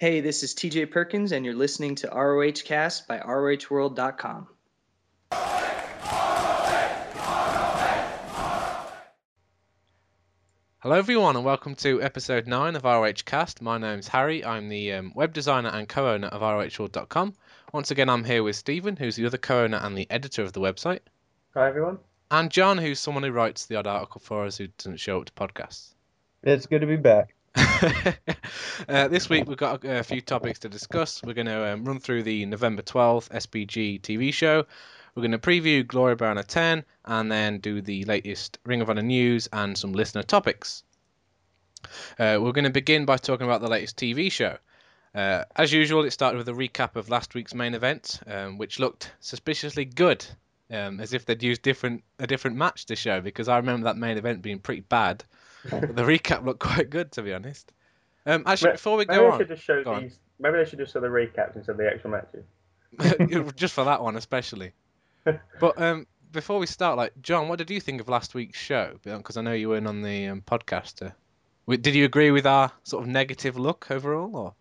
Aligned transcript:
Hey, 0.00 0.22
this 0.22 0.42
is 0.42 0.54
TJ 0.54 0.90
Perkins, 0.90 1.30
and 1.30 1.44
you're 1.44 1.52
listening 1.52 1.96
to 1.96 2.08
ROH 2.08 2.64
Cast 2.64 3.06
by 3.06 3.18
ROHWorld.com. 3.18 4.48
Hello, 10.78 10.96
everyone, 10.96 11.36
and 11.36 11.44
welcome 11.44 11.74
to 11.74 12.00
episode 12.00 12.46
9 12.46 12.76
of 12.76 12.84
ROH 12.84 13.12
Cast. 13.26 13.60
My 13.60 13.76
name's 13.76 14.08
Harry. 14.08 14.42
I'm 14.42 14.70
the 14.70 14.94
um, 14.94 15.12
web 15.14 15.34
designer 15.34 15.68
and 15.68 15.86
co 15.86 16.08
owner 16.08 16.28
of 16.28 16.40
ROHworld.com. 16.40 17.34
Once 17.74 17.90
again, 17.90 18.08
I'm 18.08 18.24
here 18.24 18.42
with 18.42 18.56
Stephen, 18.56 18.96
who's 18.96 19.16
the 19.16 19.26
other 19.26 19.36
co 19.36 19.64
owner 19.64 19.80
and 19.82 19.94
the 19.98 20.10
editor 20.10 20.40
of 20.40 20.54
the 20.54 20.60
website, 20.60 21.00
Hi 21.52 21.68
everyone. 21.68 21.98
and 22.30 22.50
John, 22.50 22.78
who's 22.78 22.98
someone 23.00 23.24
who 23.24 23.32
writes 23.32 23.66
the 23.66 23.76
odd 23.76 23.86
article 23.86 24.22
for 24.24 24.46
us 24.46 24.56
who 24.56 24.68
doesn't 24.68 24.96
show 24.96 25.20
up 25.20 25.26
to 25.26 25.32
podcasts. 25.34 25.92
It's 26.42 26.64
good 26.64 26.80
to 26.80 26.86
be 26.86 26.96
back. 26.96 27.34
uh, 28.88 29.08
this 29.08 29.28
week 29.28 29.48
we've 29.48 29.56
got 29.56 29.84
a, 29.84 29.98
a 29.98 30.02
few 30.02 30.20
topics 30.20 30.60
to 30.60 30.68
discuss. 30.68 31.22
We're 31.22 31.34
going 31.34 31.46
to 31.46 31.72
um, 31.72 31.84
run 31.84 31.98
through 31.98 32.22
the 32.22 32.46
November 32.46 32.82
12th 32.82 33.28
SPG 33.30 34.00
TV 34.02 34.32
show. 34.32 34.64
We're 35.14 35.22
going 35.22 35.32
to 35.32 35.38
preview 35.38 35.86
Glory 35.86 36.14
By 36.14 36.28
Honor 36.28 36.44
10 36.44 36.84
and 37.06 37.32
then 37.32 37.58
do 37.58 37.80
the 37.80 38.04
latest 38.04 38.58
Ring 38.64 38.80
of 38.80 38.88
Honor 38.88 39.02
news 39.02 39.48
and 39.52 39.76
some 39.76 39.92
listener 39.92 40.22
topics. 40.22 40.84
Uh, 42.18 42.38
we're 42.40 42.52
going 42.52 42.64
to 42.64 42.70
begin 42.70 43.04
by 43.04 43.16
talking 43.16 43.46
about 43.46 43.60
the 43.60 43.68
latest 43.68 43.96
TV 43.96 44.30
show. 44.30 44.56
Uh, 45.14 45.44
as 45.56 45.72
usual, 45.72 46.04
it 46.04 46.12
started 46.12 46.38
with 46.38 46.48
a 46.48 46.52
recap 46.52 46.94
of 46.94 47.10
last 47.10 47.34
week's 47.34 47.54
main 47.54 47.74
event, 47.74 48.20
um, 48.28 48.58
which 48.58 48.78
looked 48.78 49.10
suspiciously 49.18 49.84
good, 49.84 50.24
um, 50.70 51.00
as 51.00 51.12
if 51.12 51.26
they'd 51.26 51.42
used 51.42 51.62
different 51.62 52.04
a 52.20 52.28
different 52.28 52.56
match 52.56 52.86
to 52.86 52.94
show. 52.94 53.20
Because 53.20 53.48
I 53.48 53.56
remember 53.56 53.84
that 53.84 53.96
main 53.96 54.18
event 54.18 54.42
being 54.42 54.60
pretty 54.60 54.82
bad, 54.82 55.24
the 55.70 56.02
recap 56.02 56.44
looked 56.44 56.60
quite 56.60 56.90
good, 56.90 57.12
to 57.12 57.22
be 57.22 57.32
honest. 57.32 57.72
Um, 58.26 58.42
actually, 58.46 58.70
Ma- 58.70 58.74
before 58.74 58.96
we 58.96 59.06
Maybe 59.06 59.18
go 59.18 59.22
they 59.26 59.30
on, 59.32 59.38
should 59.38 59.48
just 59.48 59.62
show 59.62 59.84
Go 59.84 59.92
on. 59.94 60.02
these. 60.02 60.18
Maybe 60.38 60.56
they 60.58 60.64
should 60.64 60.78
just 60.78 60.92
show 60.92 61.00
the 61.00 61.08
recaps 61.08 61.56
instead 61.56 61.72
of 61.72 61.78
the 61.78 61.86
actual 61.88 62.10
matches. 62.10 62.44
just 63.56 63.74
for 63.74 63.84
that 63.84 64.02
one 64.02 64.16
especially. 64.16 64.72
But 65.60 65.80
um, 65.80 66.06
before 66.32 66.58
we 66.58 66.66
start, 66.66 66.96
like 66.96 67.12
John, 67.20 67.48
what 67.48 67.58
did 67.58 67.70
you 67.70 67.80
think 67.80 68.00
of 68.00 68.08
last 68.08 68.34
week's 68.34 68.58
show? 68.58 68.98
Because 69.02 69.36
I 69.36 69.42
know 69.42 69.52
you 69.52 69.68
weren't 69.68 69.86
on 69.86 70.02
the 70.02 70.28
um, 70.28 70.42
podcast. 70.42 71.06
Uh, 71.06 71.76
did 71.76 71.94
you 71.94 72.04
agree 72.04 72.30
with 72.30 72.46
our 72.46 72.72
sort 72.84 73.04
of 73.04 73.08
negative 73.08 73.58
look 73.58 73.90
overall, 73.90 74.34
or 74.34 74.54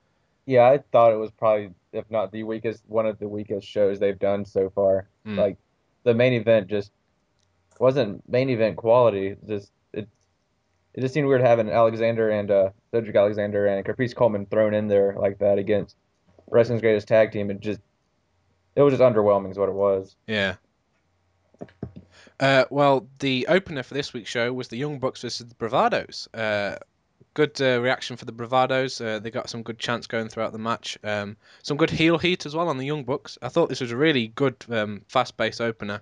Yeah, 0.45 0.65
I 0.67 0.79
thought 0.91 1.13
it 1.13 1.17
was 1.17 1.31
probably, 1.31 1.71
if 1.93 2.09
not 2.11 2.31
the 2.31 2.43
weakest, 2.43 2.83
one 2.87 3.05
of 3.05 3.19
the 3.19 3.27
weakest 3.27 3.67
shows 3.67 3.99
they've 3.99 4.19
done 4.19 4.45
so 4.45 4.69
far. 4.69 5.07
Hmm. 5.25 5.39
Like 5.39 5.57
the 6.03 6.13
main 6.13 6.33
event 6.33 6.67
just 6.67 6.91
wasn't 7.79 8.27
main 8.29 8.49
event 8.49 8.75
quality. 8.75 9.37
Just 9.47 9.71
it, 10.99 11.01
just 11.01 11.13
seemed 11.13 11.27
weird 11.27 11.41
having 11.41 11.69
Alexander 11.69 12.29
and 12.29 12.51
uh, 12.51 12.69
Cedric 12.91 13.15
Alexander 13.15 13.65
and 13.67 13.85
Caprice 13.85 14.13
Coleman 14.13 14.45
thrown 14.45 14.73
in 14.73 14.87
there 14.87 15.15
like 15.17 15.39
that 15.39 15.57
against 15.57 15.95
wrestling's 16.49 16.81
greatest 16.81 17.07
tag 17.07 17.31
team. 17.31 17.49
It 17.49 17.59
just 17.59 17.79
it 18.75 18.81
was 18.81 18.93
just 18.93 19.01
underwhelming, 19.01 19.51
is 19.51 19.57
what 19.57 19.69
it 19.69 19.75
was. 19.75 20.15
yeah? 20.27 20.55
Uh, 22.39 22.63
well, 22.69 23.05
the 23.19 23.45
opener 23.49 23.83
for 23.83 23.93
this 23.93 24.13
week's 24.13 24.29
show 24.29 24.53
was 24.53 24.69
the 24.69 24.77
Young 24.77 24.99
Bucks 24.99 25.21
versus 25.21 25.45
the 25.45 25.55
Bravados. 25.55 26.27
Uh, 26.33 26.77
good 27.33 27.61
uh, 27.61 27.81
reaction 27.81 28.15
for 28.15 28.25
the 28.25 28.31
Bravados. 28.31 29.05
Uh, 29.05 29.19
they 29.19 29.29
got 29.29 29.49
some 29.49 29.61
good 29.61 29.77
chants 29.77 30.07
going 30.07 30.29
throughout 30.29 30.53
the 30.53 30.57
match. 30.57 30.97
Um, 31.03 31.35
some 31.63 31.75
good 31.75 31.89
heel 31.89 32.17
heat 32.17 32.45
as 32.45 32.55
well 32.55 32.69
on 32.69 32.77
the 32.77 32.85
Young 32.85 33.03
Bucks. 33.03 33.37
I 33.41 33.49
thought 33.49 33.67
this 33.67 33.81
was 33.81 33.91
a 33.91 33.97
really 33.97 34.29
good, 34.29 34.55
um, 34.69 35.01
fast-paced 35.09 35.59
opener, 35.59 36.01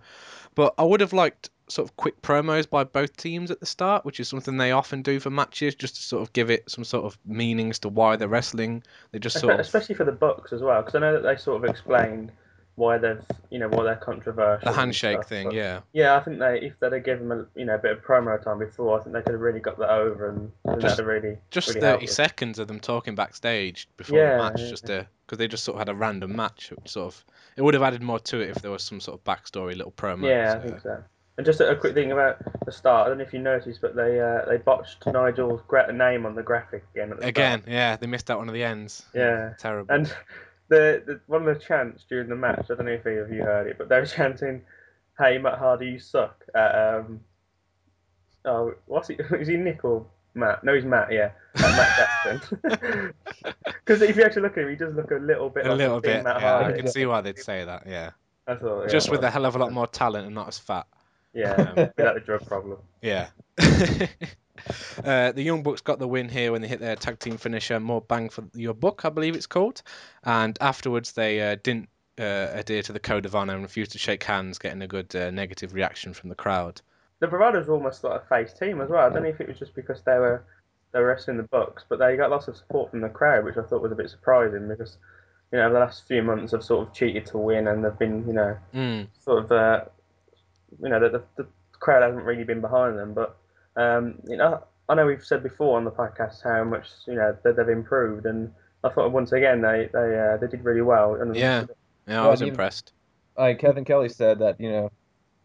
but 0.53 0.75
I 0.77 0.83
would 0.83 1.01
have 1.01 1.13
liked 1.13 1.49
sort 1.69 1.87
of 1.89 1.95
quick 1.97 2.21
promos 2.21 2.69
by 2.69 2.83
both 2.83 3.15
teams 3.17 3.51
at 3.51 3.59
the 3.59 3.65
start, 3.65 4.05
which 4.05 4.19
is 4.19 4.27
something 4.27 4.57
they 4.57 4.71
often 4.71 5.01
do 5.01 5.19
for 5.19 5.29
matches, 5.29 5.75
just 5.75 5.95
to 5.95 6.01
sort 6.01 6.21
of 6.23 6.31
give 6.33 6.49
it 6.49 6.69
some 6.69 6.83
sort 6.83 7.05
of 7.05 7.17
meaning 7.25 7.69
as 7.69 7.79
to 7.79 7.89
why 7.89 8.15
they're 8.15 8.27
wrestling. 8.27 8.83
They 9.11 9.19
just 9.19 9.39
sort 9.39 9.53
of 9.55 9.59
Especially 9.59 9.95
for 9.95 10.05
the 10.05 10.11
Bucks 10.11 10.53
as 10.53 10.61
well, 10.61 10.81
because 10.81 10.95
I 10.95 10.99
know 10.99 11.13
that 11.13 11.23
they 11.23 11.35
sort 11.35 11.63
of 11.63 11.69
explained 11.69 12.31
why 12.75 12.97
they've, 12.99 13.19
you 13.49 13.57
know, 13.57 13.67
why 13.69 13.83
they're 13.83 13.95
controversial. 13.95 14.69
the 14.71 14.77
handshake 14.77 15.17
stuff, 15.17 15.29
thing, 15.29 15.51
yeah. 15.51 15.79
Yeah, 15.93 16.15
I 16.15 16.19
think 16.19 16.37
they, 16.37 16.59
if 16.61 16.79
they'd 16.79 16.93
have 16.93 17.03
given 17.03 17.27
them, 17.27 17.47
a, 17.55 17.59
you 17.59 17.65
know, 17.65 17.73
a 17.73 17.79
bit 17.79 17.91
of 17.91 18.03
promo 18.03 18.41
time 18.41 18.59
before, 18.59 18.99
I 18.99 19.03
think 19.03 19.13
they 19.15 19.21
could 19.23 19.31
have 19.31 19.41
really 19.41 19.59
got 19.59 19.79
that 19.79 19.89
over, 19.89 20.29
and 20.29 20.51
Just- 20.79 20.99
really, 20.99 21.37
just 21.49 21.69
really 21.69 21.81
30 21.81 21.87
helped 21.89 22.05
them. 22.05 22.13
seconds 22.13 22.59
of 22.59 22.67
them 22.67 22.79
talking 22.79 23.15
backstage 23.15 23.89
before 23.97 24.19
Yeah, 24.19 24.37
the 24.37 24.43
match 24.43 24.59
yeah. 24.61 24.69
just 24.69 24.85
because 24.85 25.37
they 25.39 25.47
just 25.47 25.63
sort 25.63 25.75
of 25.75 25.79
had 25.79 25.89
a 25.89 25.95
random 25.95 26.35
match 26.35 26.71
sort 26.85 27.07
of 27.07 27.25
it 27.55 27.63
would 27.63 27.73
have 27.73 27.81
added 27.83 28.03
more 28.03 28.19
to 28.19 28.39
it 28.41 28.51
if 28.51 28.61
there 28.61 28.69
was 28.69 28.83
some 28.83 29.01
sort 29.01 29.19
of 29.19 29.23
backstory 29.23 29.75
little 29.75 29.91
promo 29.91 30.29
Yeah, 30.29 30.53
I 30.53 30.59
think 30.59 30.79
so. 30.81 31.03
And 31.37 31.45
just 31.45 31.59
a, 31.61 31.69
a 31.69 31.75
quick 31.75 31.93
thing 31.93 32.11
about 32.11 32.37
the 32.65 32.71
start. 32.71 33.05
I 33.05 33.09
don't 33.09 33.19
know 33.19 33.23
if 33.23 33.31
you 33.31 33.39
noticed, 33.39 33.79
but 33.81 33.95
they 33.95 34.19
uh, 34.19 34.45
they 34.45 34.57
botched 34.57 35.05
Nigel's 35.05 35.61
gra- 35.67 35.91
name 35.93 36.25
on 36.25 36.33
the 36.33 36.41
graphic 36.41 36.83
again. 36.95 37.11
At 37.11 37.19
the 37.19 37.27
again 37.27 37.61
start. 37.61 37.71
yeah 37.73 37.95
they 37.95 38.07
missed 38.07 38.31
out 38.31 38.39
one 38.39 38.47
of 38.47 38.55
the 38.55 38.63
ends 38.63 39.05
Yeah. 39.13 39.53
terrible 39.59 39.93
And 39.93 40.07
the, 40.69 41.03
the 41.05 41.19
one 41.27 41.47
of 41.47 41.53
the 41.57 41.63
chants 41.63 42.05
during 42.09 42.27
the 42.29 42.35
match, 42.35 42.65
I 42.71 42.75
don't 42.75 42.85
know 42.85 42.91
if 42.91 43.05
any 43.05 43.17
of 43.17 43.31
you 43.31 43.43
heard 43.43 43.67
it, 43.67 43.77
but 43.77 43.87
they 43.87 43.99
were 43.99 44.05
chanting, 44.17 44.63
"Hey 45.19 45.37
Matt 45.37 45.59
Hardy, 45.59 45.85
you 45.87 45.99
suck." 45.99 46.43
At, 46.55 46.73
um, 46.75 47.19
oh, 48.45 48.73
what's 48.87 49.07
he? 49.09 49.13
Is 49.39 49.47
he 49.47 49.57
Nick 49.57 49.85
or 49.85 50.07
Matt? 50.33 50.63
No, 50.63 50.73
he's 50.73 50.85
Matt. 50.85 51.11
Yeah, 51.11 51.29
at 51.55 51.61
Matt 51.61 51.97
Jackson. 52.25 53.13
Because 53.63 54.01
if 54.01 54.15
you 54.17 54.23
actually 54.23 54.41
look 54.41 54.57
at 54.57 54.63
him, 54.63 54.69
he 54.71 54.75
does 54.75 54.95
look 54.95 55.11
a 55.11 55.15
little 55.15 55.49
bit 55.51 55.65
a 55.65 55.69
like 55.69 55.77
little 55.77 56.01
bit 56.01 56.23
Matt 56.23 56.41
yeah, 56.41 56.57
I 56.57 56.71
can 56.71 56.87
see 56.87 57.05
why 57.05 57.21
they'd 57.21 57.37
say 57.37 57.63
that 57.63 57.83
yeah 57.87 58.09
I 58.47 58.55
thought, 58.55 58.83
yeah, 58.83 58.87
just 58.87 59.11
with 59.11 59.23
a 59.23 59.29
hell 59.29 59.45
of 59.45 59.55
a 59.55 59.59
lot 59.59 59.71
more 59.71 59.87
talent 59.87 60.25
and 60.25 60.35
not 60.35 60.47
as 60.47 60.57
fat 60.57 60.87
Yeah, 61.37 61.73
without 61.97 62.15
the 62.15 62.21
drug 62.25 62.45
problem. 62.47 62.79
Yeah. 63.01 63.27
uh, 65.03 65.31
the 65.31 65.43
Young 65.43 65.61
Bucks 65.61 65.81
got 65.81 65.99
the 65.99 66.07
win 66.07 66.29
here 66.29 66.51
when 66.51 66.61
they 66.63 66.67
hit 66.67 66.79
their 66.79 66.95
tag 66.95 67.19
team 67.19 67.37
finisher, 67.37 67.79
More 67.79 68.01
Bang 68.01 68.29
for 68.29 68.45
Your 68.55 68.73
Buck, 68.73 69.05
I 69.05 69.09
believe 69.09 69.35
it's 69.35 69.45
called. 69.45 69.83
And 70.23 70.57
afterwards, 70.61 71.11
they 71.11 71.39
uh, 71.41 71.57
didn't 71.61 71.89
uh, 72.19 72.47
adhere 72.53 72.81
to 72.81 72.91
the 72.91 72.99
code 72.99 73.27
of 73.27 73.35
honor 73.35 73.53
and 73.53 73.61
refused 73.61 73.91
to 73.91 73.99
shake 73.99 74.23
hands, 74.23 74.57
getting 74.57 74.81
a 74.81 74.87
good 74.87 75.15
uh, 75.15 75.29
negative 75.29 75.75
reaction 75.75 76.13
from 76.13 76.29
the 76.29 76.35
crowd. 76.35 76.81
The 77.19 77.27
Bravados 77.27 77.67
were 77.67 77.75
almost 77.75 78.03
like 78.03 78.21
a 78.21 78.25
face 78.25 78.53
team 78.53 78.81
as 78.81 78.89
well. 78.89 79.05
I 79.05 79.13
don't 79.13 79.23
know 79.23 79.29
if 79.29 79.39
it 79.39 79.47
was 79.47 79.59
just 79.59 79.75
because 79.75 80.01
they 80.01 80.17
were 80.17 80.43
they 80.91 80.99
were 80.99 81.07
wrestling 81.07 81.37
the 81.37 81.43
Bucks, 81.43 81.83
but 81.87 81.99
they 81.99 82.15
got 82.17 82.31
lots 82.31 82.47
of 82.47 82.57
support 82.57 82.89
from 82.89 83.01
the 83.01 83.09
crowd, 83.09 83.43
which 83.45 83.57
I 83.57 83.63
thought 83.63 83.81
was 83.83 83.91
a 83.91 83.95
bit 83.95 84.09
surprising 84.09 84.67
because 84.67 84.97
you 85.51 85.59
know 85.59 85.71
the 85.71 85.79
last 85.79 86.07
few 86.07 86.23
months 86.23 86.51
have 86.51 86.63
sort 86.63 86.87
of 86.87 86.93
cheated 86.93 87.25
to 87.27 87.37
win, 87.37 87.67
and 87.67 87.83
they've 87.85 87.99
been 87.99 88.25
you 88.27 88.33
know 88.33 88.57
Mm. 88.73 89.07
sort 89.23 89.45
of 89.45 89.51
uh, 89.51 89.85
you 90.81 90.89
know 90.89 90.99
the, 90.99 91.09
the, 91.09 91.23
the 91.43 91.47
crowd 91.73 92.03
hasn't 92.03 92.23
really 92.23 92.43
been 92.43 92.61
behind 92.61 92.97
them. 92.97 93.13
But 93.13 93.37
um, 93.75 94.15
you 94.27 94.37
know 94.37 94.63
I 94.89 94.95
know 94.95 95.05
we've 95.05 95.23
said 95.23 95.43
before 95.43 95.77
on 95.77 95.83
the 95.85 95.91
podcast 95.91 96.43
how 96.43 96.63
much 96.63 96.87
you 97.07 97.15
know 97.15 97.35
that 97.43 97.55
they've 97.55 97.69
improved, 97.69 98.25
and 98.25 98.51
I 98.83 98.89
thought 98.89 99.11
once 99.11 99.31
again 99.31 99.61
they 99.61 99.89
they 99.93 100.19
uh, 100.19 100.37
they 100.37 100.47
did 100.47 100.63
really 100.63 100.81
well. 100.81 101.15
And 101.15 101.35
Yeah. 101.35 101.65
Yeah, 102.07 102.23
I 102.23 102.27
was 102.29 102.41
I 102.41 102.45
mean- 102.45 102.53
impressed. 102.53 102.93
Like 103.37 103.59
Kevin 103.59 103.85
Kelly 103.85 104.09
said 104.09 104.39
that 104.39 104.59
you 104.59 104.71
know 104.71 104.91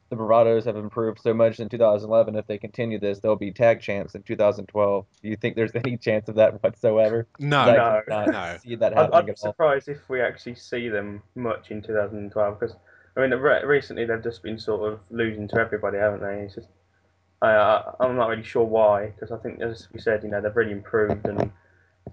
the 0.09 0.17
Bravados 0.17 0.65
have 0.67 0.77
improved 0.77 1.21
so 1.21 1.33
much 1.35 1.59
in 1.59 1.69
2011. 1.69 2.37
If 2.37 2.47
they 2.47 2.57
continue 2.59 2.99
this, 2.99 3.19
they'll 3.19 3.35
be 3.37 3.51
tag 3.51 3.81
champs 3.81 4.15
in 4.15 4.23
2012. 4.23 5.07
Do 5.23 5.29
you 5.29 5.37
think 5.37 5.57
there's 5.57 5.73
any 5.75 5.97
chance 5.97 6.29
of 6.29 6.35
that 6.37 6.63
whatsoever? 6.63 7.27
No, 7.39 7.59
I 7.61 8.03
No. 8.09 8.25
No. 8.27 8.57
see 8.63 8.77
that 8.77 8.97
I'd, 8.97 9.11
I'd 9.11 9.27
be 9.27 9.35
surprised 9.35 9.89
if 9.89 10.09
we 10.09 10.21
actually 10.21 10.55
see 10.55 10.89
them 10.89 11.23
much 11.35 11.71
in 11.71 11.83
2012 11.83 12.61
because 12.61 12.77
I 13.17 13.21
mean 13.21 13.31
re- 13.39 13.65
recently 13.65 14.05
they've 14.05 14.23
just 14.23 14.43
been 14.43 14.59
sort 14.59 14.93
of 14.93 15.01
losing 15.11 15.49
to 15.49 15.57
everybody, 15.57 15.99
haven't 15.99 16.21
they? 16.21 16.41
It's 16.45 16.55
just 16.55 16.69
I, 17.43 17.51
I 17.51 17.93
I'm 18.01 18.17
not 18.17 18.29
really 18.29 18.43
sure 18.45 18.65
why 18.65 19.07
because 19.09 19.31
I 19.33 19.37
think 19.39 19.61
as 19.61 19.89
we 19.93 20.01
said, 20.01 20.23
you 20.23 20.31
know, 20.31 20.41
they've 20.41 20.55
really 20.57 20.73
improved 20.73 21.27
and 21.27 21.51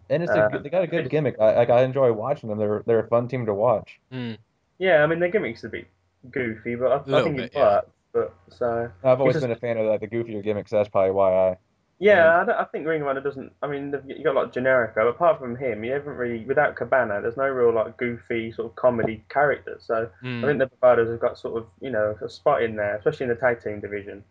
And 0.10 0.24
it's 0.24 0.32
a, 0.32 0.46
Uh, 0.46 0.50
good- 0.50 0.64
they 0.64 0.70
got 0.70 0.84
a 0.84 0.88
good 0.88 1.10
gimmick. 1.10 1.36
I 1.40 1.56
like 1.56 1.70
I 1.70 1.84
enjoy 1.84 2.12
watching 2.14 2.50
them. 2.50 2.58
They're 2.60 2.84
they're 2.86 3.00
a 3.00 3.08
fun 3.08 3.28
team 3.28 3.46
to 3.46 3.54
watch. 3.54 4.00
Mm. 4.12 4.38
yeah, 4.80 5.04
I 5.04 5.08
mean 5.08 5.20
their 5.20 5.30
gimmicks 5.30 5.64
a 5.64 5.70
bit 5.70 5.88
goofy, 6.32 6.76
but 6.76 6.92
I, 6.92 7.18
I 7.20 7.24
think 7.24 7.38
bit, 7.38 7.46
it 7.54 7.56
works. 7.56 7.86
Yeah. 7.88 7.92
But 8.12 8.34
so 8.50 8.92
I've 9.04 9.20
always 9.22 9.36
Because- 9.36 9.44
been 9.44 9.52
a 9.52 9.56
fan 9.60 9.78
of 9.78 9.86
like 9.86 10.02
the 10.02 10.08
goofier 10.08 10.44
gimmicks. 10.44 10.72
That's 10.72 10.90
probably 10.90 11.12
why 11.12 11.31
I. 11.52 11.58
yeah, 12.00 12.42
I, 12.42 12.46
don't, 12.46 12.56
I 12.56 12.64
think 12.66 12.88
Ring 12.88 13.02
of 13.02 13.08
Honor 13.08 13.22
doesn't. 13.22 13.52
I 13.62 13.68
mean, 13.68 13.94
you 14.08 14.24
got 14.24 14.36
like 14.36 14.54
Generico, 14.54 15.10
apart 15.10 15.40
from 15.40 15.56
him, 15.56 15.84
you 15.84 15.92
haven't 15.92 16.16
really 16.16 16.46
without 16.46 16.76
Cabana. 16.76 17.22
There's 17.22 17.38
no 17.38 17.48
real 17.48 17.74
like 17.74 17.98
goofy 17.98 18.51
sort 18.51 18.69
of 18.72 18.75
comedy 18.75 19.24
characters. 19.30 19.84
So. 19.86 20.10
Mm. 20.24 20.44
I 20.44 20.48
think 20.48 20.60
the 20.60 20.69
Bravados 20.81 21.10
have 21.12 21.19
got 21.19 21.38
sort 21.38 21.57
of, 21.57 21.68
you 21.81 21.90
know, 21.90 22.18
a 22.22 22.30
spot 22.30 22.63
in 22.63 22.75
there, 22.75 22.96
especially 22.96 23.25
in 23.25 23.30
the 23.30 23.36
tag 23.36 23.62
team 23.63 23.80
division. 23.80 24.24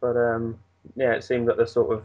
But 0.00 0.16
um, 0.16 0.58
yeah, 0.94 1.12
it 1.12 1.24
seems 1.24 1.46
that 1.46 1.56
they're 1.56 1.66
sort 1.66 1.92
of, 1.92 2.04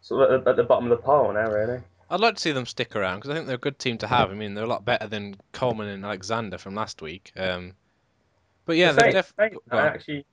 sort 0.00 0.30
of 0.30 0.46
at 0.46 0.56
the 0.56 0.62
bottom 0.62 0.90
of 0.90 0.96
the 0.96 1.02
pile 1.02 1.32
now, 1.32 1.50
really. 1.50 1.80
I'd 2.08 2.20
like 2.20 2.36
to 2.36 2.40
see 2.40 2.52
them 2.52 2.66
stick 2.66 2.94
around 2.94 3.18
because 3.18 3.30
I 3.30 3.34
think 3.34 3.46
they're 3.46 3.56
a 3.56 3.58
good 3.58 3.78
team 3.78 3.98
to 3.98 4.06
have. 4.06 4.30
I 4.30 4.34
mean, 4.34 4.54
they're 4.54 4.64
a 4.64 4.68
lot 4.68 4.84
better 4.84 5.08
than 5.08 5.36
Coleman 5.52 5.88
and 5.88 6.04
Alexander 6.04 6.56
from 6.56 6.74
last 6.74 7.02
week. 7.02 7.32
Um, 7.36 7.72
but 8.64 8.76
yeah, 8.76 8.92
The 8.92 9.00
they're 9.00 9.12
definitely. 9.12 9.58
I 9.72 9.86
actually, 9.88 10.26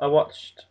I 0.00 0.06
watched, 0.08 0.66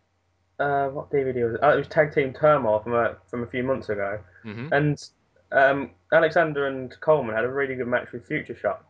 uh, 0.61 0.87
what 0.89 1.09
DVD 1.09 1.43
was 1.45 1.55
it? 1.55 1.59
Oh, 1.63 1.69
it 1.71 1.77
was 1.77 1.87
Tag 1.87 2.13
Team 2.13 2.33
Turmoil 2.33 2.79
from 2.79 2.93
a 2.93 3.15
from 3.29 3.43
a 3.43 3.47
few 3.47 3.63
months 3.63 3.89
ago, 3.89 4.19
hmm 4.43 4.67
and 4.71 5.09
um, 5.51 5.91
Alexander 6.13 6.67
and 6.67 6.95
Coleman 7.01 7.35
had 7.35 7.43
a 7.43 7.49
really 7.51 7.75
good 7.75 7.87
match 7.87 8.11
with 8.13 8.25
Future 8.25 8.55
Shock. 8.55 8.85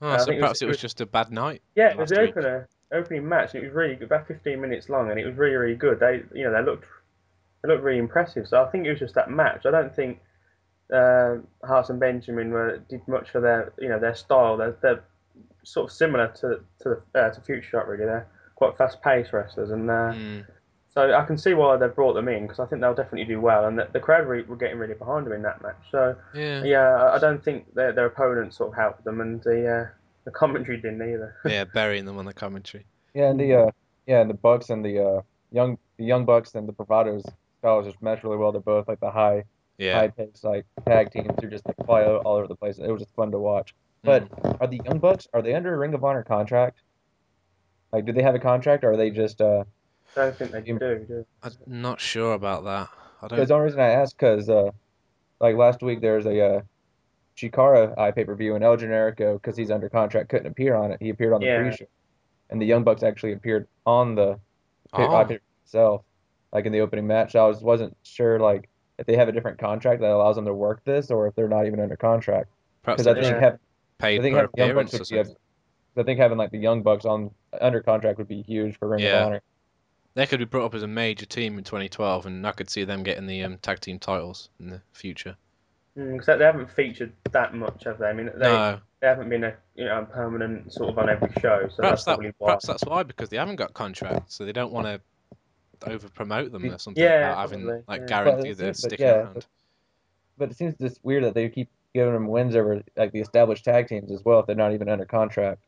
Oh, 0.00 0.08
I 0.10 0.16
so 0.16 0.24
think 0.26 0.36
it 0.36 0.40
was- 0.40 0.42
perhaps 0.42 0.62
it 0.62 0.66
was 0.66 0.78
just 0.78 1.00
a 1.00 1.06
bad 1.06 1.30
night. 1.30 1.60
Yeah, 1.74 1.90
it 1.90 1.98
was 1.98 2.10
the 2.10 2.20
opener 2.20 2.68
opening 2.92 3.28
match. 3.28 3.54
And 3.54 3.62
it 3.62 3.66
was 3.66 3.74
really 3.74 3.94
good, 3.96 4.06
about 4.06 4.26
15 4.26 4.60
minutes 4.60 4.88
long, 4.88 5.10
and 5.10 5.20
it 5.20 5.26
was 5.26 5.34
really 5.36 5.56
really 5.56 5.74
good. 5.76 6.00
They, 6.00 6.22
you 6.34 6.44
know, 6.44 6.52
they 6.52 6.62
looked 6.62 6.86
they 7.62 7.68
looked 7.68 7.82
really 7.84 7.98
impressive. 7.98 8.48
So 8.48 8.62
I 8.64 8.70
think 8.70 8.86
it 8.86 8.90
was 8.90 8.98
just 8.98 9.14
that 9.14 9.30
match. 9.30 9.66
I 9.66 9.70
don't 9.70 9.94
think 9.94 10.20
uh, 10.92 11.36
Haas 11.64 11.90
and 11.90 12.00
Benjamin 12.00 12.50
were 12.50 12.78
did 12.88 13.06
much 13.06 13.30
for 13.30 13.40
their 13.40 13.72
you 13.78 13.88
know 13.88 13.98
their 13.98 14.14
style. 14.14 14.56
They're, 14.56 14.76
they're 14.80 15.04
sort 15.64 15.90
of 15.90 15.92
similar 15.96 16.28
to 16.40 16.60
to 16.82 17.02
uh, 17.14 17.30
to 17.30 17.40
Future 17.42 17.68
Shock 17.70 17.86
really. 17.88 18.06
They're 18.06 18.26
quite 18.56 18.76
fast 18.78 19.02
paced 19.02 19.32
wrestlers, 19.32 19.70
and 19.70 19.90
uh, 19.90 20.12
Mm. 20.14 20.46
So 20.92 21.12
I 21.14 21.24
can 21.24 21.38
see 21.38 21.54
why 21.54 21.76
they've 21.76 21.94
brought 21.94 22.14
them 22.14 22.28
in 22.28 22.42
because 22.42 22.58
I 22.60 22.66
think 22.66 22.80
they'll 22.82 22.94
definitely 22.94 23.24
do 23.24 23.40
well, 23.40 23.66
and 23.66 23.78
the, 23.78 23.88
the 23.92 24.00
crowd 24.00 24.26
were, 24.26 24.42
were 24.44 24.56
getting 24.56 24.78
really 24.78 24.94
behind 24.94 25.24
them 25.26 25.32
in 25.32 25.42
that 25.42 25.62
match. 25.62 25.78
So 25.90 26.16
Yeah. 26.34 26.62
yeah, 26.64 26.94
I, 26.96 27.16
I 27.16 27.18
don't 27.18 27.42
think 27.42 27.72
their 27.74 27.92
their 27.92 28.06
opponents 28.06 28.56
sort 28.56 28.70
of 28.70 28.76
helped 28.76 29.04
them, 29.04 29.20
and 29.20 29.42
the 29.42 29.66
uh, 29.68 29.86
the 30.24 30.30
commentary 30.30 30.76
didn't 30.80 31.02
either. 31.02 31.34
Yeah, 31.46 31.64
burying 31.64 32.04
them 32.04 32.18
on 32.18 32.24
the 32.26 32.34
commentary. 32.34 32.86
Yeah, 33.14 33.30
and 33.30 33.38
the 33.40 33.54
uh, 33.54 33.70
yeah, 34.06 34.20
and 34.20 34.28
the 34.30 34.34
Bucks 34.34 34.70
and 34.70 34.84
the 34.84 34.98
uh, 35.04 35.20
young 35.52 35.78
the 35.98 36.04
young 36.04 36.24
Bucks 36.24 36.54
and 36.54 36.68
the 36.68 36.72
Bravados 36.72 37.22
styles 37.60 37.86
just 37.86 38.00
mesh 38.02 38.22
really 38.24 38.36
well. 38.36 38.52
They're 38.52 38.60
both 38.60 38.88
like 38.88 39.00
the 39.00 39.10
high 39.10 39.44
Yeah. 39.78 39.98
high 39.98 40.08
paced 40.08 40.44
like 40.44 40.66
tag 40.86 41.10
teams 41.12 41.30
who 41.40 41.48
just 41.48 41.66
like 41.66 41.76
fly 41.86 42.04
all 42.04 42.16
all 42.18 42.36
over 42.36 42.48
the 42.48 42.56
place. 42.56 42.78
It 42.78 42.90
was 42.90 43.02
just 43.02 43.14
fun 43.14 43.30
to 43.32 43.38
watch. 43.38 43.74
But 44.02 44.30
Mm. 44.30 44.60
are 44.60 44.66
the 44.66 44.80
Young 44.84 44.98
Bucks 44.98 45.28
are 45.34 45.42
they 45.42 45.54
under 45.54 45.72
a 45.74 45.78
Ring 45.78 45.94
of 45.94 46.02
Honor 46.04 46.24
contract? 46.24 46.80
Like, 47.92 48.06
do 48.06 48.12
they 48.12 48.22
have 48.22 48.34
a 48.34 48.38
contract, 48.38 48.82
or 48.84 48.92
are 48.92 48.96
they 48.96 49.10
just? 49.10 49.40
uh 49.40 49.64
I 50.16 50.20
don't 50.22 50.36
think 50.36 50.50
they 50.52 50.60
do. 50.62 50.78
do. 50.78 51.26
I'm 51.42 51.52
not 51.66 52.00
sure 52.00 52.34
about 52.34 52.64
that. 52.64 52.88
I 53.22 53.26
Because 53.28 53.38
don't. 53.38 53.48
the 53.48 53.54
only 53.54 53.64
reason 53.66 53.80
I 53.80 53.88
asked, 53.90 54.16
because 54.18 54.48
uh, 54.48 54.70
like 55.40 55.56
last 55.56 55.82
week 55.82 56.00
there 56.00 56.16
was 56.16 56.26
a 56.26 56.40
uh, 56.56 56.60
Chikara 57.36 57.96
eye 57.98 58.10
pay 58.10 58.24
per 58.24 58.34
view, 58.34 58.54
and 58.54 58.64
El 58.64 58.76
Generico, 58.76 59.34
because 59.34 59.56
he's 59.56 59.70
under 59.70 59.88
contract, 59.88 60.28
couldn't 60.28 60.46
appear 60.46 60.74
on 60.74 60.90
it. 60.92 60.98
He 61.00 61.10
appeared 61.10 61.32
on 61.32 61.40
the 61.40 61.46
Yeah. 61.46 61.60
pre-show, 61.62 61.86
and 62.50 62.60
the 62.60 62.66
Young 62.66 62.84
Bucks 62.84 63.02
actually 63.02 63.32
appeared 63.32 63.66
on 63.86 64.14
the 64.14 64.34
pay- 64.94 65.04
Oh. 65.06 65.14
eye 65.14 65.24
pay 65.24 65.38
itself, 65.64 66.02
like 66.52 66.66
in 66.66 66.72
the 66.72 66.80
opening 66.80 67.06
match. 67.06 67.36
I 67.36 67.46
was 67.46 67.62
wasn't 67.62 67.96
sure 68.02 68.38
like 68.40 68.68
if 68.98 69.06
they 69.06 69.16
have 69.16 69.28
a 69.28 69.32
different 69.32 69.58
contract 69.58 70.00
that 70.02 70.10
allows 70.10 70.36
them 70.36 70.44
to 70.46 70.54
work 70.54 70.82
this, 70.84 71.10
or 71.10 71.26
if 71.28 71.34
they're 71.34 71.48
not 71.48 71.66
even 71.66 71.80
under 71.80 71.96
contract. 71.96 72.50
Because 72.84 73.06
I 73.06 73.14
think 73.14 73.26
Yeah. 73.26 73.40
have, 73.40 73.58
paid 73.98 74.20
I 74.20 74.22
think 74.22 74.34
per 74.34 74.40
having 74.56 74.70
appearance 74.70 74.94
or 74.94 74.98
would 74.98 75.08
be 75.08 75.18
a, 75.18 75.24
something. 75.24 75.42
I 75.96 76.02
think 76.02 76.18
having 76.20 76.38
like 76.38 76.50
the 76.50 76.58
Young 76.58 76.82
Bucks 76.82 77.04
on 77.04 77.30
under 77.60 77.80
contract 77.82 78.18
would 78.18 78.28
be 78.28 78.42
huge 78.42 78.78
for 78.78 78.88
Ring 78.88 79.00
Yeah. 79.00 79.20
of 79.20 79.26
Honor. 79.26 79.42
They 80.14 80.26
could 80.26 80.38
be 80.38 80.44
brought 80.44 80.66
up 80.66 80.74
as 80.74 80.82
a 80.84 80.86
major 80.88 81.26
team 81.26 81.58
in 81.58 81.64
2012, 81.64 82.26
and 82.26 82.46
I 82.46 82.52
could 82.52 82.70
see 82.70 82.84
them 82.84 83.02
getting 83.02 83.26
the 83.26 83.42
um, 83.44 83.58
tag 83.58 83.80
team 83.80 83.98
titles 83.98 84.48
in 84.60 84.70
the 84.70 84.82
future. 84.92 85.36
Because 85.94 86.26
they 86.38 86.44
haven't 86.44 86.70
featured 86.70 87.12
that 87.32 87.54
much, 87.54 87.84
have 87.84 87.98
they? 87.98 88.06
I 88.08 88.12
mean, 88.12 88.30
they, 88.38 88.58
no, 88.58 88.80
they 89.00 89.06
haven't 89.08 89.28
been 89.28 89.44
a 89.44 89.56
you 89.74 89.84
know 89.84 90.06
permanent 90.10 90.72
sort 90.72 90.90
of 90.90 90.98
on 90.98 91.08
every 91.08 91.30
show, 91.40 91.68
so 91.68 91.82
perhaps 91.82 92.04
that's 92.04 92.04
that, 92.04 92.20
probably 92.20 92.32
why. 92.38 92.56
perhaps 92.56 92.66
that's 92.66 92.84
why 92.84 93.02
because 93.02 93.28
they 93.28 93.36
haven't 93.36 93.56
got 93.56 93.74
contracts, 93.74 94.34
so 94.34 94.44
they 94.44 94.52
don't 94.52 94.72
want 94.72 94.86
to 94.86 95.00
over 95.90 96.08
promote 96.10 96.52
them 96.52 96.70
or 96.70 96.78
something 96.78 97.02
Yeah, 97.02 97.18
without 97.20 97.38
having 97.38 97.60
probably, 97.62 97.82
like 97.88 98.00
yeah. 98.00 98.06
guarantee 98.06 98.48
But 98.48 98.48
it 98.48 98.56
they're 98.58 98.74
sticking 98.74 99.06
yeah, 99.06 99.22
around. 99.24 99.46
But 100.36 100.50
it 100.50 100.56
seems 100.56 100.74
just 100.78 101.04
weird 101.04 101.24
that 101.24 101.34
they 101.34 101.48
keep 101.48 101.70
giving 101.94 102.12
them 102.14 102.28
wins 102.28 102.56
over 102.56 102.82
like 102.96 103.12
the 103.12 103.20
established 103.20 103.64
tag 103.64 103.88
teams 103.88 104.10
as 104.12 104.24
well 104.24 104.40
if 104.40 104.46
they're 104.46 104.56
not 104.56 104.72
even 104.72 104.88
under 104.88 105.04
contract. 105.04 105.62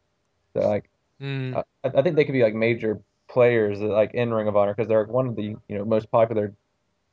So 0.54 0.60
like 0.68 0.90
Mm, 1.20 1.54
I, 1.54 1.64
I 1.84 2.02
think 2.02 2.16
they 2.16 2.24
could 2.24 2.32
be 2.32 2.42
like 2.42 2.54
major 2.54 3.00
players 3.32 3.80
uh, 3.80 3.86
like 3.86 4.14
in 4.14 4.32
Ring 4.32 4.48
of 4.48 4.56
Honor 4.56 4.74
because 4.74 4.88
they're 4.88 5.04
one 5.04 5.26
of 5.26 5.36
the 5.36 5.56
you 5.68 5.78
know 5.78 5.84
most 5.84 6.10
popular 6.10 6.52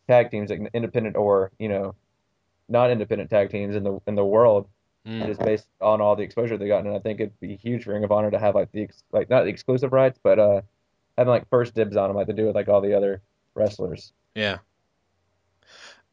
tag 0.08 0.30
teams, 0.32 0.50
like 0.50 0.62
independent 0.74 1.16
or 1.16 1.52
you 1.60 1.70
know 1.70 1.96
not 2.68 2.92
independent 2.92 3.30
tag 3.30 3.50
teams 3.50 3.76
in 3.76 3.84
the 3.84 4.00
in 4.06 4.16
the 4.16 4.26
world. 4.26 4.68
mm. 5.08 5.26
Just 5.26 5.40
based 5.40 5.68
on 5.82 6.02
all 6.02 6.16
the 6.16 6.24
exposure 6.24 6.58
they 6.58 6.68
got, 6.68 6.86
and 6.86 6.94
I 6.94 7.00
think 7.00 7.20
it'd 7.20 7.40
be 7.40 7.56
huge 7.56 7.86
for 7.86 7.94
Ring 7.94 8.04
of 8.04 8.12
Honor 8.12 8.32
to 8.32 8.40
have 8.40 8.56
like 8.56 8.72
the 8.72 8.84
ex- 8.84 9.04
like 9.12 9.30
not 9.30 9.44
the 9.44 9.50
exclusive 9.50 9.94
rights, 9.94 10.20
but 10.22 10.40
uh 10.40 10.62
having 11.18 11.32
like 11.32 11.50
first 11.50 11.74
dibs 11.74 11.98
on 11.98 12.10
them 12.10 12.18
like 12.18 12.28
they 12.28 12.34
do 12.34 12.46
with 12.46 12.56
like 12.56 12.70
all 12.70 12.82
the 12.82 12.94
other 12.94 13.22
wrestlers. 13.56 14.14
Yeah. 14.36 14.60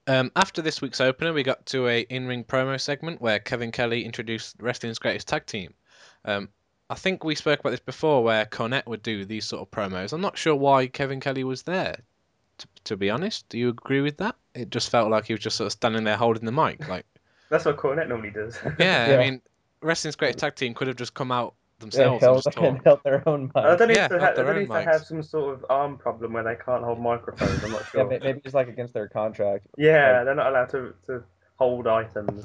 Um, 0.09 0.31
after 0.37 0.63
this 0.63 0.81
week's 0.81 1.01
opener, 1.01 1.33
we 1.33 1.43
got 1.43 1.67
to 1.67 1.89
a 1.89 2.03
in-ring 2.03 2.45
promo 2.45 2.81
segment 2.81 3.21
where 3.21 3.41
Kevin 3.41 3.73
Kelly 3.73 4.05
introduced 4.05 4.55
wrestling's 4.61 5.01
greatest 5.01 5.27
tag 5.27 5.47
team. 5.47 5.75
Um, 6.25 6.49
I 6.89 6.95
think 6.95 7.25
we 7.25 7.35
spoke 7.35 7.61
about 7.61 7.71
this 7.71 7.81
before, 7.81 8.23
where 8.23 8.45
Cornette 8.45 8.87
would 8.87 9.03
do 9.03 9.25
these 9.25 9.45
sort 9.45 9.63
of 9.63 9.71
promos. 9.71 10.13
I'm 10.13 10.21
not 10.21 10.39
sure 10.39 10.55
why 10.55 10.87
Kevin 10.87 11.21
Kelly 11.21 11.45
was 11.45 11.63
there. 11.63 11.97
To, 12.59 12.67
to 12.85 12.97
be 12.97 13.11
honest, 13.11 13.49
do 13.49 13.59
you 13.59 13.69
agree 13.69 14.01
with 14.01 14.17
that? 14.19 14.37
It 14.55 14.71
just 14.71 14.89
felt 14.91 15.11
like 15.11 15.27
he 15.27 15.33
was 15.35 15.41
just 15.41 15.57
sort 15.57 15.67
of 15.67 15.73
standing 15.73 16.05
there 16.05 16.17
holding 16.17 16.45
the 16.45 16.53
mic. 16.53 16.89
Like, 16.89 17.05
That's 17.51 17.65
what 17.65 17.77
Cornette 17.77 18.09
normally 18.09 18.31
does. 18.31 18.59
yeah, 18.79 19.09
Yeah. 19.11 19.15
I 19.17 19.19
mean, 19.19 19.43
wrestling's 19.83 20.17
greatest 20.17 20.39
tag 20.39 20.55
team 20.55 20.75
could 20.75 20.87
have 20.89 20.97
just 20.97 21.13
come 21.15 21.31
out 21.33 21.55
themselves 21.81 22.15
and 22.15 22.21
held, 22.23 22.45
just 22.45 22.47
and 22.59 22.77
talk. 22.77 22.85
held 22.85 23.01
their 23.05 23.29
own 23.29 23.47
mic. 23.55 23.57
I 23.57 23.77
don't 23.77 23.89
know 23.89 23.95
Yeah, 23.95 24.05
if, 24.05 24.11
they, 24.11 24.15
have 24.15 24.23
ha- 24.23 24.29
I 24.31 24.35
don't 24.35 24.47
know 24.47 24.63
if 24.63 24.69
they 24.69 24.85
have 24.85 25.05
some 25.05 25.23
sort 25.23 25.55
of 25.55 25.67
arm 25.69 25.99
problem 25.99 26.33
where 26.33 26.45
they 26.45 26.55
can't 26.57 26.83
hold 26.85 27.01
microphones. 27.01 27.63
I'm 27.65 27.73
not 27.73 27.87
sure. 27.91 28.07
may- 28.09 28.19
maybe 28.21 28.41
just 28.41 28.55
like 28.55 28.69
against 28.69 28.95
their 28.95 29.09
contract. 29.09 29.67
Yeah, 29.77 30.25
they're 30.25 30.35
not 30.35 30.47
allowed 30.47 30.71
to, 30.71 30.95
to 31.07 31.23
hold 31.57 31.87
items. 31.87 32.43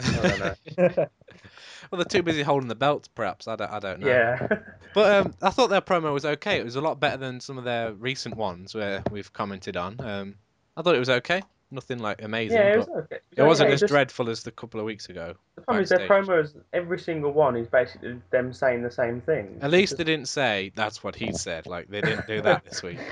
I 1.62 1.88
don't 1.88 1.92
know. 1.92 1.98
Well, 1.98 1.98
they're 1.98 2.20
too 2.20 2.24
busy 2.24 2.42
holding 2.44 2.70
the 2.70 2.76
belts, 2.76 3.08
perhaps. 3.08 3.48
I 3.48 3.56
don't, 3.56 3.72
I 3.72 3.80
don't 3.80 4.00
know. 4.02 4.08
Yeah. 4.08 4.48
But 4.94 5.16
um, 5.26 5.34
I 5.42 5.52
thought 5.52 5.70
their 5.70 5.80
promo 5.80 6.12
was 6.14 6.26
okay. 6.26 6.60
It 6.60 6.66
was 6.66 6.76
a 6.76 6.82
lot 6.82 7.00
better 7.00 7.16
than 7.16 7.40
some 7.40 7.58
of 7.58 7.64
their 7.64 7.94
recent 7.94 8.36
ones 8.36 8.76
where 8.76 9.02
we've 9.10 9.32
commented 9.32 9.78
on. 9.78 9.96
Um, 10.02 10.36
I 10.76 10.82
thought 10.82 10.96
it 10.96 11.00
was 11.00 11.10
okay. 11.10 11.42
Nothing 11.74 12.00
like 12.00 12.22
amazing, 12.22 12.58
yeah, 12.58 12.74
it 12.74 12.78
was 12.80 12.90
okay. 12.90 13.20
It 13.38 13.44
wasn't 13.44 13.68
okay, 13.68 13.76
as 13.76 13.80
just- 13.80 13.92
dreadful 13.92 14.30
as 14.30 14.44
the 14.44 14.52
couple 14.52 14.82
of 14.82 14.86
weeks 14.86 15.08
ago. 15.08 15.36
The 15.56 15.62
problem 15.62 15.84
is 15.84 15.90
their 15.90 16.06
promos, 16.06 16.54
every 16.74 17.00
single 17.00 17.32
one 17.32 17.56
is 17.56 17.70
basically 17.70 18.20
them 18.32 18.52
saying 18.52 18.84
the 18.84 18.92
same 18.92 19.22
thing. 19.22 19.60
At 19.62 19.72
least 19.72 19.98
they 19.98 20.04
didn't 20.04 20.28
say 20.28 20.74
that's 20.76 21.02
what 21.02 21.16
he 21.16 21.32
said. 21.32 21.68
Like 21.68 21.88
they 21.88 22.02
didn't 22.02 22.28
do 22.28 22.42
that 22.42 22.66
this 22.66 22.84
week. 22.84 23.00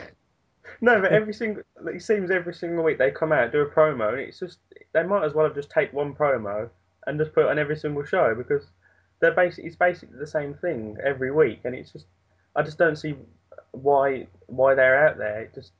No, 0.81 1.01
but 1.01 1.11
every 1.11 1.33
single 1.33 1.63
it 1.87 2.01
seems 2.01 2.31
every 2.31 2.53
single 2.53 2.85
week 2.85 2.97
they 2.97 3.11
come 3.11 3.33
out 3.33 3.51
do 3.51 3.59
a 3.59 3.65
promo, 3.69 4.09
and 4.13 4.19
it's 4.21 4.39
just 4.39 4.59
they 4.93 5.03
might 5.03 5.25
as 5.25 5.33
well 5.33 5.45
have 5.45 5.53
just 5.55 5.69
take 5.69 5.91
one 5.91 6.13
promo 6.15 6.69
and 7.07 7.19
just 7.19 7.33
put 7.33 7.45
it 7.45 7.49
on 7.49 7.59
every 7.59 7.77
single 7.77 8.03
show 8.03 8.35
because 8.35 8.63
they're 9.19 9.33
basically 9.33 9.65
it's 9.65 9.75
basically 9.75 10.17
the 10.17 10.27
same 10.27 10.53
thing 10.55 10.97
every 11.03 11.31
week, 11.31 11.61
and 11.63 11.75
it's 11.75 11.91
just 11.91 12.05
I 12.55 12.63
just 12.63 12.77
don't 12.77 12.95
see 12.95 13.15
why 13.71 14.27
why 14.47 14.75
they're 14.75 15.07
out 15.07 15.17
there. 15.17 15.41
It 15.41 15.53
just 15.53 15.71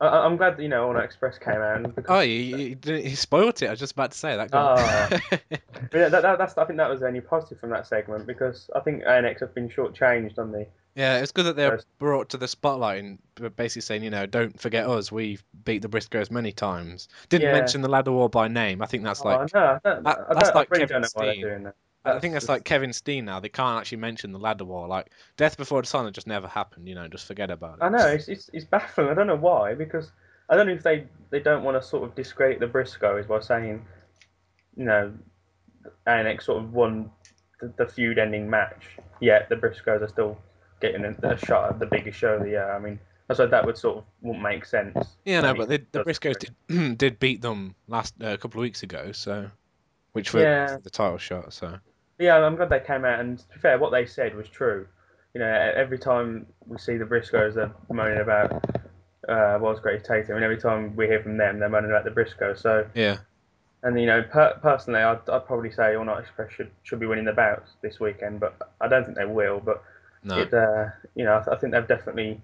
I, 0.00 0.08
I'm 0.08 0.36
glad 0.36 0.56
that 0.56 0.62
you 0.62 0.68
know 0.68 0.92
Night 0.92 1.04
Express 1.04 1.38
came 1.38 1.54
out 1.54 1.94
because 1.94 2.04
Oh, 2.08 2.20
he, 2.20 2.76
he, 2.84 3.02
he 3.02 3.14
spoiled 3.14 3.62
it. 3.62 3.66
I 3.66 3.70
was 3.70 3.80
just 3.80 3.92
about 3.92 4.12
to 4.12 4.18
say 4.18 4.36
that. 4.36 4.50
Go. 4.50 4.58
Ah. 4.58 5.08
yeah, 5.92 6.08
that, 6.08 6.22
that, 6.22 6.38
that's 6.38 6.58
I 6.58 6.64
think 6.64 6.76
that 6.78 6.90
was 6.90 7.00
the 7.00 7.06
only 7.06 7.20
positive 7.20 7.58
from 7.60 7.70
that 7.70 7.86
segment 7.86 8.26
because 8.26 8.68
I 8.74 8.80
think 8.80 9.04
ANX 9.04 9.40
have 9.40 9.54
been 9.54 9.68
shortchanged 9.68 10.38
on 10.38 10.52
the 10.52 10.66
yeah, 10.96 11.18
it's 11.18 11.30
good 11.30 11.44
that 11.44 11.56
they're 11.56 11.80
brought 11.98 12.30
to 12.30 12.38
the 12.38 12.48
spotlight 12.48 13.04
and 13.04 13.18
basically 13.54 13.82
saying, 13.82 14.02
you 14.02 14.08
know, 14.08 14.24
don't 14.24 14.58
forget 14.58 14.88
us. 14.88 15.12
We've 15.12 15.44
beat 15.64 15.82
the 15.82 15.88
Briscoes 15.88 16.30
many 16.30 16.52
times. 16.52 17.08
Didn't 17.28 17.48
Yeah. 17.48 17.52
mention 17.52 17.82
the 17.82 17.88
ladder 17.88 18.12
war 18.12 18.30
by 18.30 18.48
name. 18.48 18.80
I 18.80 18.86
think 18.86 19.04
that's 19.04 19.20
oh, 19.20 19.28
like 19.28 19.54
oh, 19.54 19.58
no, 19.58 19.80
that- 19.84 20.02
that's 20.30 20.54
like 20.54 20.70
really 20.70 20.86
Kevin 20.86 21.02
don't 21.02 21.02
know 21.02 21.08
why 21.20 21.26
they're 21.26 21.34
Steen. 21.34 21.62
that. 21.64 21.74
I 22.06 22.18
think 22.18 22.32
that's 22.32 22.44
just- 22.44 22.48
like 22.48 22.64
Kevin 22.64 22.94
Steen 22.94 23.26
now. 23.26 23.40
They 23.40 23.50
can't 23.50 23.78
actually 23.78 23.98
mention 23.98 24.32
the 24.32 24.38
ladder 24.38 24.64
war. 24.64 24.88
Like 24.88 25.10
Death 25.36 25.58
Before 25.58 25.82
Dishonor 25.82 26.10
just 26.12 26.26
never 26.26 26.48
happened. 26.48 26.88
You 26.88 26.94
know, 26.94 27.06
just 27.08 27.26
forget 27.26 27.50
about 27.50 27.78
it. 27.78 27.82
I 27.82 27.90
know 27.90 28.06
it's, 28.06 28.28
it's 28.28 28.48
it's 28.54 28.64
baffling. 28.64 29.08
I 29.08 29.14
don't 29.14 29.26
know 29.26 29.36
why 29.36 29.74
because 29.74 30.12
I 30.48 30.56
don't 30.56 30.66
know 30.66 30.72
if 30.72 30.82
they 30.82 31.06
they 31.28 31.40
don't 31.40 31.62
want 31.62 31.76
to 31.80 31.86
sort 31.86 32.04
of 32.04 32.14
discredit 32.14 32.58
the 32.58 32.66
Briscoes 32.66 33.28
by 33.28 33.40
saying, 33.40 33.84
you 34.76 34.84
know, 34.84 35.12
ANX 36.06 36.44
sort 36.44 36.62
of 36.62 36.72
won 36.72 37.10
the, 37.60 37.70
the 37.76 37.86
feud 37.86 38.18
ending 38.18 38.48
match. 38.48 38.96
Yet 39.20 39.50
the 39.50 39.56
Briscoes 39.56 40.00
are 40.00 40.08
still 40.08 40.38
getting 40.80 41.04
a, 41.04 41.14
a 41.22 41.36
shot 41.36 41.70
at 41.70 41.78
the 41.78 41.86
biggest 41.86 42.18
show 42.18 42.34
of 42.34 42.42
the 42.42 42.50
year. 42.50 42.70
I 42.72 42.78
mean, 42.78 42.98
I 43.28 43.34
said 43.34 43.50
that 43.50 43.64
would 43.66 43.76
sort 43.78 43.98
of 43.98 44.04
wouldn't 44.22 44.42
make 44.42 44.64
sense. 44.64 44.96
Yeah, 45.24 45.38
I 45.38 45.42
no, 45.42 45.48
mean, 45.52 45.56
but 45.58 45.68
they, 45.68 45.78
the 45.92 46.04
Briscoes 46.04 46.38
did 46.68 46.98
did 46.98 47.18
beat 47.18 47.42
them 47.42 47.74
last 47.88 48.14
uh, 48.22 48.28
a 48.28 48.38
couple 48.38 48.60
of 48.60 48.62
weeks 48.62 48.82
ago. 48.82 49.12
So, 49.12 49.50
which 50.12 50.32
was 50.32 50.42
Yeah. 50.42 50.76
the 50.82 50.90
title 50.90 51.18
shot. 51.18 51.52
So 51.52 51.78
Yeah, 52.18 52.36
I'm 52.38 52.56
glad 52.56 52.70
they 52.70 52.80
came 52.80 53.04
out. 53.04 53.20
And 53.20 53.38
to 53.38 53.48
be 53.48 53.58
fair, 53.60 53.78
what 53.78 53.90
they 53.90 54.06
said 54.06 54.34
was 54.34 54.48
true. 54.48 54.86
You 55.34 55.40
know, 55.40 55.46
every 55.74 55.98
time 55.98 56.46
we 56.66 56.78
see 56.78 56.96
the 56.96 57.04
Briscoes, 57.04 57.54
they're 57.54 57.70
moaning 57.92 58.20
about 58.20 58.64
uh, 59.28 59.58
what's 59.58 59.80
great 59.80 60.04
tag 60.04 60.26
team, 60.26 60.36
and 60.36 60.44
every 60.44 60.56
time 60.56 60.94
we 60.96 61.06
hear 61.06 61.22
from 61.22 61.36
them, 61.36 61.58
they're 61.58 61.68
moaning 61.68 61.90
about 61.90 62.04
the 62.04 62.10
Briscoes. 62.10 62.58
So, 62.58 62.86
yeah, 62.94 63.18
and 63.82 64.00
you 64.00 64.06
know, 64.06 64.22
per- 64.22 64.58
personally, 64.62 65.00
I'd, 65.00 65.28
I'd 65.28 65.46
probably 65.46 65.70
say 65.70 65.94
All 65.94 66.04
Night 66.04 66.20
Express 66.20 66.52
should 66.52 66.70
should 66.84 67.00
be 67.00 67.06
winning 67.06 67.24
the 67.24 67.32
bouts 67.32 67.72
this 67.82 68.00
weekend, 68.00 68.40
but 68.40 68.56
I 68.80 68.88
don't 68.88 69.04
think 69.04 69.16
they 69.16 69.26
will. 69.26 69.60
But 69.60 69.82
no, 70.26 70.40
it, 70.40 70.52
uh, 70.52 70.86
you 71.14 71.24
know, 71.24 71.42
I, 71.50 71.56
think 71.56 71.72
they've 71.72 71.86
definitely 71.86 72.40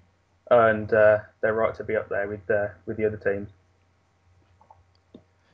earned 0.50 0.92
uh, 0.92 1.18
their 1.40 1.52
right 1.52 1.74
to 1.74 1.84
be 1.84 1.96
up 1.96 2.08
there 2.08 2.28
with 2.28 2.48
uh, 2.48 2.68
with 2.86 2.96
the 2.96 3.06
other 3.06 3.16
teams. 3.16 3.50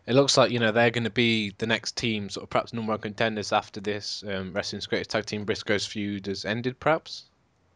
it 0.07 0.15
looks 0.15 0.37
like 0.37 0.51
you 0.51 0.59
know 0.59 0.71
they're 0.71 0.91
going 0.91 1.05
to 1.05 1.11
be 1.11 1.55
the 1.57 1.67
next 1.67 1.97
team, 1.97 2.29
sort 2.29 2.45
of 2.45 2.51
perhaps 2.51 2.75
number 2.75 2.93
one 2.93 3.01
contenders 3.01 3.53
after 3.53 3.81
this 3.81 4.23
um, 4.29 4.53
Wrestling's 4.53 4.87
Greatest 4.87 5.11
Tag 5.11 5.25
Team 5.25 5.47
Briscoes 5.47 5.89
feud 5.89 6.27
has 6.27 6.45
ended. 6.45 6.79
Perhaps. 6.79 7.25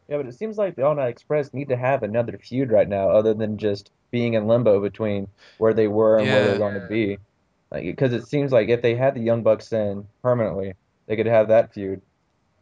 Yeah, 0.08 0.18
but 0.18 0.26
it 0.26 0.34
seems 0.34 0.58
like 0.58 0.76
the 0.76 0.84
All 0.84 0.94
Night 0.94 1.08
Express 1.08 1.54
need 1.54 1.70
to 1.70 1.76
have 1.76 2.02
another 2.02 2.36
feud 2.36 2.70
right 2.70 2.88
now, 2.88 3.08
other 3.08 3.32
than 3.32 3.56
just 3.56 3.90
being 4.10 4.34
in 4.34 4.46
limbo 4.46 4.80
between 4.80 5.28
where 5.56 5.72
they 5.72 5.88
were 5.88 6.18
and 6.18 6.28
where 6.28 6.46
they're 6.46 6.58
going 6.58 6.78
to 6.78 6.86
be. 6.86 7.16
Like, 7.70 7.84
because 7.84 8.12
it 8.12 8.26
seems 8.26 8.52
like 8.52 8.68
if 8.68 8.82
they 8.82 8.94
had 8.94 9.14
the 9.14 9.20
Young 9.20 9.42
Bucks 9.42 9.72
in 9.72 10.06
permanently, 10.20 10.74
they 11.06 11.16
could 11.16 11.24
have 11.24 11.48
that 11.48 11.72
feud. 11.72 12.02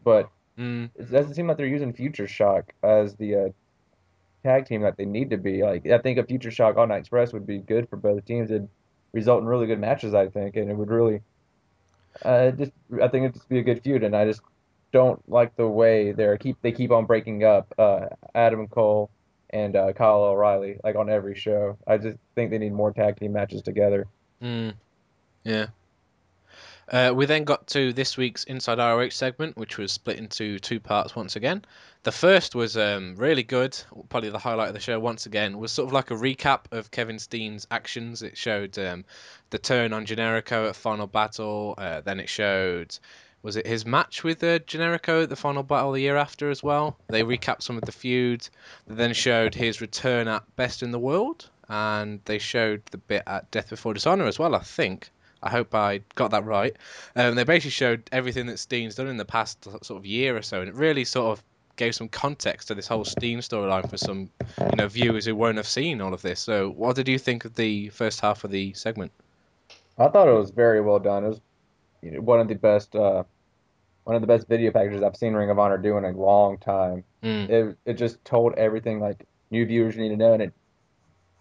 But 0.05 0.31
Mm, 0.61 0.91
it 0.97 1.11
doesn't 1.11 1.35
seem 1.35 1.49
like 1.49 1.57
they're 1.57 1.67
using 1.67 1.93
Future 1.95 2.29
Shock 2.29 2.75
as 2.85 3.17
the 3.17 3.37
uh, 3.37 3.49
tag 4.45 4.67
team 4.67 4.83
that 4.83 4.97
they 4.99 5.07
need 5.07 5.31
to 5.31 5.39
be. 5.39 5.63
Like, 5.63 5.87
I 5.87 5.99
think 5.99 6.19
a 6.19 6.25
Future 6.25 6.51
Shock 6.53 6.77
All 6.77 6.87
Night 6.87 6.99
Express 7.01 7.33
would 7.33 7.47
be 7.47 7.59
good 7.61 7.89
for 7.89 7.97
both 7.97 8.25
teams. 8.27 8.51
It'd 8.51 8.69
result 9.13 9.41
in 9.43 9.47
really 9.49 9.67
good 9.67 9.81
matches, 9.81 10.15
I 10.15 10.29
think, 10.29 10.57
and 10.57 10.71
it 10.71 10.75
would 10.77 10.91
really 10.91 11.23
Uh, 12.25 12.51
just 12.53 12.73
I 13.03 13.09
think 13.09 13.25
it'd 13.25 13.35
just 13.35 13.49
be 13.49 13.59
a 13.61 13.63
good 13.63 13.83
feud, 13.83 14.03
and 14.05 14.17
I 14.17 14.25
just 14.27 14.43
don't 14.93 15.23
like 15.29 15.57
the 15.57 15.69
way 15.69 16.13
they 16.13 16.37
keep 16.39 16.61
they 16.63 16.73
keep 16.73 16.91
on 16.91 17.07
breaking 17.07 17.45
up 17.45 17.73
uh, 17.79 18.07
Adam 18.35 18.67
Cole 18.69 19.11
and 19.51 19.77
uh, 19.77 19.93
Kyle 19.93 20.25
O'Reilly 20.25 20.79
like 20.85 20.97
on 20.97 21.09
every 21.11 21.35
show. 21.37 21.79
I 21.87 21.99
just 21.99 22.19
think 22.35 22.51
they 22.51 22.59
need 22.59 22.73
more 22.73 22.93
tag 22.93 23.19
team 23.19 23.33
matches 23.33 23.63
together. 23.63 24.09
Mm. 24.43 24.75
Yeah. 25.45 25.69
Uh, 26.91 27.13
we 27.15 27.25
then 27.25 27.45
got 27.45 27.69
to 27.69 27.93
this 27.93 28.17
week's 28.17 28.43
Inside 28.45 28.79
ROH 28.79 29.11
segment, 29.11 29.57
which 29.57 29.79
was 29.79 29.93
split 29.93 30.19
into 30.19 30.59
two 30.59 30.81
parts 30.81 31.15
once 31.15 31.37
again. 31.37 31.65
The 32.03 32.11
first 32.11 32.57
was 32.57 32.77
um, 32.77 33.15
really 33.17 33.45
good, 33.45 33.79
probably 34.09 34.31
the 34.31 34.41
highlight 34.41 34.69
of 34.69 34.75
the 34.75 34.81
show 34.81 34.99
once 34.99 35.27
again, 35.27 35.59
was 35.59 35.71
sort 35.71 35.87
of 35.87 35.93
like 35.93 36.11
a 36.11 36.17
recap 36.17 36.63
of 36.73 36.91
Kevin 36.91 37.21
Steen's 37.21 37.69
actions. 37.71 38.23
It 38.23 38.37
showed 38.37 38.77
um, 38.77 39.05
the 39.51 39.59
turn 39.59 39.93
on 39.93 40.05
Generico 40.05 40.69
at 40.69 40.75
Final 40.75 41.07
Battle, 41.07 41.77
uh, 41.79 42.01
then 42.01 42.19
it 42.19 42.29
showed, 42.29 42.99
was 43.43 43.55
it 43.55 43.69
his 43.69 43.87
match 43.87 44.25
with 44.25 44.43
uh, 44.43 44.59
Generico 44.61 45.23
at 45.23 45.29
the 45.29 45.37
Final 45.37 45.63
Battle 45.63 45.93
the 45.93 46.01
year 46.01 46.17
after 46.17 46.51
as 46.51 46.61
well? 46.61 46.97
They 47.09 47.23
recapped 47.23 47.63
some 47.63 47.77
of 47.77 47.85
the 47.85 47.93
feuds, 47.93 48.51
they 48.89 48.97
then 48.97 49.15
showed 49.15 49.55
his 49.55 49.81
return 49.81 50.27
at 50.27 50.57
Best 50.57 50.83
in 50.83 50.91
the 50.91 50.99
World, 50.99 51.51
and 51.69 52.21
they 52.25 52.41
showed 52.41 52.83
the 52.87 52.99
bit 52.99 53.23
at 53.29 53.49
Death 53.53 53.71
Before 53.71 53.95
Dishonor 53.95 54.27
as 54.27 54.41
well, 54.41 54.57
I 54.57 54.61
think. 54.61 55.11
I 55.43 55.51
hope 55.51 55.75
I 55.75 56.01
got 56.15 56.31
that 56.33 56.45
right. 56.45 56.77
Um, 57.17 57.35
they 57.35 57.45
basically 57.45 57.71
showed 57.71 58.09
everything 58.13 58.47
that 58.47 58.59
Steen's 58.59 58.95
done 58.95 59.09
in 59.09 59.17
the 59.17 59.25
past 59.25 59.65
sort 59.65 59.91
of 59.91 60.07
year 60.07 60.37
or 60.37 60.43
so, 60.43 60.61
and 60.61 60.69
it 60.69 60.75
really 60.75 61.05
sort 61.05 61.39
of 61.39 61.45
gave 61.77 61.95
some 61.95 62.09
context 62.09 62.69
to 62.69 62.75
this 62.75 62.87
whole 62.87 63.05
Steen 63.05 63.39
storyline 63.39 63.89
for 63.89 63.97
some, 63.97 64.31
you 64.61 64.77
know, 64.77 64.87
viewers 64.87 65.25
who 65.25 65.35
won't 65.35 65.57
have 65.57 65.67
seen 65.67 66.01
all 66.01 66.13
of 66.13 66.21
this. 66.21 66.39
So, 66.39 66.71
what 66.71 66.95
did 66.95 67.09
you 67.09 67.19
think 67.19 67.45
of 67.45 67.55
the 67.55 67.89
first 67.89 68.21
half 68.21 68.45
of 68.45 68.51
the 68.51 68.75
segment? 68.75 69.13
I 69.99 70.09
thought 70.09 70.29
it 70.29 70.33
was 70.33 70.51
very 70.51 70.81
well 70.81 70.99
done. 70.99 71.25
It 71.25 71.29
was 71.29 71.41
you 72.03 72.11
know, 72.13 72.21
one 72.21 72.41
of 72.41 72.49
the 72.49 72.55
best, 72.55 72.95
uh, 72.95 73.25
one 74.05 74.17
of 74.17 74.23
the 74.23 74.29
best 74.29 74.49
video 74.49 74.71
packages 74.71 75.03
I've 75.03 75.17
seen 75.17 75.35
Ring 75.35 75.51
of 75.51 75.59
Honor 75.59 75.79
do 75.79 75.97
in 75.97 76.05
a 76.05 76.11
long 76.11 76.59
time. 76.59 77.05
Mm. 77.23 77.49
It 77.49 77.79
it 77.85 77.95
just 77.95 78.25
told 78.25 78.55
everything 78.55 79.01
like 79.01 79.27
new 79.51 79.67
viewers 79.67 79.97
need 79.97 80.11
to 80.11 80.17
know, 80.17 80.35
and 80.35 80.43
it 80.43 80.53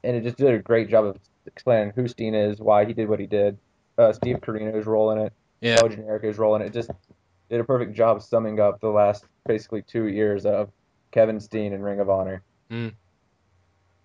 and 0.04 0.16
it 0.16 0.24
just 0.24 0.38
did 0.38 0.54
a 0.54 0.60
great 0.60 0.90
job 0.90 1.06
of 1.06 1.18
explaining 1.46 1.94
who 1.96 2.08
Steen 2.08 2.36
is, 2.36 2.60
why 2.60 2.86
he 2.86 2.94
did 2.94 3.10
what 3.10 3.20
he 3.20 3.28
did. 3.28 3.58
Uh, 4.00 4.14
Steve 4.14 4.38
Corino's 4.38 4.86
role 4.86 5.12
in 5.12 5.18
it, 5.20 5.34
Yeah. 5.62 5.78
El 5.82 5.90
Generico's 5.90 6.38
role 6.38 6.56
in 6.56 6.62
it. 6.62 6.68
It 6.68 6.74
just 6.74 6.90
did 7.50 7.60
a 7.60 7.64
perfect 7.66 7.94
job 7.94 8.22
summing 8.22 8.60
up 8.60 8.80
the 8.80 8.88
last 8.90 9.26
basically 9.46 9.82
two 9.82 10.06
years 10.08 10.46
of 10.46 10.72
Kevin 11.12 11.40
Steen 11.40 11.74
and 11.74 11.84
Ring 11.84 12.00
of 12.00 12.10
Honor. 12.10 12.42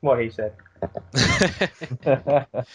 What 0.00 0.20
he 0.20 0.30
said. 0.30 0.52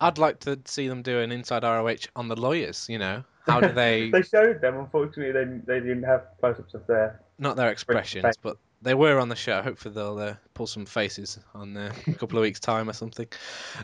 I'd 0.00 0.18
like 0.18 0.40
to 0.40 0.58
see 0.66 0.88
them 0.88 1.02
do 1.02 1.20
an 1.20 1.32
Inside 1.32 1.62
ROH 1.62 2.08
on 2.16 2.28
the 2.28 2.36
lawyers. 2.36 2.86
You 2.88 2.98
know, 2.98 3.24
how 3.46 3.60
do 3.60 3.68
they? 3.72 4.10
They 4.10 4.22
showed 4.22 4.60
them. 4.60 4.78
Unfortunately, 4.78 5.32
they 5.32 5.44
they 5.66 5.80
didn't 5.80 6.02
have 6.02 6.26
close-ups 6.40 6.74
of 6.74 6.86
their. 6.86 7.20
not 7.38 7.56
their 7.56 7.70
expressions, 7.70 8.36
but 8.42 8.58
they 8.82 8.94
were 8.94 9.18
on 9.18 9.28
the 9.28 9.36
show. 9.36 9.62
Hopefully, 9.62 9.94
they'll 9.94 10.18
uh, 10.18 10.34
pull 10.54 10.66
some 10.66 10.86
faces 10.86 11.38
on 11.54 11.76
uh, 11.76 11.92
a 12.06 12.12
couple 12.14 12.38
of 12.38 12.42
weeks' 12.42 12.60
time 12.60 12.88
or 12.88 12.92
something. 12.92 13.26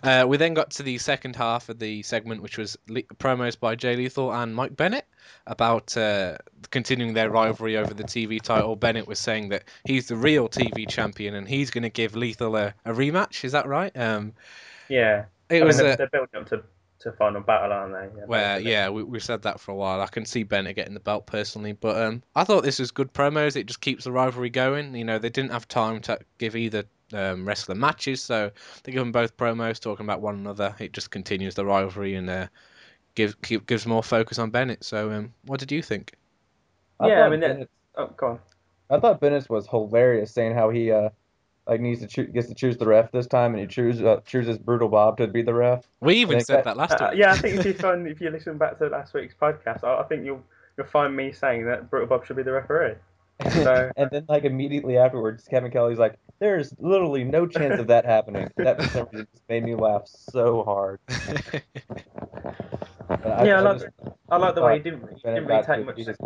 Uh, 0.02 0.24
we 0.28 0.36
then 0.36 0.54
got 0.54 0.72
to 0.72 0.82
the 0.82 0.98
second 0.98 1.36
half 1.36 1.68
of 1.68 1.78
the 1.78 2.02
segment, 2.02 2.42
which 2.42 2.58
was 2.58 2.76
le- 2.88 3.02
promos 3.02 3.58
by 3.58 3.74
Jay 3.74 3.96
Lethal 3.96 4.32
and 4.32 4.54
Mike 4.54 4.76
Bennett 4.76 5.06
about 5.46 5.96
uh, 5.96 6.36
continuing 6.70 7.14
their 7.14 7.30
rivalry 7.30 7.76
over 7.76 7.94
the 7.94 8.04
TV 8.04 8.40
title. 8.40 8.76
Bennett 8.76 9.06
was 9.08 9.18
saying 9.18 9.48
that 9.50 9.64
he's 9.84 10.08
the 10.08 10.16
real 10.16 10.48
TV 10.48 10.88
champion 10.88 11.34
and 11.34 11.48
he's 11.48 11.70
going 11.70 11.82
to 11.82 11.90
give 11.90 12.14
Lethal 12.14 12.56
a, 12.56 12.74
a 12.84 12.92
rematch. 12.92 13.44
Is 13.44 13.52
that 13.52 13.66
right? 13.66 13.96
Um, 13.96 14.34
Yeah. 14.88 15.24
it 15.48 15.62
I 15.62 15.64
was 15.64 15.78
they're, 15.78 15.94
a, 15.94 16.08
they're 16.12 16.22
up 16.22 16.48
to, 16.50 16.62
to 17.02 17.12
final 17.12 17.40
battle, 17.40 17.72
aren't 17.72 17.92
they? 17.92 18.20
Yeah, 18.20 18.26
Where 18.26 18.54
basically. 18.56 18.72
yeah, 18.72 18.88
we, 18.90 19.02
we've 19.02 19.22
said 19.22 19.42
that 19.42 19.60
for 19.60 19.72
a 19.72 19.74
while. 19.74 20.00
I 20.00 20.06
can 20.06 20.24
see 20.24 20.42
Bennett 20.42 20.76
getting 20.76 20.94
the 20.94 21.00
belt 21.00 21.26
personally, 21.26 21.72
but 21.72 22.00
um, 22.00 22.22
I 22.34 22.44
thought 22.44 22.62
this 22.64 22.78
was 22.78 22.90
good 22.90 23.12
promos. 23.12 23.56
It 23.56 23.66
just 23.66 23.80
keeps 23.80 24.04
the 24.04 24.12
rivalry 24.12 24.50
going. 24.50 24.94
You 24.94 25.04
know, 25.04 25.18
they 25.18 25.30
didn't 25.30 25.52
have 25.52 25.68
time 25.68 26.00
to 26.02 26.18
give 26.38 26.56
either 26.56 26.84
um, 27.12 27.46
wrestler 27.46 27.74
matches, 27.74 28.22
so 28.22 28.50
they 28.84 28.92
give 28.92 29.00
them 29.00 29.12
both 29.12 29.36
promos 29.36 29.80
talking 29.80 30.06
about 30.06 30.20
one 30.20 30.36
another. 30.36 30.74
It 30.78 30.92
just 30.92 31.10
continues 31.10 31.54
the 31.54 31.64
rivalry 31.64 32.14
and 32.14 32.30
uh, 32.30 32.46
gives 33.14 33.34
keep, 33.42 33.66
gives 33.66 33.86
more 33.86 34.02
focus 34.02 34.38
on 34.38 34.50
Bennett. 34.50 34.84
So, 34.84 35.10
um, 35.10 35.32
what 35.46 35.60
did 35.60 35.72
you 35.72 35.82
think? 35.82 36.14
I 37.00 37.08
Yeah, 37.08 37.22
I 37.22 37.28
mean, 37.30 37.40
Bennett- 37.40 37.70
Oh, 37.94 38.06
go 38.16 38.26
on. 38.28 38.40
I 38.88 38.98
thought 38.98 39.20
Bennett 39.20 39.50
was 39.50 39.66
hilarious, 39.66 40.32
saying 40.32 40.54
how 40.54 40.70
he 40.70 40.90
uh 40.90 41.10
like 41.66 41.80
needs 41.80 42.00
to 42.00 42.06
choo- 42.06 42.26
gets 42.26 42.48
to 42.48 42.54
choose 42.54 42.76
the 42.76 42.86
ref 42.86 43.12
this 43.12 43.26
time, 43.26 43.52
and 43.52 43.60
he 43.60 43.66
chooses 43.66 44.02
uh, 44.02 44.20
chooses 44.26 44.58
Brutal 44.58 44.88
Bob 44.88 45.16
to 45.18 45.26
be 45.28 45.42
the 45.42 45.54
ref. 45.54 45.88
We 46.00 46.16
even 46.16 46.40
said 46.40 46.58
that- 46.58 46.64
that 46.64 46.76
last 46.76 47.00
Uh, 47.00 47.08
week. 47.10 47.20
yeah, 47.20 47.32
I 47.32 47.36
think 47.42 47.58
if 47.60 47.66
you 47.66 47.74
find 47.74 48.06
if 48.08 48.20
you 48.20 48.30
listen 48.30 48.58
back 48.58 48.78
to 48.78 48.88
last 48.88 49.14
week's 49.14 49.34
podcast, 49.34 49.84
I, 49.84 50.00
I 50.00 50.02
think 50.04 50.24
you'll 50.24 50.42
you'll 50.76 50.86
find 50.86 51.14
me 51.16 51.32
saying 51.32 51.66
that 51.66 51.88
Brutal 51.90 52.08
Bob 52.08 52.26
should 52.26 52.36
be 52.36 52.42
the 52.42 52.52
referee. 52.52 52.94
So- 53.64 53.90
and 53.96 54.08
then 54.10 54.24
like 54.28 54.44
immediately 54.44 54.96
afterwards, 54.98 55.44
Kevin 55.48 55.70
Kelly's 55.72 55.98
like, 55.98 56.14
"There's 56.38 56.72
literally 56.78 57.24
no 57.24 57.46
chance 57.46 57.80
of 57.80 57.86
that 57.88 58.04
happening." 58.04 58.48
That 58.56 58.80
for 58.80 58.88
some 58.88 59.08
reason 59.12 59.26
just 59.32 59.48
made 59.48 59.64
me 59.64 59.74
laugh 59.74 60.02
so 60.06 60.62
hard. 60.64 61.00
And 63.08 63.46
Yeah, 63.46 63.58
I 63.58 63.60
like- 63.60 63.78
just- 63.80 63.86
I 64.30 64.36
like 64.36 64.54
the 64.54 64.62
way 64.62 64.76
he 64.78 64.82
didn't, 64.82 65.02
he 65.14 65.20
didn't 65.22 65.46
really 65.46 65.62
take 65.64 65.84
much. 65.86 65.96
just- 65.96 66.20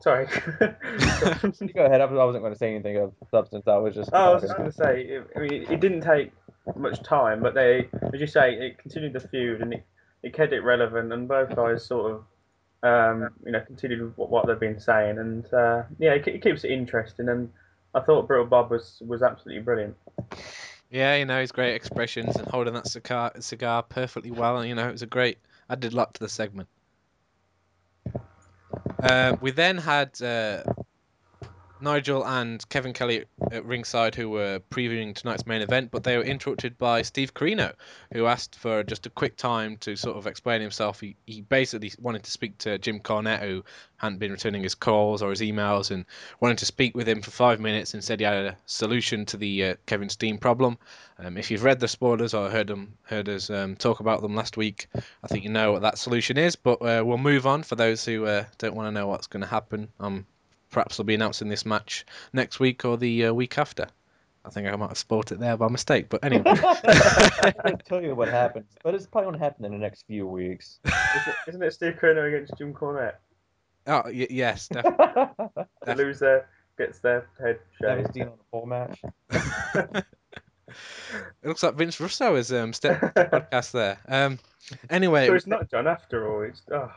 Sorry. 0.00 0.26
Go 0.58 1.84
ahead. 1.84 2.00
I 2.00 2.04
was- 2.06 2.18
I 2.18 2.24
wasn't 2.24 2.42
going 2.42 2.52
to 2.52 2.58
say 2.58 2.74
anything 2.74 2.96
of 2.96 3.12
substance. 3.30 3.66
I 3.66 3.76
was 3.76 3.94
just. 3.94 4.10
Oh, 4.12 4.16
I 4.16 4.34
was 4.34 4.42
just 4.42 4.56
going 4.56 4.70
to 4.70 4.76
say, 4.76 5.02
it, 5.02 5.26
I 5.36 5.40
mean, 5.40 5.66
it 5.70 5.80
didn't 5.80 6.00
take 6.00 6.32
much 6.76 7.02
time, 7.02 7.40
but 7.42 7.54
they, 7.54 7.88
as 8.12 8.20
you 8.20 8.26
say, 8.26 8.54
it 8.54 8.78
continued 8.78 9.12
the 9.12 9.20
feud 9.20 9.60
and 9.60 9.74
it, 9.74 9.84
it 10.22 10.32
kept 10.34 10.52
it 10.52 10.60
relevant, 10.60 11.12
and 11.12 11.26
both 11.28 11.54
guys 11.54 11.84
sort 11.84 12.12
of, 12.12 12.24
um, 12.82 13.30
you 13.44 13.52
know, 13.52 13.60
continued 13.60 14.12
what, 14.16 14.30
what 14.30 14.46
they've 14.46 14.58
been 14.60 14.80
saying, 14.80 15.18
and 15.18 15.44
uh, 15.52 15.82
yeah, 15.98 16.12
it, 16.12 16.26
it 16.28 16.42
keeps 16.42 16.64
it 16.64 16.70
interesting. 16.70 17.28
And 17.28 17.50
I 17.94 18.00
thought 18.00 18.26
Brutal 18.26 18.46
Bob 18.46 18.70
was 18.70 19.02
was 19.06 19.22
absolutely 19.22 19.62
brilliant. 19.62 19.96
Yeah, 20.90 21.16
you 21.16 21.24
know 21.24 21.40
his 21.40 21.52
great 21.52 21.74
expressions 21.74 22.36
and 22.36 22.46
holding 22.48 22.74
that 22.74 22.86
cigar 22.88 23.32
cigar 23.40 23.82
perfectly 23.82 24.30
well. 24.30 24.58
And 24.58 24.68
you 24.68 24.74
know 24.74 24.88
it 24.88 24.92
was 24.92 25.02
a 25.02 25.06
great. 25.06 25.38
I 25.68 25.74
did 25.74 25.92
a 25.92 25.96
lot 25.96 26.14
to 26.14 26.20
the 26.20 26.28
segment. 26.28 26.68
Uh, 29.02 29.36
we 29.40 29.50
then 29.50 29.78
had 29.78 30.20
uh, 30.22 30.62
Nigel 31.82 32.26
and 32.26 32.66
Kevin 32.68 32.92
Kelly 32.92 33.24
at 33.50 33.64
ringside 33.64 34.14
who 34.14 34.30
were 34.30 34.60
previewing 34.70 35.14
tonight's 35.14 35.46
main 35.46 35.62
event, 35.62 35.90
but 35.90 36.04
they 36.04 36.16
were 36.16 36.22
interrupted 36.22 36.78
by 36.78 37.02
Steve 37.02 37.34
Corino, 37.34 37.74
who 38.12 38.26
asked 38.26 38.56
for 38.56 38.82
just 38.82 39.06
a 39.06 39.10
quick 39.10 39.36
time 39.36 39.76
to 39.78 39.96
sort 39.96 40.16
of 40.16 40.26
explain 40.26 40.60
himself. 40.60 41.00
He, 41.00 41.16
he 41.26 41.40
basically 41.40 41.92
wanted 41.98 42.24
to 42.24 42.30
speak 42.30 42.58
to 42.58 42.78
Jim 42.78 43.00
Cornette, 43.00 43.40
who 43.40 43.64
hadn't 43.96 44.18
been 44.18 44.32
returning 44.32 44.62
his 44.62 44.74
calls 44.74 45.22
or 45.22 45.30
his 45.30 45.40
emails, 45.40 45.90
and 45.90 46.04
wanted 46.40 46.58
to 46.58 46.66
speak 46.66 46.94
with 46.94 47.08
him 47.08 47.22
for 47.22 47.30
five 47.30 47.60
minutes 47.60 47.94
and 47.94 48.02
said 48.02 48.20
he 48.20 48.24
had 48.24 48.44
a 48.46 48.56
solution 48.66 49.26
to 49.26 49.36
the 49.36 49.64
uh, 49.64 49.74
Kevin 49.86 50.08
Steen 50.08 50.38
problem. 50.38 50.78
Um, 51.18 51.36
if 51.36 51.50
you've 51.50 51.64
read 51.64 51.80
the 51.80 51.88
spoilers 51.88 52.34
or 52.34 52.50
heard 52.50 52.68
them, 52.68 52.94
heard 53.02 53.28
us 53.28 53.50
um, 53.50 53.76
talk 53.76 54.00
about 54.00 54.22
them 54.22 54.34
last 54.34 54.56
week, 54.56 54.88
I 55.22 55.28
think 55.28 55.44
you 55.44 55.50
know 55.50 55.72
what 55.72 55.82
that 55.82 55.98
solution 55.98 56.38
is. 56.38 56.56
But 56.56 56.82
uh, 56.82 57.02
we'll 57.04 57.18
move 57.18 57.46
on 57.46 57.62
for 57.62 57.76
those 57.76 58.04
who 58.04 58.24
uh, 58.24 58.44
don't 58.58 58.74
want 58.74 58.86
to 58.86 58.92
know 58.92 59.06
what's 59.06 59.26
going 59.26 59.42
to 59.42 59.48
happen. 59.48 59.88
Um, 59.98 60.26
perhaps 60.70 60.96
they'll 60.96 61.04
be 61.04 61.14
announcing 61.14 61.48
this 61.48 61.66
match 61.66 62.06
next 62.32 62.60
week 62.60 62.84
or 62.84 62.96
the 62.96 63.26
uh, 63.26 63.32
week 63.32 63.58
after. 63.58 63.86
I 64.44 64.48
think 64.48 64.68
I 64.68 64.76
might 64.76 64.88
have 64.88 64.98
spoiled 64.98 65.32
it 65.32 65.38
there 65.38 65.56
by 65.56 65.68
mistake, 65.68 66.08
but 66.08 66.24
anyway. 66.24 66.42
I 66.46 67.52
can't 67.64 67.84
tell 67.84 68.00
you 68.02 68.14
what 68.14 68.28
happens, 68.28 68.70
but 68.82 68.94
it's 68.94 69.06
probably 69.06 69.26
going 69.28 69.38
to 69.38 69.44
happen 69.44 69.64
in 69.66 69.72
the 69.72 69.78
next 69.78 70.06
few 70.06 70.26
weeks. 70.26 70.80
Isn't, 70.86 71.36
isn't 71.48 71.62
it 71.62 71.72
Steve 71.74 71.98
Corino 72.00 72.26
against 72.26 72.54
Jim 72.56 72.72
Cornette? 72.72 73.16
oh 73.86 74.02
y- 74.06 74.26
yes, 74.30 74.68
definitely. 74.68 75.04
The 75.56 75.66
Def- 75.86 75.96
loser 75.98 76.46
gets 76.78 77.00
their 77.00 77.28
head 77.38 77.58
Kevin 77.82 78.04
shaved. 78.04 78.10
Steen 78.10 78.22
on 78.28 78.38
the 78.38 78.44
pole 78.50 78.66
match. 78.66 79.02
it 79.92 80.04
looks 81.44 81.62
like 81.62 81.74
Vince 81.74 82.00
Russo 82.00 82.36
has 82.36 82.50
um, 82.52 82.72
stepped 82.72 83.02
into 83.02 83.12
the 83.14 83.24
podcast 83.40 83.72
there. 83.72 83.98
Um, 84.08 84.38
anyway, 84.88 85.26
So 85.26 85.34
it's 85.34 85.46
not 85.46 85.70
John 85.70 85.86
after 85.86 86.30
all. 86.30 86.42
It's 86.42 86.62
oh, 86.72 86.92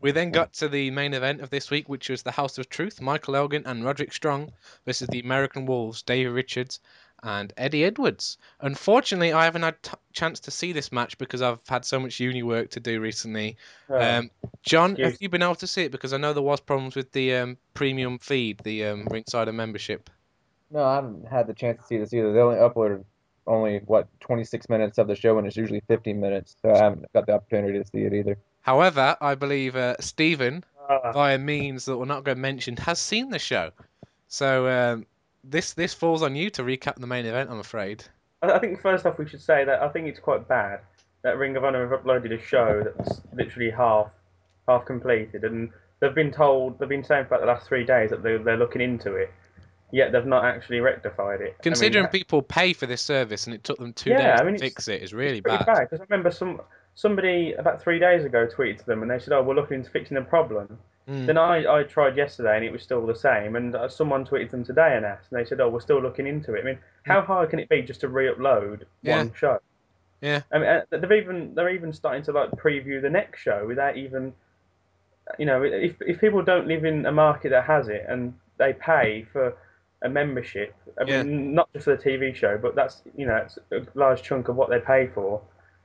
we 0.00 0.10
then 0.10 0.30
got 0.30 0.52
to 0.54 0.68
the 0.68 0.90
main 0.90 1.14
event 1.14 1.40
of 1.40 1.50
this 1.50 1.70
week, 1.70 1.88
which 1.88 2.08
was 2.08 2.22
the 2.22 2.30
House 2.30 2.58
of 2.58 2.68
Truth, 2.68 3.00
Michael 3.00 3.36
Elgin 3.36 3.64
and 3.66 3.84
Roderick 3.84 4.12
Strong 4.12 4.52
versus 4.84 5.08
the 5.08 5.20
American 5.20 5.66
Wolves, 5.66 6.02
Davey 6.02 6.28
Richards 6.28 6.80
and 7.22 7.52
Eddie 7.56 7.84
Edwards. 7.84 8.36
Unfortunately, 8.60 9.32
I 9.32 9.44
haven't 9.44 9.62
had 9.62 9.82
t- 9.82 9.92
chance 10.12 10.40
to 10.40 10.50
see 10.50 10.72
this 10.72 10.92
match 10.92 11.16
because 11.16 11.40
I've 11.40 11.58
had 11.66 11.84
so 11.84 11.98
much 11.98 12.20
uni 12.20 12.42
work 12.42 12.70
to 12.70 12.80
do 12.80 13.00
recently. 13.00 13.56
oh. 13.88 14.00
Um, 14.00 14.30
John, 14.62 14.90
Excuse- 14.92 15.12
have 15.12 15.22
you 15.22 15.28
been 15.30 15.42
able 15.42 15.54
to 15.56 15.66
see 15.66 15.84
it? 15.84 15.92
Because 15.92 16.12
I 16.12 16.18
know 16.18 16.34
there 16.34 16.42
was 16.42 16.60
problems 16.60 16.94
with 16.94 17.12
the 17.12 17.34
um, 17.36 17.56
premium 17.72 18.18
feed, 18.18 18.60
the 18.62 18.84
um, 18.86 19.06
Ringsider 19.06 19.54
membership. 19.54 20.10
No, 20.70 20.84
I 20.84 20.96
haven't 20.96 21.26
had 21.26 21.46
the 21.46 21.54
chance 21.54 21.80
to 21.80 21.86
see 21.86 21.96
this 21.98 22.12
either. 22.12 22.32
They 22.32 22.40
only 22.40 22.58
uploaded 22.58 23.04
only 23.46 23.80
what 23.86 24.08
26 24.20 24.68
minutes 24.68 24.98
of 24.98 25.06
the 25.06 25.14
show, 25.14 25.38
and 25.38 25.46
it's 25.46 25.56
usually 25.56 25.82
15 25.88 26.18
minutes, 26.20 26.56
so 26.62 26.72
I 26.72 26.78
haven't 26.78 27.12
got 27.12 27.26
the 27.26 27.32
opportunity 27.34 27.78
to 27.78 27.86
see 27.86 27.98
it 28.04 28.14
either. 28.14 28.38
However, 28.64 29.16
I 29.20 29.34
believe 29.36 29.76
uh, 29.76 29.96
Stephen, 30.00 30.64
Ah, 30.88 31.12
via 31.12 31.38
means 31.38 31.84
that 31.84 31.96
we're 31.96 32.04
not 32.06 32.24
going 32.24 32.36
to 32.36 32.42
mention, 32.42 32.76
has 32.78 32.98
seen 32.98 33.30
the 33.30 33.38
show. 33.38 33.70
So 34.28 34.68
um, 34.68 35.06
this 35.44 35.72
this 35.74 35.94
falls 35.94 36.22
on 36.22 36.34
you 36.34 36.50
to 36.50 36.62
recap 36.62 36.96
the 36.96 37.06
main 37.06 37.26
event. 37.26 37.50
I'm 37.50 37.60
afraid. 37.60 38.04
I 38.42 38.58
think 38.58 38.80
first 38.82 39.06
off 39.06 39.18
we 39.18 39.28
should 39.28 39.40
say 39.40 39.64
that 39.64 39.82
I 39.82 39.88
think 39.88 40.06
it's 40.08 40.20
quite 40.20 40.46
bad 40.48 40.80
that 41.22 41.38
Ring 41.38 41.56
of 41.56 41.64
Honor 41.64 41.88
have 41.88 42.00
uploaded 42.00 42.32
a 42.32 42.38
show 42.42 42.82
that's 42.82 43.20
literally 43.32 43.70
half 43.70 44.08
half 44.68 44.84
completed, 44.84 45.44
and 45.44 45.70
they've 46.00 46.14
been 46.14 46.32
told 46.32 46.78
they've 46.78 46.88
been 46.88 47.04
saying 47.04 47.26
for 47.26 47.38
the 47.38 47.46
last 47.46 47.66
three 47.66 47.84
days 47.84 48.10
that 48.10 48.22
they 48.22 48.36
they're 48.36 48.56
looking 48.56 48.82
into 48.82 49.14
it, 49.14 49.32
yet 49.92 50.12
they've 50.12 50.26
not 50.26 50.44
actually 50.44 50.80
rectified 50.80 51.40
it. 51.40 51.48
I 51.48 51.48
mean, 51.48 51.62
Considering 51.62 52.06
people 52.08 52.42
pay 52.42 52.72
for 52.72 52.86
this 52.86 53.00
service 53.02 53.46
and 53.46 53.54
it 53.54 53.64
took 53.64 53.78
them 53.78 53.92
two 53.92 54.10
Yeah, 54.10 54.32
days 54.32 54.40
I 54.40 54.44
mean, 54.44 54.54
to 54.54 54.60
fix 54.60 54.88
it 54.88 55.02
is 55.02 55.14
really 55.14 55.40
bad. 55.40 55.64
bad 55.66 55.80
because 55.90 56.00
I 56.00 56.04
remember 56.08 56.30
some 56.30 56.60
somebody 56.94 57.52
about 57.54 57.82
three 57.82 57.98
days 57.98 58.24
ago 58.24 58.46
tweeted 58.46 58.78
to 58.78 58.86
them 58.86 59.02
and 59.02 59.10
they 59.10 59.18
said, 59.18 59.32
"Oh, 59.32 59.42
we're 59.42 59.54
looking 59.54 59.78
into 59.78 59.90
fixing 59.90 60.14
the 60.14 60.22
problem." 60.22 60.78
Mm. 61.08 61.26
Then 61.26 61.36
I, 61.36 61.80
I 61.80 61.82
tried 61.82 62.16
yesterday 62.16 62.56
and 62.56 62.64
it 62.64 62.72
was 62.72 62.82
still 62.82 63.04
the 63.06 63.14
same. 63.14 63.56
And 63.56 63.74
uh, 63.74 63.88
someone 63.88 64.24
tweeted 64.24 64.50
them 64.50 64.64
today 64.64 64.96
and 64.96 65.04
asked, 65.04 65.30
and 65.30 65.38
they 65.40 65.44
said, 65.44 65.60
"Oh, 65.60 65.68
we're 65.68 65.80
still 65.80 66.00
looking 66.00 66.26
into 66.26 66.54
it." 66.54 66.60
I 66.62 66.64
mean, 66.64 66.78
how 67.04 67.20
hard 67.20 67.50
can 67.50 67.58
it 67.58 67.68
be 67.68 67.82
just 67.82 68.00
to 68.00 68.08
re-upload 68.08 68.84
Yeah. 69.02 69.18
one 69.18 69.32
show? 69.34 69.58
Yeah. 70.20 70.40
I 70.52 70.58
mean, 70.58 70.68
uh, 70.68 70.82
they've 70.90 71.12
even 71.12 71.54
they're 71.54 71.68
even 71.68 71.92
starting 71.92 72.22
to 72.24 72.32
like 72.32 72.50
preview 72.52 73.02
the 73.02 73.10
next 73.10 73.40
show 73.40 73.66
without 73.66 73.96
even, 73.98 74.32
you 75.38 75.44
know, 75.46 75.62
if 75.62 76.00
if 76.00 76.20
people 76.20 76.42
don't 76.42 76.66
live 76.66 76.84
in 76.84 77.04
a 77.06 77.12
market 77.12 77.50
that 77.50 77.64
has 77.64 77.88
it 77.88 78.06
and 78.08 78.32
they 78.56 78.72
pay 78.72 79.26
for 79.32 79.54
a 80.02 80.08
membership, 80.08 80.74
I 80.98 81.04
Yeah. 81.04 81.22
mean, 81.22 81.54
not 81.54 81.70
just 81.74 81.84
for 81.84 81.96
the 81.96 82.02
TV 82.02 82.34
show, 82.34 82.56
but 82.56 82.74
that's 82.74 83.02
you 83.16 83.26
know, 83.26 83.36
it's 83.36 83.58
a 83.72 83.82
large 83.94 84.22
chunk 84.22 84.48
of 84.48 84.56
what 84.56 84.70
they 84.70 84.78
pay 84.80 85.08
for. 85.08 85.42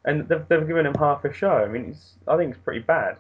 And 0.10 0.28
they've, 0.28 0.48
they've 0.48 0.68
given 0.68 0.86
him 0.86 0.96
half 0.96 1.24
a 1.26 1.34
show. 1.34 1.52
I 1.52 1.68
mean, 1.68 1.92
it's, 1.92 2.14
I 2.28 2.36
think 2.38 2.56
it's 2.56 2.64
pretty 2.64 2.80
bad. 2.82 3.18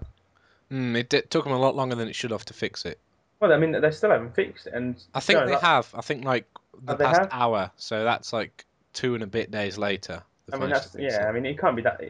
Mm, 0.71 0.95
it 0.95 1.29
took 1.29 1.43
them 1.43 1.53
a 1.53 1.59
lot 1.59 1.75
longer 1.75 1.95
than 1.95 2.07
it 2.07 2.15
should 2.15 2.31
have 2.31 2.45
to 2.45 2.53
fix 2.53 2.85
it. 2.85 2.99
Well, 3.39 3.51
I 3.53 3.57
mean, 3.57 3.79
they 3.79 3.91
still 3.91 4.09
haven't 4.09 4.35
fixed 4.35 4.67
it, 4.67 4.73
and 4.73 4.95
I 5.13 5.19
think 5.19 5.37
you 5.37 5.41
know, 5.41 5.45
they 5.47 5.53
like- 5.53 5.61
have. 5.61 5.89
I 5.93 6.01
think 6.01 6.25
like 6.25 6.45
the 6.83 6.93
Oh, 6.93 6.97
past 6.97 7.19
have? 7.21 7.29
hour, 7.31 7.71
so 7.77 8.03
that's 8.03 8.33
like 8.33 8.65
two 8.93 9.13
and 9.15 9.23
a 9.23 9.27
bit 9.27 9.49
days 9.51 9.77
later. 9.77 10.23
I 10.51 10.57
mean, 10.57 10.69
that's 10.69 10.95
yeah. 10.97 11.25
it. 11.25 11.29
I 11.29 11.31
mean, 11.31 11.45
it 11.45 11.57
can't 11.59 11.75
be 11.75 11.81
that. 11.83 12.01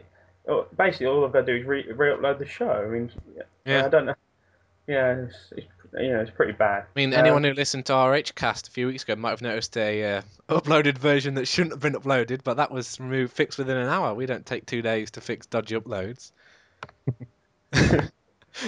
oh, 0.48 0.66
Basically, 0.76 1.06
all 1.06 1.24
I've 1.24 1.32
got 1.32 1.46
to 1.46 1.52
do 1.52 1.60
is 1.60 1.66
re- 1.66 1.92
re-upload 1.92 2.38
the 2.38 2.46
show. 2.46 2.70
I 2.70 2.86
mean, 2.88 3.10
Yeah. 3.64 3.86
I 3.86 3.88
don't 3.88 4.06
know. 4.06 4.14
Yeah, 4.86 5.12
it's, 5.24 5.36
it's 5.52 5.66
you 5.98 6.12
know, 6.12 6.20
it's 6.20 6.30
pretty 6.30 6.52
bad. 6.52 6.82
I 6.82 6.86
mean, 6.94 7.12
Um, 7.12 7.20
anyone 7.20 7.44
who 7.44 7.52
listened 7.52 7.86
to 7.86 7.92
ROH 7.94 8.32
Cast 8.34 8.68
a 8.68 8.70
few 8.70 8.86
weeks 8.86 9.02
ago 9.02 9.16
might 9.16 9.30
have 9.30 9.42
noticed 9.42 9.76
a 9.76 10.16
uh, 10.16 10.22
uploaded 10.48 10.98
version 10.98 11.34
that 11.34 11.46
shouldn't 11.46 11.72
have 11.72 11.80
been 11.80 11.94
uploaded, 11.94 12.40
but 12.44 12.58
that 12.58 12.70
was 12.70 12.98
removed, 13.00 13.32
fixed 13.32 13.58
within 13.58 13.76
an 13.76 13.88
hour. 13.88 14.14
We 14.14 14.26
don't 14.26 14.46
take 14.46 14.66
two 14.66 14.82
days 14.82 15.10
to 15.12 15.20
fix 15.20 15.46
dodgy 15.46 15.76
uploads. 15.76 16.32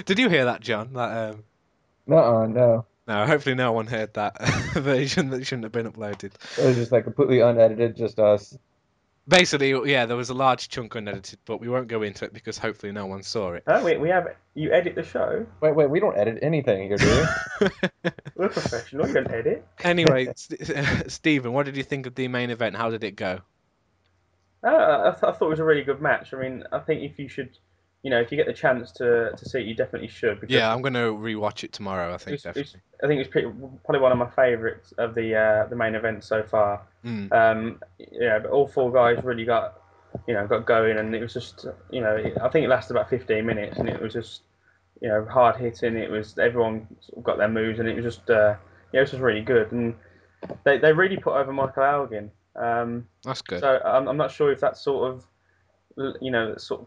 Did 0.05 0.19
you 0.19 0.29
hear 0.29 0.47
that, 0.47 0.61
John? 0.61 0.93
That 0.95 1.31
um, 1.31 1.45
No, 2.07 2.47
no. 2.47 2.87
no, 3.07 3.27
hopefully 3.27 3.55
no 3.55 3.73
one 3.73 3.87
heard 3.87 4.15
that 4.15 4.41
version 4.75 5.31
that 5.31 5.45
shouldn't 5.47 5.65
have 5.65 5.73
been 5.73 5.91
uploaded. 5.91 6.33
It 6.59 6.65
was 6.65 6.77
just 6.77 6.93
like 6.93 7.05
completely 7.05 7.41
unedited, 7.41 7.97
just 7.97 8.19
us. 8.19 8.57
Basically, 9.29 9.71
yeah, 9.91 10.07
there 10.07 10.17
was 10.17 10.31
a 10.31 10.35
large 10.35 10.69
chunk 10.69 10.97
unedited, 10.97 11.39
but 11.45 11.61
we 11.61 11.69
won't 11.69 11.87
go 11.87 12.03
into 12.03 12.25
it 12.25 12.33
because 12.33 12.59
hopefully 12.59 12.91
no 12.91 13.07
one 13.07 13.23
saw 13.23 13.53
it. 13.53 13.63
Huh? 13.69 13.81
We, 13.85 13.97
we 13.97 14.09
have 14.09 14.27
you 14.55 14.73
edit 14.73 14.97
the 14.97 15.05
show. 15.05 15.47
Wait, 15.61 15.77
wait, 15.77 15.89
we 15.91 16.01
don't 16.01 16.19
edit 16.19 16.41
anything 16.43 16.89
here, 16.89 16.97
do 16.97 17.27
we? 17.61 17.71
We're 18.35 18.49
professional. 18.49 19.07
You 19.07 19.15
don't 19.15 19.31
edit. 19.31 19.65
anyway, 19.85 20.33
St- 20.37 21.11
Stephen, 21.11 21.53
what 21.53 21.67
did 21.67 21.77
you 21.77 21.85
think 21.85 22.07
of 22.07 22.17
the 22.17 22.27
main 22.27 22.51
event? 22.51 22.75
How 22.75 22.91
did 22.91 23.05
it 23.05 23.15
go? 23.15 23.41
Uh, 24.65 24.69
I, 24.69 25.11
th- 25.11 25.23
I 25.23 25.33
thought 25.33 25.47
it 25.47 25.51
was 25.51 25.61
a 25.61 25.65
really 25.65 25.83
good 25.83 26.01
match. 26.03 26.35
I 26.35 26.39
mean, 26.39 26.65
I 26.73 26.81
think 26.81 27.03
if 27.03 27.19
you 27.19 27.29
should, 27.29 27.57
you 28.03 28.11
know, 28.11 28.21
if 28.21 28.33
you 28.33 28.37
get 28.37 28.47
the 28.47 28.53
chance 28.53 28.91
to 28.93 29.33
to 29.37 29.49
see 29.49 29.61
it, 29.61 29.67
you 29.67 29.75
definitely 29.75 30.09
should. 30.09 30.41
Because 30.41 30.55
Yeah, 30.55 30.73
I'm 30.73 30.83
going 30.83 30.95
to 30.95 31.13
rewatch 31.15 31.63
it 31.63 31.73
tomorrow. 31.73 32.13
I 32.13 32.17
think 32.17 32.35
it's, 32.35 32.57
it's. 32.57 32.77
I 33.03 33.07
think 33.07 33.21
it's 33.21 33.31
pretty, 33.31 33.49
probably 33.85 34.01
one 34.01 34.13
of 34.13 34.19
my 34.19 34.29
favourites 34.31 34.93
of 34.99 35.15
the 35.15 35.37
uh, 35.37 35.67
the 35.69 35.77
main 35.77 35.95
event 35.95 36.25
so 36.25 36.43
far. 36.43 36.83
Mm. 37.05 37.33
Um, 37.33 37.81
yeah, 37.99 38.41
but 38.41 38.51
all 38.51 38.67
four 38.67 38.91
guys 38.93 39.23
really 39.23 39.45
got, 39.45 39.83
you 40.27 40.35
know, 40.35 40.47
got 40.49 40.67
going, 40.67 40.99
and 40.99 41.15
it 41.15 41.21
was 41.21 41.33
just, 41.33 41.67
you 41.91 42.01
know, 42.01 42.17
it, 42.17 42.37
I 42.43 42.49
think 42.49 42.65
it 42.65 42.69
lasted 42.69 42.95
about 42.95 43.09
15 43.09 43.47
minutes, 43.47 43.79
and 43.79 43.89
it 43.89 44.01
was 44.01 44.13
just, 44.13 44.43
you 45.01 45.09
know, 45.09 45.25
hard 45.25 45.57
hitting. 45.57 45.97
It 45.97 46.11
was 46.11 46.37
everyone 46.39 46.89
got 47.23 47.39
their 47.39 47.49
moves, 47.49 47.79
and 47.79 47.89
it 47.89 47.95
was 47.95 48.05
just, 48.05 48.29
uh, 48.31 48.57
yeah, 48.93 48.99
it 48.99 49.03
was 49.03 49.11
just 49.13 49.23
really 49.23 49.43
good, 49.43 49.71
and 49.71 49.95
they 50.65 50.77
they 50.77 50.93
really 50.93 51.19
put 51.19 51.37
over 51.37 51.53
Michael 51.53 51.85
Elgin. 51.85 52.33
Um, 52.57 53.07
That's 53.23 53.43
good. 53.43 53.61
so 53.61 53.81
I'm, 53.85 54.09
I'm 54.09 54.17
not 54.17 54.33
sure 54.33 54.51
if 54.53 54.61
that's 54.61 54.83
sort 54.83 55.11
of, 55.11 56.17
you 56.21 56.31
know, 56.31 56.57
sort 56.57 56.83
of 56.83 56.87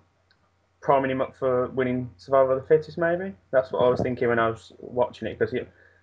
priming 0.86 1.10
him 1.12 1.20
up 1.22 1.36
for 1.36 1.68
winning 1.70 2.10
Survival 2.16 2.56
of 2.56 2.62
the 2.62 2.68
Fittest. 2.68 2.98
Maybe 2.98 3.34
that's 3.52 3.72
what 3.72 3.80
I 3.84 3.90
was 3.90 4.00
thinking 4.02 4.28
when 4.30 4.40
I 4.40 4.50
was 4.50 4.72
watching 4.80 5.28
it. 5.28 5.40
Because 5.40 5.54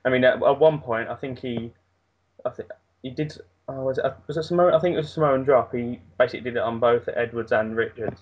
I 0.05 0.09
mean, 0.11 0.25
at, 0.25 0.43
at 0.43 0.59
one 0.59 0.81
point, 0.81 1.09
I 1.09 1.15
think 1.15 1.39
he, 1.39 1.73
I 2.45 2.51
think 2.51 2.69
he 3.03 3.11
did. 3.11 3.33
Oh, 3.69 3.85
was 3.85 3.99
it, 3.99 4.05
was 4.27 4.37
it 4.37 4.43
Samoan? 4.43 4.75
I 4.75 4.81
think 4.81 4.95
it 4.95 4.99
was 4.99 5.13
Samoan 5.13 5.45
drop. 5.45 5.73
He 5.73 6.01
basically 6.19 6.41
did 6.41 6.57
it 6.57 6.63
on 6.63 6.81
both 6.81 7.09
Edwards 7.15 7.53
and 7.53 7.77
Richards, 7.77 8.21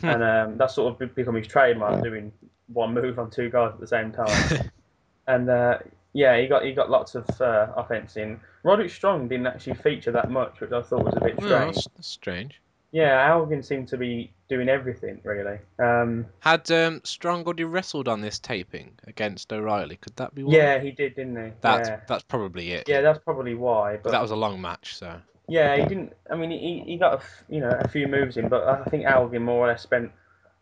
Hmm. 0.00 0.06
and 0.08 0.22
um, 0.22 0.58
that's 0.58 0.74
sort 0.74 0.92
of 0.92 0.98
be- 0.98 1.06
become 1.06 1.34
his 1.34 1.46
trademark, 1.46 2.02
doing 2.02 2.32
one 2.72 2.94
move 2.94 3.18
on 3.18 3.30
two 3.30 3.50
guys 3.50 3.72
at 3.74 3.80
the 3.80 3.86
same 3.86 4.10
time. 4.12 4.70
and 5.26 5.50
uh, 5.50 5.78
yeah, 6.14 6.38
he 6.40 6.46
got 6.46 6.64
he 6.64 6.72
got 6.72 6.88
lots 6.88 7.14
of 7.14 7.28
uh, 7.40 7.66
offense 7.76 8.16
in. 8.16 8.40
Roderick 8.64 8.90
Strong 8.90 9.28
didn't 9.28 9.46
actually 9.46 9.74
feature 9.74 10.10
that 10.12 10.30
much, 10.30 10.60
which 10.60 10.72
I 10.72 10.82
thought 10.82 11.04
was 11.04 11.14
a 11.16 11.20
bit 11.20 11.38
No, 11.40 11.46
strange. 11.46 11.84
that's 11.96 12.08
strange. 12.08 12.60
Yeah, 12.90 13.30
Elgin 13.30 13.62
seemed 13.62 13.88
to 13.88 13.96
be 13.98 14.32
doing 14.48 14.68
everything 14.68 15.20
really. 15.22 15.58
Um, 15.78 16.24
Had 16.40 16.70
um, 16.70 17.02
Strong 17.04 17.44
already 17.44 17.64
wrestled 17.64 18.08
on 18.08 18.20
this 18.22 18.38
taping 18.38 18.92
against 19.06 19.52
O'Reilly? 19.52 19.96
Could 19.96 20.16
that 20.16 20.34
be 20.34 20.42
why? 20.42 20.54
yeah, 20.54 20.78
he 20.80 20.90
did, 20.90 21.14
didn't 21.16 21.36
he? 21.36 21.52
That's 21.60 21.88
yeah. 21.90 22.00
that's 22.08 22.24
probably 22.24 22.72
it. 22.72 22.88
yeah, 22.88 23.02
that's 23.02 23.18
probably 23.18 23.54
why. 23.54 23.94
But 23.96 24.04
But 24.04 24.12
that 24.12 24.22
was 24.22 24.30
a 24.30 24.36
long 24.36 24.60
match, 24.60 24.96
so. 24.96 25.20
yeah, 25.48 25.76
he 25.76 25.82
didn't. 25.86 26.14
I 26.30 26.36
mean, 26.36 26.50
he, 26.50 26.82
he 26.86 26.96
got 26.96 27.12
a 27.14 27.16
f- 27.18 27.44
you 27.50 27.60
know 27.60 27.76
a 27.78 27.88
few 27.88 28.08
moves 28.08 28.36
in, 28.38 28.48
but 28.48 28.66
I 28.66 28.84
think 28.84 29.04
Elgin 29.04 29.42
more 29.42 29.66
or 29.66 29.68
less 29.68 29.82
spent 29.82 30.10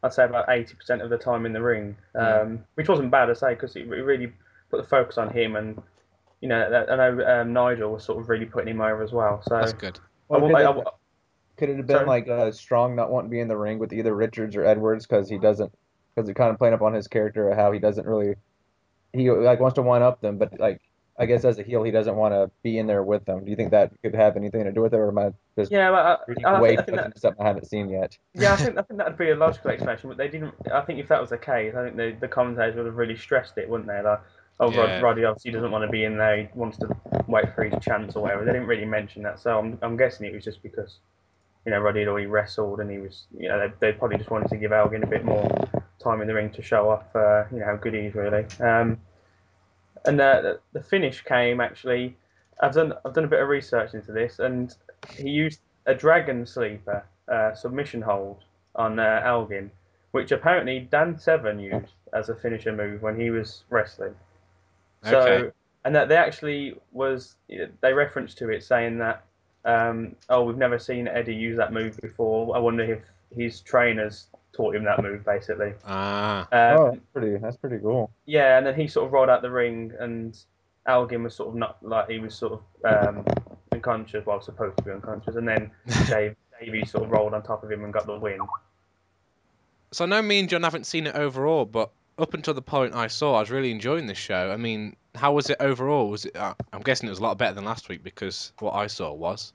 I'd 0.03 0.13
say 0.13 0.25
about 0.25 0.49
eighty 0.49 0.75
percent 0.75 1.03
of 1.03 1.11
the 1.11 1.19
time 1.19 1.47
in 1.47 1.53
the 1.53 1.63
ring, 1.63 1.97
um, 2.17 2.65
which 2.75 2.89
wasn't 2.89 3.11
bad, 3.13 3.31
I 3.31 3.35
say, 3.35 3.55
because 3.55 3.77
it 3.77 3.87
really 3.89 4.33
put 4.71 4.79
the 4.83 4.89
focus 4.89 5.17
on 5.17 5.31
him, 5.33 5.55
and 5.55 5.81
you 6.41 6.49
know 6.49 6.69
that- 6.71 6.91
I 6.91 6.97
know 6.97 7.25
um, 7.25 7.53
Nigel 7.53 7.93
was 7.93 8.05
sort 8.05 8.21
of 8.21 8.29
really 8.29 8.47
putting 8.47 8.69
him 8.75 8.81
over 8.81 9.03
as 9.05 9.13
well. 9.13 9.43
So 9.47 9.57
That's 9.59 9.73
good. 9.75 9.99
I, 9.99 10.03
Well, 10.29 10.41
wa- 10.41 10.49
could, 10.49 10.57
I, 10.57 10.71
it, 10.71 10.77
wa- 10.77 10.91
could 11.57 11.71
it 11.71 11.77
have 11.77 11.87
been 11.87 11.97
Sorry? 11.97 12.07
like 12.07 12.29
uh, 12.29 12.53
Strong 12.53 12.97
not 12.97 13.11
wanting 13.11 13.31
to 13.31 13.35
be 13.35 13.41
in 13.41 13.49
the 13.49 13.57
ring 13.57 13.79
with 13.79 13.93
either 13.93 14.15
Richards 14.15 14.57
or 14.57 14.65
Edwards 14.65 15.07
because 15.07 15.29
he 15.29 15.39
doesn't, 15.39 15.73
because 16.15 16.29
it 16.29 16.35
kind 16.35 16.51
of 16.51 16.59
playing 16.59 16.75
up 16.75 16.83
on 16.83 16.95
his 16.95 17.09
character 17.09 17.49
of 17.49 17.57
how 17.57 17.73
he 17.73 17.79
doesn't 17.79 18.07
really, 18.07 18.35
he 19.13 19.31
like 19.31 19.61
wants 19.61 19.75
to 19.77 19.83
one 19.83 20.03
up 20.03 20.21
them, 20.21 20.39
but 20.39 20.59
like 20.61 20.81
I 21.19 21.27
guess 21.27 21.45
as 21.45 21.59
a 21.59 21.63
heel 21.63 21.83
he 21.83 21.91
doesn't 21.91 22.15
want 22.15 22.35
to 22.35 22.51
be 22.63 22.79
in 22.79 22.87
there 22.87 23.03
with 23.03 23.25
them. 23.25 23.45
Do 23.45 23.51
you 23.51 23.57
think 23.57 23.71
that 23.71 23.91
could 24.03 24.15
have 24.15 24.37
anything 24.37 24.65
to 24.65 24.73
do 24.73 24.83
with 24.83 24.93
it, 24.93 24.99
or 24.99 25.09
am 25.09 25.19
I 25.19 25.33
just 25.59 25.73
yeah, 25.73 25.91
but 25.91 26.45
I, 26.45 26.57
I, 26.57 26.61
way 26.61 26.77
think, 26.77 26.81
I 26.81 26.83
think 26.85 26.97
that, 26.99 27.19
something 27.19 27.43
I 27.43 27.49
haven't 27.49 27.67
seen 27.67 27.89
yet? 27.89 28.19
Yeah, 28.35 28.53
I 28.53 28.57
think 28.57 28.79
I 28.79 28.83
think 28.83 28.99
that'd 28.99 29.17
be 29.17 29.31
a 29.31 29.37
logical 29.37 29.71
explanation, 29.71 30.11
but 30.11 30.19
they 30.19 30.29
didn't. 30.29 30.55
I 30.73 30.83
think 30.83 30.99
if 30.99 31.09
that 31.09 31.21
was 31.21 31.31
the 31.31 31.39
case, 31.39 31.75
I 31.75 31.85
think 31.85 31.97
the 31.97 32.17
the 32.21 32.29
commentators 32.29 32.77
would 32.77 32.85
have 32.87 32.97
really 32.97 33.17
stressed 33.17 33.57
it, 33.57 33.69
wouldn't 33.69 33.89
they? 33.89 34.03
Like, 34.03 34.21
oh, 34.61 34.71
Yeah. 34.71 34.97
Rod, 34.97 35.03
Roddy 35.03 35.25
obviously 35.25 35.53
doesn't 35.53 35.71
want 35.71 35.85
to 35.87 35.91
be 35.91 36.05
in 36.05 36.19
there; 36.19 36.37
he 36.37 36.49
wants 36.55 36.77
to 36.79 36.95
wait 37.27 37.55
for 37.55 37.65
his 37.65 37.83
chance 37.83 38.15
or 38.15 38.23
whatever. 38.23 38.45
They 38.45 38.53
didn't 38.53 38.69
really 38.69 38.85
mention 38.85 39.23
that, 39.23 39.41
so 39.41 39.59
I'm 39.59 39.79
I'm 39.81 39.97
guessing 39.97 40.27
it 40.27 40.35
was 40.35 40.45
just 40.45 40.63
because, 40.63 40.99
you 41.67 41.73
know, 41.73 41.81
Roddy 41.81 42.01
had 42.01 42.09
already 42.09 42.27
wrestled 42.27 42.81
and 42.81 42.91
he 42.91 42.99
was, 42.99 43.27
you 43.37 43.49
know, 43.49 43.59
they, 43.59 43.75
they 43.81 43.99
probably 43.99 44.17
just 44.19 44.31
wanted 44.31 44.49
to 44.51 44.57
give 44.57 44.73
Elgin 44.73 45.03
a 45.03 45.07
bit 45.07 45.25
more 45.25 45.51
time 46.03 46.21
in 46.23 46.29
the 46.29 46.35
ring 46.35 46.51
to 46.51 46.63
show 46.63 46.89
off, 46.89 47.05
uh, 47.15 47.45
you 47.53 47.59
know, 47.59 47.67
how 47.67 47.77
good 47.77 47.93
he 47.93 48.01
is 48.01 48.15
really. 48.15 48.47
Um, 48.61 49.01
and 50.05 50.19
the 50.21 50.61
the 50.73 50.83
finish 50.83 51.23
came 51.23 51.61
actually. 51.61 52.17
I've 52.61 52.73
done 52.73 52.95
I've 53.05 53.13
done 53.13 53.25
a 53.25 53.29
bit 53.29 53.43
of 53.43 53.49
research 53.49 53.95
into 53.95 54.13
this, 54.13 54.39
and 54.39 54.75
he 55.17 55.29
used 55.29 55.61
a 55.87 55.95
dragon 55.95 56.47
sleeper 56.47 57.05
uh, 57.31 57.55
submission 57.55 58.01
hold 58.03 58.45
on 58.77 58.99
uh, 59.01 59.23
Elgin, 59.25 59.71
which 60.13 60.31
apparently 60.31 60.81
Dan 60.81 61.19
Severn 61.19 61.59
used 61.59 61.93
as 62.13 62.29
a 62.29 62.37
finisher 62.37 62.73
move 62.73 63.03
when 63.03 63.19
he 63.21 63.31
was 63.31 63.65
wrestling. 63.71 64.15
So, 65.03 65.21
Okay. 65.21 65.51
and 65.85 65.95
that 65.97 66.09
they 66.09 66.17
actually 66.17 66.77
was 66.93 67.35
they 67.49 67.93
referenced 67.93 68.39
to 68.39 68.51
it 68.51 68.63
saying 68.63 68.99
that, 68.99 69.25
um, 69.67 70.15
oh, 70.29 70.45
we've 70.45 70.57
never 70.57 70.79
seen 70.79 71.09
Eddie 71.09 71.35
use 71.35 71.57
that 71.57 71.73
move 71.73 71.97
before. 72.01 72.57
I 72.57 72.59
wonder 72.59 72.85
if 72.85 73.03
his 73.37 73.61
trainers 73.61 74.29
taught 74.53 74.75
him 74.75 74.85
that 74.85 75.03
move, 75.03 75.25
basically. 75.25 75.75
Ah. 75.85 76.43
Um, 76.53 76.81
oh, 76.81 76.91
that's 76.93 77.03
pretty. 77.13 77.37
That's 77.37 77.57
pretty 77.57 77.79
cool. 77.79 78.11
yeah, 78.25 78.57
and 78.57 78.67
then 78.67 78.75
he 78.75 78.87
sort 78.87 79.07
of 79.07 79.13
rolled 79.13 79.29
out 79.29 79.43
the 79.43 79.51
ring, 79.51 79.93
and 79.99 80.39
Elgin 80.87 81.23
was 81.23 81.35
sort 81.35 81.51
of 81.51 81.57
not 81.57 81.79
like 81.83 82.09
he 82.09 82.19
was 82.19 82.35
sort 82.35 82.53
of 82.85 83.09
um, 83.09 83.25
unconscious, 83.73 84.25
well, 84.25 84.41
supposed 84.41 84.77
to 84.79 84.85
be 84.85 84.93
unconscious, 84.93 85.35
and 85.35 85.49
then 85.49 85.71
Dave, 86.07 86.37
Davey 86.61 86.85
sort 86.87 87.05
of 87.05 87.11
rolled 87.11 87.35
on 87.35 87.43
top 87.43 87.63
of 87.63 87.71
him 87.71 87.85
and 87.85 87.93
got 87.93 88.07
the 88.07 88.17
win. 88.17 88.39
So 89.93 90.05
I 90.05 90.09
know 90.09 90.23
me 90.23 90.39
and 90.39 90.49
John 90.49 90.63
haven't 90.63 90.87
seen 90.87 91.07
it 91.07 91.15
overall, 91.15 91.65
but 91.65 91.91
up 92.19 92.35
until 92.35 92.55
the 92.55 92.63
point 92.63 92.95
I 92.95 93.09
saw, 93.09 93.35
I 93.37 93.41
was 93.41 93.51
really 93.51 93.71
enjoying 93.71 94.07
this 94.07 94.19
show. 94.19 94.51
I 94.51 94.57
mean, 94.57 94.97
how 95.17 95.33
was 95.33 95.51
it 95.51 95.57
overall? 95.61 96.11
Was 96.11 96.25
it? 96.27 96.37
Uh, 96.37 96.55
I'm 96.73 96.83
guessing 96.83 97.09
it 97.09 97.11
was 97.11 97.19
a 97.19 97.23
lot 97.23 97.39
better 97.39 97.55
than 97.55 97.65
last 97.65 97.89
week 97.89 98.03
because 98.03 98.53
what 98.61 98.73
I 98.73 98.87
saw 98.87 99.13
was. 99.13 99.53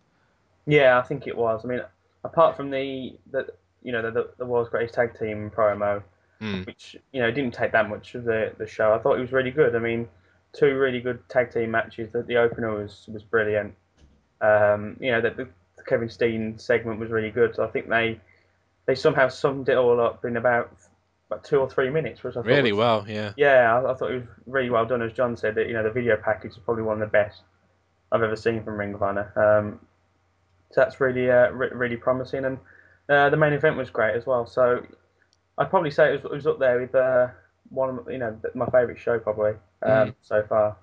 Yeah, 0.65 0.99
I 0.99 1.01
think 1.01 1.27
it 1.27 1.37
was. 1.37 1.61
I 1.63 1.67
mean, 1.67 1.81
apart 2.23 2.57
from 2.57 2.69
the 2.71 3.15
the 3.31 3.47
you 3.83 3.91
know 3.91 4.01
the 4.01 4.11
the, 4.11 4.29
the 4.39 4.45
world's 4.45 4.69
greatest 4.69 4.95
tag 4.95 5.17
team 5.17 5.51
promo, 5.55 6.03
Mm. 6.41 6.65
which 6.65 6.95
you 7.11 7.21
know 7.21 7.29
didn't 7.29 7.53
take 7.53 7.71
that 7.73 7.87
much 7.87 8.15
of 8.15 8.23
the 8.23 8.51
the 8.57 8.65
show. 8.65 8.93
I 8.93 8.97
thought 8.97 9.17
it 9.17 9.21
was 9.21 9.31
really 9.31 9.51
good. 9.51 9.75
I 9.75 9.79
mean, 9.79 10.07
two 10.53 10.75
really 10.75 10.99
good 10.99 11.19
tag 11.29 11.53
team 11.53 11.69
matches. 11.69 12.11
The, 12.11 12.23
the 12.23 12.37
opener 12.37 12.73
was 12.73 13.05
was 13.13 13.21
brilliant. 13.23 13.75
Um, 14.41 14.97
you 14.99 15.11
know, 15.11 15.21
the, 15.21 15.29
the 15.29 15.49
Kevin 15.85 16.09
Steen 16.09 16.57
segment 16.57 16.99
was 16.99 17.11
really 17.11 17.29
good. 17.29 17.55
So 17.55 17.63
I 17.63 17.67
think 17.67 17.89
they 17.89 18.19
they 18.87 18.95
somehow 18.95 19.27
summed 19.29 19.69
it 19.69 19.77
all 19.77 20.01
up 20.01 20.25
in 20.25 20.35
about 20.35 20.75
about 21.31 21.43
two 21.43 21.57
or 21.59 21.69
three 21.69 21.89
minutes, 21.89 22.23
which 22.23 22.33
I 22.35 22.41
thought 22.41 22.45
Really 22.45 22.71
was- 22.73 22.79
well, 22.79 23.05
yeah. 23.07 23.31
Yeah, 23.37 23.73
I, 23.79 23.91
I 23.91 23.95
thought 23.95 24.11
it 24.11 24.15
was 24.15 24.27
really 24.45 24.69
well 24.69 24.85
done. 24.85 25.01
As 25.01 25.13
John 25.13 25.37
said, 25.37 25.55
that 25.55 25.67
you 25.67 25.73
know 25.73 25.83
the 25.83 25.91
video 25.91 26.17
package 26.17 26.51
is 26.51 26.57
probably 26.57 26.83
one 26.83 27.01
of 27.01 27.07
the 27.07 27.11
best 27.11 27.41
I've 28.11 28.21
ever 28.23 28.35
seen 28.35 28.63
from 28.63 28.77
Ring 28.77 28.93
of 28.93 29.01
Honor. 29.01 29.31
Um, 29.35 29.79
so 30.71 30.81
that's 30.81 30.99
really 30.99 31.29
uh, 31.31 31.49
re- 31.51 31.69
really 31.73 31.97
promising, 31.97 32.45
and 32.45 32.57
uh, 33.09 33.29
the 33.29 33.37
main 33.37 33.53
event 33.53 33.77
was 33.77 33.89
great 33.89 34.15
as 34.15 34.25
well. 34.25 34.45
So 34.45 34.85
I'd 35.57 35.69
probably 35.69 35.91
say 35.91 36.09
it 36.13 36.23
was, 36.23 36.31
it 36.31 36.35
was 36.35 36.47
up 36.47 36.59
there 36.59 36.79
with 36.81 36.93
uh, 36.95 37.27
one 37.69 37.89
of 37.97 38.11
you 38.11 38.17
know 38.17 38.37
my 38.53 38.65
favourite 38.65 38.99
show 38.99 39.17
probably 39.19 39.51
um, 39.83 40.09
Mm. 40.09 40.15
so 40.21 40.43
far. 40.47 40.75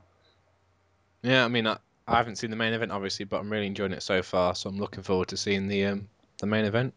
Yeah, 1.23 1.45
I 1.45 1.49
mean, 1.49 1.67
I, 1.67 1.79
I 2.07 2.17
haven't 2.17 2.37
seen 2.37 2.51
the 2.51 2.57
main 2.57 2.73
event 2.73 2.93
obviously, 2.93 3.25
but 3.27 3.39
I'm 3.39 3.51
really 3.51 3.67
enjoying 3.67 3.93
it 3.93 4.03
so 4.03 4.23
far. 4.23 4.55
So 4.55 4.69
I'm 4.71 4.79
looking 4.79 5.03
forward 5.03 5.29
to 5.29 5.37
seeing 5.37 5.69
the 5.69 5.85
um 5.87 6.09
the 6.39 6.47
main 6.47 6.65
event. 6.65 6.95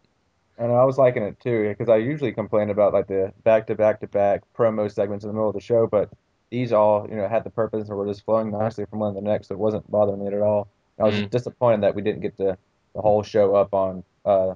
And 0.57 0.71
I 0.71 0.83
was 0.85 0.97
liking 0.97 1.23
it 1.23 1.39
too, 1.39 1.69
because 1.69 1.89
I 1.89 1.97
usually 1.97 2.31
complain 2.33 2.69
about 2.69 2.93
like 2.93 3.07
the 3.07 3.33
back 3.43 3.67
to 3.67 3.75
back 3.75 3.99
to 4.01 4.07
back 4.07 4.43
promo 4.55 4.91
segments 4.91 5.23
in 5.25 5.29
the 5.29 5.33
middle 5.33 5.49
of 5.49 5.55
the 5.55 5.61
show, 5.61 5.87
but 5.87 6.09
these 6.51 6.71
all, 6.73 7.07
you 7.09 7.15
know, 7.15 7.27
had 7.27 7.43
the 7.43 7.49
purpose 7.49 7.87
and 7.89 7.97
were 7.97 8.05
just 8.05 8.23
flowing 8.25 8.51
nicely 8.51 8.85
from 8.85 8.99
one 8.99 9.13
to 9.15 9.21
the 9.21 9.27
next, 9.27 9.47
so 9.47 9.55
it 9.55 9.59
wasn't 9.59 9.89
bothering 9.89 10.19
me 10.19 10.27
at 10.27 10.33
all. 10.41 10.67
I 10.99 11.03
was 11.05 11.15
Mhm. 11.15 11.29
disappointed 11.31 11.81
that 11.83 11.95
we 11.95 12.01
didn't 12.03 12.21
get 12.21 12.37
the, 12.37 12.57
the 12.93 13.01
whole 13.01 13.23
show 13.23 13.55
up 13.55 13.73
on 13.73 14.03
uh, 14.25 14.55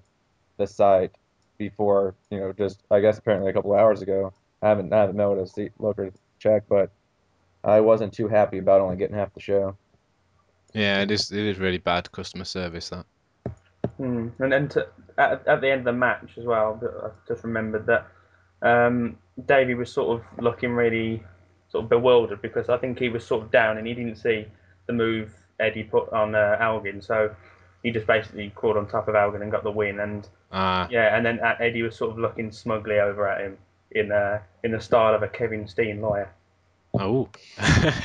the 0.58 0.68
site 0.68 1.12
before, 1.58 2.16
you 2.32 2.40
know, 2.40 2.54
just 2.54 2.84
I 2.92 3.00
guess 3.02 3.18
apparently 3.20 3.50
a 3.52 3.54
couple 3.54 3.74
of 3.74 3.80
hours 3.80 4.02
ago. 4.02 4.34
I 4.62 4.70
haven't 4.70 4.94
I 4.94 5.02
haven't 5.02 5.18
been 5.18 5.26
able 5.26 5.44
to 5.46 5.48
see 5.48 5.70
look 5.80 6.00
or 6.00 6.12
check, 6.40 6.64
but 6.70 6.92
I 7.64 7.82
wasn't 7.82 8.14
too 8.14 8.28
happy 8.30 8.60
about 8.60 8.82
only 8.82 8.98
getting 8.98 9.18
half 9.18 9.34
the 9.34 9.42
show. 9.42 9.78
Yeah, 10.76 11.02
it 11.02 11.10
is. 11.10 11.32
It 11.32 11.40
is 11.44 11.58
really 11.58 11.80
bad 11.80 12.12
customer 12.12 12.46
service 12.46 12.90
that. 12.90 13.08
Mm. 14.00 14.32
And 14.40 14.52
then 14.52 14.68
to, 14.70 14.88
at, 15.18 15.48
at 15.48 15.62
the 15.62 15.70
end 15.70 15.80
of 15.80 15.86
the 15.86 15.94
match 15.94 16.38
as 16.38 16.46
well, 16.46 16.80
I 17.04 17.10
just 17.28 17.44
remembered 17.44 17.86
that 17.88 18.08
um, 18.62 19.18
Davey 19.46 19.74
was 19.74 19.92
sort 19.92 20.20
of 20.20 20.44
looking 20.44 20.72
really 20.72 21.24
sort 21.70 21.84
of 21.84 21.90
bewildered 21.90 22.42
because 22.42 22.70
I 22.70 22.78
think 22.78 23.00
he 23.00 23.10
was 23.10 23.26
sort 23.26 23.44
of 23.44 23.52
down 23.52 23.78
and 23.78 23.88
he 23.88 23.94
didn't 23.94 24.18
see 24.18 24.46
the 24.88 24.94
move 24.94 25.34
Eddie 25.60 25.84
put 25.84 26.12
on 26.12 26.36
uh, 26.36 26.58
Elgin, 26.60 27.02
so 27.02 27.34
he 27.84 27.92
just 27.92 28.08
basically 28.08 28.52
crawled 28.56 28.78
on 28.78 28.88
top 28.88 29.08
of 29.08 29.16
Elgin 29.16 29.42
and 29.42 29.52
got 29.52 29.64
the 29.64 29.72
win. 29.72 30.00
And 30.00 30.28
Ah, 30.52 30.88
yeah, 30.90 31.16
and 31.16 31.26
then 31.26 31.40
uh, 31.42 31.56
Eddie 31.60 31.82
was 31.82 31.98
sort 31.98 32.12
of 32.12 32.18
looking 32.18 32.50
smugly 32.50 33.00
over 33.00 33.28
at 33.28 33.42
him 33.42 33.58
in 33.92 34.12
uh, 34.12 34.40
in 34.64 34.72
the 34.72 34.80
style 34.80 35.14
of 35.14 35.22
a 35.22 35.28
Kevin 35.28 35.68
Steen 35.68 36.02
lawyer. 36.02 36.30
oh. 36.98 37.30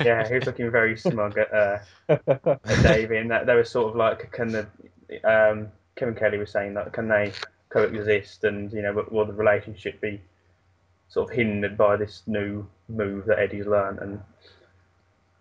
Yeah, 0.04 0.26
he 0.26 0.34
was 0.34 0.46
looking 0.46 0.70
very 0.70 0.96
smug 0.96 1.38
at. 1.38 1.52
Uh, 1.52 1.78
at 2.08 2.82
Davey, 2.82 3.18
and 3.18 3.30
that 3.30 3.46
they 3.46 3.54
were 3.54 3.64
sort 3.64 3.90
of 3.90 3.96
like, 3.96 4.32
can 4.32 4.48
the 4.48 4.66
um, 5.22 5.68
Kevin 6.00 6.14
Kelly 6.14 6.38
was 6.38 6.50
saying 6.50 6.72
that 6.74 6.92
can 6.94 7.08
they 7.08 7.30
coexist, 7.68 8.44
and 8.44 8.72
you 8.72 8.80
know, 8.80 9.04
will- 9.10 9.26
the 9.26 9.34
relationship 9.34 10.00
be 10.00 10.20
sort 11.08 11.30
of 11.30 11.36
hindered 11.36 11.76
by 11.76 11.96
this 11.96 12.22
new 12.26 12.66
move 12.88 13.26
that 13.26 13.38
Eddie's 13.38 13.66
learned? 13.66 13.98
And 13.98 14.20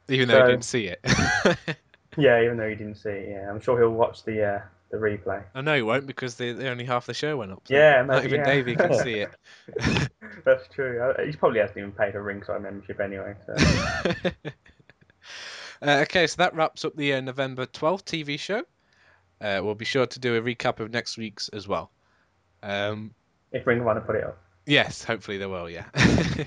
Even 0.10 0.28
though 0.28 0.40
So- 0.40 0.44
I 0.44 0.48
didn't 0.48 0.66
see 0.66 0.88
it. 0.88 1.00
yeah, 2.18 2.42
even 2.44 2.58
though 2.58 2.68
he 2.68 2.76
didn't 2.76 2.96
see 2.98 3.10
it, 3.10 3.30
yeah, 3.30 3.50
I'm 3.50 3.62
sure 3.62 3.80
he'll 3.80 3.90
watch 3.92 4.24
the 4.26 4.44
uh, 4.44 4.62
the 4.92 4.98
replay. 4.98 5.42
I 5.56 5.62
know 5.62 5.76
he 5.76 5.82
won't 5.82 6.06
because 6.08 6.36
the, 6.36 6.52
the 6.52 6.68
only 6.68 6.84
half 6.84 7.06
the 7.06 7.14
show 7.14 7.38
went 7.38 7.52
up. 7.54 7.62
so 7.66 7.74
Yeah, 7.74 8.02
not 8.02 8.26
even 8.26 8.42
yeah. 8.42 8.46
Davey 8.46 8.76
can 8.76 8.94
see 8.96 9.14
it. 9.26 9.30
That's 10.46 10.68
true. 10.74 11.00
Uh, 11.02 11.24
He 11.24 11.32
probably 11.34 11.60
hasn't 11.62 11.78
even 11.78 11.92
paid 11.94 12.16
a 12.16 12.22
ringside 12.22 12.62
membership 12.64 13.00
anyway. 13.00 13.34
So. 13.46 13.56
Uh, 15.82 16.00
okay, 16.02 16.28
so 16.28 16.36
that 16.38 16.54
wraps 16.56 16.84
up 16.84 16.94
the 16.98 17.14
uh, 17.14 17.22
November 17.22 17.66
12th 17.66 18.04
TV 18.04 18.38
show. 18.38 18.64
Uh, 19.42 19.62
we'll 19.64 19.76
be 19.76 19.86
sure 19.86 20.06
to 20.06 20.20
do 20.20 20.36
a 20.36 20.42
recap 20.42 20.80
of 20.80 20.92
next 20.92 21.18
week's 21.18 21.50
as 21.50 21.68
well. 21.68 21.92
Um, 22.62 23.14
if 23.52 23.66
Ring 23.66 23.80
of 23.80 23.88
Honor 23.88 24.02
put 24.02 24.16
it 24.16 24.24
up. 24.24 24.38
yes, 24.66 25.04
hopefully 25.04 25.38
they 25.38 25.46
will, 25.46 25.70
yeah. 25.70 25.86
uh, 25.96 26.44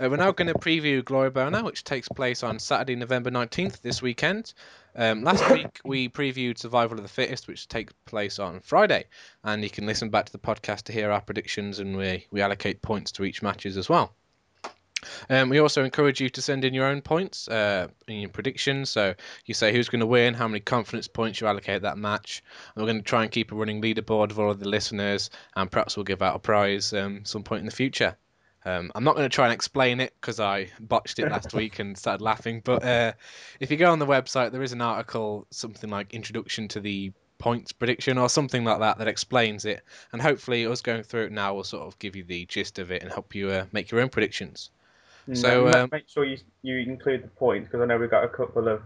we're 0.00 0.16
now 0.16 0.32
going 0.32 0.48
to 0.48 0.58
preview 0.58 1.04
Glory 1.04 1.30
By 1.30 1.42
Honor, 1.42 1.62
which 1.62 1.84
takes 1.84 2.08
place 2.08 2.42
on 2.42 2.58
Saturday, 2.58 2.96
November 2.96 3.30
19th, 3.30 3.82
this 3.82 4.00
weekend. 4.00 4.54
Um, 4.94 5.22
last 5.22 5.50
week 5.52 5.80
we 5.84 6.08
previewed 6.08 6.58
Survival 6.58 6.96
of 6.96 7.02
the 7.02 7.08
Fittest, 7.08 7.46
which 7.46 7.68
takes 7.68 7.92
place 8.06 8.38
on 8.38 8.60
Friday. 8.60 9.04
And 9.44 9.62
you 9.62 9.70
can 9.70 9.86
listen 9.86 10.10
back 10.10 10.26
to 10.26 10.32
the 10.32 10.38
podcast 10.38 10.84
to 10.84 10.92
hear 10.92 11.10
our 11.10 11.20
predictions 11.20 11.78
and 11.78 11.96
we, 11.96 12.26
we 12.30 12.40
allocate 12.40 12.82
points 12.82 13.12
to 13.12 13.24
each 13.24 13.42
matches 13.42 13.76
as 13.76 13.88
well. 13.88 14.14
Um, 15.28 15.50
we 15.50 15.58
also 15.58 15.84
encourage 15.84 16.20
you 16.20 16.28
to 16.30 16.42
send 16.42 16.64
in 16.64 16.74
your 16.74 16.86
own 16.86 17.02
points 17.02 17.48
uh, 17.48 17.88
in 18.08 18.20
your 18.20 18.30
predictions. 18.30 18.90
So 18.90 19.14
you 19.44 19.54
say 19.54 19.72
who's 19.72 19.88
going 19.88 20.00
to 20.00 20.06
win, 20.06 20.34
how 20.34 20.48
many 20.48 20.60
confidence 20.60 21.06
points 21.06 21.40
you 21.40 21.46
allocate 21.46 21.82
that 21.82 21.98
match. 21.98 22.42
And 22.74 22.82
we're 22.82 22.92
going 22.92 23.02
to 23.02 23.08
try 23.08 23.22
and 23.22 23.30
keep 23.30 23.52
a 23.52 23.54
running 23.54 23.82
leaderboard 23.82 24.30
of 24.30 24.38
all 24.38 24.50
of 24.50 24.58
the 24.58 24.68
listeners, 24.68 25.30
and 25.54 25.70
perhaps 25.70 25.96
we'll 25.96 26.04
give 26.04 26.22
out 26.22 26.36
a 26.36 26.38
prize 26.38 26.92
um, 26.92 27.24
some 27.24 27.42
point 27.42 27.60
in 27.60 27.66
the 27.66 27.72
future. 27.72 28.16
Um, 28.64 28.90
I'm 28.96 29.04
not 29.04 29.14
going 29.14 29.28
to 29.28 29.34
try 29.34 29.44
and 29.44 29.54
explain 29.54 30.00
it 30.00 30.12
because 30.20 30.40
I 30.40 30.70
botched 30.80 31.20
it 31.20 31.30
last 31.30 31.54
week 31.54 31.78
and 31.78 31.96
started 31.96 32.22
laughing. 32.22 32.62
But 32.64 32.84
uh, 32.84 33.12
if 33.60 33.70
you 33.70 33.76
go 33.76 33.92
on 33.92 34.00
the 34.00 34.06
website, 34.06 34.50
there 34.50 34.62
is 34.62 34.72
an 34.72 34.80
article, 34.80 35.46
something 35.50 35.88
like 35.88 36.14
Introduction 36.14 36.66
to 36.68 36.80
the 36.80 37.12
Points 37.38 37.70
Prediction 37.70 38.18
or 38.18 38.28
something 38.28 38.64
like 38.64 38.80
that, 38.80 38.98
that 38.98 39.08
explains 39.08 39.66
it. 39.66 39.84
And 40.12 40.20
hopefully, 40.20 40.66
us 40.66 40.80
going 40.80 41.04
through 41.04 41.26
it 41.26 41.32
now 41.32 41.54
will 41.54 41.64
sort 41.64 41.86
of 41.86 41.98
give 42.00 42.16
you 42.16 42.24
the 42.24 42.46
gist 42.46 42.80
of 42.80 42.90
it 42.90 43.02
and 43.02 43.12
help 43.12 43.34
you 43.34 43.50
uh, 43.50 43.66
make 43.72 43.90
your 43.90 44.00
own 44.00 44.08
predictions. 44.08 44.70
So, 45.34 45.66
um, 45.68 45.88
make 45.90 46.08
sure 46.08 46.24
you 46.24 46.38
you 46.62 46.78
include 46.78 47.24
the 47.24 47.28
points 47.28 47.68
because 47.68 47.82
I 47.82 47.86
know 47.86 47.98
we've 47.98 48.10
got 48.10 48.24
a 48.24 48.28
couple 48.28 48.68
of 48.68 48.82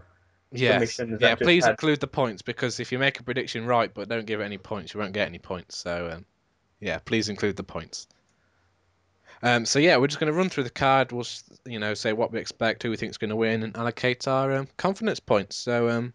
Yes. 0.51 0.93
submissions 0.95 1.21
Yeah, 1.21 1.35
please 1.35 1.63
had- 1.65 1.71
include 1.71 1.99
the 1.99 2.07
points 2.07 2.41
because 2.41 2.79
if 2.79 2.91
you 2.91 2.99
make 2.99 3.19
a 3.19 3.23
prediction 3.23 3.65
right 3.65 3.93
but 3.93 4.09
don't 4.09 4.25
give 4.25 4.41
it 4.41 4.43
any 4.43 4.57
points, 4.57 4.93
you 4.93 4.99
won't 4.99 5.13
get 5.13 5.27
any 5.27 5.39
points. 5.39 5.77
So, 5.77 6.09
um, 6.11 6.25
yeah, 6.79 6.97
please 6.99 7.29
include 7.29 7.55
the 7.57 7.63
points. 7.63 8.07
Um, 9.43 9.65
so 9.65 9.79
yeah, 9.79 9.97
we're 9.97 10.07
just 10.07 10.19
going 10.19 10.31
to 10.31 10.37
run 10.37 10.49
through 10.49 10.65
the 10.65 10.69
card. 10.69 11.11
We'll, 11.11 11.25
you 11.65 11.79
know, 11.79 11.93
say 11.93 12.13
what 12.13 12.31
we 12.31 12.39
expect, 12.39 12.83
who 12.83 12.89
we 12.89 12.97
think 12.97 13.11
is 13.11 13.17
going 13.17 13.29
to 13.29 13.35
win, 13.35 13.63
and 13.63 13.75
allocate 13.77 14.27
our 14.27 14.51
um, 14.51 14.67
confidence 14.77 15.19
points. 15.19 15.55
So, 15.55 15.89
um, 15.89 16.13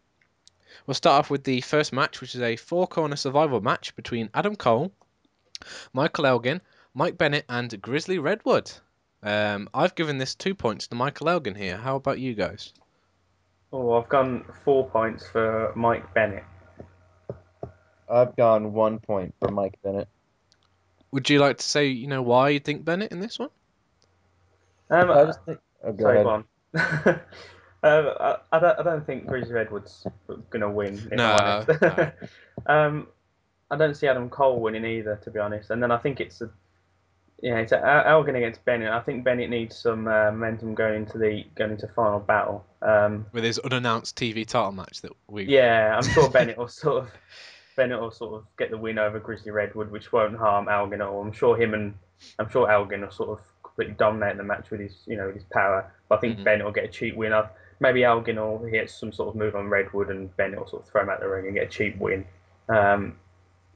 we'll 0.87 0.95
start 0.95 1.21
off 1.21 1.31
with 1.31 1.45
the 1.45 1.61
first 1.63 1.93
match, 1.93 2.21
which 2.21 2.35
is 2.35 2.41
a 2.43 2.57
four-corner 2.57 3.17
survival 3.17 3.61
match 3.61 3.97
between 3.97 4.29
Adam 4.35 4.55
Cole, 4.55 4.93
Michael 5.93 6.27
Elgin, 6.27 6.61
Mike 6.95 7.17
Bennett, 7.19 7.47
and 7.49 7.81
Grizzly 7.81 8.19
Redwood. 8.19 8.71
Um, 9.23 9.69
I've 9.75 9.95
given 9.95 10.19
this 10.19 10.35
two 10.35 10.55
points 10.55 10.89
to 10.89 10.95
Michael 10.95 11.29
Elgin 11.29 11.55
here. 11.55 11.77
How 11.77 11.97
about 11.97 12.19
you 12.19 12.35
guys? 12.35 12.73
Oh, 13.73 13.95
I've 13.95 14.09
gone 14.09 14.45
four 14.65 14.89
points 14.89 15.27
for 15.27 15.73
Mike 15.75 16.15
Bennett. 16.15 16.45
I've 18.09 18.37
gone 18.37 18.73
one 18.73 18.99
point 19.01 19.35
for 19.41 19.51
Mike 19.51 19.79
Bennett. 19.83 20.09
Would 21.11 21.29
you 21.29 21.39
like 21.39 21.59
to 21.59 21.65
say, 21.65 21.89
you 21.89 22.07
know, 22.07 22.23
why 22.23 22.51
you 22.51 22.61
think 22.61 22.85
Bennett 22.85 23.13
in 23.13 23.21
this 23.21 23.39
one? 23.39 23.51
Um, 24.91 25.11
I 25.11 25.25
just 25.25 25.45
think. 25.45 25.59
Oh, 25.83 25.93
go 25.93 26.05
sorry, 26.05 26.21
ahead. 26.21 26.27
on. 26.27 26.45
um, 27.83 28.15
I, 28.21 28.37
I, 28.53 28.59
don't, 28.59 28.79
I 28.79 28.83
don't 28.83 29.07
think 29.07 29.27
Grizzly 29.27 29.55
Redwood's 29.55 30.07
going 30.51 30.61
to 30.61 30.71
win. 30.71 30.95
If 30.95 31.13
No, 31.13 31.33
I'm 31.33 31.67
no. 31.81 32.13
um, 32.67 33.07
I 33.71 33.77
don't 33.77 33.97
see 33.97 34.07
Adam 34.07 34.29
Cole 34.29 34.61
winning 34.61 34.85
either, 34.85 35.17
to 35.25 35.31
be 35.31 35.41
honest. 35.41 35.71
And 35.71 35.83
then 35.83 35.91
I 35.91 35.99
think 35.99 36.21
it's 36.21 36.41
a 36.41 36.51
yeah, 37.43 37.59
it's 37.59 37.73
Elgin 37.73 38.37
against 38.37 38.65
Bennett. 38.65 38.91
I 38.91 39.01
think 39.01 39.25
Bennett 39.25 39.51
needs 39.51 39.77
some 39.77 40.07
uh, 40.09 40.31
momentum 40.31 40.75
going 40.75 41.03
into 41.03 41.19
the 41.19 41.45
going 41.55 41.73
into 41.73 41.87
final 41.89 42.19
battle. 42.21 42.65
Um, 42.83 43.27
With 43.33 43.45
his 43.45 43.59
unannounced 43.59 44.17
TV 44.17 44.47
title 44.47 44.73
match 44.73 45.03
that 45.03 45.13
we. 45.29 45.45
yeah, 45.45 45.97
I'm 45.97 46.09
sure 46.09 46.31
Bennett 46.31 46.57
will 46.59 46.69
sort 46.69 47.05
of 47.05 47.11
Bennett 47.77 48.01
will 48.01 48.11
sort 48.11 48.35
of 48.41 48.47
get 48.59 48.71
the 48.71 48.79
win 48.79 48.99
over 48.99 49.19
Grizzly 49.21 49.51
Redwood, 49.53 49.91
which 49.91 50.13
won't 50.13 50.37
harm 50.37 50.69
Elgin 50.69 51.01
at 51.03 51.07
all. 51.09 51.21
I'm 51.21 51.33
sure 51.33 51.57
him 51.57 51.75
and 51.75 51.95
I'm 52.39 52.49
sure 52.51 52.71
Elgin 52.71 53.03
will 53.03 53.11
sort 53.11 53.39
of 53.39 53.45
completely 53.63 53.95
dominate 53.99 54.39
the 54.39 54.43
match 54.45 54.71
with 54.71 54.81
his 54.81 55.03
you 55.07 55.17
know 55.17 55.27
with 55.27 55.35
his 55.37 55.45
power. 55.53 55.93
But 56.09 56.19
I 56.19 56.21
think 56.23 56.39
Mhm. 56.39 56.45
Bennett 56.45 56.65
will 56.65 56.73
get 56.73 56.85
a 56.85 56.89
cheap 56.89 57.17
win. 57.17 57.33
i 57.35 57.47
maybe 57.81 58.03
Elgin 58.05 58.37
will 58.37 58.65
hit 58.65 58.89
some 58.89 59.13
sort 59.13 59.29
of 59.29 59.35
move 59.35 59.55
on 59.55 59.69
Redwood, 59.69 60.09
and 60.09 60.35
Bennett 60.39 60.59
will 60.59 60.67
sort 60.69 60.85
of 60.85 60.89
throw 60.89 61.03
him 61.03 61.11
out 61.11 61.21
the 61.21 61.29
ring 61.29 61.45
and 61.47 61.55
get 61.55 61.65
a 61.65 61.71
cheap 61.71 61.99
win. 61.99 62.25
Um, 62.71 63.19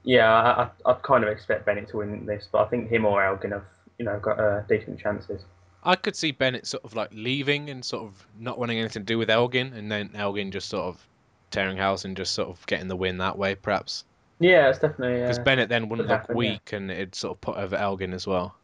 yeah, 0.05 0.33
I, 0.33 0.63
I, 0.63 0.71
I'd 0.93 1.03
kind 1.03 1.25
of 1.25 1.31
expect 1.31 1.67
Bennett 1.67 1.89
to 1.91 1.99
win 1.99 2.27
this, 2.27 2.49
but 2.51 2.67
I 2.67 2.69
think 2.69 2.89
him 2.91 3.05
or 3.05 3.23
Elgin 3.25 3.53
have 3.53 3.65
you 3.99 4.05
know 4.05 4.19
got 4.19 4.39
uh, 4.41 4.61
decent 4.69 4.99
chances. 4.99 5.43
I 5.83 5.97
could 5.97 6.17
see 6.17 6.31
Bennett 6.33 6.67
sort 6.67 6.85
of 6.85 6.95
like 6.95 7.11
leaving 7.13 7.71
and 7.71 7.85
sort 7.85 8.05
of 8.05 8.27
not 8.39 8.59
wanting 8.59 8.79
anything 8.79 9.03
to 9.03 9.07
do 9.07 9.19
with 9.19 9.31
Elgin, 9.31 9.73
and 9.75 9.91
then 9.91 10.11
Elgin 10.15 10.51
just 10.51 10.69
sort 10.69 10.85
of 10.85 11.07
tearing 11.51 11.77
house 11.77 12.05
and 12.05 12.17
just 12.17 12.35
sort 12.35 12.49
of 12.49 12.65
getting 12.67 12.89
the 12.89 12.97
win 12.97 13.19
that 13.19 13.37
way, 13.39 13.55
perhaps. 13.55 14.05
Yeah, 14.39 14.69
it's 14.71 14.79
definitely. 14.79 15.21
Because 15.21 15.39
Uh, 15.39 15.43
Bennett 15.43 15.69
then 15.69 15.89
wouldn't 15.89 16.09
look 16.09 16.21
happen, 16.21 16.35
yeah. 16.41 16.53
weak 16.53 16.73
and 16.73 16.91
it'd 16.91 17.15
sort 17.15 17.37
of 17.37 17.41
put 17.41 17.57
over 17.57 17.77
Elgin 17.77 18.13
as 18.13 18.27
well. 18.27 18.55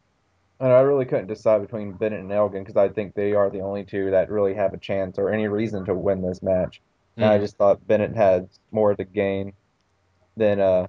And 0.59 0.71
I 0.71 0.79
really 0.81 1.05
couldn't 1.05 1.27
decide 1.27 1.61
between 1.61 1.93
Bennett 1.93 2.19
and 2.19 2.31
Elgin 2.31 2.63
because 2.63 2.77
I 2.77 2.89
think 2.89 3.13
they 3.13 3.33
are 3.33 3.49
the 3.49 3.61
only 3.61 3.83
two 3.83 4.09
that 4.11 4.29
really 4.29 4.55
have 4.55 4.73
a 4.73 4.77
chance 4.77 5.17
or 5.19 5.29
any 5.29 5.47
reason 5.47 5.85
to 5.85 5.93
win 5.93 6.21
this 6.21 6.41
match. 6.41 6.81
And 7.15 7.25
I 7.25 7.37
Mm. 7.37 7.41
just 7.41 7.57
thought 7.57 7.85
Bennett 7.87 8.15
had 8.15 8.49
more 8.71 8.95
to 8.95 9.03
gain 9.03 9.53
than 10.37 10.59
uh, 10.59 10.87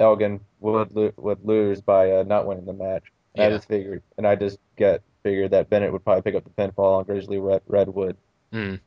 Elgin 0.00 0.40
would 0.60 0.94
lo- 0.94 1.12
would 1.16 1.44
lose 1.44 1.80
by 1.80 2.12
uh, 2.12 2.22
not 2.22 2.46
winning 2.46 2.66
the 2.66 2.72
match. 2.72 3.04
And 3.34 3.44
I 3.52 3.56
just 3.56 3.68
figured, 3.68 4.02
and 4.16 4.26
I 4.26 4.34
just 4.34 4.58
get 4.76 5.02
figured 5.22 5.50
that 5.52 5.68
Bennett 5.70 5.92
would 5.92 6.04
probably 6.04 6.22
pick 6.22 6.34
up 6.34 6.44
the 6.44 6.50
pinfall 6.50 6.98
on 6.98 7.04
Grizzly 7.04 7.38
Red- 7.38 7.62
Redwood, 7.66 8.16
Mm. 8.52 8.80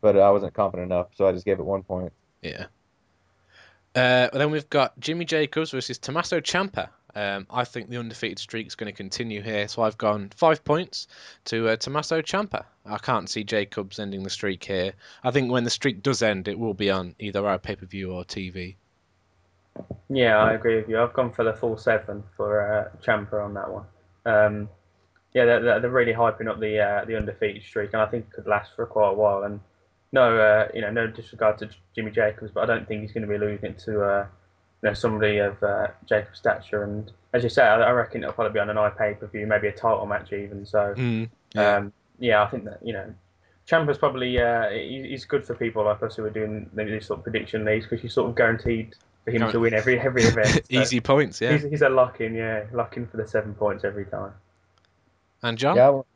but 0.00 0.16
I 0.18 0.30
wasn't 0.30 0.52
confident 0.54 0.92
enough, 0.92 1.08
so 1.14 1.26
I 1.26 1.32
just 1.32 1.44
gave 1.44 1.58
it 1.58 1.64
one 1.64 1.82
point. 1.82 2.12
Yeah. 2.42 2.66
Uh, 3.94 4.28
then 4.32 4.50
we've 4.50 4.68
got 4.68 4.98
Jimmy 5.00 5.24
Jacobs 5.24 5.70
versus 5.70 5.98
Tommaso 5.98 6.40
Ciampa. 6.40 6.90
Um, 7.14 7.46
I 7.48 7.64
think 7.64 7.88
the 7.88 7.96
undefeated 7.96 8.38
streak 8.38 8.66
is 8.66 8.74
going 8.74 8.92
to 8.92 8.96
continue 8.96 9.40
here, 9.40 9.66
so 9.68 9.80
I've 9.82 9.96
gone 9.96 10.30
five 10.36 10.62
points 10.64 11.08
to 11.46 11.68
uh, 11.68 11.76
Tommaso 11.76 12.20
Ciampa. 12.20 12.64
I 12.84 12.98
can't 12.98 13.30
see 13.30 13.42
Jacobs 13.42 13.98
ending 13.98 14.22
the 14.22 14.28
streak 14.28 14.62
here. 14.64 14.92
I 15.24 15.30
think 15.30 15.50
when 15.50 15.64
the 15.64 15.70
streak 15.70 16.02
does 16.02 16.20
end, 16.22 16.46
it 16.46 16.58
will 16.58 16.74
be 16.74 16.90
on 16.90 17.14
either 17.18 17.46
our 17.46 17.58
pay 17.58 17.74
per 17.74 17.86
view 17.86 18.12
or 18.12 18.24
TV. 18.24 18.76
Yeah, 20.08 20.38
I 20.38 20.52
agree 20.52 20.76
with 20.76 20.88
you. 20.88 21.00
I've 21.00 21.12
gone 21.12 21.32
for 21.32 21.44
the 21.44 21.52
full 21.52 21.76
seven 21.76 22.22
for 22.36 22.60
uh, 22.60 22.96
Ciampa 23.04 23.44
on 23.44 23.54
that 23.54 23.70
one. 23.70 23.84
Um, 24.24 24.68
yeah, 25.34 25.44
they're, 25.44 25.80
they're 25.80 25.90
really 25.90 26.12
hyping 26.12 26.48
up 26.48 26.60
the 26.60 26.78
uh, 26.78 27.04
the 27.04 27.16
undefeated 27.16 27.62
streak, 27.62 27.92
and 27.92 28.00
I 28.02 28.06
think 28.06 28.26
it 28.26 28.32
could 28.32 28.46
last 28.46 28.74
for 28.74 28.86
quite 28.86 29.10
a 29.10 29.14
while. 29.14 29.42
And 29.42 29.60
no, 30.12 30.38
uh, 30.38 30.68
you 30.72 30.80
know, 30.80 30.90
no 30.90 31.06
disregard 31.06 31.58
to 31.58 31.68
Jimmy 31.94 32.10
Jacobs, 32.10 32.50
but 32.52 32.62
I 32.62 32.66
don't 32.66 32.86
think 32.88 33.02
he's 33.02 33.12
going 33.12 33.26
to 33.26 33.28
be 33.28 33.38
losing 33.38 33.70
it 33.70 33.78
to 33.80 34.02
uh, 34.02 34.26
you 34.82 34.88
know 34.88 34.94
somebody 34.94 35.38
of 35.38 35.62
uh, 35.62 35.88
Jacob's 36.08 36.38
stature. 36.38 36.84
And 36.84 37.12
as 37.34 37.42
you 37.42 37.50
say, 37.50 37.64
I, 37.64 37.80
I 37.80 37.90
reckon 37.90 38.22
it'll 38.22 38.32
probably 38.32 38.54
be 38.54 38.60
on 38.60 38.70
an 38.70 38.76
iPay 38.76 39.18
per 39.18 39.26
view, 39.26 39.46
maybe 39.46 39.68
a 39.68 39.72
title 39.72 40.06
match 40.06 40.32
even. 40.32 40.64
So 40.64 40.94
Mm, 40.96 41.28
yeah. 41.54 41.76
um, 41.76 41.92
yeah, 42.18 42.42
I 42.42 42.46
think 42.46 42.64
that 42.64 42.78
you 42.82 42.92
know, 42.94 43.12
Ciampa's 43.68 43.98
probably 43.98 44.40
uh, 44.40 44.70
he's 44.70 45.24
good 45.24 45.44
for 45.44 45.54
people 45.54 45.84
like 45.84 46.02
us 46.02 46.16
who 46.16 46.24
are 46.24 46.30
doing 46.30 46.70
these 46.74 47.06
sort 47.06 47.18
of 47.18 47.24
prediction 47.24 47.64
leagues 47.64 47.84
because 47.86 48.02
you're 48.02 48.10
sort 48.10 48.30
of 48.30 48.36
guaranteed 48.36 48.94
for 49.26 49.30
him 49.32 49.50
to 49.50 49.60
win 49.60 49.74
every 49.74 49.98
every 50.00 50.22
event. 50.22 50.62
Easy 50.70 51.00
points, 51.00 51.40
yeah. 51.40 51.52
He's, 51.52 51.62
he's 51.64 51.82
a 51.82 51.88
lock 51.88 52.20
in, 52.20 52.34
yeah, 52.34 52.64
lock 52.72 52.96
in 52.96 53.06
for 53.06 53.16
the 53.18 53.26
seven 53.26 53.54
points 53.54 53.84
every 53.84 54.06
time. 54.06 54.32
And 55.42 55.58
John? 55.58 55.76
Yeah. 55.76 55.86
I 55.88 55.90
went- 55.90 56.06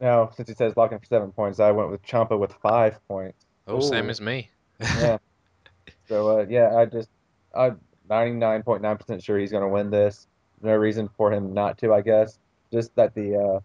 Now, 0.00 0.30
since 0.30 0.48
he 0.48 0.54
says 0.54 0.76
lock 0.76 0.92
in 0.92 0.98
for 1.00 1.04
seven 1.06 1.32
points, 1.32 1.60
I 1.60 1.72
went 1.72 1.90
with 1.90 2.02
Ciampa 2.06 2.38
with 2.38 2.52
five 2.62 2.98
points. 3.08 3.44
Oh, 3.66 3.80
same 3.80 4.08
as 4.08 4.20
me. 4.20 4.48
Yeah. 4.80 5.18
so 6.08 6.38
uh, 6.40 6.46
yeah, 6.48 6.74
I 6.76 6.86
just 6.86 7.08
I'm 7.54 7.80
99.9% 8.08 9.22
sure 9.22 9.38
he's 9.38 9.52
gonna 9.52 9.68
win 9.68 9.90
this. 9.90 10.26
No 10.62 10.74
reason 10.74 11.08
for 11.16 11.32
him 11.32 11.52
not 11.54 11.78
to, 11.78 11.92
I 11.92 12.00
guess. 12.02 12.38
Just 12.72 12.94
that 12.96 13.14
the 13.14 13.36
uh, 13.36 13.60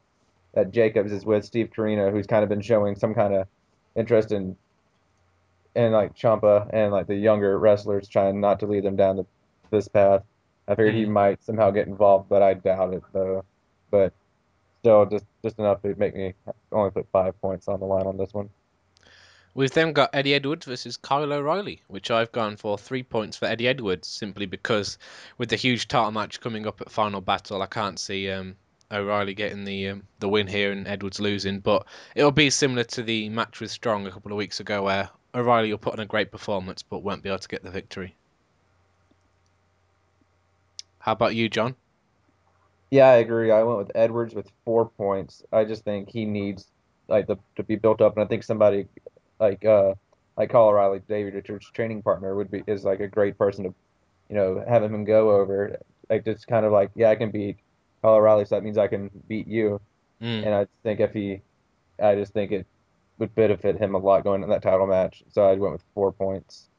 that 0.53 0.71
Jacobs 0.71 1.11
is 1.11 1.25
with 1.25 1.45
Steve 1.45 1.69
Corino, 1.75 2.11
who's 2.11 2.25
kind 2.25 2.41
of 2.43 2.49
been 2.49 2.61
showing 2.61 2.95
some 2.95 3.13
kind 3.13 3.33
of 3.35 3.47
interest 3.95 4.31
in 4.31 4.55
in 5.75 5.91
like 5.91 6.15
Ciampa 6.15 6.69
and 6.73 6.91
like 6.91 7.07
the 7.07 7.15
younger 7.15 7.57
wrestlers, 7.59 8.07
trying 8.07 8.39
not 8.39 8.59
to 8.61 8.65
lead 8.67 8.83
them 8.83 8.95
down 8.95 9.17
the, 9.17 9.25
this 9.71 9.87
path. 9.87 10.23
I 10.67 10.75
figured 10.75 10.95
he 10.95 11.05
Mhm. 11.05 11.09
might 11.09 11.43
somehow 11.43 11.69
get 11.71 11.87
involved, 11.87 12.29
but 12.29 12.41
I 12.41 12.53
doubt 12.55 12.93
it 12.93 13.03
though. 13.13 13.43
But 13.91 14.13
still, 14.79 15.05
just 15.05 15.25
just 15.43 15.59
enough 15.59 15.81
to 15.83 15.93
make 15.95 16.15
me 16.15 16.33
only 16.71 16.91
put 16.91 17.07
five 17.11 17.39
points 17.41 17.67
on 17.67 17.79
the 17.79 17.85
line 17.85 18.07
on 18.07 18.17
this 18.17 18.33
one. 18.33 18.49
We've 19.53 19.71
then 19.71 19.93
got 19.93 20.09
Eddie 20.13 20.33
Edwards 20.33 20.65
versus 20.65 20.97
Kyle 20.97 21.31
O'Reilly, 21.31 21.81
which 21.87 22.11
I've 22.11 22.31
gone 22.33 22.57
for 22.57 22.77
three 22.77 23.03
points 23.03 23.37
for 23.37 23.45
Eddie 23.45 23.69
Edwards, 23.69 24.05
simply 24.07 24.45
because 24.45 24.97
with 25.37 25.47
the 25.49 25.55
huge 25.55 25.87
title 25.87 26.11
match 26.11 26.41
coming 26.41 26.67
up 26.67 26.81
at 26.81 26.91
Final 26.91 27.21
Battle, 27.21 27.61
I 27.61 27.67
can't 27.67 27.97
see 27.97 28.29
um, 28.29 28.57
O'Reilly 28.91 29.33
getting 29.33 29.63
the 29.63 29.89
um, 29.89 30.03
the 30.19 30.27
win 30.27 30.47
here 30.47 30.71
and 30.73 30.87
Edwards 30.87 31.21
losing. 31.21 31.59
But 31.59 31.85
it'll 32.15 32.31
be 32.31 32.49
similar 32.49 32.83
to 32.85 33.03
the 33.03 33.29
match 33.29 33.61
with 33.61 33.71
Strong 33.71 34.07
a 34.07 34.11
couple 34.11 34.31
of 34.31 34.37
weeks 34.37 34.59
ago, 34.59 34.83
where 34.83 35.09
O'Reilly 35.35 35.71
will 35.71 35.77
put 35.77 35.93
on 35.93 35.99
a 35.99 36.05
great 36.05 36.31
performance 36.31 36.81
but 36.81 37.03
won't 37.03 37.21
be 37.21 37.29
able 37.29 37.39
to 37.39 37.47
get 37.47 37.63
the 37.63 37.71
victory. 37.71 38.15
How 40.99 41.11
about 41.11 41.35
you, 41.35 41.49
John? 41.49 41.75
Yeah, 42.89 43.07
I 43.07 43.15
agree. 43.17 43.51
I 43.51 43.61
went 43.63 43.79
with 43.79 43.91
Edwards 43.93 44.33
with 44.33 44.49
four 44.63 44.87
points. 44.89 45.43
I 45.51 45.65
just 45.65 45.83
think 45.83 46.09
he 46.09 46.25
needs 46.25 46.67
like 47.07 47.27
the, 47.27 47.37
to 47.57 47.63
be 47.63 47.75
built 47.75 48.01
up, 48.01 48.15
and 48.15 48.23
I 48.23 48.27
think 48.27 48.43
somebody 48.43 48.87
like 49.39 49.63
uh 49.65 49.93
like 50.37 50.49
Kyle 50.49 50.67
O'Reilly, 50.67 51.01
Davey 51.07 51.31
Richards' 51.31 51.69
training 51.71 52.01
partner, 52.01 52.35
would 52.35 52.51
be 52.51 52.63
is 52.67 52.83
like 52.83 52.99
a 52.99 53.07
great 53.07 53.37
person 53.37 53.65
to, 53.65 53.73
you 54.29 54.35
know, 54.35 54.63
have 54.67 54.83
him 54.83 55.03
go 55.05 55.31
over. 55.31 55.77
Like 56.09 56.25
just 56.25 56.47
kind 56.47 56.65
of 56.65 56.71
like, 56.71 56.91
yeah, 56.95 57.09
I 57.09 57.15
can 57.15 57.31
beat 57.31 57.57
Kyle 58.01 58.15
O'Reilly, 58.15 58.45
so 58.45 58.55
that 58.55 58.63
means 58.63 58.77
I 58.77 58.87
can 58.87 59.09
beat 59.27 59.47
you. 59.47 59.79
Mm. 60.21 60.45
And 60.45 60.55
I 60.55 60.67
think 60.83 60.99
if 60.99 61.13
he, 61.13 61.41
I 62.01 62.15
just 62.15 62.33
think 62.33 62.51
it 62.51 62.65
would 63.17 63.33
benefit 63.35 63.77
him 63.77 63.95
a 63.95 63.97
lot 63.97 64.23
going 64.23 64.43
in 64.43 64.49
that 64.49 64.61
title 64.61 64.87
match. 64.87 65.23
So 65.31 65.43
I 65.43 65.53
went 65.55 65.73
with 65.73 65.83
four 65.93 66.11
points. 66.11 66.69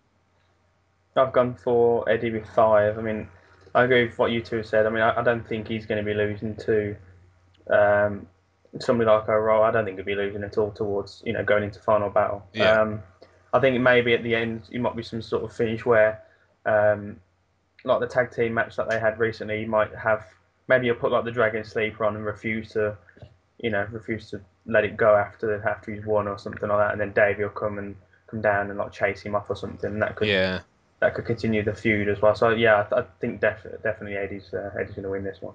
I've 1.16 1.32
gone 1.32 1.54
for 1.54 2.08
Eddie 2.08 2.30
with 2.30 2.46
five. 2.54 2.98
I 2.98 3.02
mean, 3.02 3.28
I 3.74 3.84
agree 3.84 4.04
with 4.04 4.18
what 4.18 4.30
you 4.30 4.42
two 4.42 4.56
have 4.56 4.66
said. 4.66 4.86
I 4.86 4.90
mean, 4.90 5.02
I, 5.02 5.20
I 5.20 5.22
don't 5.22 5.46
think 5.46 5.68
he's 5.68 5.86
going 5.86 6.04
to 6.04 6.04
be 6.04 6.14
losing 6.14 6.56
to 6.56 6.96
um, 7.70 8.26
somebody 8.78 9.08
like 9.08 9.28
O'Reilly. 9.28 9.64
I 9.64 9.70
don't 9.70 9.84
think 9.84 9.96
he'll 9.96 10.06
be 10.06 10.14
losing 10.14 10.44
at 10.44 10.58
all 10.58 10.70
towards 10.70 11.22
you 11.24 11.32
know 11.32 11.44
going 11.44 11.64
into 11.64 11.80
final 11.80 12.10
battle. 12.10 12.44
Yeah. 12.52 12.80
Um, 12.80 13.02
I 13.52 13.60
think 13.60 13.80
maybe 13.80 14.12
at 14.12 14.22
the 14.22 14.34
end 14.34 14.68
it 14.70 14.80
might 14.80 14.96
be 14.96 15.02
some 15.02 15.22
sort 15.22 15.44
of 15.44 15.52
finish 15.52 15.86
where, 15.86 16.22
um, 16.66 17.16
like 17.84 18.00
the 18.00 18.06
tag 18.06 18.30
team 18.30 18.54
match 18.54 18.76
that 18.76 18.90
they 18.90 18.98
had 18.98 19.18
recently, 19.18 19.60
you 19.60 19.66
might 19.66 19.94
have 19.94 20.26
maybe 20.68 20.86
you'll 20.86 20.96
put 20.96 21.12
like 21.12 21.24
the 21.24 21.30
Dragon 21.30 21.64
Sleeper 21.64 22.04
on 22.04 22.16
and 22.16 22.24
refuse 22.24 22.70
to, 22.72 22.96
you 23.58 23.70
know, 23.70 23.86
refuse 23.90 24.30
to 24.30 24.40
let 24.66 24.84
it 24.84 24.96
go 24.96 25.14
after 25.14 25.62
after 25.66 25.92
he's 25.94 26.04
won 26.04 26.28
or 26.28 26.38
something 26.38 26.68
like 26.68 26.78
that, 26.78 26.92
and 26.92 27.00
then 27.00 27.12
Davey 27.12 27.42
will 27.42 27.50
come 27.50 27.78
and 27.78 27.96
come 28.26 28.40
down 28.42 28.70
and 28.70 28.78
like 28.78 28.92
chase 28.92 29.22
him 29.22 29.34
off 29.34 29.48
or 29.48 29.56
something, 29.56 29.90
and 29.92 30.02
that 30.02 30.16
could 30.16 30.28
Yeah. 30.28 30.60
that 31.00 31.14
could 31.14 31.24
continue 31.26 31.62
the 31.62 31.74
feud 31.74 32.08
as 32.08 32.20
well. 32.20 32.34
So 32.34 32.50
yeah, 32.50 32.80
I, 32.80 32.82
th- 32.82 32.92
I 33.04 33.20
think 33.20 33.40
def- 33.40 33.82
definitely 33.82 34.16
Eddie's 34.16 34.52
uh, 34.52 34.70
Eddie's 34.78 34.94
going 34.94 35.04
to 35.04 35.10
win 35.10 35.24
this 35.24 35.38
one. 35.40 35.54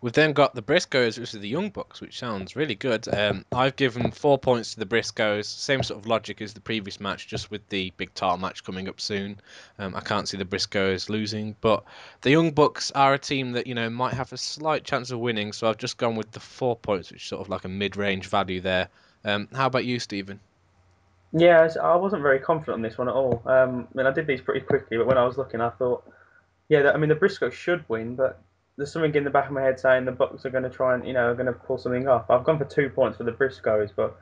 We've 0.00 0.12
then 0.12 0.32
got 0.32 0.54
the 0.54 0.62
Briscoes 0.62 1.18
versus 1.18 1.40
the 1.40 1.48
Young 1.48 1.70
Bucks, 1.70 2.00
which 2.00 2.18
sounds 2.18 2.54
really 2.54 2.74
good. 2.74 3.08
Um, 3.12 3.44
I've 3.52 3.76
given 3.76 4.10
four 4.10 4.38
points 4.38 4.74
to 4.74 4.80
the 4.80 4.86
Briscoes. 4.86 5.46
Same 5.46 5.82
sort 5.82 6.00
of 6.00 6.06
logic 6.06 6.42
as 6.42 6.52
the 6.52 6.60
previous 6.60 7.00
match, 7.00 7.26
just 7.26 7.50
with 7.50 7.66
the 7.70 7.92
big 7.96 8.12
title 8.14 8.36
match 8.36 8.62
coming 8.62 8.88
up 8.88 9.00
soon. 9.00 9.40
Um, 9.78 9.94
I 9.94 10.00
can't 10.00 10.28
see 10.28 10.36
the 10.36 10.44
Briscoes 10.44 11.08
losing, 11.08 11.56
but 11.60 11.82
the 12.20 12.30
Young 12.30 12.50
Bucks 12.50 12.90
are 12.92 13.14
a 13.14 13.18
team 13.18 13.52
that 13.52 13.66
you 13.66 13.74
know 13.74 13.88
might 13.88 14.14
have 14.14 14.32
a 14.32 14.38
slight 14.38 14.84
chance 14.84 15.10
of 15.10 15.18
winning. 15.18 15.52
So 15.52 15.68
I've 15.68 15.78
just 15.78 15.96
gone 15.96 16.14
with 16.14 16.30
the 16.32 16.40
four 16.40 16.76
points, 16.76 17.10
which 17.10 17.22
is 17.22 17.28
sort 17.28 17.42
of 17.42 17.48
like 17.48 17.64
a 17.64 17.68
mid-range 17.68 18.26
value 18.26 18.60
there. 18.60 18.88
Um, 19.24 19.48
how 19.54 19.66
about 19.66 19.84
you, 19.86 19.98
Stephen? 19.98 20.40
Yeah, 21.32 21.68
I 21.82 21.96
wasn't 21.96 22.22
very 22.22 22.38
confident 22.38 22.76
on 22.76 22.82
this 22.82 22.96
one 22.96 23.08
at 23.08 23.14
all. 23.14 23.42
Um, 23.46 23.88
I 23.92 23.98
mean, 23.98 24.06
I 24.06 24.10
did 24.10 24.26
these 24.26 24.40
pretty 24.40 24.60
quickly, 24.60 24.96
but 24.96 25.06
when 25.06 25.18
I 25.18 25.24
was 25.24 25.36
looking, 25.36 25.60
I 25.60 25.70
thought, 25.70 26.04
yeah, 26.68 26.90
I 26.92 26.96
mean, 26.96 27.08
the 27.08 27.16
Briscoes 27.16 27.52
should 27.52 27.84
win, 27.88 28.14
but 28.14 28.40
there's 28.76 28.92
something 28.92 29.14
in 29.14 29.24
the 29.24 29.30
back 29.30 29.46
of 29.46 29.52
my 29.52 29.62
head 29.62 29.80
saying 29.80 30.04
the 30.04 30.12
Bucks 30.12 30.44
are 30.44 30.50
going 30.50 30.64
to 30.64 30.70
try 30.70 30.94
and 30.94 31.06
you 31.06 31.12
know 31.12 31.30
are 31.30 31.34
going 31.34 31.46
to 31.46 31.52
pull 31.52 31.78
something 31.78 32.08
off. 32.08 32.30
I've 32.30 32.44
gone 32.44 32.58
for 32.58 32.64
two 32.64 32.90
points 32.90 33.16
for 33.18 33.24
the 33.24 33.32
Briscoes, 33.32 33.90
but 33.94 34.16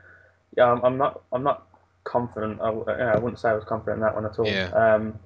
yeah, 0.57 0.71
I'm, 0.71 0.83
I'm 0.83 0.97
not 0.97 1.21
I'm 1.33 1.43
not 1.43 1.67
confident. 2.03 2.61
I, 2.61 2.71
you 2.71 2.85
know, 2.85 3.11
I 3.15 3.17
wouldn't 3.17 3.39
say 3.39 3.49
I 3.49 3.53
was 3.53 3.65
confident 3.65 3.97
in 3.97 4.01
that 4.01 4.15
one 4.15 4.25
at 4.25 4.39
all. 4.39 4.47
Yeah. 4.47 4.69
Um, 4.69 5.19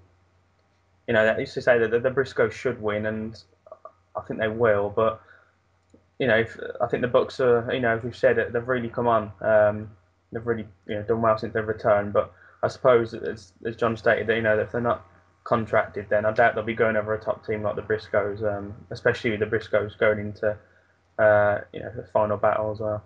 you 1.08 1.14
know, 1.14 1.34
they 1.34 1.42
used 1.42 1.56
to 1.56 1.62
say 1.62 1.80
that 1.80 1.92
the, 1.92 2.00
the 2.00 2.10
Briscoes 2.10 2.52
should 2.52 2.82
win, 2.82 3.06
and 3.06 3.42
I 4.16 4.22
think 4.22 4.40
they 4.40 4.48
will, 4.48 4.92
but 4.96 5.22
you 6.20 6.28
know, 6.28 6.38
if, 6.38 6.58
I 6.82 6.88
think 6.88 7.02
the 7.02 7.08
Bucks 7.08 7.40
are, 7.40 7.68
you 7.74 7.80
know, 7.80 7.98
as 7.98 8.04
we've 8.04 8.16
said, 8.16 8.38
it, 8.38 8.52
they've 8.52 8.68
really 8.68 8.90
come 8.90 9.08
on. 9.08 9.32
Um, 9.42 9.90
they've 10.32 10.46
really, 10.46 10.68
you 10.88 10.96
know, 10.96 11.04
done 11.04 11.22
well 11.22 11.38
since 11.38 11.54
they've 11.54 11.66
returned. 11.66 12.14
But 12.14 12.34
I 12.62 12.68
suppose, 12.68 13.14
as, 13.14 13.54
as 13.66 13.76
John 13.78 13.96
stated, 13.96 14.28
that 14.28 14.36
you 14.36 14.42
know, 14.42 14.60
if 14.60 14.72
they're 14.72 14.82
not 14.82 15.06
contracted, 15.50 16.06
then 16.10 16.26
I 16.26 16.32
doubt 16.32 16.54
they'll 16.54 16.64
be 16.64 16.76
going 16.76 16.96
over 16.96 17.16
a 17.16 17.20
top 17.20 17.44
team 17.44 17.64
like 17.64 17.76
the 17.76 17.82
Briscoes, 17.82 18.44
um, 18.44 18.76
especially 18.92 19.32
with 19.32 19.40
the 19.40 19.48
Briscoes 19.48 19.98
going 19.98 20.20
into, 20.20 20.56
uh, 21.18 21.62
you 21.74 21.80
know, 21.80 21.92
the 21.96 22.04
final 22.14 22.38
battle 22.38 22.72
as 22.72 22.80
well. 22.80 23.04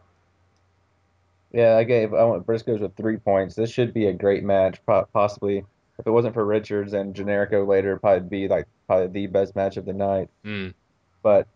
Yeah, 1.53 1.77
I 1.77 1.86
gave 1.86 2.13
I 2.13 2.25
went 2.25 2.45
Briscoes 2.45 2.82
with 2.82 2.97
three 2.97 3.15
points. 3.15 3.56
This 3.56 3.71
should 3.71 3.93
be 3.93 4.08
a 4.08 4.13
great 4.13 4.43
match. 4.43 4.82
Possibly, 5.13 5.60
if 5.97 6.06
it 6.06 6.12
wasn't 6.12 6.34
for 6.34 6.45
Richards 6.45 6.91
and 6.91 7.15
Generico 7.15 7.65
later, 7.65 7.91
it'd 7.91 8.01
probably 8.01 8.27
be 8.27 8.47
like 8.49 8.67
probably 8.88 9.08
the 9.08 9.27
best 9.27 9.56
match 9.56 9.77
of 9.77 9.86
the 9.86 9.93
night. 9.93 10.29
Mm. 10.43 10.73
But 11.21 11.47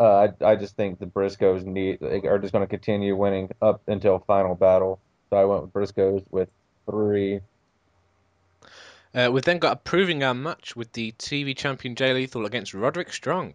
uh, 0.00 0.26
I 0.26 0.44
I 0.44 0.56
just 0.56 0.74
think 0.74 0.98
the 0.98 1.06
Briscoes 1.06 1.64
need 1.64 2.02
are 2.02 2.38
just 2.40 2.52
going 2.52 2.64
to 2.64 2.68
continue 2.68 3.14
winning 3.14 3.50
up 3.62 3.80
until 3.86 4.18
final 4.26 4.56
battle. 4.56 4.98
So 5.30 5.36
I 5.36 5.44
went 5.44 5.62
with 5.62 5.72
Briscoes 5.72 6.24
with 6.30 6.48
three. 6.90 7.40
Uh, 9.16 9.30
we've 9.32 9.44
then 9.44 9.58
got 9.58 9.72
a 9.72 9.76
proving 9.76 10.18
ground 10.18 10.42
match 10.42 10.76
with 10.76 10.92
the 10.92 11.10
TV 11.12 11.56
champion 11.56 11.94
Jay 11.94 12.12
Lethal 12.12 12.44
against 12.44 12.74
Roderick 12.74 13.10
Strong. 13.10 13.54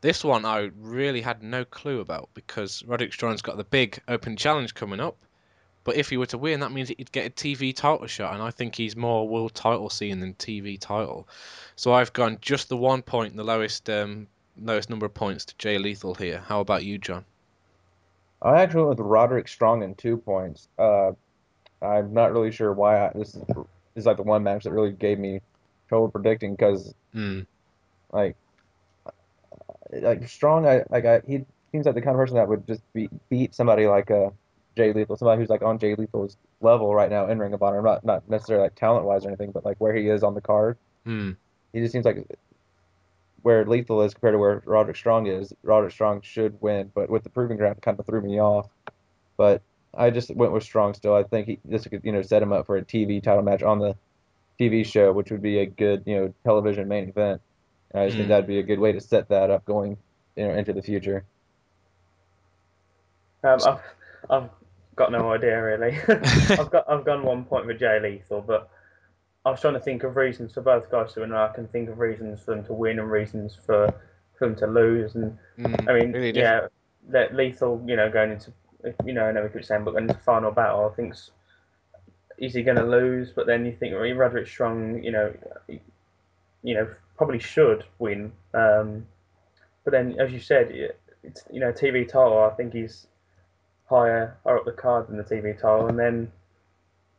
This 0.00 0.24
one 0.24 0.46
I 0.46 0.70
really 0.80 1.20
had 1.20 1.42
no 1.42 1.66
clue 1.66 2.00
about 2.00 2.30
because 2.32 2.82
Roderick 2.86 3.12
Strong's 3.12 3.42
got 3.42 3.58
the 3.58 3.64
big 3.64 4.00
open 4.08 4.38
challenge 4.38 4.72
coming 4.72 5.00
up. 5.00 5.18
But 5.84 5.96
if 5.96 6.08
he 6.08 6.16
were 6.16 6.26
to 6.26 6.38
win, 6.38 6.60
that 6.60 6.72
means 6.72 6.88
he'd 6.88 7.12
get 7.12 7.26
a 7.26 7.30
TV 7.30 7.76
title 7.76 8.06
shot, 8.06 8.32
and 8.32 8.42
I 8.42 8.50
think 8.50 8.74
he's 8.74 8.96
more 8.96 9.28
world 9.28 9.52
title 9.52 9.90
scene 9.90 10.20
than 10.20 10.32
TV 10.34 10.80
title. 10.80 11.28
So 11.76 11.92
I've 11.92 12.14
gone 12.14 12.38
just 12.40 12.70
the 12.70 12.76
one 12.78 13.02
point, 13.02 13.36
the 13.36 13.44
lowest 13.44 13.90
um, 13.90 14.28
lowest 14.58 14.88
number 14.88 15.04
of 15.04 15.12
points 15.12 15.44
to 15.46 15.54
Jay 15.58 15.76
Lethal 15.76 16.14
here. 16.14 16.38
How 16.38 16.60
about 16.60 16.84
you, 16.84 16.96
John? 16.96 17.26
I 18.40 18.62
actually 18.62 18.84
went 18.84 18.98
with 18.98 19.06
Roderick 19.06 19.48
Strong 19.48 19.82
in 19.82 19.94
two 19.94 20.16
points. 20.16 20.68
Uh, 20.78 21.12
I'm 21.82 22.14
not 22.14 22.32
really 22.32 22.52
sure 22.52 22.72
why 22.72 23.08
I, 23.08 23.12
this 23.14 23.34
is, 23.34 23.44
is 23.94 24.06
like 24.06 24.16
the 24.16 24.22
one 24.22 24.42
match 24.42 24.64
that 24.64 24.72
really 24.72 24.92
gave 24.92 25.18
me 25.18 25.40
trouble 25.88 26.08
predicting 26.10 26.52
because 26.54 26.94
Hmm. 27.12 27.40
like 28.12 28.36
like 29.90 30.26
Strong, 30.28 30.66
I 30.66 30.84
like 30.90 31.04
I 31.04 31.20
he 31.26 31.44
seems 31.70 31.86
like 31.86 31.94
the 31.94 32.02
kind 32.02 32.14
of 32.14 32.20
person 32.20 32.36
that 32.36 32.48
would 32.48 32.66
just 32.66 32.82
beat 32.92 33.10
beat 33.28 33.54
somebody 33.54 33.86
like 33.86 34.10
uh 34.10 34.30
Jay 34.76 34.92
Lethal, 34.92 35.16
somebody 35.16 35.40
who's 35.40 35.50
like 35.50 35.62
on 35.62 35.78
Jay 35.78 35.94
Lethal's 35.94 36.36
level 36.60 36.94
right 36.94 37.10
now 37.10 37.26
in 37.26 37.38
Ring 37.38 37.52
of 37.52 37.62
Honor, 37.62 37.82
not 37.82 38.04
not 38.04 38.28
necessarily 38.28 38.64
like 38.64 38.74
talent 38.74 39.04
wise 39.04 39.24
or 39.24 39.28
anything, 39.28 39.50
but 39.50 39.64
like 39.64 39.78
where 39.78 39.94
he 39.94 40.08
is 40.08 40.22
on 40.22 40.34
the 40.34 40.40
card. 40.40 40.78
Hmm. 41.04 41.32
He 41.72 41.80
just 41.80 41.92
seems 41.92 42.04
like 42.04 42.26
where 43.42 43.64
Lethal 43.66 44.02
is 44.02 44.14
compared 44.14 44.34
to 44.34 44.38
where 44.38 44.62
Roderick 44.64 44.96
Strong 44.96 45.26
is, 45.26 45.52
Roderick 45.62 45.92
Strong 45.92 46.22
should 46.22 46.60
win, 46.60 46.90
but 46.94 47.10
with 47.10 47.24
the 47.24 47.30
proving 47.30 47.56
ground, 47.56 47.82
kind 47.82 47.98
of 47.98 48.06
threw 48.06 48.20
me 48.20 48.40
off. 48.40 48.68
But 49.36 49.62
I 49.96 50.10
just 50.10 50.34
went 50.34 50.52
with 50.52 50.62
Strong 50.64 50.94
still. 50.94 51.14
I 51.14 51.24
think 51.24 51.46
he, 51.48 51.60
this 51.64 51.86
could, 51.86 52.02
you 52.04 52.12
know, 52.12 52.22
set 52.22 52.42
him 52.42 52.52
up 52.52 52.66
for 52.66 52.76
a 52.76 52.84
TV 52.84 53.20
title 53.20 53.42
match 53.42 53.62
on 53.62 53.78
the 53.78 53.96
TV 54.60 54.84
show, 54.84 55.12
which 55.12 55.30
would 55.30 55.42
be 55.42 55.58
a 55.58 55.66
good, 55.66 56.04
you 56.06 56.16
know, 56.16 56.34
television 56.44 56.88
main 56.88 57.08
event. 57.10 57.42
And 57.92 58.02
I 58.02 58.06
just 58.06 58.16
Mm. 58.16 58.18
think 58.18 58.28
that'd 58.30 58.46
be 58.46 58.58
a 58.58 58.62
good 58.64 58.80
way 58.80 58.92
to 58.92 59.00
set 59.00 59.28
that 59.30 59.50
up 59.50 59.64
going, 59.64 59.98
you 60.36 60.48
know, 60.48 60.54
into 60.54 60.72
the 60.72 60.82
future. 60.82 61.26
Um, 63.44 63.64
I've, 63.64 63.80
I've 64.30 64.50
got 64.96 65.12
no 65.12 65.32
idea 65.32 65.62
really. 65.62 65.98
I've 66.58 66.70
got 66.70 66.88
I've 66.88 67.04
gone 67.04 67.24
one 67.24 67.44
point 67.44 67.66
for 67.66 67.74
Jay 67.74 67.98
Lethal, 68.00 68.42
but 68.42 68.70
I 69.44 69.50
was 69.50 69.60
trying 69.60 69.74
to 69.74 69.80
think 69.80 70.04
of 70.04 70.16
reasons 70.16 70.54
for 70.54 70.62
both 70.62 70.90
guys 70.90 71.14
to 71.14 71.20
win. 71.20 71.30
and 71.32 71.38
I 71.38 71.52
can 71.54 71.68
think 71.68 71.88
of 71.88 71.98
reasons 71.98 72.42
for 72.42 72.54
them 72.54 72.64
to 72.66 72.72
win 72.74 72.98
and 73.00 73.10
reasons 73.10 73.56
for, 73.66 73.88
for 74.38 74.48
them 74.48 74.56
to 74.58 74.66
lose. 74.66 75.14
And 75.16 75.38
Mm, 75.58 75.88
I 75.88 75.94
mean, 75.94 76.18
really 76.20 76.32
yeah, 76.32 76.68
that 77.08 77.34
Lethal, 77.34 77.82
you 77.86 77.96
know, 77.96 78.10
going 78.10 78.32
into 78.32 78.52
you 79.04 79.12
know, 79.12 79.24
I 79.24 79.32
know 79.32 79.42
we 79.42 79.48
keep 79.48 79.64
saying, 79.64 79.84
but 79.84 79.92
going 79.92 80.06
the 80.06 80.14
final 80.14 80.50
battle, 80.50 80.88
I 80.90 80.96
think 80.96 81.14
is 82.38 82.54
he 82.54 82.62
going 82.62 82.76
to 82.76 82.84
lose? 82.86 83.30
But 83.30 83.46
then 83.46 83.64
you 83.64 83.72
think 83.72 83.94
well, 83.94 84.10
Roderick 84.12 84.46
Strong, 84.46 85.02
you 85.02 85.12
know, 85.12 85.32
you 86.62 86.74
know, 86.74 86.88
probably 87.16 87.38
should 87.38 87.84
win. 87.98 88.32
Um, 88.54 89.06
but 89.84 89.92
then, 89.92 90.18
as 90.20 90.32
you 90.32 90.40
said, 90.40 90.70
it- 90.70 90.98
it's 91.22 91.44
you 91.52 91.60
know, 91.60 91.72
TV 91.72 92.04
title. 92.04 92.38
I 92.40 92.50
think 92.50 92.72
he's 92.72 93.06
higher, 93.86 94.36
higher 94.44 94.58
up 94.58 94.64
the 94.64 94.72
card 94.72 95.06
than 95.06 95.16
the 95.16 95.22
TV 95.24 95.52
title, 95.52 95.86
and 95.86 95.98
then, 95.98 96.32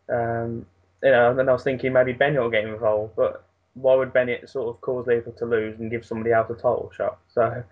um, 0.10 0.66
you 1.02 1.12
know, 1.12 1.30
and 1.30 1.40
then 1.40 1.48
I 1.50 1.54
was 1.54 1.64
thinking 1.64 1.94
maybe 1.94 2.14
Bennett 2.14 2.42
will 2.42 2.50
get 2.50 2.66
involved, 2.66 3.16
but 3.16 3.46
why 3.76 3.96
would 3.96 4.14
Bennett 4.14 4.50
sort 4.50 4.76
of 4.76 4.82
cause 4.82 5.08
Lethal 5.08 5.34
to 5.34 5.46
lose 5.46 5.80
and 5.80 5.90
give 5.90 6.06
somebody 6.06 6.32
else 6.34 6.50
a 6.50 6.56
title 6.56 6.92
shot? 6.96 7.20
So, 7.30 7.64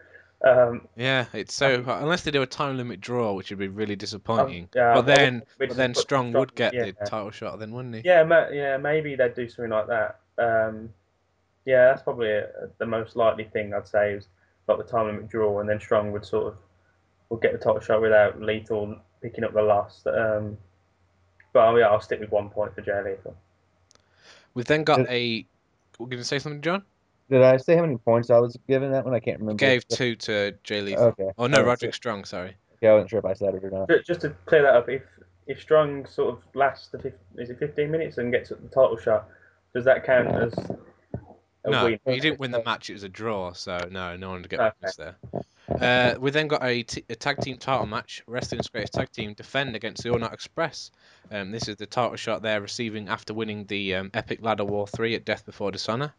um, 0.44 0.88
Yeah, 0.96 1.26
it's 1.34 1.54
so 1.54 1.84
unless 1.88 2.24
they 2.24 2.32
do 2.32 2.42
a 2.42 2.48
time 2.48 2.78
limit 2.78 3.00
draw, 3.02 3.34
which 3.34 3.50
would 3.50 3.60
be 3.60 3.68
really 3.68 3.96
disappointing. 3.96 4.70
yeah, 4.76 4.94
but 4.94 5.06
then, 5.06 5.44
but 5.58 5.76
then 5.76 5.94
but 5.94 6.02
Strong 6.02 6.34
would 6.34 6.56
get 6.56 6.74
yeah. 6.74 6.86
the 6.86 6.94
title 7.06 7.32
shot, 7.32 7.60
then 7.60 7.72
wouldn't 7.72 7.96
he? 7.96 8.02
Yeah, 8.04 8.24
ma- 8.24 8.50
yeah, 8.52 8.78
maybe 8.78 9.16
they'd 9.16 9.36
do 9.36 9.48
something 9.48 9.72
like 9.72 9.88
that. 9.88 10.20
Um, 10.38 10.90
yeah, 11.66 11.86
that's 11.86 12.02
probably 12.02 12.38
uh 12.38 12.68
the 12.80 12.86
most 12.86 13.16
likely 13.16 13.44
thing 13.44 13.74
I'd 13.74 13.88
say 13.88 14.14
is 14.14 14.28
like 14.68 14.78
the 14.78 14.84
time 14.84 15.08
limit 15.08 15.30
draw, 15.30 15.60
and 15.60 15.70
then 15.70 15.80
Strong 15.80 16.12
would 16.12 16.26
sort 16.26 16.48
of 16.48 16.58
would 17.30 17.42
get 17.42 17.54
the 17.54 17.58
title 17.58 17.80
shot 17.80 18.02
without 18.02 18.42
Lethal 18.42 18.98
picking 19.22 19.44
up 19.44 19.54
the 19.54 19.62
loss. 19.62 20.04
Um, 20.06 20.58
but 21.54 21.68
oh, 21.68 21.76
yeah, 21.78 21.88
I'll 21.88 22.02
stick 22.02 22.20
with 22.20 22.32
one 22.32 22.50
point 22.50 22.74
for 22.74 22.82
Jay 22.82 23.02
Lethal. 23.04 23.36
We've 24.54 24.66
then 24.66 24.84
got 24.84 25.08
a. 25.10 25.46
We're 26.00 26.08
going 26.08 26.18
to 26.18 26.24
say 26.24 26.40
something, 26.40 26.62
John? 26.62 26.84
Did 27.32 27.44
I 27.44 27.56
say 27.56 27.76
how 27.78 27.82
many 27.84 27.96
points 27.96 28.30
I 28.30 28.40
was 28.40 28.58
given 28.68 28.92
that 28.92 29.06
one? 29.06 29.14
I 29.14 29.22
can't 29.22 29.40
remember. 29.40 29.58
Gave 29.58 29.88
two 29.88 30.16
to 30.18 30.52
Jay 30.64 30.82
Lethal. 30.82 31.06
Okay. 31.06 31.30
Oh 31.38 31.48
no, 31.48 31.62
Uh, 31.62 31.64
Roderick 31.64 31.94
Strong. 31.96 32.26
Sorry. 32.26 32.56
Yeah, 32.82 32.90
I 32.90 32.94
wasn't 32.96 33.10
sure 33.12 33.20
if 33.20 33.26
I 33.26 33.34
said 33.34 33.56
it 33.56 33.64
or 33.64 33.70
not. 33.72 33.90
Just 34.06 34.22
to 34.22 34.32
clear 34.46 34.64
that 34.64 34.76
up, 34.76 34.90
if 34.90 35.04
if 35.48 35.62
Strong 35.62 36.06
sort 36.08 36.34
of 36.34 36.44
lasts 36.56 36.90
the 36.90 37.00
fif- 37.00 37.14
is 37.38 37.50
it 37.50 37.58
15 37.58 37.90
minutes 37.90 38.18
and 38.18 38.34
gets 38.34 38.50
the 38.50 38.56
title 38.56 38.98
shot, 38.98 39.30
does 39.74 39.86
that 39.86 40.06
count 40.06 40.28
as 40.28 40.54
a 41.64 41.70
No, 41.70 41.86
win? 41.86 42.00
he 42.06 42.20
didn't 42.20 42.40
win 42.40 42.52
the 42.52 42.62
match. 42.64 42.90
It 42.90 42.94
was 42.94 43.04
a 43.04 43.10
draw, 43.10 43.54
so 43.54 43.78
no, 43.90 44.18
no 44.18 44.32
one 44.32 44.44
to 44.44 44.50
get 44.50 44.60
Okay. 44.60 44.72
points 44.82 44.98
there. 44.98 45.16
Uh, 45.80 46.20
we 46.20 46.32
then 46.32 46.50
got 46.50 46.64
a, 46.66 46.84
t- 46.84 47.06
a 47.10 47.16
tag 47.16 47.40
team 47.40 47.56
title 47.58 47.86
match. 47.86 48.22
Wrestling's 48.28 48.68
greatest 48.68 48.94
tag 48.94 49.10
team 49.12 49.34
defend 49.36 49.76
against 49.76 50.04
the 50.04 50.10
All 50.10 50.20
Night 50.20 50.34
Express. 50.34 50.92
Um, 51.32 51.52
this 51.52 51.70
is 51.70 51.78
the 51.78 51.86
title 51.86 52.18
shot 52.18 52.42
they're 52.42 52.60
receiving 52.62 53.08
after 53.08 53.34
winning 53.34 53.66
the 53.66 53.96
um, 53.96 54.12
Epic 54.14 54.40
Ladder 54.42 54.66
War 54.66 54.86
3 54.88 55.16
at 55.16 55.24
Death 55.26 55.46
Before 55.46 55.72
Dishonor. 55.72 56.14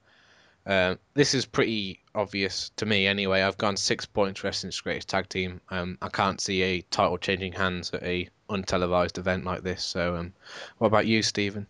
Um, 0.66 0.98
this 1.14 1.34
is 1.34 1.44
pretty 1.46 2.00
obvious 2.14 2.70
to 2.76 2.86
me 2.86 3.06
anyway. 3.06 3.42
I've 3.42 3.58
gone 3.58 3.76
six 3.76 4.06
points 4.06 4.44
Wrestling's 4.44 4.80
greatest 4.80 5.08
tag 5.08 5.28
team. 5.28 5.60
Um, 5.70 5.98
I 6.02 6.08
can't 6.08 6.40
see 6.40 6.62
a 6.62 6.82
title 6.82 7.18
changing 7.18 7.52
hands 7.52 7.92
at 7.92 8.02
a 8.02 8.28
untelevised 8.48 9.18
event 9.18 9.44
like 9.44 9.62
this. 9.62 9.84
So, 9.84 10.16
um, 10.16 10.32
what 10.78 10.88
about 10.88 11.06
you, 11.06 11.22
Stephen? 11.22 11.66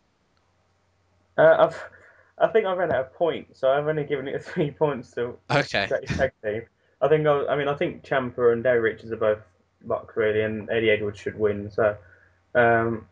Uh, 1.38 1.56
I've, 1.58 1.84
I 2.38 2.48
think 2.48 2.66
I've 2.66 2.78
run 2.78 2.92
out 2.92 3.06
of 3.06 3.14
points, 3.14 3.60
so 3.60 3.70
I've 3.70 3.86
only 3.86 4.04
given 4.04 4.28
it 4.28 4.44
three 4.44 4.70
points 4.70 5.12
to 5.12 5.36
Okay. 5.50 5.88
greatest 5.88 6.16
tag 6.16 6.32
team. 6.44 6.62
I 7.00 7.08
think 7.08 7.26
I, 7.26 7.46
I 7.46 7.56
mean 7.56 7.68
I 7.68 7.74
think 7.74 8.04
Ciampa 8.04 8.52
and 8.52 8.62
Davey 8.62 8.78
Richards 8.78 9.12
are 9.12 9.16
both 9.16 9.42
locked 9.84 10.16
really, 10.16 10.42
and 10.42 10.68
Eddie 10.70 10.90
Edwards 10.90 11.18
should 11.18 11.38
win. 11.38 11.70
So, 11.70 11.96
um, 12.54 13.08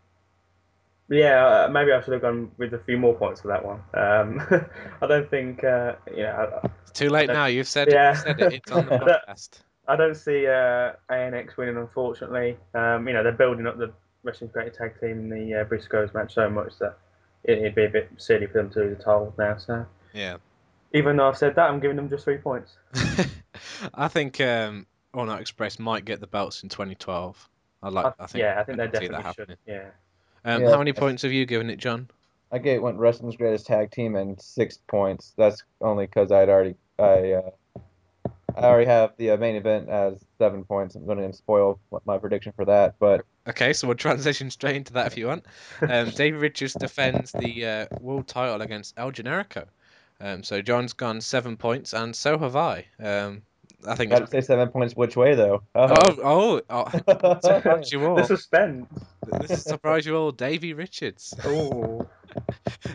yeah, 1.10 1.46
uh, 1.46 1.68
maybe 1.70 1.92
I 1.92 2.00
should 2.02 2.12
have 2.12 2.22
gone 2.22 2.50
with 2.56 2.72
a 2.74 2.78
few 2.78 2.96
more 2.98 3.14
points 3.14 3.40
for 3.42 3.48
that 3.48 3.64
one. 3.64 3.80
Um, 3.94 4.40
I 5.02 5.06
don't 5.06 5.28
think 5.28 5.64
uh, 5.64 5.94
you 6.14 6.22
know. 6.22 6.60
It's 6.82 6.92
too 6.92 7.10
late 7.10 7.28
now. 7.28 7.46
You've 7.46 7.68
said, 7.68 7.88
Yeah. 7.90 8.10
it, 8.12 8.14
you've 8.14 8.22
said 8.38 8.40
it. 8.40 8.52
It's 8.54 8.70
on 8.70 8.86
the 8.86 8.92
podcast. 9.28 9.60
I 9.88 9.96
don't 9.96 10.14
see 10.16 10.46
uh, 10.46 10.92
ANX 11.10 11.56
winning, 11.56 11.76
unfortunately. 11.76 12.56
Um, 12.74 13.08
you 13.08 13.14
know, 13.14 13.22
they're 13.24 13.32
building 13.32 13.66
up 13.66 13.76
the 13.78 13.92
Wrestling 14.22 14.50
Great 14.52 14.72
Tag 14.74 15.00
Team 15.00 15.10
in 15.12 15.28
the 15.30 15.60
uh, 15.60 15.64
Briscoes 15.64 16.14
match 16.14 16.34
so 16.34 16.48
much 16.48 16.78
that 16.78 16.96
it, 17.44 17.58
it'd 17.58 17.74
be 17.74 17.84
a 17.86 17.88
bit 17.88 18.08
silly 18.16 18.46
for 18.46 18.54
them 18.54 18.70
to 18.70 18.78
lose 18.80 18.98
the 18.98 19.02
title 19.02 19.34
now. 19.36 19.56
So, 19.56 19.84
Yeah. 20.12 20.36
even 20.92 21.16
though 21.16 21.26
I've 21.28 21.38
said 21.38 21.56
that, 21.56 21.68
I'm 21.70 21.80
giving 21.80 21.96
them 21.96 22.08
just 22.08 22.22
three 22.24 22.36
points. 22.38 22.76
I 23.94 24.06
think 24.08 24.40
um, 24.40 24.86
All 25.14 25.24
Night 25.26 25.40
Express 25.40 25.78
might 25.80 26.04
get 26.04 26.20
the 26.20 26.26
belts 26.28 26.62
in 26.62 26.68
2012. 26.68 27.48
I 27.82 27.88
like. 27.88 28.14
I, 28.18 28.26
think. 28.26 28.42
yeah, 28.42 28.60
I 28.60 28.64
think 28.64 28.78
they 28.78 28.86
definitely 28.88 29.32
should. 29.34 29.56
Yeah. 29.66 29.88
Um, 30.44 30.62
Yeah. 30.62 30.70
How 30.70 30.78
many 30.78 30.92
points 30.92 31.22
have 31.22 31.32
you 31.32 31.46
given 31.46 31.70
it, 31.70 31.76
John? 31.76 32.08
I 32.52 32.58
gave 32.58 32.76
it 32.76 32.82
went 32.82 32.98
wrestling's 32.98 33.36
greatest 33.36 33.66
tag 33.66 33.90
team 33.90 34.16
and 34.16 34.40
six 34.40 34.78
points. 34.88 35.32
That's 35.36 35.62
only 35.80 36.06
because 36.06 36.32
I'd 36.32 36.48
already 36.48 36.74
I 36.98 37.32
uh, 37.32 37.50
I 38.56 38.64
already 38.64 38.86
have 38.86 39.12
the 39.16 39.30
uh, 39.30 39.36
main 39.36 39.54
event 39.56 39.88
as 39.88 40.24
seven 40.38 40.64
points. 40.64 40.96
I'm 40.96 41.06
going 41.06 41.18
to 41.18 41.32
spoil 41.36 41.78
my 42.04 42.18
prediction 42.18 42.52
for 42.56 42.64
that, 42.64 42.96
but 42.98 43.24
Okay, 43.46 43.72
so 43.72 43.86
we'll 43.86 43.96
transition 43.96 44.50
straight 44.50 44.76
into 44.76 44.92
that 44.92 45.06
if 45.06 45.16
you 45.16 45.26
want. 45.26 45.46
Um, 45.80 46.10
Davey 46.14 46.36
Richards 46.36 46.74
defends 46.74 47.32
the 47.32 47.66
uh, 47.66 47.86
world 48.00 48.28
title 48.28 48.60
against 48.60 48.94
El 48.96 49.12
Generico. 49.12 49.66
Um, 50.20 50.42
so 50.42 50.60
John's 50.60 50.92
gone 50.92 51.20
seven 51.20 51.56
points, 51.56 51.94
and 51.94 52.14
so 52.14 52.38
have 52.38 52.54
I. 52.56 52.86
Um, 53.02 53.42
I 53.86 53.94
think. 53.94 54.10
got 54.10 54.20
to 54.20 54.26
say 54.26 54.40
seven 54.40 54.68
points 54.68 54.94
which 54.94 55.16
way 55.16 55.34
though. 55.34 55.62
Oh, 55.74 55.96
oh, 56.22 56.60
oh, 56.68 57.38
surprise 57.42 57.92
you 57.92 58.04
all. 58.04 58.16
The 58.16 58.24
suspense. 58.24 58.86
This 59.40 59.50
is 59.50 59.62
surprise 59.62 60.06
you 60.06 60.16
all, 60.16 60.32
Davey 60.32 60.72
Richards. 60.74 61.34
Oh. 61.44 62.06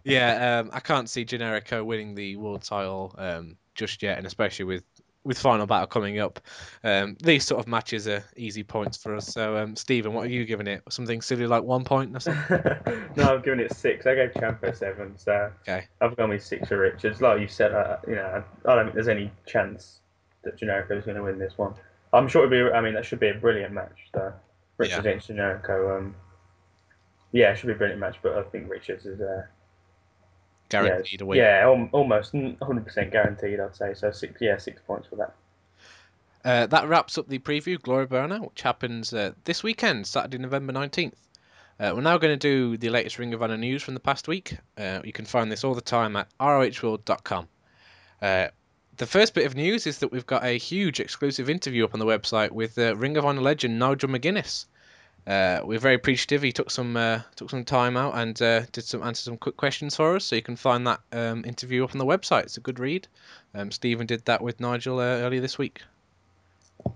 Yeah, 0.06 0.60
um, 0.60 0.69
I 0.71 0.80
can't 0.80 1.10
see 1.10 1.26
Generico 1.26 1.84
winning 1.84 2.15
the 2.15 2.38
world 2.38 2.62
title 2.62 3.13
um, 3.17 3.58
just 3.74 4.02
yet, 4.02 4.17
and 4.17 4.26
especially 4.26 4.65
with 4.65 4.84
with 5.26 5.39
final 5.39 5.65
battle 5.65 5.88
coming 5.88 6.19
up, 6.19 6.39
um, 6.84 7.17
these 7.21 7.43
sort 7.43 7.60
of 7.60 7.67
matches 7.67 8.08
are 8.08 8.24
easy 8.38 8.63
points 8.63 8.95
for 8.98 9.15
us. 9.15 9.28
So, 9.28 9.58
um, 9.58 9.76
Stephen, 9.76 10.13
what 10.13 10.26
are 10.26 10.30
you 10.30 10.45
giving 10.45 10.67
it? 10.67 10.84
Something 10.89 11.21
silly 11.21 11.48
like 11.48 11.63
one 11.63 11.84
point 11.84 12.15
or 12.15 12.19
something? 12.19 12.60
no, 13.17 13.34
I've 13.34 13.43
given 13.43 13.60
it 13.60 13.74
six. 13.74 14.06
I 14.06 14.15
gave 14.15 14.32
Ciampa 14.34 14.78
seven, 14.78 15.17
so 15.17 15.52
Okay. 15.67 15.88
I've 16.00 16.15
gone 16.15 16.30
with 16.30 16.43
six 16.43 16.69
for 16.69 16.78
Richards. 16.78 17.21
Like 17.21 17.41
you 17.41 17.48
said, 17.48 17.74
I, 17.74 17.98
you 18.08 18.15
know, 18.15 18.43
I, 18.65 18.71
I 18.71 18.76
don't 18.76 18.86
think 18.86 18.95
there's 18.95 19.08
any 19.08 19.32
chance 19.48 20.02
that 20.46 20.58
Generico 20.58 20.98
is 20.98 21.06
going 21.06 21.18
to 21.18 21.24
win 21.24 21.38
this 21.38 21.58
one. 21.58 21.74
I'm 22.14 22.28
sure 22.28 22.46
it'll 22.46 22.70
be. 22.70 22.74
I 22.74 22.82
mean, 22.82 22.94
that 22.94 23.06
should 23.06 23.20
be 23.20 23.30
a 23.30 23.34
brilliant 23.34 23.74
match. 23.74 23.98
So 24.14 24.32
Richards 24.78 25.04
Yeah. 25.04 25.12
against 25.12 25.30
Generico. 25.30 25.98
Um, 25.98 26.16
yeah, 27.32 27.52
it 27.52 27.58
should 27.58 27.68
be 27.68 27.74
a 27.74 27.78
brilliant 27.78 28.00
match, 28.00 28.18
but 28.22 28.38
I 28.38 28.44
think 28.44 28.70
Richards 28.70 29.06
is 29.06 29.20
uh, 29.20 29.44
Guaranteed 30.70 31.20
yeah, 31.20 31.24
a 31.24 31.28
win. 31.28 31.38
Yeah, 31.38 31.60
al- 31.64 31.90
almost 31.92 32.34
100% 32.34 33.12
guaranteed. 33.12 33.60
I'd 33.60 33.76
say 33.76 33.94
so. 33.94 34.12
Six, 34.12 34.42
yeah, 34.42 34.58
six 34.58 34.82
points 34.82 35.08
for 35.08 35.16
that. 35.18 35.36
Uh, 36.44 36.68
that 36.68 36.88
wraps 36.88 37.18
up 37.18 37.28
the 37.28 37.40
preview, 37.40 37.82
Glory 37.82 38.06
By 38.06 38.20
Honor, 38.20 38.40
which 38.40 38.62
happens 38.62 39.14
uh, 39.14 39.32
this 39.46 39.64
weekend, 39.64 40.06
Saturday, 40.08 40.38
November 40.38 40.74
19th. 40.74 41.14
Uh, 41.80 41.92
we're 41.94 42.02
now 42.02 42.18
going 42.18 42.38
to 42.38 42.38
do 42.38 42.78
the 42.78 42.90
latest 42.90 43.20
Ring 43.20 43.34
of 43.34 43.42
Honor 43.44 43.58
news 43.58 43.84
from 43.84 43.96
the 43.96 44.00
past 44.00 44.28
week. 44.28 44.58
Uh, 44.78 45.02
you 45.04 45.12
can 45.12 45.26
find 45.26 45.52
this 45.52 45.64
all 45.64 45.74
the 45.74 45.82
time 45.82 46.16
at 46.16 46.28
rohworld.com. 46.40 47.48
The 48.98 49.06
first 49.06 49.34
bit 49.34 49.46
of 49.46 49.56
news 49.56 49.88
is 49.88 50.00
that 50.00 50.12
we've 50.12 50.26
got 50.26 50.46
a 50.46 50.58
huge 50.58 51.00
exclusive 51.00 51.50
interview 51.50 51.84
up 51.84 51.93
on 51.93 52.00
the 52.00 52.06
website 52.06 52.52
with 52.52 52.78
uh, 52.78 52.96
Ring 52.96 53.18
of 53.18 53.26
Honor 53.26 53.41
legend 53.41 53.78
Nigel 53.78 54.10
McGuinness. 54.10 54.66
Uh, 55.28 55.60
we're 55.64 55.80
very 55.80 55.96
appreciative. 55.96 56.41
He 56.41 56.52
took 56.52 56.70
some 56.72 56.96
uh, 56.96 57.22
took 57.36 57.50
some 57.50 57.66
time 57.66 57.98
out 57.98 58.16
and 58.16 58.39
uh, 58.41 58.62
did 58.72 58.86
some 58.86 59.04
answer 59.04 59.24
some 59.24 59.38
quick 59.38 59.58
questions 59.58 59.96
for 59.96 60.16
us. 60.16 60.26
So 60.26 60.36
you 60.36 60.41
can 60.41 60.56
find 60.56 60.86
that 60.88 61.02
um, 61.12 61.43
interview 61.46 61.84
up 61.84 61.91
on 61.93 61.98
the 61.98 62.06
website. 62.06 62.43
It's 62.43 62.58
a 62.58 62.62
good 62.62 62.80
read. 62.80 63.08
Um, 63.54 63.72
Stephen 63.72 64.06
did 64.06 64.24
that 64.26 64.41
with 64.41 64.60
Nigel 64.60 65.00
uh, 65.00 65.04
earlier 65.04 65.41
this 65.41 65.58
week. 65.58 65.82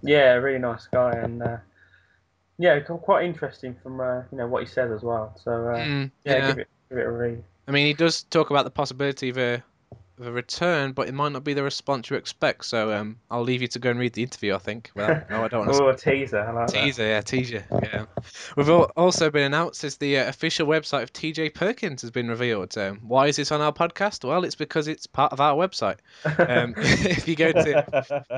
Yeah, 0.02 0.34
really 0.34 0.60
nice 0.60 0.88
guy, 0.88 1.12
and 1.14 1.42
uh, 1.42 1.58
yeah, 2.60 2.80
quite 2.80 3.26
interesting 3.26 3.76
from 3.82 4.00
uh, 4.00 4.22
you 4.32 4.38
know 4.38 4.48
what 4.48 4.64
he 4.64 4.70
says 4.70 4.92
as 4.92 5.02
well. 5.02 5.34
So 5.44 5.52
uh, 5.52 5.78
Mm, 5.78 6.12
yeah, 6.24 6.38
yeah. 6.38 6.48
Give, 6.48 6.60
it, 6.60 6.68
give 6.90 6.98
it 7.00 7.08
a 7.08 7.12
read. 7.12 7.44
I 7.68 7.72
mean, 7.72 7.88
he 7.88 7.94
does 7.94 8.24
talk 8.24 8.52
about 8.52 8.64
the 8.64 8.72
possibility 8.72 9.30
of 9.30 9.38
a 9.38 9.64
a 10.22 10.32
return, 10.32 10.92
but 10.92 11.08
it 11.08 11.14
might 11.14 11.32
not 11.32 11.44
be 11.44 11.54
the 11.54 11.64
response 11.64 12.10
you 12.10 12.16
expect. 12.16 12.66
So 12.66 12.94
um, 12.94 13.18
I'll 13.30 13.44
leave 13.44 13.62
you 13.62 13.68
to 13.70 13.80
go 13.80 13.92
and 13.92 14.00
read 14.00 14.14
the 14.14 14.24
interview. 14.24 14.56
I 14.56 14.58
think. 14.58 14.92
Well, 14.96 15.22
no, 15.30 15.44
I 15.44 15.48
don't 15.48 15.68
want 15.68 15.78
to. 15.78 15.84
Oh, 15.84 15.90
a 15.90 15.98
teaser. 15.98 16.40
I 16.40 16.52
like 16.52 16.68
that. 16.68 16.74
Teaser, 16.74 17.04
yeah, 17.04 17.22
teaser. 17.22 17.66
Yeah, 17.84 18.06
we've 18.56 18.70
al- 18.70 18.92
also 18.96 19.30
been 19.30 19.44
announced 19.44 19.84
as 19.84 19.98
the 19.98 20.20
uh, 20.20 20.30
official 20.30 20.68
website 20.68 21.04
of 21.04 21.14
TJ 21.14 21.54
Perkins 21.54 22.02
has 22.02 22.12
been 22.12 22.28
revealed. 22.28 22.78
Um, 22.78 23.00
why 23.04 23.28
is 23.28 23.36
this 23.36 23.52
on 23.52 23.62
our 23.62 23.74
podcast? 23.74 24.28
Well, 24.28 24.44
it's 24.44 24.56
because 24.56 24.88
it's 24.88 25.08
part 25.08 25.34
of 25.34 25.42
our 25.42 25.56
website. 25.56 25.98
Um, 26.26 26.74
if 26.78 27.28
you 27.28 27.36
go 27.36 27.52
to 27.52 27.86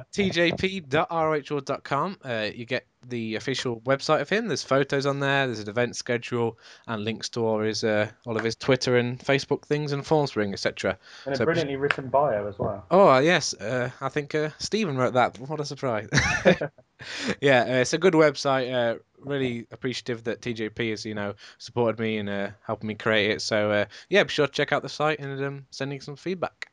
tjp.rhl.com, 0.13 2.17
uh, 2.23 2.49
you 2.53 2.65
get 2.65 2.85
the 3.07 3.35
official 3.35 3.81
website 3.81 4.21
of 4.21 4.29
him. 4.29 4.47
There's 4.47 4.63
photos 4.63 5.05
on 5.05 5.19
there. 5.19 5.47
There's 5.47 5.59
an 5.59 5.69
event 5.69 5.95
schedule 5.95 6.57
and 6.87 7.03
links 7.03 7.29
to 7.29 7.45
all 7.45 7.59
his 7.59 7.83
uh, 7.83 8.09
all 8.25 8.37
of 8.37 8.43
his 8.43 8.55
Twitter 8.55 8.97
and 8.97 9.19
Facebook 9.19 9.65
things 9.65 9.91
and 9.91 10.03
Formspring, 10.03 10.53
etc. 10.53 10.97
and 11.25 11.39
a 11.39 11.45
brilliantly 11.45 11.75
written 11.75 12.09
bio 12.09 12.47
as 12.47 12.59
well. 12.59 12.85
Oh 12.91 13.09
uh, 13.09 13.19
yes, 13.19 13.53
uh, 13.55 13.89
I 13.99 14.09
think 14.09 14.35
uh, 14.35 14.49
Stephen 14.59 14.97
wrote 14.97 15.13
that. 15.13 15.39
What 15.39 15.59
a 15.59 15.65
surprise! 15.65 16.09
yeah, 17.41 17.61
uh, 17.61 17.81
it's 17.81 17.93
a 17.93 17.97
good 17.97 18.13
website. 18.13 18.71
Uh, 18.73 18.99
really 19.19 19.67
appreciative 19.71 20.23
that 20.23 20.41
TJP 20.41 20.89
has 20.91 21.05
you 21.05 21.15
know 21.15 21.35
supported 21.57 21.99
me 21.99 22.17
and 22.17 22.29
uh, 22.29 22.49
helping 22.65 22.87
me 22.87 22.95
create 22.95 23.31
it. 23.31 23.41
So 23.41 23.71
uh, 23.71 23.85
yeah, 24.09 24.23
be 24.23 24.29
sure 24.29 24.47
to 24.47 24.53
check 24.53 24.71
out 24.71 24.83
the 24.83 24.89
site 24.89 25.19
and 25.19 25.43
um, 25.43 25.65
sending 25.71 26.01
some 26.01 26.15
feedback. 26.15 26.71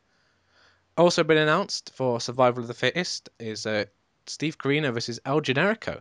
Also 0.96 1.22
been 1.22 1.38
announced 1.38 1.92
for 1.94 2.20
Survival 2.20 2.62
of 2.62 2.68
the 2.68 2.74
Fittest 2.74 3.28
is 3.38 3.66
uh, 3.66 3.84
Steve 4.26 4.58
Corino 4.58 4.92
versus 4.92 5.20
El 5.24 5.40
Generico. 5.40 6.00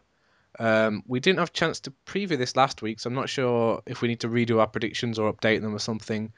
Um, 0.60 1.04
we 1.08 1.20
didn't 1.20 1.40
have 1.40 1.50
a 1.50 1.54
chance 1.54 1.80
to 1.82 1.94
preview 2.06 2.38
this 2.38 2.56
last 2.56 2.82
week, 2.82 3.00
so 3.00 3.10
I'm 3.10 3.14
not 3.14 3.30
sure 3.30 3.82
if 3.86 4.02
we 4.02 4.08
need 4.08 4.22
to 4.22 4.30
redo 4.30 4.60
our 4.60 4.68
predictions 4.68 5.20
or 5.20 5.32
update 5.32 5.62
them 5.62 5.76
or 5.76 5.80
something. 5.80 6.32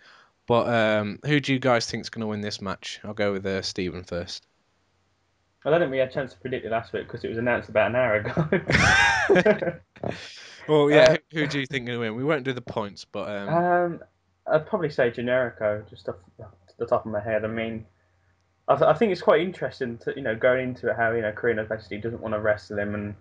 But 0.48 0.68
um, 0.68 1.20
who 1.26 1.40
do 1.40 1.54
you 1.54 1.60
guys 1.60 1.90
think 1.90 2.02
is 2.02 2.10
going 2.10 2.22
to 2.22 2.28
win 2.28 2.42
this 2.42 2.60
match? 2.62 3.00
I'll 3.04 3.14
go 3.14 3.32
with 3.34 3.46
uh, 3.46 3.62
Stephen 3.62 4.04
first. 4.04 4.46
I 5.66 5.70
don't 5.70 5.80
think 5.82 5.92
we 5.92 5.98
had 5.98 6.10
a 6.10 6.12
chance 6.12 6.34
to 6.34 6.40
predict 6.40 6.66
it 6.66 6.72
last 6.72 6.94
week 6.94 7.04
because 7.06 7.24
it 7.24 7.30
was 7.30 7.38
announced 7.38 7.70
about 7.70 7.90
an 7.90 7.96
hour 7.96 8.16
ago. 8.16 9.74
Well, 10.70 10.92
yeah, 10.92 10.98
Uh, 10.98 11.18
who, 11.32 11.40
who 11.40 11.48
do 11.48 11.60
you 11.60 11.66
think 11.66 11.88
going 11.88 11.98
to 11.98 12.00
win? 12.02 12.16
We 12.16 12.24
won't 12.24 12.44
do 12.44 12.54
the 12.54 12.62
points, 12.62 13.04
but 13.04 13.28
um, 13.28 13.50
um, 13.50 14.00
I'd 14.46 14.68
probably 14.68 14.92
say 14.92 15.10
Generico, 15.10 15.90
just 15.90 16.08
off 16.08 16.18
the 16.78 16.86
top 16.86 17.08
of 17.08 17.12
my 17.12 17.20
head. 17.20 17.44
I 17.44 17.48
mean, 17.48 17.86
I, 18.68 18.76
th- 18.76 18.88
I 18.88 18.94
think 18.94 19.12
it's 19.12 19.22
quite 19.22 19.42
interesting 19.42 19.98
to 20.00 20.14
you 20.16 20.22
know 20.22 20.36
going 20.36 20.70
into 20.70 20.90
it 20.90 20.96
how 20.96 21.12
you 21.12 21.24
know 21.24 21.32
Corino 21.32 21.68
basically 21.68 21.98
doesn't 21.98 22.22
want 22.22 22.36
to 22.36 22.40
wrestle 22.40 22.78
him, 22.78 22.94
and 22.94 23.16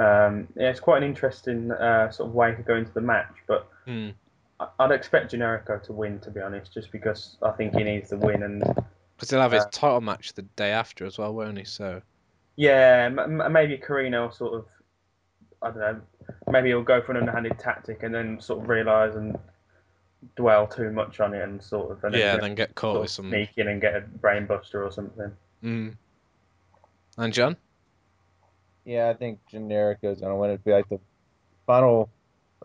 um, 0.00 0.48
yeah, 0.56 0.70
it's 0.70 0.80
quite 0.80 0.98
an 1.02 1.08
interesting 1.08 1.70
uh, 1.70 2.10
sort 2.10 2.28
of 2.28 2.34
way 2.34 2.54
to 2.54 2.62
go 2.62 2.76
into 2.76 2.92
the 2.92 3.00
match. 3.00 3.34
But 3.46 3.68
I- 3.86 4.68
I'd 4.78 4.90
expect 4.90 5.32
Generico 5.32 5.82
to 5.84 5.92
win, 5.92 6.18
to 6.20 6.30
be 6.30 6.40
honest, 6.40 6.72
just 6.72 6.90
because 6.90 7.36
I 7.42 7.50
think 7.52 7.74
he 7.74 7.84
needs 7.84 8.08
to 8.10 8.16
win, 8.16 8.42
and 8.42 8.62
because 9.16 9.30
he'll 9.30 9.40
have 9.40 9.52
his 9.52 9.64
uh, 9.64 9.68
title 9.70 10.00
match 10.00 10.32
the 10.32 10.42
day 10.42 10.70
after 10.70 11.04
as 11.04 11.18
well, 11.18 11.34
won't 11.34 11.58
he? 11.58 11.64
So 11.64 12.00
Yeah, 12.56 13.10
m- 13.16 13.52
maybe 13.52 13.76
Corino 13.78 14.24
will 14.26 14.32
sort 14.32 14.54
of, 14.54 14.66
I 15.62 15.66
don't 15.70 15.78
know, 15.78 16.00
maybe 16.50 16.68
he'll 16.68 16.82
go 16.82 17.02
for 17.02 17.12
an 17.12 17.18
underhanded 17.18 17.58
tactic 17.58 18.02
and 18.02 18.14
then 18.14 18.40
sort 18.40 18.62
of 18.62 18.68
realise 18.68 19.14
and 19.14 19.38
dwell 20.36 20.66
too 20.66 20.90
much 20.90 21.20
on 21.20 21.34
it 21.34 21.42
and 21.42 21.62
sort 21.62 21.90
of, 21.92 22.04
and 22.04 22.14
yeah, 22.14 22.32
then 22.32 22.40
then 22.40 22.54
get 22.54 22.74
caught 22.74 23.00
with 23.00 23.10
some. 23.10 23.28
sneak 23.30 23.50
in 23.56 23.68
and 23.68 23.80
get 23.80 23.94
a 23.96 24.00
brainbuster 24.00 24.84
or 24.86 24.90
something. 24.92 25.32
Mm. 25.62 25.96
And 27.18 27.32
John? 27.32 27.56
Yeah, 28.90 29.08
I 29.08 29.14
think 29.14 29.38
Generico's 29.52 30.20
gonna 30.20 30.34
win. 30.36 30.50
It'd 30.50 30.64
be 30.64 30.72
like 30.72 30.88
the 30.88 30.98
final, 31.64 32.10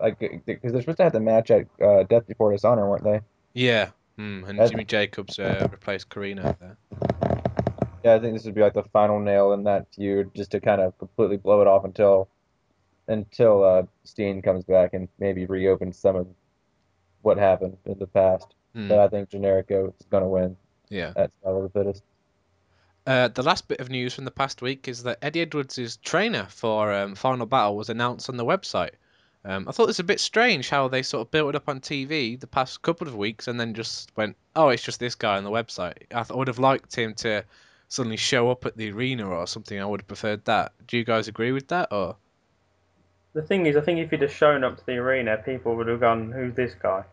like 0.02 0.18
because 0.18 0.72
they're 0.72 0.82
supposed 0.82 0.98
to 0.98 1.04
have 1.04 1.14
the 1.14 1.20
match 1.20 1.52
at 1.52 1.68
uh, 1.80 2.02
Death 2.02 2.26
Before 2.26 2.52
Dishonor, 2.52 2.90
weren't 2.90 3.04
they? 3.04 3.22
Yeah. 3.54 3.92
Mm. 4.18 4.40
And 4.50 4.58
That's- 4.58 4.72
Jimmy 4.72 4.86
Jacobs 4.86 5.38
uh, 5.38 5.68
replaced 5.72 6.10
Corino 6.10 6.58
there. 6.58 6.78
Yeah, 8.04 8.16
I 8.16 8.20
think 8.20 8.34
this 8.34 8.44
would 8.46 8.56
be 8.56 8.62
like 8.62 8.74
the 8.74 8.82
final 8.84 9.20
nail 9.20 9.54
in 9.54 9.64
that 9.66 9.86
feud, 9.94 10.32
just 10.34 10.50
to 10.52 10.60
kind 10.60 10.82
of 10.82 10.98
completely 10.98 11.38
blow 11.38 11.62
it 11.62 11.68
off 11.68 11.86
until 11.86 12.28
until 13.08 13.64
uh, 13.64 13.84
Steen 14.04 14.42
comes 14.42 14.64
back 14.64 14.96
and 14.96 15.08
maybe 15.20 15.46
reopens 15.46 15.96
some 16.00 16.16
of 16.16 16.28
what 17.22 17.38
happened 17.38 17.78
in 17.86 18.00
the 18.00 18.08
past. 18.08 18.56
Mm. 18.76 18.90
But 18.90 18.98
I 18.98 19.08
think 19.10 19.30
Generico 19.30 19.90
is 19.90 20.08
gonna 20.10 20.28
win 20.28 20.58
Yeah. 20.90 21.14
at 21.16 21.30
Survival 21.44 21.66
of 21.66 21.72
the 21.74 21.80
Fittest. 21.80 22.04
Uh, 23.08 23.28
the 23.28 23.44
last 23.44 23.68
bit 23.68 23.80
of 23.80 23.90
news 23.90 24.16
from 24.16 24.26
the 24.26 24.32
past 24.32 24.62
week 24.62 24.88
is 24.88 25.04
that 25.04 25.20
Eddie 25.22 25.42
Edwards' 25.42 25.98
trainer 25.98 26.48
for 26.50 26.92
um, 26.92 27.14
Final 27.14 27.46
Battle 27.46 27.76
was 27.76 27.90
announced 27.90 28.30
on 28.30 28.38
the 28.38 28.46
website. 28.46 28.92
Um, 29.44 29.68
I 29.70 29.72
thought 29.72 29.84
it 29.84 29.88
was 29.88 30.00
a 30.00 30.04
bit 30.04 30.20
strange 30.20 30.70
how 30.70 30.88
they 30.88 31.04
sort 31.04 31.22
of 31.22 31.30
built 31.30 31.50
it 31.50 31.56
up 31.56 31.70
on 31.70 31.80
TV 31.80 32.40
the 32.40 32.48
past 32.48 32.82
couple 32.82 33.08
of 33.08 33.16
weeks 33.16 33.48
and 33.48 33.60
then 33.60 33.76
just 33.76 34.12
went, 34.18 34.36
oh, 34.56 34.70
it's 34.70 34.82
just 34.82 35.00
this 35.00 35.14
guy 35.14 35.38
on 35.38 35.44
the 35.44 35.52
website. 35.52 35.98
I, 36.12 36.24
th- 36.24 36.32
I 36.32 36.36
would 36.36 36.48
have 36.48 36.58
liked 36.58 36.96
him 36.96 37.14
to 37.16 37.44
suddenly 37.90 38.18
show 38.18 38.50
up 38.50 38.66
at 38.66 38.76
the 38.76 38.90
arena 38.90 39.30
or 39.30 39.46
something. 39.46 39.80
I 39.80 39.86
would 39.86 40.02
have 40.02 40.08
preferred 40.08 40.46
that. 40.46 40.72
Do 40.88 40.98
you 40.98 41.04
guys 41.04 41.28
agree 41.28 41.52
with 41.52 41.68
that? 41.68 41.90
Or 41.92 42.16
The 43.34 43.44
thing 43.44 43.68
is, 43.68 43.78
I 43.78 43.82
think 43.82 44.00
if 44.00 44.10
he'd 44.10 44.24
have 44.24 44.34
shown 44.34 44.64
up 44.64 44.78
to 44.78 44.86
the 44.88 44.94
arena, 44.94 45.38
people 45.38 45.76
would 45.76 45.88
have 45.88 46.00
gone, 46.00 46.32
"Who's 46.32 46.56
this 46.56 46.74
guy?" 46.82 47.04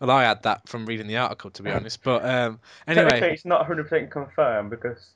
well, 0.00 0.10
I 0.10 0.24
had 0.24 0.42
that 0.42 0.68
from 0.68 0.86
reading 0.86 1.06
the 1.06 1.16
article 1.16 1.50
to 1.50 1.62
be 1.62 1.70
honest. 1.72 2.02
But 2.02 2.24
um, 2.24 2.60
anyway, 2.86 3.32
it's 3.32 3.44
not 3.44 3.66
100% 3.66 4.10
confirmed 4.10 4.70
because 4.70 5.10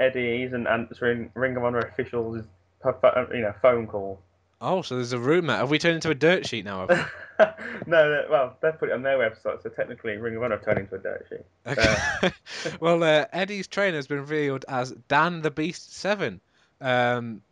Eddie 0.00 0.44
isn't 0.44 0.66
answering 0.66 1.30
Ring 1.34 1.56
of 1.56 1.64
Honor 1.64 1.80
officials' 1.80 2.44
you 2.84 3.40
know 3.40 3.54
phone 3.60 3.86
call. 3.86 4.20
oh, 4.60 4.82
so 4.82 4.96
there's 4.96 5.12
a 5.12 5.18
rumor. 5.18 5.56
Have 5.56 5.70
we 5.70 5.78
turned 5.78 5.96
into 5.96 6.10
a 6.10 6.14
dirt 6.14 6.46
sheet 6.46 6.64
now? 6.64 6.86
no, 7.86 8.24
well, 8.30 8.56
they 8.60 8.70
put 8.72 8.90
it 8.90 8.92
on 8.92 9.02
their 9.02 9.18
website, 9.18 9.62
so 9.62 9.68
technically 9.68 10.16
Ring 10.16 10.36
of 10.36 10.42
Honor 10.42 10.56
have 10.56 10.64
turned 10.64 10.78
into 10.78 10.94
a 10.94 10.98
dirt 10.98 11.26
sheet. 11.28 11.44
Okay. 11.66 12.32
well, 12.80 13.02
uh, 13.02 13.26
Eddie's 13.32 13.66
trainer 13.66 13.96
has 13.96 14.06
been 14.06 14.18
revealed 14.18 14.64
as 14.68 14.92
Dan 15.08 15.42
the 15.42 15.50
Beast 15.50 15.94
Severn. 15.94 16.40
Um, 16.80 17.42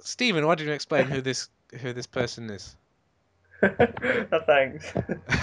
Stephen, 0.00 0.46
why 0.46 0.54
don't 0.54 0.66
you 0.66 0.72
explain 0.72 1.06
who 1.06 1.20
this 1.20 1.48
who 1.80 1.92
this 1.92 2.06
person 2.06 2.50
is? 2.50 2.76
oh, 4.32 4.40
thanks. 4.46 4.92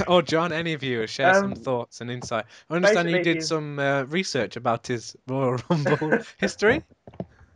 or 0.07 0.21
John, 0.21 0.51
any 0.53 0.73
of 0.73 0.83
you, 0.83 1.07
share 1.07 1.33
some 1.33 1.53
Um, 1.53 1.55
thoughts 1.55 2.01
and 2.01 2.11
insight. 2.11 2.45
I 2.69 2.75
understand 2.75 3.09
you 3.09 3.23
did 3.23 3.35
he's- 3.37 3.47
some 3.47 3.79
uh, 3.79 4.03
research 4.03 4.55
about 4.55 4.87
his 4.87 5.15
Royal 5.27 5.57
Rumble 5.69 6.19
history. 6.37 6.83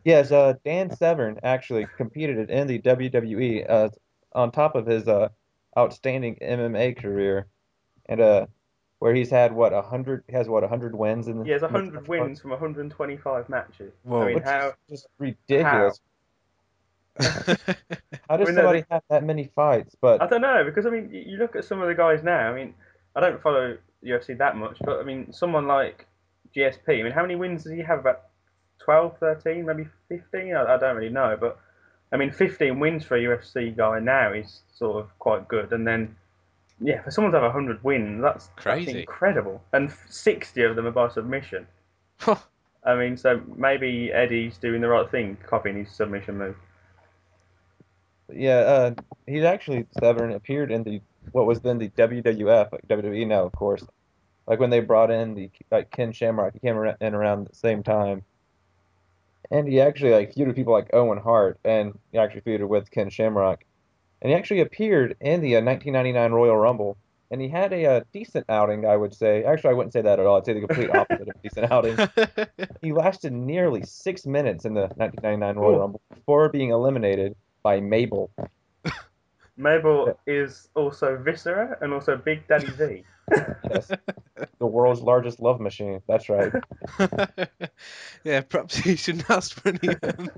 Yes, 0.03 0.31
uh, 0.31 0.53
Dan 0.63 0.95
Severn 0.95 1.37
actually 1.43 1.85
competed 1.97 2.49
in 2.49 2.67
the 2.67 2.79
WWE 2.79 3.65
uh, 3.69 3.89
on 4.33 4.51
top 4.51 4.75
of 4.75 4.85
his 4.85 5.07
uh, 5.07 5.27
outstanding 5.77 6.37
MMA 6.41 6.97
career, 6.97 7.47
and 8.07 8.21
uh, 8.21 8.45
where 8.99 9.13
he's 9.13 9.29
had 9.29 9.51
what 9.53 9.73
a 9.73 9.81
hundred 9.81 10.23
has 10.31 10.47
what 10.47 10.63
a 10.63 10.67
hundred 10.67 10.95
wins 10.95 11.27
in 11.27 11.39
the 11.39 11.43
He 11.45 11.51
has 11.51 11.61
100 11.61 12.07
wins 12.07 12.39
from 12.39 12.51
125 12.51 13.49
matches. 13.49 13.93
Whoa. 14.03 14.21
I 14.21 14.25
mean, 14.27 14.35
Which 14.35 14.43
is 14.45 14.49
how? 14.49 14.73
just 14.89 15.07
ridiculous. 15.19 15.99
How 15.99 16.03
does 17.19 18.47
mean, 18.47 18.55
no, 18.55 18.61
somebody 18.61 18.85
have 18.89 19.03
that 19.09 19.23
many 19.23 19.49
fights? 19.55 19.95
But 19.99 20.21
I 20.21 20.27
don't 20.27 20.41
know 20.41 20.63
because 20.65 20.85
I 20.85 20.89
mean, 20.89 21.09
you 21.11 21.23
you 21.25 21.37
look 21.37 21.55
at 21.55 21.65
some 21.65 21.81
of 21.81 21.87
the 21.87 21.95
guys 21.95 22.23
now. 22.23 22.51
I 22.51 22.55
mean, 22.55 22.73
I 23.15 23.19
don't 23.19 23.41
follow 23.41 23.77
UFC 24.03 24.37
that 24.37 24.55
much, 24.55 24.77
but 24.83 24.99
I 24.99 25.03
mean, 25.03 25.31
someone 25.31 25.67
like 25.67 26.07
GSP. 26.55 26.99
I 26.99 27.03
mean, 27.03 27.11
how 27.11 27.21
many 27.21 27.35
wins 27.35 27.63
does 27.63 27.73
he 27.73 27.79
have? 27.79 27.99
About 27.99 28.23
12, 28.79 29.17
13, 29.19 29.65
maybe 29.65 29.87
15? 30.09 30.55
I, 30.55 30.75
I 30.75 30.77
don't 30.77 30.95
really 30.95 31.09
know, 31.09 31.37
but 31.39 31.59
I 32.11 32.17
mean, 32.17 32.31
15 32.31 32.79
wins 32.79 33.03
for 33.03 33.17
a 33.17 33.21
UFC 33.21 33.75
guy 33.75 33.99
now 33.99 34.33
is 34.33 34.61
sort 34.73 35.03
of 35.03 35.19
quite 35.19 35.47
good. 35.47 35.73
And 35.73 35.85
then, 35.85 36.15
yeah, 36.79 37.01
for 37.01 37.11
someone 37.11 37.33
to 37.33 37.39
have 37.39 37.53
100 37.53 37.83
wins, 37.83 38.21
that's, 38.21 38.47
that's 38.47 38.63
Crazy. 38.63 39.01
incredible. 39.01 39.61
And 39.73 39.91
60 40.09 40.61
of 40.63 40.75
them 40.75 40.87
are 40.87 40.91
by 40.91 41.09
submission. 41.09 41.67
I 42.85 42.95
mean, 42.95 43.17
so 43.17 43.41
maybe 43.57 44.11
Eddie's 44.13 44.57
doing 44.57 44.79
the 44.81 44.87
right 44.87 45.09
thing, 45.09 45.37
copying 45.45 45.77
his 45.77 45.91
submission 45.91 46.37
move. 46.37 46.55
Yeah, 48.33 48.57
uh, 48.59 48.93
he's 49.25 49.43
actually 49.43 49.85
Severn 49.99 50.33
appeared 50.33 50.71
in 50.71 50.83
the 50.83 51.01
what 51.31 51.45
was 51.45 51.59
then 51.61 51.77
the 51.77 51.89
WWF, 51.89 52.71
like 52.71 52.87
WWE 52.87 53.27
now, 53.27 53.43
of 53.43 53.51
course. 53.51 53.83
Like 54.47 54.59
when 54.59 54.69
they 54.69 54.79
brought 54.79 55.11
in 55.11 55.33
the 55.33 55.49
like 55.71 55.91
Ken 55.91 56.11
Shamrock, 56.11 56.53
he 56.53 56.59
came 56.59 56.77
in 57.01 57.15
around 57.15 57.47
the 57.47 57.55
same 57.55 57.83
time, 57.83 58.23
and 59.51 59.67
he 59.67 59.81
actually 59.81 60.11
like 60.11 60.33
feuded 60.33 60.47
with 60.47 60.55
people 60.55 60.73
like 60.73 60.93
Owen 60.93 61.17
Hart, 61.17 61.59
and 61.65 61.97
he 62.11 62.17
actually 62.17 62.41
feuded 62.41 62.67
with 62.67 62.89
Ken 62.91 63.09
Shamrock, 63.09 63.65
and 64.21 64.31
he 64.31 64.37
actually 64.37 64.61
appeared 64.61 65.17
in 65.19 65.41
the 65.41 65.57
uh, 65.57 65.61
1999 65.61 66.31
Royal 66.31 66.57
Rumble, 66.57 66.97
and 67.29 67.41
he 67.41 67.49
had 67.49 67.73
a, 67.73 67.85
uh 67.85 68.01
decent 68.13 68.45
outing, 68.47 68.85
I 68.85 68.95
would 68.95 69.13
say. 69.13 69.43
Actually, 69.43 69.71
I 69.71 69.73
wouldn't 69.73 69.93
say 69.93 70.01
that 70.01 70.19
at 70.19 70.25
all. 70.25 70.37
I'd 70.37 70.45
say 70.45 70.53
the 70.53 70.65
complete 70.65 70.95
opposite 70.95 71.27
of 71.27 71.35
a 71.35 71.39
decent 71.43 71.71
outing. 71.71 71.97
He 72.81 72.93
lasted 72.93 73.33
nearly 73.33 73.83
six 73.83 74.25
minutes 74.25 74.63
in 74.63 74.73
the 74.73 74.87
1999 74.95 75.55
Royal 75.57 75.75
Ooh. 75.75 75.79
Rumble 75.79 76.01
before 76.13 76.47
being 76.47 76.69
eliminated 76.69 77.35
by 77.67 77.81
Mabel. 77.81 78.31
Mabel 79.57 80.17
is 80.25 80.69
also 80.73 81.17
Viscera 81.17 81.77
and 81.81 81.93
also 81.93 82.15
Big 82.15 82.47
Daddy 82.47 82.67
V. 82.67 83.03
Yes, 83.69 83.91
the 84.59 84.65
world's 84.65 85.01
largest 85.01 85.41
love 85.41 85.59
machine. 85.59 86.01
That's 86.07 86.29
right. 86.29 86.53
yeah, 88.23 88.39
perhaps 88.39 88.77
he 88.77 88.95
shouldn't 88.95 89.29
ask 89.29 89.59
for 89.59 89.67
any 89.67 89.97
of 90.01 90.29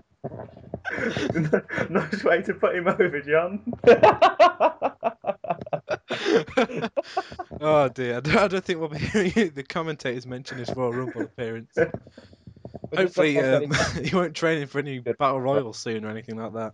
nice 1.92 2.24
way 2.24 2.42
to 2.42 2.56
put 2.56 2.76
him 2.76 2.88
over, 2.88 3.22
John. 3.22 3.74
Oh 7.62 7.90
dear, 7.90 8.18
I 8.18 8.20
don't, 8.22 8.38
I 8.38 8.48
don't 8.48 8.64
think 8.64 8.80
we'll 8.80 8.90
be 8.90 8.98
hearing 8.98 9.52
the 9.54 9.64
commentators 9.64 10.26
mention 10.26 10.58
his 10.58 10.72
Royal 10.76 10.94
Rumble 10.94 11.24
appearance. 11.24 11.78
Hopefully, 12.96 13.38
um, 13.40 13.72
he 14.02 14.16
won't 14.16 14.36
train 14.36 14.62
in 14.62 14.68
for 14.68 14.80
any 14.80 15.00
battle 15.00 15.42
royal 15.42 15.74
soon 15.74 16.06
or 16.06 16.10
anything 16.10 16.38
like 16.38 16.54
that. 16.54 16.74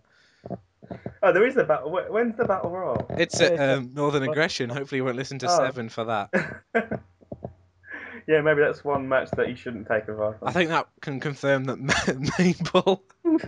Oh, 1.22 1.32
there 1.32 1.46
is 1.46 1.56
a 1.56 1.64
battle. 1.64 1.90
When's 1.90 2.36
the 2.36 2.44
battle 2.44 2.70
royal? 2.70 3.06
It's 3.10 3.40
Yeah, 3.40 3.46
at 3.48 3.78
um, 3.78 3.90
Northern 3.94 4.22
Aggression. 4.28 4.70
Hopefully, 4.70 4.98
he 4.98 5.02
won't 5.02 5.16
listen 5.16 5.38
to 5.40 5.46
Oh. 5.48 5.56
Severn 5.56 5.88
for 5.88 6.04
that. 6.04 6.30
yeah, 8.28 8.40
maybe 8.42 8.60
that's 8.60 8.84
one 8.84 9.08
match 9.08 9.30
that 9.32 9.48
you 9.48 9.56
shouldn't 9.56 9.88
take 9.88 10.08
advice 10.08 10.36
on. 10.42 10.48
I 10.48 10.52
think 10.52 10.70
that 10.70 10.86
can 11.00 11.18
confirm 11.20 11.64
that 11.64 11.78
Mabel. 12.38 13.02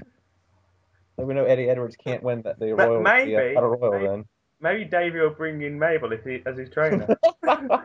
So 1.18 1.24
we 1.26 1.34
know 1.34 1.44
Eddie 1.44 1.68
Edwards 1.68 1.96
can't 1.96 2.22
win 2.22 2.42
that 2.42 2.60
the 2.60 2.74
Ma- 2.74 2.84
Royal 2.84 3.02
maybe, 3.02 3.32
the, 3.32 3.50
uh, 3.50 3.54
Battle 3.54 3.70
Royal 3.76 3.92
maybe. 3.92 4.06
then. 4.06 4.24
Maybe 4.60 4.84
Davey 4.84 5.18
will 5.18 5.30
bring 5.30 5.62
in 5.62 5.76
Mabel 5.78 6.12
if 6.12 6.22
he, 6.24 6.42
as 6.46 6.56
his 6.56 6.70
trainer. 6.70 7.06
oh 7.44 7.76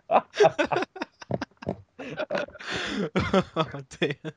dear. 4.00 4.16
The- 4.24 4.34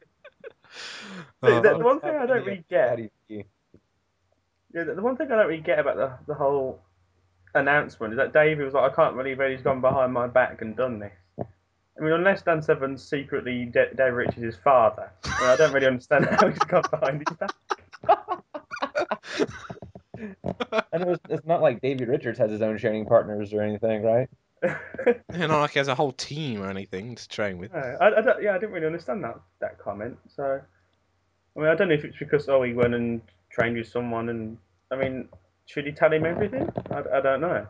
Oh, 1.43 1.61
the 1.63 1.79
one 1.79 2.01
thing 2.01 2.15
I 2.17 2.27
don't 2.27 2.45
really 2.45 2.65
get- 2.69 2.99
Yeah, 4.77 4.83
Yeah, 4.83 4.89
the 4.89 4.95
the 4.97 5.03
one 5.03 5.17
thing 5.17 5.33
I 5.33 5.37
don't 5.37 5.47
really 5.49 5.63
get 5.63 5.79
about 5.79 5.97
the, 5.97 6.13
the 6.27 6.35
whole 6.35 6.81
announcement 7.55 8.13
is 8.13 8.19
that 8.19 8.35
Davey 8.35 8.63
was 8.63 8.75
like, 8.75 8.93
I 8.93 8.95
can't 8.95 9.17
believe 9.17 9.41
Eddie's 9.41 9.63
gone 9.63 9.81
behind 9.81 10.13
my 10.13 10.27
back 10.27 10.61
and 10.61 10.77
done 10.77 10.99
this. 10.99 11.13
I 11.39 12.03
mean, 12.03 12.13
unless 12.13 12.43
Dan 12.43 12.61
Severn's 12.61 13.03
secretly 13.03 13.65
D- 13.65 13.85
Dave 13.97 14.13
Rich 14.13 14.37
is 14.37 14.43
his 14.43 14.57
father, 14.57 15.11
I, 15.25 15.41
mean, 15.41 15.51
I 15.51 15.57
don't 15.57 15.73
really 15.73 15.87
understand 15.87 16.27
how 16.31 16.49
he's 16.49 16.59
gone 16.59 16.83
behind 16.91 17.25
his 17.27 17.37
back. 17.39 17.51
And 20.93 21.03
it 21.03 21.09
was, 21.09 21.19
it's 21.29 21.45
not 21.45 21.61
like 21.61 21.83
Davey 21.83 22.07
Richards 22.07 22.39
has 22.39 22.51
his 22.51 22.63
own 22.63 22.79
training 22.79 23.05
partners 23.05 23.53
or 23.53 23.61
anything, 23.61 24.03
right? 24.03 24.29
you 24.65 25.47
not 25.47 25.61
like 25.61 25.73
he 25.73 25.79
has 25.79 25.89
a 25.89 25.95
whole 25.95 26.13
team 26.13 26.63
or 26.63 26.71
anything 26.71 27.15
to 27.15 27.29
train 27.29 27.59
with. 27.59 27.71
No, 27.75 27.79
I, 27.79 28.19
I 28.19 28.21
don't, 28.23 28.43
yeah, 28.43 28.55
I 28.55 28.59
didn't 28.59 28.73
really 28.73 28.87
understand 28.87 29.23
that 29.25 29.39
that 29.61 29.79
comment. 29.79 30.17
So, 30.35 30.59
I 31.55 31.61
mean, 31.61 31.69
I 31.69 31.75
don't 31.75 31.89
know 31.89 31.95
if 31.95 32.05
it's 32.05 32.17
because 32.17 32.49
oh 32.49 32.63
he 32.63 32.73
went 32.73 32.95
and 32.95 33.21
trained 33.51 33.77
with 33.77 33.89
someone, 33.89 34.31
and 34.31 34.57
I 34.91 34.97
mean, 34.97 35.29
should 35.67 35.87
he 35.87 35.93
tell 35.93 36.13
him 36.13 36.25
everything? 36.25 36.69
I, 36.91 37.03
I 37.19 37.21
don't 37.21 37.41
know. 37.41 37.67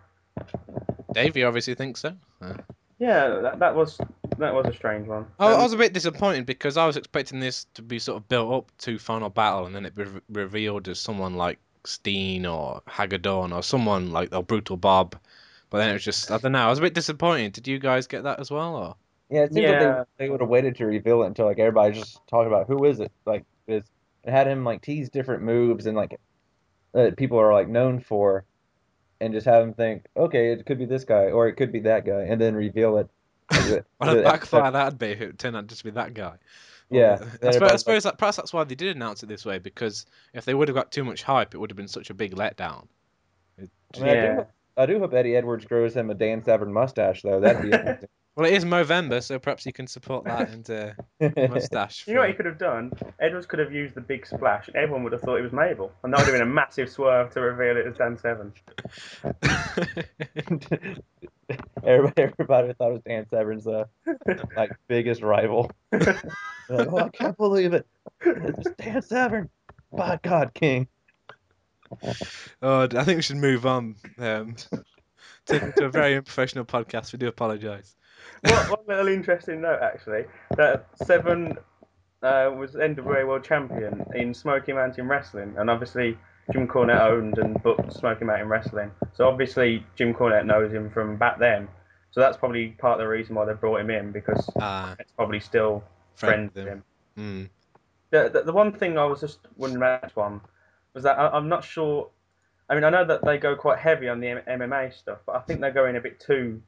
Davey 1.12 1.44
obviously 1.44 1.74
thinks 1.74 2.00
so. 2.00 2.14
Uh, 2.42 2.54
Yeah, 2.98 3.40
that, 3.42 3.58
that 3.58 3.74
was 3.74 3.98
that 4.38 4.54
was 4.54 4.66
a 4.66 4.72
strange 4.74 5.06
one. 5.08 5.26
I, 5.38 5.48
I 5.48 5.54
Um, 5.54 5.62
was 5.62 5.72
a 5.72 5.76
bit 5.78 5.92
disappointed 5.92 6.46
because 6.46 6.76
I 6.76 6.86
was 6.86 6.96
expecting 6.96 7.40
this 7.40 7.66
to 7.74 7.82
be 7.82 7.98
sort 7.98 8.18
of 8.22 8.28
built 8.28 8.52
up 8.52 8.72
to 8.78 8.98
final 8.98 9.30
battle, 9.30 9.66
and 9.66 9.74
then 9.74 9.86
it 9.86 9.94
be 9.94 10.04
re- 10.04 10.20
revealed 10.30 10.88
as 10.88 11.00
someone 11.00 11.36
like 11.36 11.58
Steen 11.84 12.44
or 12.46 12.82
Haggadorn 12.86 13.54
or 13.54 13.62
someone 13.62 14.10
like 14.12 14.34
or 14.34 14.42
Brutal 14.42 14.76
Bob. 14.76 15.16
But 15.70 15.78
then 15.78 15.90
it 15.90 15.94
was 15.94 16.04
just 16.04 16.30
I 16.30 16.38
don't 16.38 16.52
know. 16.52 16.66
I 16.66 16.70
was 16.70 16.78
a 16.78 16.82
bit 16.82 16.94
disappointed. 16.94 17.52
Did 17.52 17.68
you 17.68 17.78
guys 17.78 18.06
get 18.06 18.24
that 18.24 18.40
as 18.40 18.50
well? 18.50 18.76
Or 18.76 18.96
Yeah, 19.30 19.42
it 19.44 19.54
seems 19.54 19.68
like 19.68 19.80
Yeah. 19.80 20.04
they, 20.18 20.24
they 20.26 20.30
would 20.30 20.40
have 20.40 20.50
waited 20.50 20.76
to 20.76 20.86
reveal 20.86 21.22
it 21.22 21.28
until 21.28 21.46
like 21.46 21.58
everybody 21.58 21.94
just 21.94 22.20
talked 22.28 22.46
about 22.46 22.66
who 22.66 22.84
is 22.84 23.00
it. 23.00 23.12
Like 23.24 23.44
it's, 23.66 23.88
it 24.24 24.30
had 24.30 24.46
him 24.48 24.64
like 24.64 24.82
tease 24.82 25.08
different 25.10 25.42
moves 25.44 25.86
and 25.86 25.96
like 25.96 26.18
that 27.04 27.16
people 27.16 27.38
are 27.38 27.52
like 27.52 27.68
known 27.68 28.00
for, 28.00 28.44
and 29.20 29.32
just 29.32 29.46
have 29.46 29.62
them 29.64 29.74
think, 29.74 30.06
okay, 30.16 30.52
it 30.52 30.66
could 30.66 30.78
be 30.78 30.84
this 30.86 31.04
guy 31.04 31.26
or 31.30 31.46
it 31.48 31.54
could 31.54 31.72
be 31.72 31.80
that 31.80 32.04
guy, 32.04 32.22
and 32.22 32.40
then 32.40 32.54
reveal 32.54 32.96
it. 32.98 33.08
as 33.52 33.70
it- 33.70 33.86
what 33.98 34.08
as 34.08 34.14
a 34.16 34.18
it- 34.20 34.24
backfire 34.24 34.70
that'd 34.72 34.98
be 34.98 35.06
if 35.08 35.20
it 35.20 35.38
turned 35.38 35.56
out 35.56 35.66
just 35.68 35.80
to 35.80 35.84
be 35.84 35.90
that 35.92 36.14
guy. 36.14 36.34
Yeah, 36.90 37.18
Or- 37.42 37.48
I 37.48 37.50
suppose, 37.52 37.70
I 37.72 37.76
suppose 37.76 38.02
that 38.04 38.18
perhaps 38.18 38.36
that's 38.36 38.52
why 38.52 38.64
they 38.64 38.74
did 38.74 38.94
announce 38.96 39.22
it 39.22 39.26
this 39.26 39.44
way 39.44 39.58
because 39.58 40.06
if 40.34 40.44
they 40.44 40.54
would 40.54 40.68
have 40.68 40.74
got 40.74 40.90
too 40.92 41.04
much 41.04 41.22
hype, 41.22 41.54
it 41.54 41.58
would 41.58 41.70
have 41.70 41.76
been 41.76 41.88
such 41.88 42.10
a 42.10 42.14
big 42.14 42.34
letdown. 42.34 42.86
It- 43.58 43.70
I 43.96 43.98
mean, 44.00 44.08
I, 44.08 44.12
do, 44.14 44.20
Yeah. 44.20 44.34
hope- 44.36 44.50
I 44.78 44.86
do 44.86 44.98
hope 44.98 45.14
Eddie 45.14 45.36
Edwards 45.36 45.64
grows 45.64 45.94
him 45.94 46.10
a 46.10 46.14
Dan 46.14 46.42
Severn 46.44 46.72
mustache 46.72 47.22
though. 47.22 47.40
That'd 47.40 47.62
be 47.62 47.68
interesting. 47.76 48.08
Well, 48.36 48.46
it 48.46 48.52
is 48.54 48.64
Movember, 48.64 49.22
so 49.22 49.38
perhaps 49.38 49.64
you 49.64 49.72
can 49.72 49.86
support 49.86 50.24
that 50.26 50.50
into 50.52 50.94
mustache. 51.48 52.06
You 52.06 52.14
know 52.14 52.20
what 52.20 52.26
for- 52.26 52.30
he 52.32 52.36
could 52.36 52.46
have 52.46 52.58
done? 52.58 52.92
Edwards 53.18 53.46
could 53.46 53.58
have 53.58 53.72
used 53.72 53.94
the 53.94 54.00
big 54.02 54.26
splash, 54.26 54.68
and 54.68 54.76
everyone 54.76 55.02
would 55.04 55.12
have 55.12 55.22
thought 55.22 55.36
it 55.38 55.42
was 55.42 55.52
Mabel, 55.52 55.90
and 56.04 56.12
that 56.12 56.18
would 56.18 56.26
have 56.26 56.34
been 56.34 56.42
a 56.42 56.46
massive 56.46 56.90
swerve 56.90 57.30
to 57.32 57.40
reveal 57.40 57.76
it 57.76 57.86
as 57.86 57.96
Dan 57.96 58.18
Severn. 58.18 58.52
everybody, 61.84 62.22
everybody 62.22 62.72
thought 62.74 62.90
it 62.90 62.92
was 62.92 63.02
Dan 63.06 63.26
Severn's 63.30 63.66
uh, 63.66 63.84
like 64.56 64.70
biggest 64.88 65.22
rival. 65.22 65.70
Like, 66.68 66.88
oh, 66.92 66.98
I 66.98 67.08
can't 67.10 67.36
believe 67.36 67.74
it. 67.74 67.86
It's 68.20 68.68
Dan 68.76 69.00
Severn. 69.00 69.48
By 69.92 70.18
God, 70.20 70.52
King. 70.52 70.88
Oh, 72.60 72.82
I 72.82 73.04
think 73.04 73.18
we 73.18 73.22
should 73.22 73.36
move 73.36 73.64
on. 73.66 73.94
Um, 74.18 74.56
taken 75.46 75.72
to 75.74 75.84
a 75.84 75.90
very 75.90 76.16
unprofessional 76.16 76.64
podcast. 76.64 77.12
We 77.12 77.20
do 77.20 77.28
apologise. 77.28 77.94
One, 78.42 78.70
one 78.70 78.78
little 78.88 79.08
interesting 79.08 79.60
note, 79.60 79.80
actually, 79.82 80.24
that 80.56 80.86
Severn 81.04 81.56
uh, 82.22 82.50
was 82.56 82.72
NWA 82.72 83.26
World 83.26 83.44
Champion 83.44 84.04
in 84.14 84.34
Smoky 84.34 84.72
Mountain 84.72 85.08
Wrestling, 85.08 85.54
and 85.58 85.70
obviously 85.70 86.18
Jim 86.52 86.68
Cornette 86.68 87.00
owned 87.00 87.38
and 87.38 87.60
booked 87.62 87.92
Smoky 87.92 88.24
Mountain 88.24 88.48
Wrestling. 88.48 88.90
So 89.14 89.26
obviously 89.28 89.84
Jim 89.96 90.14
Cornette 90.14 90.46
knows 90.46 90.72
him 90.72 90.90
from 90.90 91.16
back 91.16 91.38
then. 91.38 91.68
So 92.10 92.20
that's 92.20 92.36
probably 92.36 92.68
part 92.68 92.94
of 92.94 93.04
the 93.04 93.08
reason 93.08 93.34
why 93.34 93.44
they 93.44 93.52
brought 93.52 93.80
him 93.80 93.90
in 93.90 94.12
because 94.12 94.48
Ah, 94.58 94.96
it's 94.98 95.12
probably 95.12 95.40
still 95.40 95.84
friend 96.14 96.50
friends 96.52 96.54
with 96.54 96.66
him. 96.66 96.84
Mm. 97.18 97.48
The, 98.10 98.30
the, 98.32 98.42
the 98.44 98.52
one 98.52 98.72
thing 98.72 98.96
I 98.96 99.04
was 99.04 99.20
just 99.20 99.40
wondering 99.56 99.82
about 99.82 100.14
one 100.16 100.40
was 100.94 101.02
that 101.04 101.18
I, 101.18 101.28
I'm 101.28 101.48
not 101.48 101.64
sure. 101.64 102.08
I 102.70 102.74
mean, 102.74 102.84
I 102.84 102.90
know 102.90 103.04
that 103.04 103.24
they 103.24 103.38
go 103.38 103.54
quite 103.54 103.78
heavy 103.78 104.08
on 104.08 104.20
the 104.20 104.28
M- 104.28 104.60
MMA 104.60 104.94
stuff, 104.94 105.18
but 105.26 105.36
I 105.36 105.40
think 105.40 105.60
they're 105.60 105.70
going 105.70 105.96
a 105.96 106.00
bit 106.00 106.18
too 106.18 106.62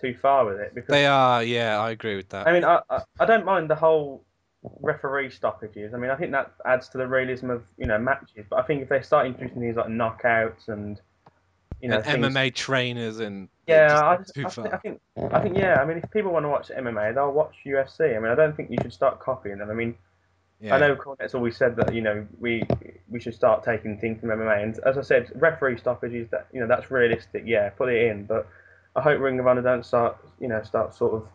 too 0.00 0.14
far 0.20 0.44
with 0.44 0.58
it 0.60 0.74
because 0.74 0.88
They 0.88 1.06
are, 1.06 1.42
yeah, 1.42 1.78
I 1.78 1.90
agree 1.90 2.16
with 2.16 2.28
that. 2.30 2.46
I 2.46 2.52
mean, 2.52 2.64
I, 2.64 2.80
I 2.90 3.02
I 3.20 3.26
don't 3.26 3.44
mind 3.44 3.68
the 3.68 3.74
whole 3.74 4.24
referee 4.80 5.30
stoppages. 5.30 5.94
I 5.94 5.96
mean, 5.96 6.10
I 6.10 6.16
think 6.16 6.32
that 6.32 6.52
adds 6.64 6.88
to 6.90 6.98
the 6.98 7.06
realism 7.06 7.50
of 7.50 7.62
you 7.76 7.86
know 7.86 7.98
matches. 7.98 8.46
But 8.48 8.58
I 8.60 8.62
think 8.62 8.82
if 8.82 8.88
they 8.88 9.02
start 9.02 9.26
introducing 9.26 9.60
things 9.60 9.76
like 9.76 9.86
knockouts 9.86 10.68
and 10.68 11.00
you 11.80 11.88
know 11.88 11.96
and 11.96 12.04
things, 12.04 12.26
MMA 12.26 12.54
trainers 12.54 13.20
and 13.20 13.48
yeah, 13.66 14.00
I, 14.02 14.16
just 14.16 14.36
I, 14.36 14.48
think, 14.48 14.74
I 14.74 14.76
think 14.78 15.00
I 15.32 15.40
think 15.40 15.56
yeah. 15.56 15.80
I 15.80 15.84
mean, 15.84 15.98
if 15.98 16.10
people 16.10 16.32
want 16.32 16.44
to 16.44 16.48
watch 16.48 16.68
MMA, 16.68 17.14
they'll 17.14 17.32
watch 17.32 17.54
UFC. 17.66 18.16
I 18.16 18.18
mean, 18.18 18.30
I 18.30 18.34
don't 18.34 18.56
think 18.56 18.70
you 18.70 18.78
should 18.82 18.92
start 18.92 19.20
copying 19.20 19.58
them. 19.58 19.70
I 19.70 19.74
mean, 19.74 19.94
yeah. 20.60 20.74
I 20.74 20.78
know 20.78 20.96
Cornette's 20.96 21.34
always 21.34 21.56
said 21.56 21.76
that 21.76 21.94
you 21.94 22.00
know 22.00 22.26
we 22.40 22.62
we 23.08 23.20
should 23.20 23.34
start 23.34 23.64
taking 23.64 23.98
things 23.98 24.20
from 24.20 24.30
MMA, 24.30 24.62
and 24.62 24.78
as 24.84 24.98
I 24.98 25.02
said, 25.02 25.30
referee 25.36 25.78
stoppages 25.78 26.28
that 26.30 26.48
you 26.52 26.60
know 26.60 26.66
that's 26.66 26.90
realistic. 26.90 27.44
Yeah, 27.46 27.70
put 27.70 27.90
it 27.90 28.10
in, 28.10 28.24
but 28.24 28.48
I 28.96 29.00
hope 29.02 29.20
Ring 29.20 29.38
of 29.38 29.46
Honor 29.46 29.62
don't 29.62 29.84
start 29.86 30.16
you 30.40 30.48
know 30.48 30.62
start 30.62 30.94
sort 30.94 31.14
of 31.14 31.28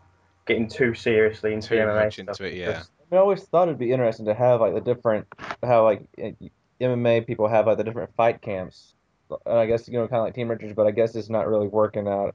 getting 0.45 0.67
too 0.67 0.93
seriously 0.93 1.53
into 1.53 1.69
Too 1.69 1.75
the 1.75 1.81
MMA 1.81 2.03
much 2.05 2.13
stuff. 2.15 2.27
into 2.41 2.43
it, 2.45 2.53
yeah. 2.57 2.67
because- 2.67 2.89
I 3.11 3.17
always 3.17 3.43
thought 3.43 3.67
it'd 3.67 3.77
be 3.77 3.91
interesting 3.91 4.25
to 4.25 4.33
have 4.33 4.59
like 4.59 4.73
the 4.73 4.81
different, 4.81 5.27
how 5.61 5.83
like 5.83 6.01
eh, 6.17 6.31
MMA 6.81 7.27
people 7.27 7.47
have 7.47 7.67
like 7.67 7.77
the 7.77 7.83
different 7.83 8.09
fight 8.15 8.41
camps. 8.41 8.95
And 9.45 9.57
I 9.59 9.67
guess 9.67 9.87
you 9.87 9.93
know 9.93 10.07
kind 10.07 10.19
of 10.19 10.25
like 10.25 10.33
Team 10.33 10.49
Richards, 10.49 10.73
but 10.73 10.87
I 10.87 10.91
guess 10.91 11.13
it's 11.15 11.29
not 11.29 11.47
really 11.47 11.67
working 11.67 12.07
out 12.07 12.33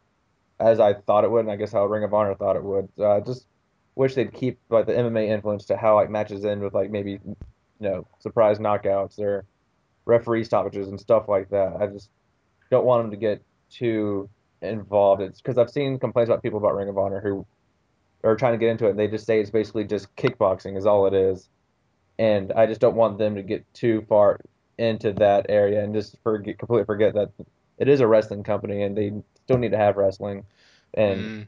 as 0.60 0.78
I 0.78 0.94
thought 0.94 1.24
it 1.24 1.30
would, 1.32 1.40
and 1.40 1.50
I 1.50 1.56
guess 1.56 1.72
how 1.72 1.84
Ring 1.86 2.04
of 2.04 2.14
Honor 2.14 2.34
thought 2.36 2.54
it 2.54 2.62
would. 2.62 2.88
So 2.96 3.10
I 3.10 3.18
just 3.18 3.46
wish 3.96 4.14
they'd 4.14 4.32
keep 4.32 4.58
like 4.70 4.86
the 4.86 4.92
MMA 4.92 5.26
influence 5.28 5.64
to 5.66 5.76
how 5.76 5.96
like 5.96 6.10
matches 6.10 6.44
end 6.44 6.62
with 6.62 6.74
like 6.74 6.90
maybe 6.92 7.12
you 7.24 7.36
know 7.80 8.06
surprise 8.20 8.58
knockouts 8.60 9.18
or 9.18 9.44
referee 10.04 10.44
stoppages 10.44 10.86
and 10.86 11.00
stuff 11.00 11.28
like 11.28 11.48
that. 11.50 11.76
I 11.80 11.88
just 11.88 12.08
don't 12.70 12.84
want 12.84 13.02
them 13.02 13.10
to 13.10 13.16
get 13.16 13.42
too 13.68 14.28
involved. 14.62 15.22
It's 15.22 15.40
because 15.40 15.58
I've 15.58 15.70
seen 15.70 15.98
complaints 15.98 16.28
about 16.30 16.42
people 16.42 16.58
about 16.58 16.76
Ring 16.76 16.88
of 16.88 16.98
Honor 16.98 17.20
who 17.20 17.46
are 18.24 18.36
trying 18.36 18.52
to 18.52 18.58
get 18.58 18.70
into 18.70 18.86
it. 18.86 18.90
And 18.90 18.98
they 18.98 19.08
just 19.08 19.26
say 19.26 19.40
it's 19.40 19.50
basically 19.50 19.84
just 19.84 20.14
kickboxing 20.16 20.76
is 20.76 20.86
all 20.86 21.06
it 21.06 21.14
is, 21.14 21.48
and 22.18 22.52
I 22.52 22.66
just 22.66 22.80
don't 22.80 22.96
want 22.96 23.18
them 23.18 23.36
to 23.36 23.42
get 23.42 23.64
too 23.74 24.04
far 24.08 24.40
into 24.78 25.12
that 25.14 25.46
area 25.48 25.82
and 25.82 25.94
just 25.94 26.16
forget 26.22 26.58
completely 26.58 26.84
forget 26.84 27.14
that 27.14 27.30
it 27.78 27.88
is 27.88 28.00
a 28.00 28.06
wrestling 28.06 28.44
company 28.44 28.82
and 28.82 28.96
they 28.96 29.12
still 29.44 29.58
need 29.58 29.72
to 29.72 29.76
have 29.78 29.96
wrestling, 29.96 30.44
and 30.94 31.20
Mm. 31.20 31.46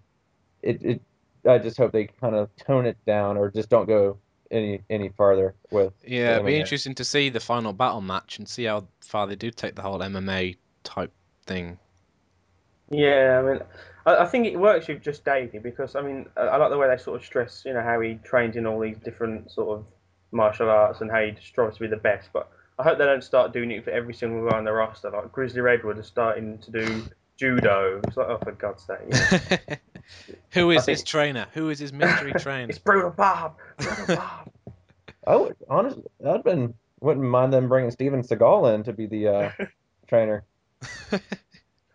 it, 0.62 0.82
it 0.82 1.02
I 1.48 1.58
just 1.58 1.78
hope 1.78 1.92
they 1.92 2.06
kind 2.06 2.34
of 2.34 2.54
tone 2.56 2.86
it 2.86 2.98
down 3.06 3.36
or 3.38 3.50
just 3.50 3.70
don't 3.70 3.86
go 3.86 4.18
any 4.50 4.82
any 4.90 5.08
farther 5.10 5.54
with. 5.70 5.92
Yeah, 6.06 6.32
it'd 6.32 6.46
be 6.46 6.56
interesting 6.56 6.94
to 6.96 7.04
see 7.04 7.28
the 7.30 7.40
final 7.40 7.72
battle 7.72 8.00
match 8.00 8.38
and 8.38 8.48
see 8.48 8.64
how 8.64 8.86
far 9.00 9.26
they 9.26 9.36
do 9.36 9.50
take 9.50 9.74
the 9.74 9.82
whole 9.82 9.98
MMA 10.00 10.56
type 10.84 11.12
thing. 11.46 11.78
Yeah, 12.90 13.40
I 13.42 13.46
mean, 13.48 13.60
I, 14.06 14.16
I 14.24 14.26
think 14.26 14.46
it 14.46 14.56
works 14.56 14.88
with 14.88 15.00
just 15.02 15.24
Davey 15.24 15.58
because 15.58 15.94
I 15.96 16.02
mean, 16.02 16.26
I, 16.36 16.40
I 16.42 16.56
like 16.56 16.70
the 16.70 16.78
way 16.78 16.88
they 16.88 17.00
sort 17.02 17.20
of 17.20 17.24
stress, 17.24 17.62
you 17.64 17.72
know, 17.72 17.82
how 17.82 18.00
he 18.00 18.14
trains 18.24 18.56
in 18.56 18.66
all 18.66 18.80
these 18.80 18.96
different 18.98 19.50
sort 19.50 19.78
of 19.78 19.84
martial 20.32 20.68
arts 20.70 21.00
and 21.00 21.10
how 21.10 21.20
he 21.20 21.34
strives 21.42 21.76
to 21.76 21.82
be 21.82 21.86
the 21.88 21.96
best. 21.96 22.28
But 22.32 22.50
I 22.78 22.82
hope 22.82 22.98
they 22.98 23.04
don't 23.04 23.22
start 23.24 23.52
doing 23.52 23.70
it 23.70 23.84
for 23.84 23.90
every 23.90 24.14
single 24.14 24.48
guy 24.48 24.58
on 24.58 24.64
the 24.64 24.72
roster. 24.72 25.10
Like 25.10 25.30
Grizzly 25.32 25.60
Redwood 25.60 25.98
is 25.98 26.06
starting 26.06 26.58
to 26.58 26.70
do 26.70 27.04
judo. 27.36 28.00
It's 28.06 28.16
like, 28.16 28.26
oh, 28.28 28.38
for 28.42 28.52
God's 28.52 28.82
sake! 28.84 28.98
you 29.68 29.68
know. 29.76 29.76
Who 30.50 30.70
is 30.72 30.88
I 30.88 30.92
his 30.92 30.98
think- 31.00 31.08
trainer? 31.08 31.46
Who 31.54 31.70
is 31.70 31.78
his 31.78 31.92
mystery 31.92 32.32
trainer? 32.38 32.70
it's 32.70 32.78
brutal 32.78 33.10
Bob. 33.10 33.56
Brutal 33.78 34.06
Bob. 34.16 34.50
I 35.26 35.36
would 35.36 35.56
honestly, 35.68 36.02
I'd 36.26 36.42
been 36.42 36.74
wouldn't 37.00 37.24
mind 37.24 37.52
them 37.52 37.68
bringing 37.68 37.90
Steven 37.92 38.22
Seagal 38.22 38.74
in 38.74 38.82
to 38.84 38.92
be 38.92 39.06
the 39.06 39.28
uh, 39.28 39.50
trainer. 40.08 40.44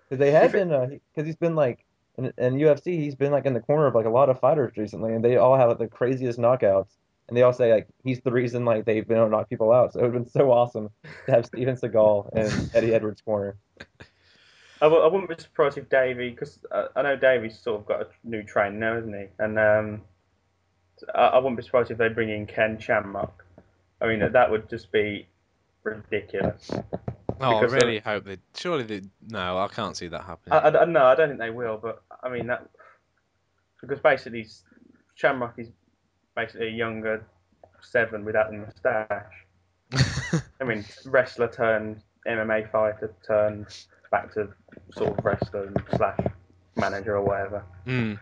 Because 0.10 0.20
they 0.20 0.32
had 0.32 0.52
been, 0.52 0.70
because 1.14 1.26
he's 1.26 1.36
been 1.36 1.56
like 1.56 1.86
in, 2.18 2.32
and 2.38 2.56
UFC, 2.58 3.00
he's 3.00 3.16
been 3.16 3.32
like 3.32 3.46
in 3.46 3.54
the 3.54 3.60
corner 3.60 3.88
of 3.88 3.96
like 3.96 4.06
a 4.06 4.10
lot 4.10 4.30
of 4.30 4.40
fighters 4.40 4.78
recently, 4.78 5.14
and 5.14 5.24
they 5.24 5.38
all 5.38 5.58
have 5.58 5.70
like, 5.70 5.80
the 5.80 5.88
craziest 5.88 6.40
knockouts. 6.40 6.90
And 7.28 7.36
they 7.36 7.42
all 7.42 7.54
say 7.54 7.74
like 7.74 7.88
he's 8.04 8.22
the 8.22 8.32
reason 8.32 8.66
like 8.66 8.86
they've 8.86 9.08
been 9.08 9.18
able 9.18 9.28
to 9.28 9.32
knock 9.32 9.50
people 9.50 9.72
out. 9.72 9.94
So 9.94 10.00
it 10.00 10.04
would 10.04 10.14
have 10.14 10.24
been 10.24 10.32
so 10.32 10.52
awesome 10.52 10.90
to 11.26 11.32
have 11.32 11.46
Steven 11.48 11.76
Seagal 11.76 12.30
and 12.34 12.70
Eddie 12.76 12.94
Edwards' 12.94 13.22
corner. 13.22 13.58
I 14.82 14.86
w- 14.86 15.02
I 15.02 15.08
wouldn't 15.08 15.30
be 15.30 15.42
surprised 15.42 15.78
if 15.78 15.90
Davey, 15.90 16.30
because 16.30 16.60
I, 16.72 16.88
I 16.96 17.02
know 17.02 17.16
Davey's 17.16 17.58
sort 17.58 17.82
of 17.82 17.88
got 17.88 18.02
a 18.02 18.08
new 18.24 18.44
trainer 18.44 18.76
now, 18.76 18.98
isn't 18.98 19.14
he? 19.14 19.26
And 19.40 19.58
um, 19.58 20.02
I, 21.16 21.28
I 21.28 21.38
wouldn't 21.38 21.58
be 21.58 21.64
surprised 21.64 21.92
if 21.92 21.98
they 21.98 22.10
bring 22.10 22.30
in 22.30 22.46
Ken 22.46 22.78
Shamrock. 22.78 23.44
I 24.02 24.08
mean, 24.08 24.20
that 24.32 24.52
would 24.52 24.70
just 24.70 24.92
be 24.92 25.28
ridiculous. 25.84 26.70
Oh, 27.42 27.58
I 27.58 27.60
Because, 27.62 27.74
uh, 27.74 27.78
really 27.78 28.00
hope 28.00 28.26
they. 28.26 28.38
Surely 28.56 28.84
they. 28.84 29.02
No, 29.28 29.58
I 29.58 29.68
can't 29.68 29.96
see 29.96 30.08
that 30.08 30.24
happening. 30.24 30.54
I, 30.54 30.70
I, 30.70 30.86
no, 30.86 31.06
I 31.06 31.16
don't 31.16 31.30
think 31.30 31.40
they 31.40 31.50
will, 31.50 31.78
but 31.78 32.04
I 32.24 32.30
mean 32.30 32.48
that 32.48 32.68
because 33.82 34.00
basically 34.00 34.48
Shamrock 35.16 35.56
is 35.58 35.70
basically 36.36 36.68
a 36.68 36.72
younger 36.72 37.26
Severn 37.82 38.26
without 38.26 38.52
the 38.52 38.58
moustache. 38.58 40.44
I 40.62 40.64
mean, 40.64 40.84
wrestler 41.06 41.48
turned 41.48 42.02
MMA 42.28 42.72
fighter 42.72 43.14
turned 43.26 43.68
back 44.12 44.34
to 44.34 44.50
sort 44.94 45.18
of 45.18 45.24
wrestler 45.24 45.72
slash 45.96 46.20
manager 46.76 47.18
or 47.18 47.22
whatever. 47.22 47.64
Hmm. 47.86 48.14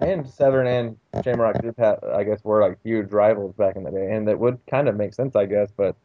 And 0.00 0.28
Severn 0.28 0.66
and 0.66 1.24
Shamrock 1.24 1.60
Group, 1.60 1.78
had, 1.78 1.98
I 2.04 2.22
guess, 2.22 2.44
were 2.44 2.60
like 2.60 2.78
huge 2.84 3.10
rivals 3.10 3.54
back 3.56 3.76
in 3.76 3.82
the 3.82 3.90
day, 3.90 4.12
and 4.12 4.28
that 4.28 4.38
would 4.38 4.58
kind 4.70 4.88
of 4.88 4.96
make 4.96 5.12
sense, 5.12 5.34
I 5.34 5.46
guess. 5.46 5.70
But 5.76 5.96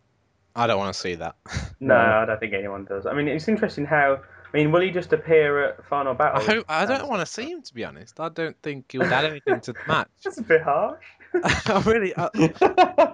I 0.56 0.68
don't 0.68 0.78
want 0.78 0.94
to 0.94 1.00
see 1.00 1.16
that. 1.16 1.36
No, 1.80 1.96
No. 1.96 2.02
I 2.20 2.26
don't 2.26 2.40
think 2.40 2.54
anyone 2.54 2.86
does. 2.86 3.06
I 3.06 3.14
mean, 3.14 3.28
it's 3.28 3.48
interesting 3.48 3.86
how. 3.86 4.20
I 4.54 4.58
mean, 4.58 4.72
will 4.72 4.82
he 4.82 4.92
just 4.92 5.12
appear 5.14 5.64
at 5.66 5.84
Final 5.88 6.14
battle? 6.14 6.36
I 6.42 6.46
Battle? 6.46 6.56
hope. 6.58 6.66
I 6.70 6.86
don't 6.86 7.10
want 7.10 7.20
to 7.22 7.26
see 7.26 7.50
him 7.50 7.62
to 7.64 7.74
be 7.74 7.84
honest. 7.84 8.20
I 8.20 8.30
don't 8.30 8.56
think 8.62 8.92
he 8.92 9.00
would 9.00 9.08
add 9.12 9.26
anything 9.26 9.60
to 9.62 9.74
the 9.74 9.80
match. 9.88 10.08
That's 10.24 10.38
a 10.38 10.44
bit 10.44 10.62
harsh. 10.62 11.04
I 11.44 11.84
really. 11.86 12.14
I, 12.16 12.30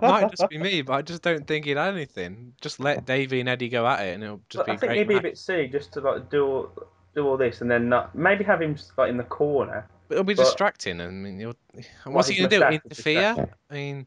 might 0.02 0.30
just 0.30 0.50
be 0.50 0.58
me, 0.58 0.82
but 0.82 0.94
I 0.94 1.02
just 1.02 1.22
don't 1.22 1.48
think 1.48 1.66
he'd 1.66 1.78
add 1.78 1.94
anything. 1.96 2.54
Just 2.62 2.80
let 2.82 3.06
Davey 3.06 3.40
and 3.40 3.48
Eddie 3.48 3.70
go 3.70 3.88
at 3.88 4.06
it, 4.06 4.16
and 4.16 4.24
it'll 4.24 4.42
just 4.50 4.58
But 4.60 4.66
be 4.66 4.72
I 4.74 4.76
a 4.76 4.78
think 4.78 4.90
great 4.90 4.98
he'd 5.00 5.08
be 5.08 5.16
a 5.16 5.22
bit 5.22 5.38
silly 5.38 5.68
just 5.70 5.94
to 5.94 6.02
like 6.02 6.30
do 6.30 6.46
all, 6.46 6.74
do 7.16 7.26
all 7.26 7.38
this 7.38 7.62
and 7.62 7.72
then 7.72 7.88
not 7.90 8.14
maybe 8.14 8.44
have 8.44 8.62
him 8.62 8.76
like 8.98 9.10
in 9.10 9.16
the 9.18 9.24
corner. 9.24 9.88
But 10.10 10.16
it'll 10.16 10.26
be 10.26 10.34
but- 10.34 10.44
distracting. 10.44 11.00
I 11.00 11.08
mean, 11.08 11.40
you'll, 11.40 11.56
what's 12.04 12.28
he 12.28 12.36
gonna 12.36 12.50
do? 12.50 12.62
Interfere? 12.62 13.50
I 13.72 13.74
mean, 13.74 14.06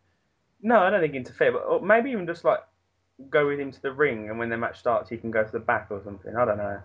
No, 0.61 0.77
I 0.81 0.91
don't 0.91 1.01
think 1.01 1.15
interfere, 1.15 1.53
but 1.53 1.83
maybe 1.83 2.11
even 2.11 2.27
just 2.27 2.45
like 2.45 2.59
go 3.31 3.47
with 3.47 3.59
him 3.61 3.71
to 3.73 3.83
the 3.83 3.93
ring, 3.93 4.29
and 4.31 4.39
when 4.39 4.49
the 4.49 4.57
match 4.57 4.79
starts, 4.79 5.09
he 5.11 5.17
can 5.17 5.31
go 5.31 5.43
to 5.45 5.51
the 5.53 5.59
back 5.61 5.89
or 5.91 6.01
something. 6.05 6.37
I 6.37 6.45
don't 6.45 6.59
know. 6.59 6.81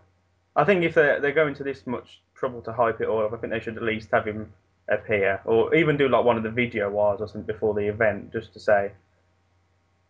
I 0.56 0.64
think 0.64 0.84
if 0.84 0.94
they're 0.96 1.20
they're 1.20 1.32
going 1.32 1.54
to 1.56 1.64
this 1.64 1.86
much 1.86 2.22
trouble 2.36 2.62
to 2.64 2.74
hype 2.74 3.00
it 3.02 3.08
all 3.08 3.24
up, 3.26 3.34
I 3.34 3.38
think 3.38 3.52
they 3.54 3.60
should 3.60 3.78
at 3.78 3.84
least 3.84 4.10
have 4.12 4.26
him 4.26 4.52
appear, 4.90 5.42
or 5.46 5.76
even 5.76 5.98
do 5.98 6.08
like 6.10 6.24
one 6.26 6.38
of 6.38 6.44
the 6.44 6.50
video 6.50 6.90
wires 6.90 7.22
or 7.22 7.28
something 7.28 7.44
before 7.44 7.74
the 7.74 7.88
event, 7.88 8.32
just 8.32 8.54
to 8.54 8.60
say, 8.60 8.92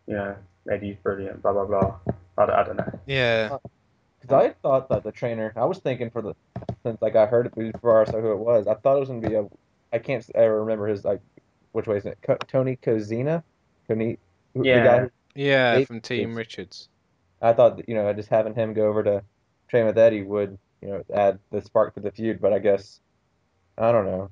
you 0.06 0.14
know, 0.14 0.36
Eddie's 0.70 0.96
brilliant, 1.02 1.42
blah 1.42 1.52
blah 1.52 1.64
blah. 1.64 1.96
I, 2.38 2.46
don't- 2.46 2.54
I 2.56 2.62
don't 2.64 2.76
know. 2.76 2.98
yeah. 3.06 3.48
Uh, 3.52 3.58
because 4.20 4.34
I 4.46 4.50
thought 4.62 4.88
that 4.88 5.04
the 5.04 5.12
trainer, 5.12 5.52
I 5.54 5.64
was 5.64 5.78
thinking 5.78 6.10
for 6.10 6.22
the, 6.22 6.34
since 6.82 7.00
like 7.00 7.14
I 7.14 7.26
heard 7.26 7.46
it 7.46 7.54
before 7.54 8.00
I 8.02 8.04
saw 8.04 8.20
who 8.20 8.32
it 8.32 8.38
was, 8.38 8.66
I 8.66 8.74
thought 8.74 8.96
it 8.96 9.00
was 9.00 9.08
gonna 9.08 9.26
be 9.28 9.34
a, 9.34 9.46
I 9.92 9.98
can't 9.98 10.24
s- 10.24 10.30
ever 10.34 10.60
remember 10.60 10.88
his 10.88 11.04
like, 11.04 11.20
which 11.70 11.86
way 11.86 11.98
is 11.98 12.04
it? 12.06 12.18
Co- 12.22 12.36
Tony 12.48 12.76
Kozina, 12.82 13.44
Tony, 13.86 14.18
who- 14.54 14.62
the 14.62 14.68
Yeah. 14.68 14.84
guy. 14.84 15.10
Who- 15.38 15.44
Yeah, 15.44 15.76
Dave 15.76 15.86
from 15.86 16.00
Team 16.00 16.30
is- 16.30 16.36
Richards. 16.36 16.88
I 17.40 17.52
thought 17.52 17.88
you 17.88 17.94
know 17.94 18.12
just 18.12 18.28
having 18.28 18.54
him 18.54 18.74
go 18.74 18.88
over 18.88 19.02
to 19.04 19.22
train 19.68 19.86
with 19.86 19.96
Eddie 19.96 20.22
would 20.22 20.58
you 20.82 20.88
know 20.88 21.04
add 21.14 21.38
the 21.50 21.62
spark 21.62 21.94
to 21.94 22.00
the 22.00 22.10
feud, 22.10 22.40
but 22.40 22.52
I 22.52 22.58
guess, 22.58 23.00
I 23.76 23.92
don't 23.92 24.06
know. 24.06 24.30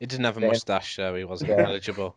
He 0.00 0.06
didn't 0.06 0.24
have 0.26 0.36
a 0.36 0.40
Dan- 0.40 0.50
mustache, 0.50 0.96
so 0.96 1.14
he 1.14 1.24
wasn't 1.24 1.50
Yeah. 1.50 1.62
eligible. 1.66 2.16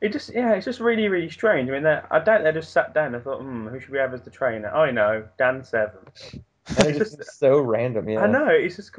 It 0.00 0.10
just 0.12 0.32
yeah, 0.34 0.54
it's 0.54 0.64
just 0.64 0.80
really 0.80 1.08
really 1.08 1.30
strange. 1.30 1.68
I 1.68 1.72
mean, 1.72 1.82
they- 1.84 2.00
I 2.10 2.18
doubt 2.20 2.42
they 2.44 2.52
just 2.52 2.72
sat 2.72 2.94
down 2.94 3.14
and 3.14 3.22
thought, 3.22 3.40
hmm, 3.40 3.68
who 3.68 3.78
should 3.80 3.90
we 3.90 3.98
have 3.98 4.14
as 4.14 4.22
the 4.22 4.30
trainer? 4.30 4.68
I 4.70 4.90
know, 4.90 5.28
Dan 5.38 5.62
Severn. 5.62 6.06
It's 6.16 6.34
It's 6.80 6.98
just 7.16 7.38
so 7.38 7.60
random, 7.60 8.08
yeah. 8.08 8.20
I 8.22 8.26
know 8.26 8.48
it's 8.48 8.76
just 8.76 8.90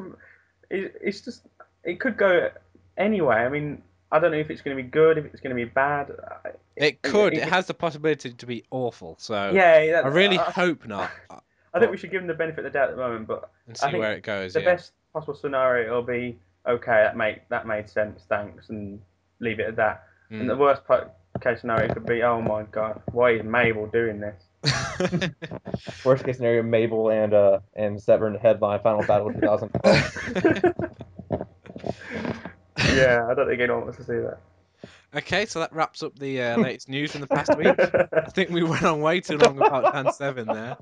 it's 0.70 1.22
just 1.22 1.48
it 1.84 2.00
could 2.00 2.16
go 2.18 2.50
anyway. 2.98 3.36
I 3.38 3.50
mean, 3.50 3.82
I 4.12 4.20
don't 4.20 4.32
know 4.32 4.38
if 4.38 4.50
it's 4.50 4.62
going 4.62 4.76
to 4.76 4.82
be 4.84 4.90
good, 4.90 5.18
if 5.18 5.26
it's 5.26 5.40
going 5.40 5.56
to 5.56 5.66
be 5.66 5.70
bad. 5.70 6.12
I- 6.46 6.50
It 6.76 7.02
could. 7.02 7.34
It 7.34 7.40
it- 7.44 7.50
has 7.50 7.68
the 7.68 7.74
possibility 7.74 8.32
to 8.34 8.46
be 8.46 8.64
awful. 8.72 9.16
So 9.20 9.52
Yeah, 9.54 9.86
that, 9.92 10.06
I 10.06 10.08
really 10.08 10.40
I, 10.40 10.44
hope 10.52 10.88
not, 10.88 11.12
I 11.74 11.80
think 11.80 11.92
we 11.92 11.98
should 11.98 12.10
give 12.12 12.22
them 12.22 12.28
the 12.28 12.34
benefit 12.34 12.66
of 12.66 12.72
the 12.74 12.78
doubt 12.80 12.90
at 12.90 12.96
the 12.96 13.02
moment, 13.02 13.28
but 13.28 13.50
and 13.68 13.78
I 13.78 13.86
see 13.88 13.92
think 13.92 14.02
where 14.02 14.14
it 14.14 14.24
goes. 14.24 14.54
the 14.54 14.62
Yeah. 14.62 14.74
best 14.76 14.94
possible 15.14 15.36
scenario 15.36 15.94
will 15.94 16.02
be 16.02 16.38
okay. 16.68 17.04
That 17.04 17.16
made 17.16 17.42
that 17.50 17.68
made 17.68 17.88
sense. 17.90 18.24
Thanks, 18.28 18.70
and 18.70 19.00
leave 19.40 19.60
it 19.60 19.68
at 19.68 19.76
that. 19.76 20.04
Mm. 20.32 20.42
And 20.42 20.50
the 20.50 20.58
worst 20.58 20.84
part, 20.86 21.12
case 21.42 21.62
scenario 21.62 21.94
could 21.94 22.06
be, 22.08 22.24
oh 22.24 22.42
my 22.42 22.64
god, 22.64 23.02
why 23.12 23.32
is 23.32 23.44
Mabel 23.44 23.86
doing 23.88 24.20
this? 24.20 24.44
Worst 26.04 26.26
case 26.26 26.38
scenario, 26.38 26.64
Mabel 26.64 27.10
and 27.12 27.34
uh 27.34 27.60
and 27.76 28.02
Severn 28.02 28.36
headline 28.36 28.80
Final 28.82 29.04
Battle 29.06 29.32
2012. 29.32 30.74
Yeah, 32.96 33.28
I 33.30 33.34
don't 33.34 33.48
think 33.48 33.62
anyone 33.62 33.82
wants 33.84 33.98
to 33.98 34.04
see 34.04 34.14
that. 34.20 34.40
okay, 35.16 35.46
so 35.46 35.60
that 35.60 35.74
wraps 35.74 36.04
up 36.04 36.18
the 36.18 36.42
uh, 36.42 36.58
latest 36.58 36.88
news 36.90 37.12
from 37.12 37.22
the 37.22 37.28
past 37.28 37.56
week. 37.58 37.76
I 37.80 38.30
think 38.32 38.50
we 38.52 38.64
went 38.64 38.84
on 38.84 39.02
way 39.02 39.20
too 39.22 39.38
long 39.38 39.58
about 39.58 39.94
Dan 39.94 40.12
Severn 40.14 40.48
there. 40.48 40.78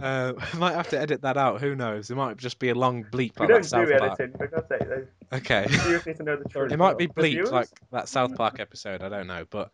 Uh, 0.00 0.32
I 0.38 0.56
might 0.56 0.74
have 0.74 0.88
to 0.90 1.00
edit 1.00 1.22
that 1.22 1.36
out. 1.36 1.60
Who 1.60 1.74
knows? 1.74 2.10
It 2.10 2.16
might 2.16 2.36
just 2.36 2.58
be 2.58 2.68
a 2.70 2.74
long 2.74 3.04
bleep 3.04 3.38
we 3.38 3.46
like 3.46 3.48
don't 3.48 3.62
that 3.62 3.64
South 3.64 3.88
do 3.88 3.98
Park. 3.98 4.20
editing, 4.20 4.38
for 4.38 4.46
God's 4.48 4.68
sake. 4.68 4.88
They 4.88 5.36
Okay. 5.36 5.66
need 6.06 6.16
to 6.16 6.22
know 6.22 6.36
the 6.36 6.48
truth. 6.48 6.72
It 6.72 6.76
might 6.78 6.98
be 6.98 7.06
The 7.06 7.12
bleeped 7.14 7.50
like 7.50 7.68
that 7.92 8.08
South 8.08 8.34
Park 8.36 8.60
episode. 8.60 9.02
I 9.02 9.08
don't 9.08 9.26
know, 9.26 9.44
but 9.50 9.70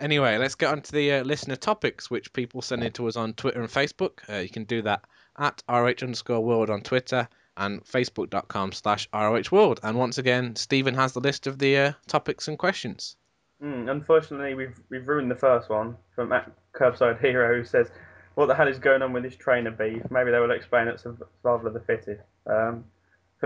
anyway, 0.00 0.38
let's 0.38 0.54
get 0.54 0.70
on 0.72 0.80
to 0.82 0.92
the 0.92 1.12
uh, 1.14 1.22
listener 1.24 1.56
topics, 1.56 2.10
which 2.10 2.32
people 2.32 2.62
send 2.62 2.82
in 2.82 2.92
to 2.92 3.06
us 3.06 3.16
on 3.16 3.34
Twitter 3.34 3.60
and 3.60 3.70
Facebook. 3.70 4.20
Uh, 4.28 4.38
you 4.38 4.48
can 4.48 4.64
do 4.64 4.82
that 4.82 5.02
at 5.38 5.62
rh 5.68 6.02
underscore 6.02 6.40
world 6.42 6.70
on 6.70 6.80
Twitter 6.80 7.28
and 7.56 7.84
facebook.com 7.84 8.72
slash 8.72 9.08
roh 9.12 9.40
world. 9.50 9.80
And 9.82 9.98
once 9.98 10.18
again, 10.18 10.56
Stephen 10.56 10.94
has 10.94 11.12
the 11.12 11.20
list 11.20 11.46
of 11.46 11.58
the 11.58 11.78
uh, 11.78 11.92
topics 12.06 12.48
and 12.48 12.58
questions. 12.58 13.16
Mm, 13.62 13.90
unfortunately, 13.90 14.54
we've 14.54 14.78
we've 14.90 15.08
ruined 15.08 15.30
the 15.30 15.36
first 15.36 15.70
one 15.70 15.96
from 16.14 16.32
at 16.32 16.50
Curbside 16.74 17.20
Hero, 17.20 17.56
who 17.56 17.64
says, 17.64 17.90
"What 18.34 18.46
the 18.46 18.54
hell 18.54 18.68
is 18.68 18.78
going 18.78 19.00
on 19.00 19.12
with 19.12 19.22
this 19.22 19.36
trainer 19.36 19.70
beef? 19.70 20.02
Maybe 20.10 20.30
they 20.30 20.38
will 20.38 20.50
explain 20.50 20.88
at 20.88 21.00
Survival 21.00 21.66
of 21.66 21.72
the 21.72 21.80
Fittest." 21.80 22.20
Um, 22.46 22.84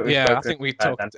yeah, 0.07 0.37
I 0.37 0.41
think 0.41 0.61
we 0.61 0.73
talked 0.73 1.17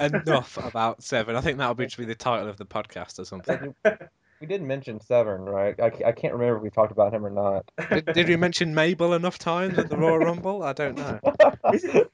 enough 0.00 0.58
about 0.58 1.02
Severn. 1.02 1.36
I 1.36 1.40
think 1.40 1.58
that'll 1.58 1.74
be, 1.74 1.88
be 1.96 2.04
the 2.04 2.14
title 2.14 2.48
of 2.48 2.56
the 2.56 2.66
podcast 2.66 3.18
or 3.18 3.24
something. 3.24 3.74
we 4.42 4.48
did 4.48 4.60
mention 4.60 4.98
Severn, 5.00 5.42
right? 5.44 5.78
I, 5.78 5.86
I 6.04 6.10
can't 6.10 6.32
remember 6.32 6.56
if 6.56 6.62
we 6.64 6.70
talked 6.70 6.90
about 6.90 7.14
him 7.14 7.24
or 7.24 7.30
not. 7.30 7.64
did, 7.90 8.06
did 8.06 8.28
we 8.28 8.34
mention 8.34 8.74
Mabel 8.74 9.14
enough 9.14 9.38
times 9.38 9.78
at 9.78 9.88
the 9.88 9.96
Royal 9.96 10.18
Rumble? 10.18 10.64
I 10.64 10.72
don't 10.72 10.96
know. 10.96 11.20
Is 11.72 11.84
it- 11.84 12.10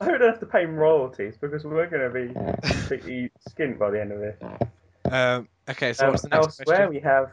I 0.00 0.06
don't 0.06 0.22
have 0.22 0.40
to 0.40 0.46
pay 0.46 0.62
him 0.62 0.76
royalties 0.76 1.34
because 1.38 1.64
we're 1.64 1.86
going 1.88 2.10
to 2.10 2.10
be 2.10 2.68
completely 2.72 3.30
skint 3.50 3.78
by 3.78 3.90
the 3.90 4.00
end 4.00 4.12
of 4.12 4.20
this. 4.20 4.36
Um, 5.10 5.48
okay, 5.68 5.92
so 5.92 6.06
Um, 6.06 6.10
what's 6.12 6.22
the 6.22 6.28
next 6.30 6.60
elsewhere, 6.60 6.64
question? 6.86 6.88
we 6.94 7.00
have 7.00 7.32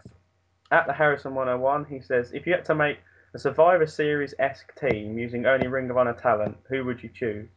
at 0.71 0.87
the 0.87 0.93
Harrison 0.93 1.33
101. 1.35 1.85
He 1.85 2.01
says, 2.01 2.31
"If 2.33 2.45
you 2.47 2.53
had 2.53 2.65
to 2.65 2.75
make 2.75 2.97
a 3.33 3.39
Survivor 3.39 3.85
Series 3.85 4.33
esque 4.39 4.73
team 4.77 5.17
using 5.17 5.45
only 5.45 5.67
Ring 5.67 5.89
of 5.89 5.97
Honor 5.97 6.13
talent, 6.13 6.57
who 6.67 6.83
would 6.83 7.01
you 7.01 7.09
choose?" 7.13 7.47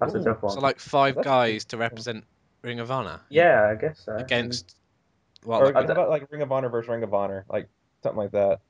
That's 0.00 0.14
a 0.14 0.24
tough 0.24 0.42
one. 0.42 0.54
So 0.54 0.60
like 0.60 0.80
five 0.80 1.14
That's 1.16 1.26
guys 1.26 1.64
to 1.66 1.76
represent 1.76 2.24
Ring 2.62 2.80
of 2.80 2.90
Honor 2.90 3.20
yeah, 3.28 3.68
I 3.70 3.74
guess 3.80 4.00
so. 4.04 4.16
against 4.16 4.74
well, 5.46 5.60
Or 5.62 5.66
like, 5.66 5.76
I 5.76 5.82
how 5.86 5.92
about 5.92 6.10
like 6.10 6.30
Ring 6.30 6.42
of 6.42 6.52
Honor 6.52 6.68
versus 6.68 6.88
Ring 6.88 7.02
of 7.02 7.14
Honor, 7.14 7.44
like 7.48 7.68
something 8.02 8.18
like 8.18 8.32
that. 8.32 8.60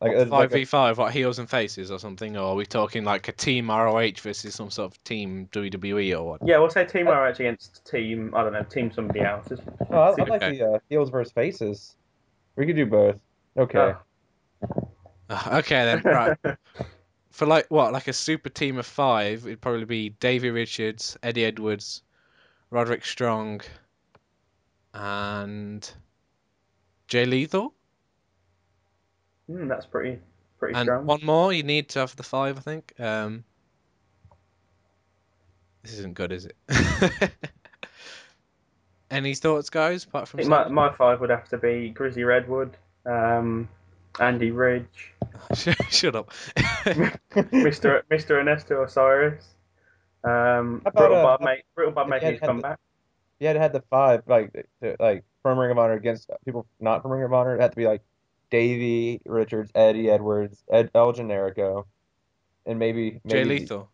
Like, 0.00 0.12
five 0.16 0.28
like 0.30 0.50
v 0.52 0.62
a- 0.62 0.64
five, 0.66 0.96
what 0.96 1.12
heels 1.12 1.40
and 1.40 1.50
faces 1.50 1.90
or 1.90 1.98
something, 1.98 2.36
or 2.36 2.50
are 2.50 2.54
we 2.54 2.64
talking 2.66 3.02
like 3.04 3.26
a 3.26 3.32
team 3.32 3.68
ROH 3.68 4.20
versus 4.22 4.54
some 4.54 4.70
sort 4.70 4.92
of 4.92 5.02
team 5.02 5.48
WWE 5.50 6.16
or 6.16 6.24
what? 6.24 6.40
Yeah, 6.44 6.58
we'll 6.58 6.70
say 6.70 6.84
Team 6.84 7.08
ROH 7.08 7.30
against 7.30 7.84
Team. 7.84 8.32
I 8.36 8.44
don't 8.44 8.52
know, 8.52 8.62
Team 8.62 8.92
somebody 8.92 9.22
else. 9.22 9.48
Just 9.48 9.62
No, 9.90 10.00
I, 10.02 10.14
see 10.14 10.22
I 10.22 10.24
like 10.26 10.42
Okay. 10.42 10.58
the 10.58 10.74
uh, 10.74 10.78
heels 10.88 11.10
versus 11.10 11.32
faces. 11.32 11.96
We 12.54 12.64
could 12.66 12.76
do 12.76 12.86
both. 12.86 13.18
Okay. 13.56 13.78
Oh. 13.78 13.96
Ah, 15.30 15.58
Okay 15.58 15.84
then, 15.84 16.02
right. 16.04 16.38
For 17.32 17.46
like 17.46 17.66
what, 17.68 17.92
like 17.92 18.06
a 18.06 18.12
super 18.12 18.50
team 18.50 18.78
of 18.78 18.86
five, 18.86 19.46
it'd 19.46 19.60
probably 19.60 19.84
be 19.84 20.10
Davey 20.10 20.50
Richards, 20.50 21.16
Eddie 21.24 21.44
Edwards, 21.44 22.02
Roderick 22.70 23.04
Strong, 23.04 23.62
and 24.94 25.90
Jay 27.08 27.24
Lethal. 27.24 27.74
Hmm, 29.50 29.66
that's 29.66 29.86
pretty 29.86 30.18
pretty 30.58 30.74
and 30.74 30.84
strong. 30.86 31.06
one 31.06 31.24
more 31.24 31.52
you 31.52 31.62
need 31.62 31.88
to 31.90 32.00
have 32.00 32.14
the 32.16 32.22
five, 32.22 32.58
I 32.58 32.60
think. 32.60 32.92
Um, 33.00 33.44
this 35.82 35.94
isn't 35.94 36.14
good, 36.14 36.32
is 36.32 36.46
it? 36.46 36.56
Any 39.10 39.34
thoughts, 39.34 39.70
guys? 39.70 40.04
Apart 40.04 40.28
from 40.28 40.46
my, 40.48 40.68
my 40.68 40.92
five 40.94 41.20
would 41.20 41.30
have 41.30 41.48
to 41.48 41.56
be 41.58 41.88
Grizzly 41.88 42.24
Redwood, 42.24 42.76
um, 43.06 43.68
Andy 44.20 44.50
Ridge, 44.50 45.14
Shut 45.54 46.14
up. 46.14 46.30
Mr. 46.56 48.02
Mr. 48.10 48.30
Ernesto 48.32 48.82
Osiris, 48.84 49.44
Um, 50.24 50.82
How 50.84 50.90
about, 50.90 50.94
Brutal 50.94 51.22
Bob 51.22 51.40
how- 51.40 51.46
made 51.46 51.62
Brutal 51.74 51.94
Bob 51.94 52.06
if 52.08 52.10
made 52.10 52.32
his 52.32 52.40
comeback. 52.40 52.78
You 53.40 53.46
had 53.46 53.52
to 53.54 53.60
have 53.60 53.72
the 53.72 53.82
five 53.90 54.22
like 54.26 54.52
to, 54.82 54.96
like 54.98 55.24
from 55.42 55.58
Ring 55.58 55.70
of 55.70 55.78
Honor 55.78 55.94
against 55.94 56.30
people 56.44 56.66
not 56.80 57.02
from 57.02 57.12
Ring 57.12 57.22
of 57.24 57.32
Honor. 57.32 57.56
It 57.56 57.60
had 57.60 57.70
to 57.72 57.76
be 57.76 57.86
like 57.86 58.02
Davey 58.50 59.20
Richards, 59.26 59.70
Eddie 59.74 60.10
Edwards, 60.10 60.62
Ed, 60.70 60.90
El 60.94 61.12
Generico, 61.12 61.84
and 62.66 62.78
maybe 62.78 63.20
Jay 63.26 63.44
Lethal. 63.44 63.90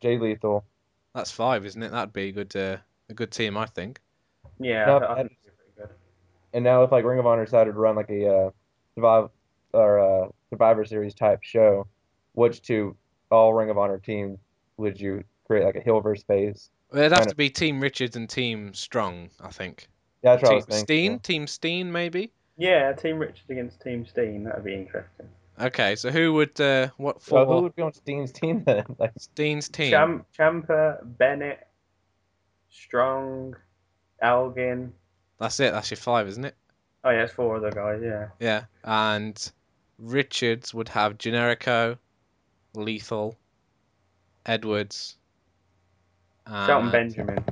Jay 0.00 0.18
Lethal. 0.18 0.64
That's 1.14 1.30
five, 1.30 1.64
isn't 1.66 1.82
it? 1.82 1.90
That'd 1.90 2.12
be 2.12 2.28
a 2.28 2.32
good 2.32 2.54
uh, 2.54 2.76
a 3.08 3.14
good 3.14 3.30
team, 3.32 3.56
I 3.56 3.66
think. 3.66 4.00
Yeah, 4.58 4.84
No, 4.86 4.98
I, 4.98 5.04
I 5.04 5.12
I- 5.12 5.22
think 5.22 5.38
he's. 5.42 5.52
And 6.52 6.64
now 6.64 6.82
if 6.84 6.92
like 6.92 7.04
Ring 7.04 7.18
of 7.18 7.26
Honor 7.26 7.44
decided 7.44 7.72
to 7.72 7.78
run 7.78 7.96
like 7.96 8.08
a 8.08 8.28
uh, 8.28 8.50
survive 8.94 9.28
or 9.72 9.98
uh, 9.98 10.28
Survivor 10.48 10.84
Series 10.86 11.14
type 11.14 11.42
show, 11.42 11.86
which 12.32 12.62
two 12.62 12.96
all 13.30 13.52
Ring 13.52 13.68
of 13.68 13.76
Honor 13.76 13.98
teams 13.98 14.38
would 14.78 14.98
you 15.00 15.24
create 15.46 15.64
like 15.64 15.74
a 15.76 15.80
heel 15.82 16.00
versus 16.00 16.24
face? 16.24 16.70
Well, 16.96 17.04
It'd 17.04 17.12
have 17.12 17.20
Kinda- 17.24 17.30
to 17.32 17.36
be 17.36 17.50
Team 17.50 17.80
Richards 17.80 18.16
and 18.16 18.28
Team 18.28 18.72
Strong, 18.72 19.28
I 19.40 19.50
think. 19.50 19.86
Yeah, 20.22 20.36
that's 20.36 20.42
what 20.42 20.48
I 20.48 20.52
Team 20.52 20.56
was 20.56 20.64
thinking. 20.64 20.84
Steen, 20.86 21.18
Team 21.20 21.46
Steen, 21.46 21.92
maybe. 21.92 22.32
Yeah, 22.56 22.92
Team 22.94 23.18
Richards 23.18 23.50
against 23.50 23.82
Team 23.82 24.06
Steen. 24.06 24.44
That'd 24.44 24.64
be 24.64 24.72
interesting. 24.74 25.28
Okay, 25.60 25.94
so 25.96 26.10
who 26.10 26.32
would 26.32 26.58
uh, 26.58 26.88
what 26.96 27.16
Well, 27.30 27.44
for 27.44 27.54
who 27.56 27.62
would 27.64 27.76
be 27.76 27.82
on 27.82 27.92
Steen's 27.92 28.32
team 28.32 28.64
then? 28.64 28.84
Like, 28.98 29.12
Steen's 29.18 29.68
team? 29.68 29.90
Cham- 29.90 30.24
Ciampa, 30.36 31.00
Bennett, 31.18 31.66
Strong, 32.70 33.56
Elgin. 34.20 34.92
That's 35.38 35.60
it. 35.60 35.72
That's 35.72 35.90
your 35.90 35.96
five, 35.98 36.28
isn't 36.28 36.44
it? 36.46 36.54
Oh 37.04 37.10
yeah, 37.10 37.24
it's 37.24 37.32
four 37.34 37.56
other 37.56 37.70
guys. 37.70 38.00
Yeah. 38.02 38.28
Yeah. 38.40 38.64
And 38.84 39.52
Richards 39.98 40.72
would 40.74 40.88
have 40.88 41.18
Generico, 41.18 41.98
Lethal, 42.74 43.38
Edwards. 44.44 45.16
Shelton 46.48 46.90
Benjamin. 46.90 47.44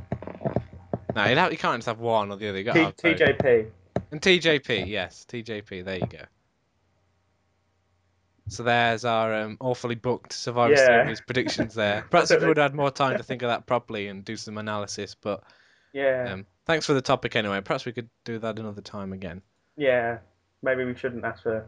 No, 1.14 1.24
you, 1.26 1.30
you 1.50 1.56
can't 1.58 1.78
just 1.78 1.86
have 1.86 2.00
one 2.00 2.30
or 2.30 2.36
the 2.36 2.48
other. 2.48 2.58
You 2.58 2.64
got 2.64 2.74
T- 2.74 3.14
to 3.14 3.26
have 3.26 3.38
both. 3.38 3.38
TJP. 3.38 3.70
And 4.10 4.20
TJP, 4.20 4.86
yes, 4.88 5.26
TJP. 5.28 5.84
There 5.84 5.96
you 5.98 6.06
go. 6.06 6.18
So 8.48 8.62
there's 8.62 9.04
our 9.04 9.34
um, 9.34 9.56
awfully 9.60 9.94
booked 9.94 10.32
Survivor 10.32 10.74
Yeah. 10.74 10.86
Series 11.04 11.20
predictions 11.20 11.74
there. 11.74 12.04
Perhaps 12.10 12.30
if 12.30 12.42
we 12.42 12.48
would 12.48 12.58
have 12.58 12.72
had 12.72 12.76
more 12.76 12.90
time 12.90 13.16
to 13.16 13.22
think 13.22 13.42
of 13.42 13.48
that 13.48 13.66
properly 13.66 14.08
and 14.08 14.24
do 14.24 14.36
some 14.36 14.58
analysis, 14.58 15.14
but 15.20 15.42
Yeah. 15.92 16.32
um, 16.32 16.46
thanks 16.66 16.84
for 16.84 16.92
the 16.92 17.00
topic 17.00 17.36
anyway. 17.36 17.60
Perhaps 17.62 17.86
we 17.86 17.92
could 17.92 18.10
do 18.24 18.38
that 18.40 18.58
another 18.58 18.82
time 18.82 19.12
again. 19.12 19.40
Yeah. 19.76 20.18
Maybe 20.62 20.84
we 20.84 20.94
shouldn't 20.94 21.24
ask 21.24 21.42
for 21.42 21.66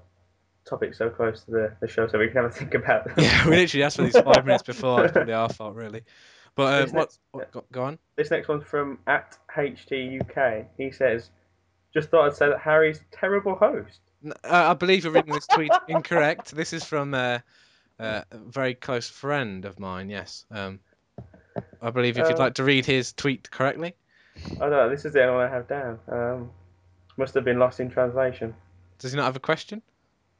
topics 0.66 0.98
so 0.98 1.08
close 1.08 1.44
to 1.44 1.50
the, 1.50 1.76
the 1.80 1.88
show 1.88 2.08
so 2.08 2.18
we 2.18 2.26
can 2.28 2.36
have 2.36 2.46
a 2.46 2.50
think 2.50 2.74
about 2.74 3.04
them. 3.04 3.14
Yeah, 3.24 3.48
we 3.48 3.56
literally 3.56 3.84
asked 3.84 3.96
for 3.96 4.02
these 4.02 4.18
five 4.18 4.44
minutes 4.44 4.64
before. 4.64 5.04
It's 5.04 5.12
probably 5.14 5.32
our 5.32 5.48
fault, 5.48 5.74
really. 5.76 6.02
But 6.56 6.84
Isn't 6.84 6.96
what, 6.96 7.18
what? 7.32 7.52
Go, 7.52 7.64
go 7.70 7.84
on. 7.84 7.98
This 8.16 8.30
next 8.30 8.48
one's 8.48 8.64
from 8.64 8.98
at 9.06 9.36
HTUK. 9.54 10.66
He 10.78 10.90
says, 10.90 11.30
"Just 11.94 12.08
thought 12.08 12.26
I'd 12.26 12.34
say 12.34 12.48
that 12.48 12.58
Harry's 12.58 12.98
a 12.98 13.16
terrible 13.16 13.54
host." 13.54 14.00
Uh, 14.26 14.32
I 14.42 14.74
believe 14.74 15.04
you're 15.04 15.12
reading 15.12 15.34
this 15.34 15.46
tweet 15.46 15.70
incorrect. 15.88 16.56
This 16.56 16.72
is 16.72 16.82
from 16.82 17.12
uh, 17.14 17.40
uh, 18.00 18.22
a 18.30 18.38
very 18.38 18.74
close 18.74 19.08
friend 19.08 19.66
of 19.66 19.78
mine. 19.78 20.08
Yes. 20.08 20.46
Um, 20.50 20.80
I 21.80 21.90
believe 21.90 22.18
if 22.18 22.26
you'd 22.26 22.36
Uh, 22.36 22.44
like 22.44 22.54
to 22.54 22.64
read 22.64 22.86
his 22.86 23.12
tweet 23.12 23.50
correctly. 23.50 23.94
Oh 24.60 24.70
don't. 24.70 24.90
This 24.90 25.04
is 25.04 25.12
the 25.12 25.22
only 25.22 25.36
one 25.36 25.46
I 25.46 25.50
have 25.50 25.68
down. 25.68 25.98
Um, 26.08 26.50
must 27.18 27.34
have 27.34 27.44
been 27.44 27.58
lost 27.58 27.80
in 27.80 27.90
translation. 27.90 28.54
Does 28.98 29.12
he 29.12 29.16
not 29.16 29.24
have 29.24 29.36
a 29.36 29.40
question? 29.40 29.82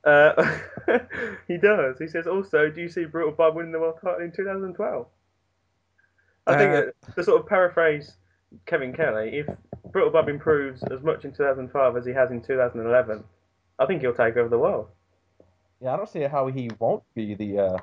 Uh, 0.05 0.59
he 1.49 1.59
does. 1.59 1.99
He 1.99 2.09
says, 2.09 2.27
"Also, 2.27 2.71
do 2.71 2.81
you 2.81 2.89
see 2.89 3.05
Brutal 3.05 3.33
Bob 3.33 3.55
winning 3.55 3.73
the 3.73 3.79
world 3.81 3.99
title 4.03 4.21
in 4.21 4.33
2012?" 4.33 5.07
I 6.47 6.57
think 6.57 6.73
Uh, 6.73 7.13
to 7.15 7.25
sort 7.25 7.41
of 7.41 7.49
paraphrase 7.49 8.17
Kevin 8.67 8.93
Kelly, 8.93 9.39
if 9.39 9.47
Brutal 9.93 10.11
Bob 10.11 10.29
improves 10.29 10.83
as 10.85 11.03
much 11.03 11.25
in 11.25 11.33
2012 11.33 11.97
as 11.97 12.05
he 12.07 12.13
has 12.13 12.31
in 12.31 12.41
2011, 12.43 13.25
I 13.79 13.87
think 13.87 14.01
he'll 14.01 14.15
take 14.15 14.37
over 14.37 14.49
the 14.49 14.59
world. 14.59 14.89
yeah, 15.81 15.93
I 15.93 15.97
don't 15.97 16.09
see 16.09 16.23
how 16.23 16.47
he 16.49 16.71
won't 16.79 17.03
be 17.15 17.35
the. 17.35 17.59
Uh... 17.59 17.79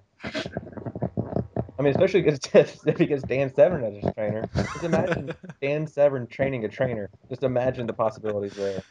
I 1.78 1.82
mean, 1.82 1.92
especially 1.92 2.22
because 2.22 2.40
if 2.86 2.98
he 2.98 3.06
gets 3.06 3.24
Dan 3.24 3.54
Severn 3.54 3.84
as 3.84 4.04
his 4.04 4.14
trainer. 4.14 4.48
Just 4.56 4.84
imagine 4.84 5.34
Dan 5.62 5.88
Severn 5.88 6.28
training 6.28 6.66
a 6.66 6.70
trainer. 6.70 7.10
Just 7.30 7.44
imagine 7.44 7.88
the 7.88 7.94
possibilities 7.94 8.54
there. 8.54 8.84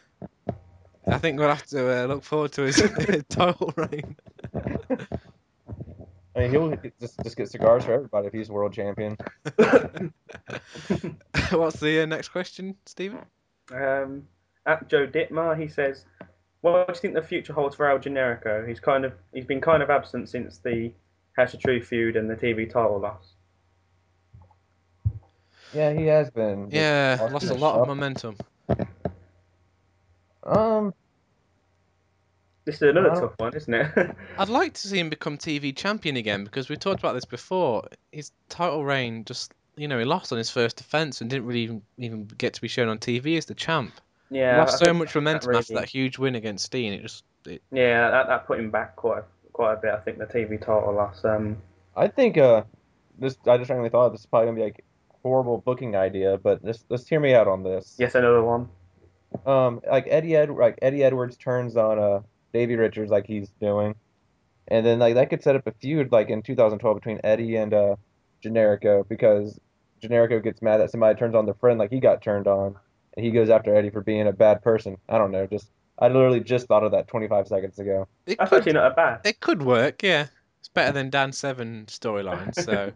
I 1.06 1.18
think 1.18 1.38
we'll 1.38 1.48
have 1.48 1.66
to 1.66 2.04
uh, 2.04 2.06
look 2.06 2.22
forward 2.22 2.52
to 2.52 2.62
his 2.62 2.76
title 3.28 3.72
reign. 3.76 4.16
I 6.34 6.40
mean, 6.40 6.50
he'll 6.50 6.74
just 7.00 7.22
just 7.22 7.36
get 7.36 7.50
cigars 7.50 7.84
for 7.84 7.92
everybody 7.92 8.28
if 8.28 8.32
he's 8.32 8.48
world 8.50 8.72
champion. 8.72 9.18
What's 11.50 11.78
the 11.80 12.02
uh, 12.02 12.06
next 12.06 12.28
question, 12.28 12.74
Stephen? 12.86 13.20
Um, 13.70 14.22
at 14.64 14.88
Joe 14.88 15.06
Ditmar, 15.06 15.60
he 15.60 15.68
says, 15.68 16.06
"What 16.62 16.86
do 16.86 16.92
you 16.92 17.00
think 17.00 17.14
the 17.14 17.22
future 17.22 17.52
holds 17.52 17.76
for 17.76 17.88
El 17.88 17.98
Generico? 17.98 18.66
He's 18.66 18.80
kind 18.80 19.04
of 19.04 19.12
he's 19.34 19.44
been 19.44 19.60
kind 19.60 19.82
of 19.82 19.90
absent 19.90 20.30
since 20.30 20.58
the 20.58 20.92
House 21.36 21.52
of 21.52 21.60
Truth 21.60 21.86
feud 21.86 22.16
and 22.16 22.30
the 22.30 22.36
TV 22.36 22.70
title 22.70 22.98
loss." 22.98 23.34
Yeah, 25.74 25.92
he 25.92 26.06
has 26.06 26.30
been. 26.30 26.68
Yeah, 26.70 27.18
lost 27.20 27.32
lost 27.32 27.44
a 27.46 27.48
the 27.48 27.54
lot 27.54 27.78
of 27.78 27.88
momentum. 27.88 28.36
Um, 30.44 30.94
This 32.64 32.76
is 32.76 32.82
another 32.82 33.10
Well- 33.10 33.20
tough 33.20 33.34
one, 33.38 33.54
isn't 33.54 33.74
it? 33.74 34.16
I'd 34.38 34.48
like 34.48 34.74
to 34.74 34.88
see 34.88 34.98
him 34.98 35.10
become 35.10 35.36
TV 35.38 35.74
champion 35.74 36.16
again 36.16 36.44
because 36.44 36.68
we 36.68 36.76
talked 36.76 37.00
about 37.00 37.14
this 37.14 37.24
before. 37.24 37.84
His 38.12 38.30
title 38.48 38.84
reign 38.84 39.24
just, 39.24 39.52
you 39.76 39.88
know, 39.88 39.98
he 39.98 40.04
lost 40.04 40.32
on 40.32 40.38
his 40.38 40.50
first 40.50 40.76
defense 40.76 41.20
and 41.20 41.28
didn't 41.28 41.46
really 41.46 41.62
even, 41.62 41.82
even 41.98 42.26
get 42.38 42.54
to 42.54 42.60
be 42.60 42.68
shown 42.68 42.88
on 42.88 42.98
TV 42.98 43.36
as 43.36 43.46
the 43.46 43.54
champ. 43.54 43.92
He 44.30 44.38
yeah, 44.38 44.58
lost 44.58 44.78
so 44.78 44.94
much 44.94 45.12
that 45.12 45.20
momentum 45.20 45.54
after 45.54 45.74
that 45.74 45.88
huge 45.88 46.18
win 46.18 46.36
against 46.36 46.64
Steen. 46.66 46.92
It 46.92 47.02
just, 47.02 47.24
it, 47.46 47.62
Yeah, 47.72 48.10
that, 48.10 48.28
that 48.28 48.46
put 48.46 48.58
him 48.60 48.70
back 48.70 48.96
quite 48.96 49.24
quite 49.52 49.74
a 49.74 49.76
bit. 49.76 49.90
I 49.92 49.98
think 49.98 50.18
the 50.18 50.26
TV 50.26 50.58
title 50.58 50.94
loss. 50.94 51.24
Um, 51.24 51.58
I 51.96 52.08
think 52.08 52.38
uh, 52.38 52.62
this 53.18 53.36
I 53.46 53.58
just 53.58 53.68
randomly 53.68 53.90
thought 53.90 54.10
this 54.10 54.20
is 54.20 54.26
probably 54.26 54.46
gonna 54.46 54.56
be 54.56 54.62
like 54.64 54.78
a 55.10 55.16
horrible 55.22 55.58
booking 55.58 55.96
idea, 55.96 56.38
but 56.38 56.64
just 56.64 56.88
just 56.88 57.08
hear 57.08 57.20
me 57.20 57.34
out 57.34 57.48
on 57.48 57.62
this. 57.62 57.96
yes, 57.98 58.14
another 58.14 58.42
one. 58.42 58.68
Um, 59.44 59.80
like 59.90 60.06
Eddie 60.08 60.36
Ed 60.36 60.50
like 60.50 60.78
Eddie 60.80 61.04
Edwards 61.04 61.36
turns 61.36 61.76
on 61.76 61.98
uh 61.98 62.20
Davey 62.52 62.76
Richards 62.76 63.10
like 63.10 63.26
he's 63.26 63.48
doing, 63.60 63.94
and 64.68 64.84
then 64.84 64.98
like 64.98 65.14
that 65.14 65.30
could 65.30 65.42
set 65.42 65.56
up 65.56 65.66
a 65.66 65.72
feud 65.72 66.12
like 66.12 66.30
in 66.30 66.42
2012 66.42 66.96
between 66.96 67.20
Eddie 67.24 67.56
and 67.56 67.72
uh 67.74 67.96
Generico 68.44 69.08
because 69.08 69.58
Generico 70.02 70.42
gets 70.42 70.62
mad 70.62 70.78
that 70.78 70.90
somebody 70.90 71.18
turns 71.18 71.34
on 71.34 71.44
their 71.44 71.54
friend 71.54 71.78
like 71.78 71.90
he 71.90 72.00
got 72.00 72.22
turned 72.22 72.46
on, 72.46 72.76
and 73.16 73.24
he 73.24 73.30
goes 73.30 73.50
after 73.50 73.74
Eddie 73.74 73.90
for 73.90 74.00
being 74.02 74.26
a 74.26 74.32
bad 74.32 74.62
person. 74.62 74.98
I 75.08 75.18
don't 75.18 75.30
know, 75.30 75.46
just 75.46 75.70
I 75.98 76.08
literally 76.08 76.40
just 76.40 76.66
thought 76.66 76.82
of 76.84 76.92
that 76.92 77.08
25 77.08 77.48
seconds 77.48 77.78
ago. 77.78 78.08
it 78.26 78.38
That's 78.38 78.50
could, 78.50 78.58
actually 78.58 78.72
not 78.72 78.92
a 78.92 78.94
bad. 78.94 79.20
it 79.24 79.40
could 79.40 79.62
work, 79.62 80.02
yeah. 80.02 80.26
It's 80.58 80.68
better 80.68 80.92
than 80.92 81.10
Dan 81.10 81.32
Severn 81.32 81.86
storyline, 81.86 82.54
so. 82.64 82.92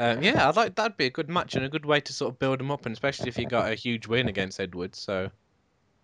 Um, 0.00 0.22
yeah, 0.22 0.48
I'd 0.48 0.54
like 0.56 0.76
that'd 0.76 0.96
be 0.96 1.06
a 1.06 1.10
good 1.10 1.28
match 1.28 1.56
and 1.56 1.64
a 1.64 1.68
good 1.68 1.84
way 1.84 2.00
to 2.00 2.12
sort 2.12 2.32
of 2.32 2.38
build 2.38 2.60
him 2.60 2.70
up, 2.70 2.86
and 2.86 2.92
especially 2.92 3.28
if 3.28 3.36
he 3.36 3.44
got 3.44 3.70
a 3.70 3.74
huge 3.74 4.06
win 4.06 4.28
against 4.28 4.60
Edwards. 4.60 5.00
So, 5.00 5.30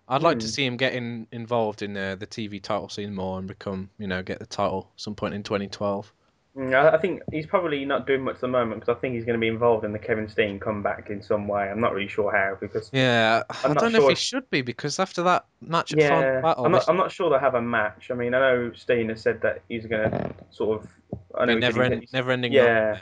I'd 0.09 0.23
like 0.23 0.39
to 0.41 0.49
Hmm. 0.49 0.51
see 0.51 0.65
him 0.65 0.77
getting 0.77 1.27
involved 1.33 1.83
in 1.83 1.97
uh, 1.97 2.17
the 2.17 2.27
TV 2.27 2.61
title 2.61 2.89
scene 2.89 3.15
more 3.15 3.39
and 3.39 3.49
become, 3.49 3.91
you 3.99 4.07
know, 4.07 4.23
get 4.23 4.39
the 4.39 4.47
title 4.47 4.93
some 4.97 5.15
point 5.15 5.35
in 5.35 5.43
2012. 5.43 6.13
Mm, 6.57 6.73
I, 6.75 6.97
I 6.97 7.01
think 7.01 7.23
he's 7.33 7.47
probably 7.47 7.85
not 7.85 8.07
doing 8.07 8.23
much 8.23 8.37
at 8.37 8.41
the 8.43 8.49
moment 8.49 8.81
because 8.81 8.97
I 8.97 9.01
think 9.01 9.15
he's 9.15 9.25
going 9.25 9.39
to 9.39 9.41
be 9.41 9.49
involved 9.49 9.85
in 9.85 9.93
the 9.93 9.99
Kevin 9.99 10.29
Steen 10.29 10.61
comeback 10.61 11.11
in 11.11 11.23
some 11.23 11.49
way. 11.49 11.69
I'm 11.69 11.81
not 11.81 11.93
really 11.93 12.09
sure 12.09 12.31
how 12.31 12.57
because 12.61 12.93
Yeah, 12.93 13.43
I 13.51 13.55
I'm 13.65 13.75
not 13.75 13.87
don't 13.87 13.93
know 13.93 13.99
if 13.99 14.07
he 14.07 14.15
should 14.15 14.49
be 14.51 14.63
because 14.63 14.99
after 15.01 15.23
that 15.25 15.47
match 15.61 15.97
at 16.09 16.31
yeah, 16.31 16.41
Battle, 16.41 16.65
I'm 16.65 16.73
not 16.73 16.85
I'm 16.89 16.97
not 16.97 17.13
sure 17.13 17.31
they'll 17.31 17.39
have 17.39 17.55
a 17.55 17.63
match. 17.63 18.11
I 18.11 18.15
mean, 18.15 18.35
I 18.35 18.41
know 18.41 18.73
Steen 18.75 19.11
has 19.11 19.21
said 19.23 19.41
that 19.43 19.63
he's 19.69 19.87
going 19.87 20.11
to 20.11 20.35
sort 20.51 20.83
of. 20.83 20.91
I 21.39 21.45
know 21.45 21.55
be 21.55 21.57
he 21.57 21.63
said 21.63 21.77
never, 21.77 21.83
end, 21.83 22.07
never 22.13 22.31
ending. 22.33 22.53
Yeah. 22.53 23.01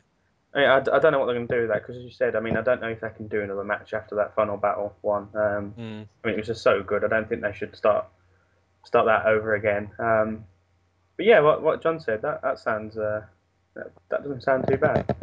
I, 0.55 0.59
mean, 0.59 0.69
I, 0.69 0.77
I 0.77 0.99
don't 0.99 1.13
know 1.13 1.19
what 1.19 1.27
they're 1.27 1.35
going 1.35 1.49
to 1.49 1.55
do 1.55 1.61
with 1.63 1.71
that 1.71 1.81
because, 1.83 1.97
as 1.97 2.03
you 2.05 2.11
said, 2.11 2.37
I 2.37 2.41
mean, 2.41 2.57
I 2.57 2.63
don't 2.63 2.81
know 2.81 2.89
if 2.89 3.01
they 3.01 3.09
can 3.11 3.27
do 3.29 3.41
another 3.43 3.65
match 3.65 3.95
after 3.95 4.15
that 4.17 4.35
final 4.35 4.57
battle 4.57 4.95
one. 5.01 5.29
Um, 5.35 5.75
Mm. 5.79 6.07
I 6.23 6.27
mean, 6.27 6.35
it 6.35 6.37
was 6.37 6.47
just 6.47 6.63
so 6.63 6.83
good. 6.83 7.05
I 7.05 7.09
don't 7.09 7.29
think 7.29 7.41
they 7.43 7.53
should 7.53 7.75
start 7.77 8.07
start 8.85 9.07
that 9.07 9.27
over 9.27 9.55
again. 9.55 9.91
Um, 9.99 10.45
but 11.17 11.27
yeah, 11.27 11.41
what 11.41 11.63
what 11.63 11.83
John 11.83 12.01
said 12.01 12.23
that 12.23 12.43
that 12.43 12.59
sounds 12.59 12.97
uh, 12.99 13.23
that, 13.75 13.93
that 14.11 14.23
doesn't 14.23 14.43
sound 14.43 14.67
too 14.69 14.77
bad. 14.77 15.15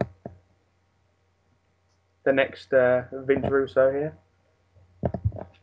The 2.24 2.34
next 2.34 2.74
uh, 2.74 3.04
Vince 3.12 3.46
Russo 3.50 3.92
here 3.92 4.18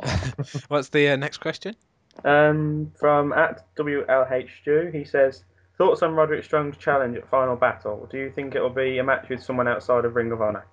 What's 0.68 0.88
the 0.88 1.10
uh, 1.10 1.16
next 1.16 1.38
question? 1.38 1.76
um, 2.24 2.92
from 2.98 3.32
at 3.34 3.66
WLH 3.76 4.48
Stew. 4.62 4.90
He 4.92 5.04
says 5.04 5.44
thoughts 5.78 6.02
on 6.02 6.14
Roderick 6.14 6.44
Strong's 6.44 6.76
challenge 6.76 7.16
at 7.16 7.28
Final 7.28 7.56
Battle. 7.56 8.08
Do 8.10 8.18
you 8.18 8.30
think 8.30 8.54
it 8.54 8.60
will 8.60 8.70
be 8.70 8.98
a 8.98 9.04
match 9.04 9.28
with 9.28 9.42
someone 9.42 9.68
outside 9.68 10.04
of 10.04 10.16
Ring 10.16 10.32
of 10.32 10.40
Honor? 10.40 10.66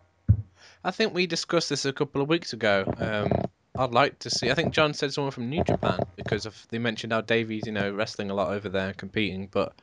I 0.83 0.91
think 0.91 1.13
we 1.13 1.27
discussed 1.27 1.69
this 1.69 1.85
a 1.85 1.93
couple 1.93 2.21
of 2.21 2.29
weeks 2.29 2.53
ago. 2.53 2.85
Um, 2.97 3.31
I'd 3.77 3.91
like 3.91 4.19
to 4.19 4.29
see. 4.29 4.51
I 4.51 4.53
think 4.53 4.73
John 4.73 4.93
said 4.93 5.13
someone 5.13 5.31
from 5.31 5.49
New 5.49 5.63
Japan 5.63 5.99
because 6.15 6.45
of 6.45 6.67
they 6.69 6.77
mentioned 6.79 7.11
how 7.11 7.21
Davey's, 7.21 7.65
you 7.65 7.71
know, 7.71 7.91
wrestling 7.91 8.29
a 8.29 8.33
lot 8.33 8.53
over 8.53 8.69
there, 8.69 8.93
competing. 8.93 9.47
But 9.47 9.73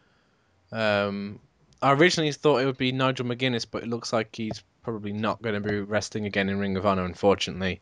um, 0.71 1.41
I 1.83 1.93
originally 1.93 2.33
thought 2.33 2.59
it 2.59 2.67
would 2.67 2.79
be 2.79 2.93
Nigel 2.93 3.27
McGuinness, 3.27 3.67
but 3.71 3.83
it 3.83 3.89
looks 3.89 4.13
like 4.13 4.35
he's 4.35 4.63
probably 4.83 5.13
not 5.13 5.43
going 5.43 5.61
to 5.61 5.69
be 5.69 5.81
wrestling 5.81 6.25
again 6.27 6.49
in 6.49 6.59
Ring 6.59 6.77
of 6.77 6.87
Honor, 6.87 7.05
unfortunately. 7.05 7.81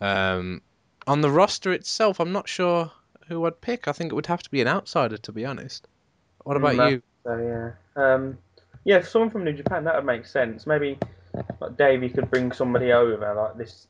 Um, 0.00 0.62
on 1.06 1.20
the 1.20 1.30
roster 1.30 1.72
itself, 1.72 2.20
I'm 2.20 2.32
not 2.32 2.48
sure 2.48 2.92
who 3.26 3.44
I'd 3.46 3.60
pick. 3.60 3.88
I 3.88 3.92
think 3.92 4.12
it 4.12 4.14
would 4.14 4.26
have 4.26 4.42
to 4.42 4.50
be 4.50 4.60
an 4.60 4.68
outsider, 4.68 5.16
to 5.18 5.32
be 5.32 5.44
honest. 5.44 5.88
What 6.44 6.56
about 6.56 6.76
Mm, 6.76 6.90
you? 6.90 7.02
So 7.24 7.36
yeah, 7.36 8.02
um, 8.02 8.38
yeah, 8.84 9.00
for 9.00 9.06
someone 9.06 9.30
from 9.30 9.44
New 9.44 9.52
Japan 9.52 9.84
that 9.84 9.94
would 9.94 10.06
make 10.06 10.26
sense. 10.26 10.66
Maybe 10.66 10.98
like 11.60 11.76
Davey 11.76 12.08
could 12.08 12.30
bring 12.30 12.52
somebody 12.52 12.92
over 12.92 13.34
like 13.34 13.56
this. 13.56 13.86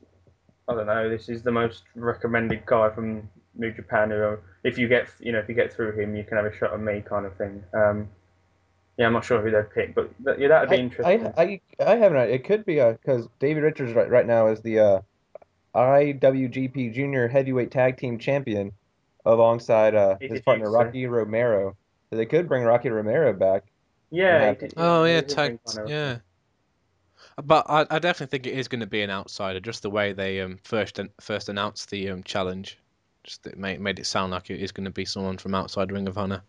I 0.68 0.74
don't 0.74 0.86
know. 0.86 1.09
This 1.09 1.28
is 1.28 1.42
the 1.42 1.53
most 1.53 1.84
recommended 1.94 2.66
guy 2.66 2.90
from 2.90 3.28
New 3.57 3.72
Japan. 3.72 4.11
Who, 4.11 4.38
if 4.64 4.78
you 4.78 4.88
get, 4.88 5.09
you 5.20 5.32
know, 5.32 5.38
if 5.38 5.48
you 5.48 5.55
get 5.55 5.72
through 5.72 5.92
him, 5.92 6.14
you 6.14 6.24
can 6.24 6.36
have 6.36 6.46
a 6.46 6.55
shot 6.55 6.72
at 6.72 6.80
me, 6.80 7.03
kind 7.09 7.26
of 7.26 7.36
thing. 7.36 7.62
Um, 7.74 8.09
yeah, 8.96 9.07
I'm 9.07 9.12
not 9.12 9.24
sure 9.24 9.40
who 9.40 9.51
they'd 9.51 9.72
pick, 9.72 9.94
but 9.94 10.11
that, 10.24 10.38
yeah, 10.38 10.48
that 10.48 10.62
would 10.62 10.70
be 10.70 10.76
interesting. 10.76 11.32
I, 11.36 11.42
I, 11.42 11.61
I 11.84 11.96
haven't. 11.96 12.30
It 12.30 12.44
could 12.44 12.64
be 12.66 12.76
because 12.76 13.28
Davey 13.38 13.61
Richards 13.61 13.94
right, 13.94 14.11
right 14.11 14.26
now 14.26 14.48
is 14.48 14.61
the 14.61 14.78
uh, 14.78 15.01
IWGP 15.74 16.92
Junior 16.94 17.28
Heavyweight 17.28 17.70
Tag 17.70 17.96
Team 17.96 18.18
Champion 18.18 18.72
alongside 19.24 19.94
uh, 19.94 20.16
his 20.20 20.40
partner 20.40 20.66
use, 20.66 20.74
uh, 20.74 20.78
Rocky 20.78 21.07
Romero. 21.07 21.76
So 22.11 22.16
they 22.16 22.26
could 22.26 22.48
bring 22.48 22.64
Rocky 22.64 22.88
Romero 22.90 23.32
back. 23.32 23.64
yeah. 24.11 24.54
Yeah. 24.61 24.68
Oh 24.76 25.04
yeah, 25.04 25.20
tag. 25.20 25.48
bring 25.50 25.58
kind 25.66 25.78
of- 25.84 25.90
Yeah. 25.90 26.18
But 27.44 27.66
I, 27.70 27.86
I 27.90 27.98
definitely 27.98 28.26
think 28.30 28.46
it 28.46 28.58
is 28.58 28.68
going 28.68 28.80
to 28.80 28.86
be 28.86 29.02
an 29.02 29.11
outsider, 29.11 29.61
just 29.61 29.82
the 29.82 29.90
way 29.90 30.12
they 30.12 30.40
um 30.40 30.58
first 30.64 30.98
first 31.20 31.48
announced 31.48 31.90
the 31.90 32.11
um 32.11 32.22
challenge. 32.24 32.78
Just 33.24 33.46
it 33.46 33.56
made 33.58 33.80
made 33.80 33.98
it 33.98 34.06
sound 34.06 34.32
like 34.32 34.50
it 34.50 34.61
is 34.61 34.72
going 34.72 34.84
to 34.84 34.90
be 34.90 35.04
someone 35.04 35.38
from 35.38 35.54
outside 35.54 35.92
Ring 35.92 36.08
of 36.08 36.18
Honor. 36.18 36.42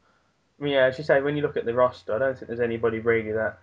Yeah, 0.61 0.85
as 0.85 0.97
you 0.97 1.03
say, 1.03 1.21
when 1.21 1.35
you 1.35 1.41
look 1.41 1.57
at 1.57 1.65
the 1.65 1.73
roster, 1.73 2.15
I 2.15 2.19
don't 2.19 2.37
think 2.37 2.47
there's 2.47 2.59
anybody 2.59 2.99
really 2.99 3.31
that 3.31 3.59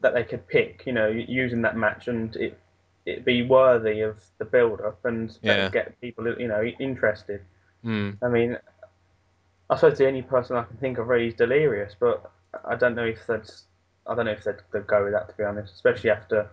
that 0.00 0.14
they 0.14 0.24
could 0.24 0.46
pick. 0.48 0.82
You 0.86 0.92
know, 0.92 1.08
using 1.08 1.62
that 1.62 1.76
match 1.76 2.08
and 2.08 2.34
it 2.36 2.58
it 3.06 3.24
be 3.24 3.42
worthy 3.42 4.00
of 4.00 4.22
the 4.38 4.44
build 4.44 4.80
up 4.80 5.04
and 5.04 5.36
Yeah. 5.42 5.68
get 5.70 6.00
people, 6.00 6.26
you 6.38 6.48
know, 6.48 6.62
interested. 6.80 7.40
Hmm. 7.82 8.10
I 8.22 8.28
mean, 8.28 8.58
I 9.72 9.76
suppose 9.76 9.98
the 9.98 10.06
only 10.06 10.22
person 10.22 10.56
I 10.56 10.64
can 10.64 10.76
think 10.76 10.98
of 10.98 11.08
really 11.08 11.28
is 11.28 11.34
Delirious, 11.34 11.94
but 11.98 12.30
I 12.64 12.76
don't 12.76 12.94
know 12.94 13.04
if 13.04 13.26
that's 13.26 13.64
I 14.06 14.14
don't 14.14 14.26
know 14.26 14.32
if 14.32 14.44
they'd, 14.44 14.56
they'd 14.72 14.86
go 14.86 15.04
with 15.04 15.12
that 15.14 15.28
to 15.30 15.34
be 15.36 15.44
honest, 15.44 15.72
especially 15.74 16.10
after 16.10 16.48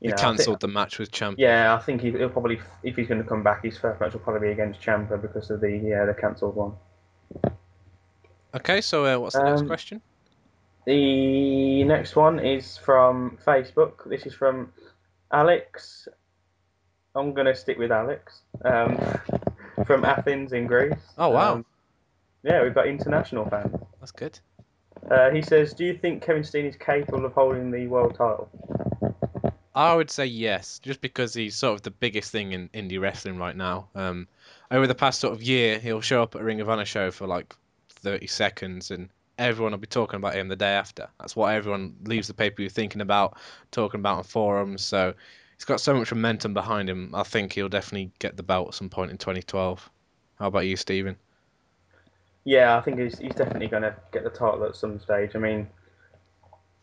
you 0.00 0.10
know. 0.10 0.16
Cancelled 0.16 0.60
the 0.60 0.68
match 0.68 0.98
with 0.98 1.10
Champ. 1.12 1.38
yeah, 1.38 1.74
I 1.74 1.78
think 1.78 2.00
he, 2.00 2.10
he'll 2.12 2.30
probably 2.30 2.60
if 2.82 2.96
he's 2.96 3.08
going 3.08 3.22
to 3.22 3.28
come 3.28 3.42
back, 3.42 3.64
his 3.64 3.76
first 3.76 4.00
match 4.00 4.12
will 4.14 4.20
probably 4.20 4.48
be 4.48 4.52
against 4.52 4.80
Ciampa 4.80 5.20
because 5.20 5.50
of 5.50 5.60
the 5.60 5.70
yeah 5.70 6.04
the 6.06 6.14
cancelled 6.14 6.56
one. 6.56 6.72
Okay, 8.54 8.80
so 8.80 9.04
uh, 9.04 9.18
what's 9.18 9.34
the 9.34 9.42
next 9.44 9.60
Um, 9.60 9.66
question? 9.66 10.00
The 10.86 11.84
next 11.84 12.16
one 12.16 12.38
is 12.38 12.78
from 12.78 13.38
Facebook. 13.46 14.08
This 14.08 14.24
is 14.24 14.32
from 14.34 14.72
Alex. 15.30 16.08
I'm 17.14 17.34
going 17.34 17.46
to 17.46 17.54
stick 17.54 17.76
with 17.76 17.90
Alex. 17.92 18.42
Um, 18.64 18.96
from 19.86 20.04
Athens 20.04 20.52
in 20.52 20.66
Greece. 20.66 20.94
Oh, 21.18 21.30
wow. 21.30 21.54
Um, 21.54 21.66
yeah, 22.46 22.62
we've 22.62 22.74
got 22.74 22.86
international 22.86 23.48
fans. 23.50 23.74
That's 23.98 24.12
good. 24.12 24.38
Uh, 25.10 25.30
he 25.30 25.42
says, 25.42 25.74
"Do 25.74 25.84
you 25.84 25.98
think 25.98 26.22
Kevin 26.22 26.44
Steen 26.44 26.64
is 26.64 26.76
capable 26.76 27.24
of 27.24 27.32
holding 27.32 27.70
the 27.70 27.86
world 27.88 28.14
title?" 28.14 28.48
I 29.74 29.94
would 29.94 30.10
say 30.10 30.24
yes, 30.24 30.78
just 30.78 31.02
because 31.02 31.34
he's 31.34 31.54
sort 31.54 31.74
of 31.74 31.82
the 31.82 31.90
biggest 31.90 32.32
thing 32.32 32.52
in 32.52 32.68
indie 32.70 33.00
wrestling 33.00 33.36
right 33.36 33.54
now. 33.54 33.88
Um, 33.94 34.26
over 34.70 34.86
the 34.86 34.94
past 34.94 35.20
sort 35.20 35.34
of 35.34 35.42
year, 35.42 35.78
he'll 35.78 36.00
show 36.00 36.22
up 36.22 36.34
at 36.34 36.40
a 36.40 36.44
Ring 36.44 36.62
of 36.62 36.70
Honor 36.70 36.86
show 36.86 37.10
for 37.10 37.26
like 37.26 37.54
30 37.90 38.26
seconds, 38.26 38.90
and 38.90 39.10
everyone 39.38 39.72
will 39.72 39.78
be 39.78 39.86
talking 39.86 40.16
about 40.16 40.34
him 40.34 40.48
the 40.48 40.56
day 40.56 40.72
after. 40.72 41.08
That's 41.20 41.36
what 41.36 41.54
everyone 41.54 41.96
leaves 42.04 42.28
the 42.28 42.34
pay 42.34 42.48
per 42.48 42.56
view 42.56 42.70
thinking 42.70 43.02
about, 43.02 43.36
talking 43.70 44.00
about 44.00 44.18
on 44.18 44.24
forums. 44.24 44.82
So 44.82 45.14
he's 45.58 45.64
got 45.64 45.80
so 45.80 45.94
much 45.94 46.10
momentum 46.10 46.54
behind 46.54 46.88
him. 46.88 47.14
I 47.14 47.24
think 47.24 47.52
he'll 47.52 47.68
definitely 47.68 48.12
get 48.18 48.36
the 48.36 48.42
belt 48.42 48.68
at 48.68 48.74
some 48.74 48.88
point 48.88 49.10
in 49.10 49.18
2012. 49.18 49.90
How 50.38 50.46
about 50.46 50.66
you, 50.66 50.76
Stephen? 50.76 51.16
Yeah, 52.46 52.76
I 52.76 52.80
think 52.80 53.00
he's, 53.00 53.18
he's 53.18 53.34
definitely 53.34 53.66
going 53.66 53.82
to 53.82 53.94
get 54.12 54.22
the 54.22 54.30
title 54.30 54.64
at 54.64 54.76
some 54.76 55.00
stage. 55.00 55.32
I 55.34 55.38
mean, 55.38 55.66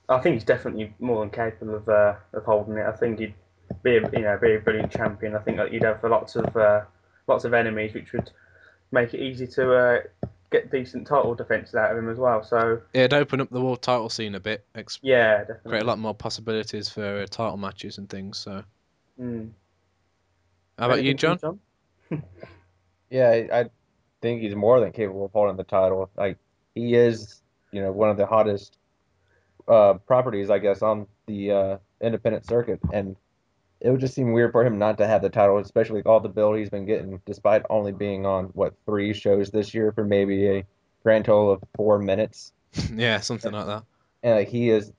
I 0.09 0.19
think 0.19 0.33
he's 0.33 0.43
definitely 0.43 0.93
more 0.99 1.21
than 1.21 1.29
capable 1.29 1.75
of 1.75 1.87
uh, 1.87 2.15
of 2.33 2.43
holding 2.43 2.77
it. 2.77 2.85
I 2.85 2.91
think 2.91 3.19
he'd 3.19 3.33
be 3.81 3.95
a, 3.95 4.01
you 4.11 4.23
know 4.23 4.37
be 4.41 4.55
a 4.55 4.59
brilliant 4.59 4.91
champion. 4.91 5.35
I 5.35 5.39
think 5.39 5.55
that 5.57 5.71
he'd 5.71 5.83
have 5.83 6.03
lots 6.03 6.35
of 6.35 6.55
uh, 6.57 6.81
lots 7.27 7.45
of 7.45 7.53
enemies, 7.53 7.93
which 7.93 8.11
would 8.11 8.29
make 8.91 9.13
it 9.13 9.21
easy 9.21 9.47
to 9.47 9.73
uh, 9.73 9.99
get 10.51 10.69
decent 10.69 11.07
title 11.07 11.33
defenses 11.33 11.75
out 11.75 11.91
of 11.91 11.97
him 11.97 12.09
as 12.09 12.17
well. 12.17 12.43
So 12.43 12.81
It'd 12.93 13.13
open 13.13 13.39
up 13.39 13.49
the 13.49 13.61
world 13.61 13.81
title 13.81 14.09
scene 14.09 14.35
a 14.35 14.41
bit, 14.41 14.65
ex- 14.75 14.99
yeah, 15.01 15.39
definitely. 15.39 15.69
create 15.69 15.83
a 15.83 15.87
lot 15.87 15.97
more 15.97 16.13
possibilities 16.13 16.89
for 16.89 17.21
uh, 17.21 17.25
title 17.27 17.55
matches 17.57 17.97
and 17.99 18.09
things. 18.09 18.37
So, 18.37 18.63
Mm. 19.17 19.51
how 20.77 20.87
about 20.87 21.03
you, 21.03 21.11
Anything 21.11 21.37
John? 21.39 21.59
Yeah, 23.09 23.29
I, 23.29 23.59
I 23.61 23.69
think 24.23 24.41
he's 24.41 24.55
more 24.55 24.81
than 24.81 24.93
capable 24.93 25.27
of 25.27 25.33
holding 25.33 25.57
the 25.57 25.65
title. 25.65 26.11
Like 26.17 26.39
he 26.75 26.95
is, 26.95 27.43
you 27.73 27.83
know, 27.83 27.93
one 27.93 28.09
of 28.11 28.17
the 28.17 28.27
hottest 28.27 28.79
uh, 29.67 29.95
properties, 30.07 30.51
I 30.51 30.59
guess, 30.59 30.83
on 30.83 31.07
the 31.27 31.51
uh, 31.51 31.77
independent 32.01 32.45
circuit, 32.47 32.81
and 32.91 33.17
it 33.81 33.91
would 33.91 34.01
just 34.01 34.15
seem 34.15 34.33
weird 34.33 34.51
for 34.53 34.65
him 34.65 34.79
not 34.79 34.97
to 34.99 35.07
have 35.07 35.21
the 35.21 35.29
title, 35.29 35.59
especially 35.59 35.97
with 35.97 36.07
all 36.07 36.21
the 36.21 36.29
build 36.29 36.57
he's 36.57 36.69
been 36.71 36.85
getting, 36.85 37.21
despite 37.25 37.63
only 37.69 37.93
being 37.93 38.25
on 38.25 38.45
what 38.55 38.73
three 38.85 39.13
shows 39.13 39.51
this 39.51 39.73
year 39.73 39.91
for 39.93 40.05
maybe 40.05 40.47
a 40.49 40.65
grand 41.03 41.25
total 41.25 41.51
of 41.53 41.63
four 41.75 41.99
minutes. 41.99 42.53
yeah, 42.95 43.19
something 43.19 43.51
like 43.51 43.67
that. 43.67 43.83
And 44.23 44.35
like 44.35 44.49
he 44.49 44.69
is, 44.69 44.93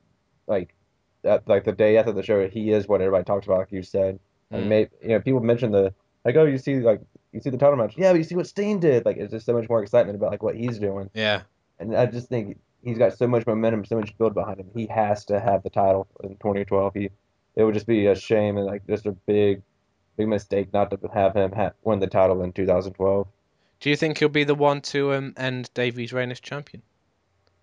like, 0.46 0.74
that 1.22 1.48
like 1.48 1.64
the 1.64 1.72
day 1.72 1.96
after 1.98 2.12
the 2.12 2.22
show, 2.22 2.48
he 2.48 2.70
is 2.72 2.88
what 2.88 3.02
everybody 3.02 3.24
talks 3.24 3.46
about, 3.46 3.60
like 3.60 3.72
you 3.72 3.82
said. 3.82 4.20
And 4.52 4.64
Mm. 4.64 4.68
maybe 4.68 4.90
you 5.02 5.08
know 5.10 5.20
people 5.20 5.40
mention 5.40 5.72
the 5.72 5.94
like, 6.24 6.36
oh, 6.36 6.44
you 6.44 6.58
see 6.58 6.80
like 6.80 7.00
you 7.34 7.40
see 7.40 7.50
the 7.50 7.58
title 7.58 7.76
match, 7.76 7.94
yeah, 7.96 8.12
but 8.12 8.18
you 8.18 8.24
see 8.24 8.36
what 8.36 8.46
Steen 8.46 8.78
did. 8.78 9.04
Like 9.04 9.16
it's 9.16 9.32
just 9.32 9.44
so 9.44 9.52
much 9.52 9.68
more 9.68 9.82
excitement 9.82 10.16
about 10.16 10.30
like 10.30 10.42
what 10.42 10.54
he's 10.54 10.78
doing. 10.78 11.10
Yeah, 11.14 11.42
And 11.80 11.96
I 11.96 12.06
just 12.06 12.28
think 12.28 12.58
he's 12.84 12.96
got 12.96 13.18
so 13.18 13.26
much 13.26 13.44
momentum, 13.46 13.84
so 13.84 13.96
much 13.98 14.16
build 14.16 14.34
behind 14.34 14.60
him. 14.60 14.70
He 14.72 14.86
has 14.86 15.24
to 15.26 15.40
have 15.40 15.64
the 15.64 15.70
title 15.70 16.06
in 16.22 16.30
2012. 16.36 16.94
He, 16.94 17.10
it 17.56 17.64
would 17.64 17.74
just 17.74 17.88
be 17.88 18.06
a 18.06 18.14
shame 18.14 18.56
and 18.56 18.66
like 18.66 18.86
just 18.86 19.06
a 19.06 19.12
big, 19.12 19.62
big 20.16 20.28
mistake 20.28 20.72
not 20.72 20.90
to 20.90 20.98
have 21.12 21.34
him 21.34 21.50
ha- 21.52 21.72
win 21.82 21.98
the 21.98 22.06
title 22.06 22.42
in 22.42 22.52
2012. 22.52 23.26
Do 23.80 23.90
you 23.90 23.96
think 23.96 24.18
he'll 24.18 24.28
be 24.28 24.44
the 24.44 24.54
one 24.54 24.80
to 24.82 25.12
um, 25.12 25.34
end 25.36 25.70
Davey's 25.74 26.12
reign 26.12 26.30
as 26.30 26.40
champion? 26.40 26.82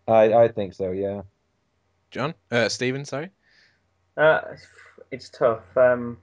I, 0.08 0.34
I 0.34 0.48
think 0.50 0.74
so. 0.74 0.92
Yeah. 0.92 1.22
John? 2.12 2.34
Uh, 2.52 2.68
Stephen, 2.68 3.06
sorry. 3.06 3.30
Uh, 4.18 4.42
it's 5.12 5.30
tough. 5.30 5.64
Um, 5.78 6.18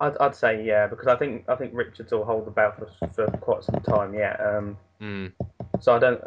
I'd, 0.00 0.16
I'd 0.18 0.34
say 0.34 0.64
yeah 0.64 0.86
because 0.86 1.06
I 1.06 1.16
think 1.16 1.44
I 1.48 1.56
think 1.56 1.72
Richards 1.74 2.10
will 2.12 2.24
hold 2.24 2.46
the 2.46 2.50
belt 2.50 2.74
for, 2.78 3.08
for 3.14 3.26
quite 3.38 3.62
some 3.64 3.80
time 3.82 4.14
yet. 4.14 4.40
Um, 4.40 4.76
Hmm. 4.98 5.26
so 5.80 5.94
I 5.94 5.98
don't. 5.98 6.22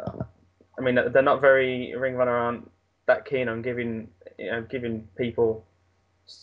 I 0.78 0.82
mean, 0.82 0.96
they're 0.96 1.22
not 1.22 1.40
very 1.40 1.94
Ring 1.96 2.20
Honor 2.20 2.36
aren't 2.36 2.70
that 3.06 3.24
keen 3.24 3.48
on 3.48 3.62
giving 3.62 4.08
you 4.38 4.50
know 4.50 4.62
giving 4.62 5.08
people 5.16 5.64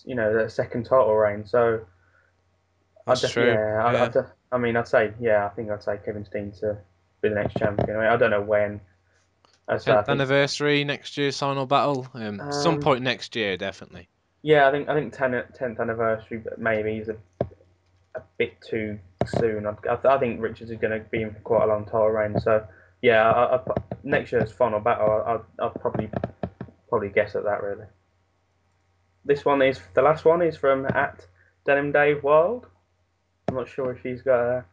you 0.06 0.16
know 0.16 0.44
the 0.44 0.50
second 0.50 0.86
title 0.86 1.16
reign. 1.16 1.46
So 1.46 1.82
I'd 3.08 3.12
That's 3.12 3.22
def- 3.22 3.32
true. 3.32 3.52
Yeah, 3.54 3.86
I'd. 3.86 3.96
I'd, 4.18 4.26
I 4.54 4.58
mean, 4.58 4.76
I'd 4.78 4.88
say 4.88 5.14
yeah. 5.20 5.46
I 5.46 5.50
think 5.50 5.70
I'd 5.72 5.84
say 5.84 5.98
Kevin 6.06 6.26
Steen 6.26 6.52
to 6.60 6.78
be 7.22 7.30
the 7.30 7.36
next 7.36 7.56
champion. 7.58 7.98
I 7.98 8.00
mean, 8.00 8.08
I 8.10 8.16
don't 8.18 8.32
know 8.32 8.42
when. 8.42 8.82
As 9.68 9.88
I 9.88 9.92
10th 9.92 9.98
think, 9.98 10.10
anniversary, 10.10 10.84
next 10.84 11.18
year's 11.18 11.38
final 11.40 11.66
battle. 11.66 12.08
Um, 12.14 12.42
some 12.52 12.76
Um, 12.76 12.80
point 12.82 13.04
next 13.04 13.36
year, 13.36 13.56
definitely. 13.58 14.10
Yeah, 14.44 14.68
I 14.68 14.72
think 14.72 14.90
I 14.90 14.96
think 14.96 15.14
10, 15.14 15.32
10th 15.32 15.80
anniversary, 15.80 16.40
but 16.40 16.60
maybe 16.60 16.98
is 16.98 17.10
a, 17.10 17.18
a 18.16 18.22
bit 18.38 18.60
too 18.62 19.00
soon. 19.26 19.68
I, 19.68 19.76
I, 19.90 20.16
I 20.16 20.20
think 20.20 20.42
Richards 20.42 20.72
is 20.72 20.78
going 20.80 21.00
to 21.00 21.06
be 21.10 21.22
in 21.22 21.34
for 21.34 21.40
quite 21.42 21.64
a 21.64 21.68
long 21.68 21.86
title 21.86 22.10
reign. 22.10 22.40
So 22.40 22.66
yeah, 23.02 23.30
I, 23.30 23.58
I, 23.58 23.62
next 24.04 24.32
year's 24.32 24.52
final 24.52 24.80
battle, 24.80 25.24
I, 25.26 25.34
I, 25.34 25.40
I'll 25.64 25.70
probably 25.70 26.10
probably 26.90 27.10
guess 27.10 27.36
at 27.36 27.44
that 27.44 27.62
really. 27.62 27.86
This 29.24 29.46
one 29.46 29.62
is 29.62 29.80
the 29.94 30.02
last 30.02 30.26
one 30.26 30.42
is 30.42 30.58
from 30.58 30.86
at 30.88 31.26
Denim 31.66 31.92
Dave 31.92 32.24
Wild. 32.24 32.66
I'm 33.48 33.56
not 33.56 33.70
sure 33.70 33.92
if 33.92 34.02
he's 34.02 34.22
got 34.24 34.40
a, 34.40 34.66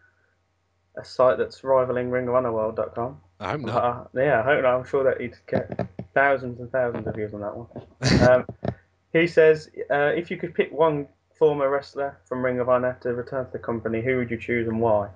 a 0.97 1.05
site 1.05 1.37
that's 1.37 1.63
rivaling 1.63 2.11
RingOfHonorWorld.com. 2.11 3.21
I 3.41 3.51
hope 3.51 3.61
not. 3.61 3.85
Uh, 3.85 4.05
yeah, 4.15 4.41
I 4.41 4.45
hope 4.45 4.63
not. 4.63 4.79
I'm 4.79 4.87
sure 4.87 5.05
that 5.05 5.21
he'd 5.21 5.37
get 5.47 5.89
thousands 6.15 6.61
and 6.61 6.71
thousands 6.73 7.07
of 7.07 7.15
views 7.15 7.35
on 7.35 7.41
that 7.41 7.57
one. 7.57 7.67
Um, 8.29 8.47
he 9.13 9.27
says, 9.27 9.71
uh, 9.91 10.13
if 10.15 10.31
you 10.31 10.37
could 10.37 10.55
pick 10.55 10.73
one 10.73 11.09
former 11.39 11.69
wrestler 11.71 12.19
from 12.25 12.45
Ring 12.45 12.61
of 12.61 12.69
Honor 12.69 12.99
to 13.03 13.15
return 13.15 13.47
to 13.47 13.53
the 13.53 13.59
company, 13.59 14.03
who 14.03 14.17
would 14.19 14.31
you 14.31 14.37
choose 14.39 14.69
and 14.69 14.81
why? 14.81 15.09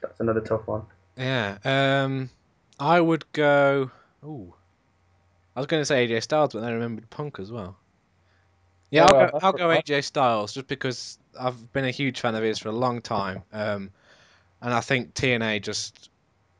That's 0.00 0.20
another 0.20 0.40
tough 0.40 0.66
one. 0.66 0.82
yeah. 1.16 1.58
Um, 1.64 2.30
I 2.78 3.00
would 3.00 3.30
go. 3.32 3.90
Ooh. 4.24 4.54
I 5.54 5.60
was 5.60 5.66
going 5.66 5.80
to 5.80 5.86
say 5.86 6.06
AJ 6.06 6.22
Styles, 6.22 6.52
but 6.52 6.60
then 6.60 6.68
I 6.70 6.74
remembered 6.74 7.08
Punk 7.08 7.38
as 7.40 7.50
well. 7.50 7.76
Yeah, 8.90 9.06
Oh, 9.06 9.14
I'll 9.14 9.26
go, 9.26 9.38
I- 9.38 9.46
I'll 9.46 9.52
go 9.52 9.68
AJ 9.68 10.04
Styles 10.04 10.52
just 10.52 10.66
because 10.66 11.18
I've 11.38 11.72
been 11.72 11.86
a 11.86 11.90
huge 11.90 12.20
fan 12.20 12.34
of 12.34 12.42
his 12.42 12.58
for 12.58 12.68
a 12.68 12.72
long 12.72 13.00
time. 13.00 13.42
Um, 13.52 13.90
and 14.60 14.72
I 14.74 14.80
think 14.80 15.14
TNA 15.14 15.62
just 15.62 16.10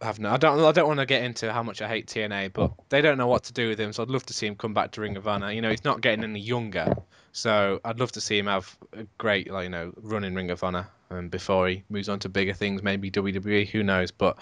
have 0.03 0.19
no. 0.19 0.31
I 0.31 0.37
don't. 0.37 0.61
I 0.61 0.73
don't 0.73 0.89
want 0.89 1.01
to 1.01 1.07
get 1.07 1.23
into 1.23 1.53
how 1.53 1.63
much 1.63 1.81
I 1.81 1.89
hate 1.89 2.07
TNA, 2.07 2.53
but 2.53 2.73
they 2.89 3.01
don't 3.01 3.19
know 3.19 3.27
what 3.27 3.45
to 3.45 3.53
do 3.53 3.69
with 3.69 3.81
him. 3.81 3.93
So 3.93 4.03
I'd 4.03 4.11
love 4.11 4.27
to 4.27 4.33
see 4.33 4.47
him 4.47 4.57
come 4.57 4.75
back 4.75 4.93
to 4.93 5.01
Ring 5.01 5.17
of 5.17 5.27
Honor. 5.27 5.51
You 5.53 5.63
know, 5.63 5.71
he's 5.71 5.85
not 5.85 6.01
getting 6.01 6.25
any 6.25 6.41
younger, 6.41 6.95
so 7.33 7.81
I'd 7.85 7.99
love 7.99 8.13
to 8.13 8.21
see 8.21 8.39
him 8.39 8.47
have 8.47 8.77
a 8.93 9.05
great, 9.19 9.51
like 9.51 9.65
you 9.65 9.71
know, 9.71 9.93
run 9.97 10.25
in 10.25 10.35
Ring 10.35 10.51
of 10.51 10.63
Honor 10.63 10.89
um, 11.11 11.29
before 11.29 11.69
he 11.69 11.85
moves 11.89 12.09
on 12.09 12.19
to 12.21 12.29
bigger 12.29 12.53
things, 12.53 12.83
maybe 12.83 13.11
WWE. 13.11 13.69
Who 13.69 13.83
knows? 13.83 14.11
But 14.11 14.39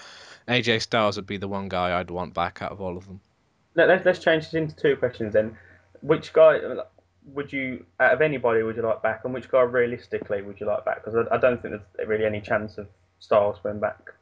AJ 0.49 0.83
Styles 0.83 1.17
would 1.17 1.27
be 1.27 1.37
the 1.37 1.49
one 1.49 1.69
guy 1.69 1.99
I'd 1.99 2.11
want 2.11 2.35
back 2.35 2.63
out 2.63 2.73
of 2.73 2.81
all 2.81 2.97
of 2.97 3.07
them. 3.07 3.21
Let, 3.75 3.89
let's, 3.89 4.05
let's 4.05 4.19
change 4.19 4.45
this 4.45 4.55
into 4.55 4.75
two 4.75 4.97
questions 4.97 5.33
then. 5.33 5.57
Which 6.01 6.33
guy 6.33 6.61
would 7.33 7.53
you, 7.53 7.87
out 7.99 8.13
of 8.13 8.21
anybody, 8.21 8.63
would 8.63 8.77
you 8.77 8.83
like 8.83 9.03
back, 9.03 9.25
and 9.25 9.33
which 9.33 9.49
guy 9.49 9.63
realistically 9.63 10.43
would 10.43 10.61
you 10.61 10.67
like 10.67 10.85
back? 10.85 11.05
Because 11.05 11.27
I, 11.31 11.35
I 11.35 11.39
don't 11.39 11.63
think 11.63 11.75
there's 11.97 12.09
really 12.09 12.27
any 12.27 12.41
chance 12.41 12.77
of 12.79 12.89
Styles 13.21 13.59
coming 13.63 13.81
back. 13.81 14.13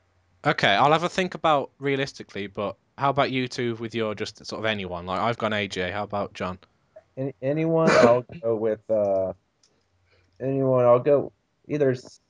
Okay, 0.44 0.68
I'll 0.68 0.92
have 0.92 1.04
a 1.04 1.08
think 1.08 1.34
about 1.34 1.70
realistically, 1.78 2.48
but 2.48 2.76
how 2.98 3.10
about 3.10 3.30
you 3.30 3.46
two 3.46 3.76
with 3.76 3.94
your 3.94 4.14
just 4.14 4.44
sort 4.44 4.58
of 4.58 4.64
anyone? 4.64 5.06
Like 5.06 5.20
I've 5.20 5.38
gone 5.38 5.52
AJ. 5.52 5.92
How 5.92 6.02
about 6.02 6.34
John? 6.34 6.58
Any, 7.16 7.32
anyone, 7.40 7.90
I'll 7.90 8.24
go 8.42 8.56
with. 8.56 8.80
Uh, 8.90 9.34
anyone, 10.40 10.84
I'll 10.84 10.98
go 10.98 11.32
either. 11.68 11.90
It's 11.90 12.20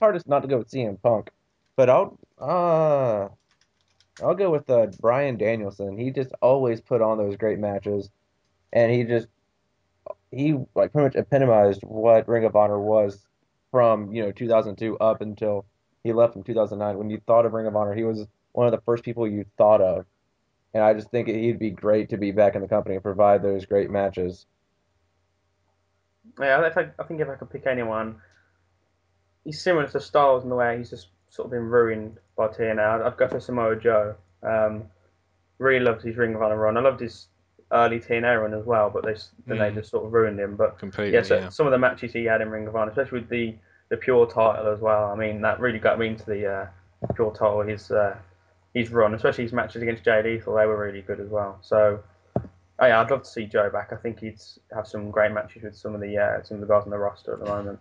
hardest 0.00 0.28
not 0.28 0.40
to 0.40 0.48
go 0.48 0.58
with 0.58 0.70
CM 0.70 1.00
Punk, 1.02 1.30
but 1.76 1.90
I'll. 1.90 2.18
Uh, 2.38 3.28
I'll 4.24 4.34
go 4.34 4.50
with 4.50 4.68
uh, 4.70 4.86
Bryan 5.00 5.36
Danielson. 5.36 5.98
He 5.98 6.10
just 6.10 6.30
always 6.40 6.80
put 6.80 7.02
on 7.02 7.18
those 7.18 7.36
great 7.36 7.58
matches, 7.58 8.08
and 8.72 8.90
he 8.90 9.04
just 9.04 9.26
he 10.30 10.56
like 10.74 10.92
pretty 10.92 11.04
much 11.04 11.16
epitomized 11.16 11.82
what 11.82 12.28
Ring 12.28 12.44
of 12.44 12.56
Honor 12.56 12.80
was 12.80 13.26
from 13.70 14.12
you 14.12 14.22
know 14.22 14.32
2002 14.32 14.98
up 14.98 15.20
until 15.20 15.66
he 16.04 16.12
left 16.12 16.36
in 16.36 16.42
2009. 16.44 16.98
When 16.98 17.10
you 17.10 17.20
thought 17.26 17.46
of 17.46 17.52
Ring 17.52 17.66
of 17.66 17.76
Honor, 17.76 17.94
he 17.94 18.04
was 18.04 18.26
one 18.52 18.66
of 18.66 18.72
the 18.72 18.80
first 18.84 19.04
people 19.04 19.26
you 19.28 19.44
thought 19.58 19.80
of, 19.80 20.06
and 20.74 20.82
I 20.82 20.94
just 20.94 21.10
think 21.10 21.28
he'd 21.28 21.58
be 21.58 21.70
great 21.70 22.10
to 22.10 22.16
be 22.16 22.32
back 22.32 22.54
in 22.54 22.62
the 22.62 22.68
company 22.68 22.94
and 22.96 23.02
provide 23.04 23.42
those 23.42 23.66
great 23.66 23.90
matches. 23.90 24.46
Yeah, 26.38 26.64
if 26.66 26.76
I, 26.76 26.88
I 26.98 27.02
think 27.04 27.20
if 27.20 27.28
I 27.28 27.34
could 27.34 27.50
pick 27.50 27.66
anyone, 27.66 28.16
he's 29.44 29.60
similar 29.60 29.86
to 29.88 30.00
Styles 30.00 30.42
in 30.44 30.50
the 30.50 30.56
way 30.56 30.78
he's 30.78 30.90
just 30.90 31.08
sort 31.28 31.46
of 31.46 31.50
been 31.52 31.64
ruined 31.64 32.18
by 32.36 32.48
TNA. 32.48 32.78
I'd, 32.78 33.02
I'd 33.02 33.16
go 33.16 33.28
for 33.28 33.40
Samoa 33.40 33.76
Joe. 33.76 34.14
Um, 34.42 34.84
really 35.58 35.84
loved 35.84 36.02
his 36.02 36.16
Ring 36.16 36.34
of 36.34 36.42
Honor 36.42 36.56
run. 36.56 36.76
I 36.76 36.80
loved 36.80 37.00
his 37.00 37.28
early 37.72 38.00
TNA 38.00 38.40
run 38.42 38.54
as 38.54 38.64
well, 38.64 38.90
but 38.90 39.04
they 39.04 39.12
s- 39.12 39.30
then 39.46 39.58
they 39.58 39.70
Mm. 39.70 39.74
just 39.74 39.90
sort 39.90 40.04
of 40.06 40.12
ruined 40.12 40.40
him. 40.40 40.56
But 40.56 40.78
Completely. 40.78 41.14
yeah, 41.14 41.22
so 41.22 41.36
yeah. 41.36 41.48
some 41.50 41.66
of 41.66 41.72
the 41.72 41.78
matches 41.78 42.12
he 42.12 42.24
had 42.24 42.40
in 42.40 42.50
Ring 42.50 42.66
of 42.66 42.74
Honor, 42.74 42.90
especially 42.90 43.20
with 43.20 43.28
the 43.28 43.54
the 43.90 43.96
pure 43.96 44.26
title 44.26 44.72
as 44.72 44.80
well. 44.80 45.10
I 45.10 45.14
mean, 45.14 45.42
that 45.42 45.60
really 45.60 45.78
got 45.78 45.98
me 45.98 46.06
into 46.08 46.24
the 46.24 46.46
uh, 46.46 46.66
pure 47.14 47.32
title. 47.32 47.60
His 47.60 47.90
uh, 47.90 48.16
his 48.72 48.90
run, 48.90 49.14
especially 49.14 49.44
his 49.44 49.52
matches 49.52 49.82
against 49.82 50.04
Jay 50.04 50.22
Lethal, 50.22 50.54
they 50.54 50.64
were 50.66 50.78
really 50.78 51.02
good 51.02 51.20
as 51.20 51.28
well. 51.28 51.58
So. 51.62 52.02
Oh 52.82 52.86
yeah, 52.86 52.98
I'd 52.98 53.10
love 53.10 53.24
to 53.24 53.28
see 53.28 53.44
Joe 53.44 53.68
back. 53.68 53.92
I 53.92 53.96
think 53.96 54.20
he'd 54.20 54.40
have 54.74 54.88
some 54.88 55.10
great 55.10 55.32
matches 55.32 55.64
with 55.64 55.76
some 55.76 55.94
of 55.94 56.00
the 56.00 56.16
uh, 56.16 56.42
some 56.42 56.54
of 56.54 56.60
the 56.62 56.66
guys 56.66 56.84
on 56.84 56.90
the 56.90 56.96
roster 56.96 57.34
at 57.34 57.40
the 57.40 57.44
moment. 57.44 57.78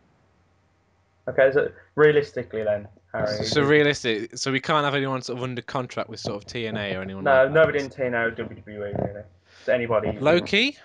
Okay, 1.30 1.52
so 1.54 1.72
realistically 1.96 2.64
then, 2.64 2.86
Harry. 3.14 3.46
So 3.46 3.62
realistic. 3.62 4.38
So 4.38 4.52
we 4.52 4.60
can't 4.60 4.84
have 4.84 4.96
anyone 4.96 5.22
sort 5.22 5.38
of 5.38 5.44
under 5.44 5.62
contract 5.62 6.10
with 6.10 6.20
sort 6.20 6.44
of 6.44 6.50
TNA 6.50 6.98
or 6.98 7.02
anyone. 7.02 7.24
no, 7.24 7.32
like 7.32 7.48
that. 7.48 7.54
nobody 7.54 7.80
in 7.80 7.90
TNA 7.90 8.26
or 8.26 8.32
WWE 8.32 8.66
really. 8.68 9.22
So 9.64 9.74
anybody. 9.74 10.10
you 10.10 10.20
Low 10.20 10.40
can- 10.40 10.48
key. 10.48 10.78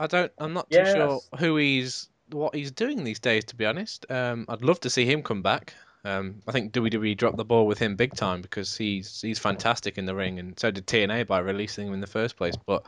I 0.00 0.08
don't. 0.08 0.32
I'm 0.38 0.52
not 0.52 0.68
too 0.70 0.84
sure 0.84 1.20
who 1.38 1.56
he's, 1.58 2.08
what 2.32 2.54
he's 2.54 2.70
doing 2.70 3.04
these 3.04 3.20
days. 3.20 3.44
To 3.46 3.56
be 3.56 3.66
honest, 3.66 4.06
um, 4.10 4.44
I'd 4.48 4.62
love 4.62 4.80
to 4.80 4.90
see 4.90 5.04
him 5.04 5.22
come 5.22 5.42
back. 5.42 5.74
Um, 6.04 6.40
I 6.46 6.52
think 6.52 6.72
WWE 6.72 7.16
dropped 7.16 7.36
the 7.36 7.44
ball 7.44 7.66
with 7.66 7.78
him 7.78 7.96
big 7.96 8.14
time 8.14 8.40
because 8.40 8.76
he's 8.76 9.20
he's 9.20 9.38
fantastic 9.38 9.98
in 9.98 10.06
the 10.06 10.14
ring, 10.14 10.38
and 10.38 10.58
so 10.58 10.70
did 10.70 10.86
TNA 10.86 11.26
by 11.26 11.40
releasing 11.40 11.88
him 11.88 11.94
in 11.94 12.00
the 12.00 12.06
first 12.06 12.36
place. 12.36 12.54
But 12.56 12.86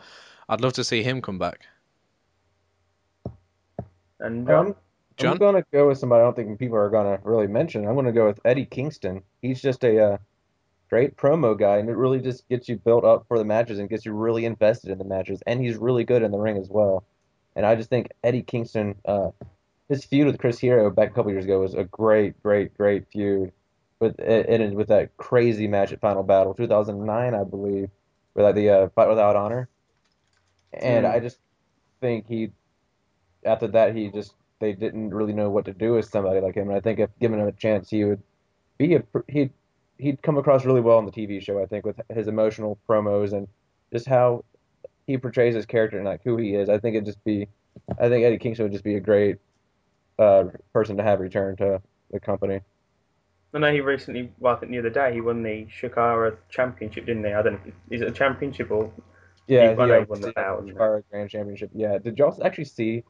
I'd 0.48 0.60
love 0.60 0.74
to 0.74 0.84
see 0.84 1.02
him 1.02 1.20
come 1.20 1.38
back. 1.38 1.66
And 4.20 4.46
John. 4.46 4.66
Um, 4.66 4.76
John? 5.16 5.32
I'm 5.32 5.38
gonna 5.38 5.64
go 5.72 5.88
with 5.88 5.98
somebody 5.98 6.20
I 6.20 6.24
don't 6.24 6.36
think 6.36 6.58
people 6.58 6.78
are 6.78 6.88
gonna 6.88 7.18
really 7.24 7.46
mention. 7.46 7.86
I'm 7.86 7.94
gonna 7.94 8.12
go 8.12 8.26
with 8.26 8.40
Eddie 8.44 8.64
Kingston. 8.64 9.22
He's 9.42 9.60
just 9.60 9.84
a 9.84 10.12
uh, 10.12 10.18
great 10.88 11.16
promo 11.16 11.58
guy, 11.58 11.76
and 11.78 11.88
it 11.88 11.96
really 11.96 12.20
just 12.20 12.48
gets 12.48 12.68
you 12.68 12.76
built 12.76 13.04
up 13.04 13.26
for 13.28 13.38
the 13.38 13.44
matches 13.44 13.78
and 13.78 13.88
gets 13.88 14.06
you 14.06 14.12
really 14.12 14.44
invested 14.44 14.90
in 14.90 14.98
the 14.98 15.04
matches. 15.04 15.42
And 15.46 15.60
he's 15.60 15.76
really 15.76 16.04
good 16.04 16.22
in 16.22 16.30
the 16.30 16.38
ring 16.38 16.56
as 16.56 16.68
well. 16.70 17.04
And 17.56 17.66
I 17.66 17.74
just 17.74 17.90
think 17.90 18.08
Eddie 18.24 18.42
Kingston, 18.42 18.94
uh, 19.04 19.30
his 19.88 20.04
feud 20.04 20.26
with 20.26 20.38
Chris 20.38 20.58
Hero 20.58 20.90
back 20.90 21.10
a 21.10 21.14
couple 21.14 21.32
years 21.32 21.44
ago 21.44 21.60
was 21.60 21.74
a 21.74 21.84
great, 21.84 22.40
great, 22.42 22.76
great 22.76 23.08
feud. 23.12 23.52
With 24.00 24.18
it 24.20 24.46
ended 24.48 24.74
with 24.74 24.88
that 24.88 25.16
crazy 25.18 25.68
match 25.68 25.92
at 25.92 26.00
Final 26.00 26.22
Battle 26.22 26.54
2009, 26.54 27.34
I 27.34 27.44
believe, 27.44 27.90
with 28.34 28.44
like 28.44 28.54
the 28.54 28.70
uh, 28.70 28.88
Fight 28.90 29.08
Without 29.08 29.36
Honor. 29.36 29.68
And 30.72 31.06
Mm. 31.06 31.10
I 31.12 31.20
just 31.20 31.38
think 32.00 32.26
he, 32.26 32.52
after 33.44 33.68
that, 33.68 33.94
he 33.96 34.10
just 34.10 34.34
they 34.60 34.72
didn't 34.74 35.14
really 35.14 35.32
know 35.32 35.50
what 35.50 35.64
to 35.66 35.72
do 35.74 35.94
with 35.94 36.06
somebody 36.06 36.40
like 36.40 36.54
him. 36.54 36.68
And 36.68 36.76
I 36.76 36.80
think 36.80 36.98
if 37.00 37.10
given 37.20 37.40
him 37.40 37.48
a 37.48 37.52
chance, 37.52 37.90
he 37.90 38.04
would 38.04 38.22
be 38.78 38.96
a 38.96 39.04
he'd 39.28 39.52
he'd 39.98 40.22
come 40.22 40.38
across 40.38 40.64
really 40.64 40.80
well 40.82 40.98
on 40.98 41.06
the 41.06 41.12
TV 41.12 41.40
show. 41.40 41.62
I 41.62 41.66
think 41.66 41.86
with 41.86 42.00
his 42.10 42.28
emotional 42.28 42.78
promos 42.88 43.32
and 43.32 43.48
just 43.92 44.06
how 44.08 44.44
he 45.10 45.18
portrays 45.18 45.54
his 45.54 45.66
character 45.66 45.96
and 45.98 46.06
like 46.06 46.22
who 46.24 46.36
he 46.36 46.54
is. 46.54 46.68
I 46.68 46.78
think 46.78 46.94
it'd 46.96 47.06
just 47.06 47.22
be, 47.24 47.48
I 47.98 48.08
think 48.08 48.24
Eddie 48.24 48.38
Kingston 48.38 48.64
would 48.64 48.72
just 48.72 48.84
be 48.84 48.96
a 48.96 49.00
great 49.00 49.36
uh, 50.18 50.44
person 50.72 50.96
to 50.98 51.02
have 51.02 51.20
return 51.20 51.56
to 51.56 51.82
the 52.10 52.20
company. 52.20 52.60
I 53.52 53.58
know 53.58 53.72
he 53.72 53.80
recently, 53.80 54.32
well, 54.38 54.54
I 54.56 54.58
think 54.60 54.72
the 54.72 54.78
other 54.78 54.90
day 54.90 55.12
he 55.12 55.20
won 55.20 55.42
the 55.42 55.66
Chikara 55.66 56.36
Championship, 56.48 57.06
didn't 57.06 57.24
he? 57.24 57.32
I 57.32 57.42
don't 57.42 57.64
know. 57.66 57.72
Is 57.90 58.00
it 58.02 58.08
a 58.08 58.12
championship 58.12 58.70
or? 58.70 58.92
Yeah, 59.46 59.68
He 59.70 59.74
won 59.74 59.88
he, 59.88 59.92
uh, 59.92 60.04
won 60.08 60.20
the 60.20 60.28
the 60.28 60.32
bout, 60.32 60.66
didn't 60.66 60.82
he? 60.82 60.84
Chikara 60.84 61.02
Grand 61.10 61.30
Championship. 61.30 61.70
Yeah, 61.74 61.98
did 61.98 62.18
y'all 62.18 62.36
actually 62.44 62.64
see? 62.64 63.04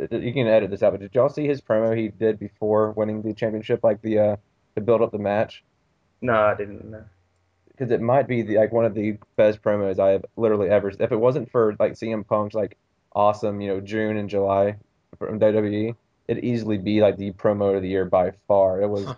uh, 0.00 0.16
You 0.16 0.32
can 0.32 0.46
edit 0.46 0.70
this 0.70 0.82
out, 0.82 0.92
but 0.92 1.00
did 1.00 1.14
y'all 1.14 1.28
see 1.28 1.46
his 1.46 1.60
promo 1.60 1.96
he 1.96 2.08
did 2.08 2.38
before 2.38 2.92
winning 2.92 3.22
the 3.22 3.34
championship, 3.34 3.82
like 3.84 4.00
the 4.02 4.18
uh, 4.18 4.36
to 4.76 4.80
build 4.82 5.02
up 5.02 5.12
the 5.12 5.18
match? 5.18 5.64
No, 6.22 6.34
I 6.34 6.54
didn't. 6.54 6.90
No. 6.90 7.04
Because 7.80 7.92
it 7.92 8.02
might 8.02 8.28
be 8.28 8.42
the, 8.42 8.58
like 8.58 8.72
one 8.72 8.84
of 8.84 8.94
the 8.94 9.18
best 9.36 9.62
promos 9.62 9.98
I 9.98 10.10
have 10.10 10.26
literally 10.36 10.68
ever. 10.68 10.90
If 11.00 11.12
it 11.12 11.16
wasn't 11.16 11.50
for 11.50 11.76
like 11.80 11.94
CM 11.94 12.26
Punk's 12.26 12.54
like 12.54 12.78
awesome, 13.14 13.60
you 13.62 13.68
know, 13.70 13.80
June 13.80 14.18
and 14.18 14.30
July 14.30 14.76
from 15.18 15.40
WWE, 15.40 15.96
it'd 16.28 16.44
easily 16.44 16.78
be 16.78 17.00
like 17.00 17.16
the 17.18 17.32
promo 17.32 17.76
of 17.76 17.82
the 17.82 17.88
year 17.88 18.04
by 18.04 18.32
far. 18.48 18.82
It 18.82 18.88
was 18.88 19.06
Huh. 19.06 19.16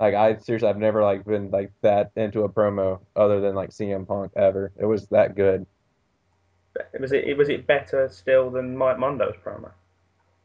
like 0.00 0.14
I 0.14 0.38
seriously 0.38 0.68
I've 0.68 0.78
never 0.78 1.02
like 1.02 1.24
been 1.26 1.50
like 1.50 1.72
that 1.82 2.12
into 2.16 2.42
a 2.44 2.50
promo 2.50 3.00
other 3.16 3.40
than 3.40 3.56
like 3.56 3.70
CM 3.70 4.06
Punk 4.06 4.32
ever. 4.36 4.72
It 4.78 4.86
was 4.86 5.08
that 5.08 5.36
good. 5.36 5.66
Was 6.98 7.12
it 7.12 7.36
was 7.36 7.48
it 7.48 7.66
better 7.66 8.08
still 8.08 8.50
than 8.50 8.76
Mike 8.76 8.98
Mondo's 8.98 9.36
promo? 9.44 9.72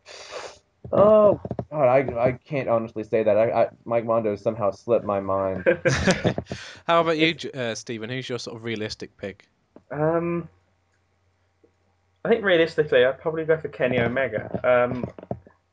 Oh 0.91 1.39
God, 1.71 1.87
I 1.87 2.27
I 2.27 2.31
can't 2.33 2.69
honestly 2.69 3.03
say 3.03 3.23
that. 3.23 3.37
I, 3.37 3.63
I 3.63 3.67
Mike 3.85 4.05
Mondo 4.05 4.35
somehow 4.35 4.71
slipped 4.71 5.05
my 5.05 5.19
mind. 5.19 5.63
How 6.87 7.01
about 7.01 7.17
you, 7.17 7.35
uh, 7.53 7.75
Stephen? 7.75 8.09
Who's 8.09 8.29
your 8.29 8.39
sort 8.39 8.57
of 8.57 8.63
realistic 8.63 9.17
pick? 9.17 9.47
Um, 9.91 10.49
I 12.23 12.29
think 12.29 12.43
realistically, 12.43 13.05
I'd 13.05 13.19
probably 13.19 13.45
go 13.45 13.57
for 13.57 13.67
Kenny 13.67 13.99
Omega. 13.99 14.49
Um, 14.63 15.05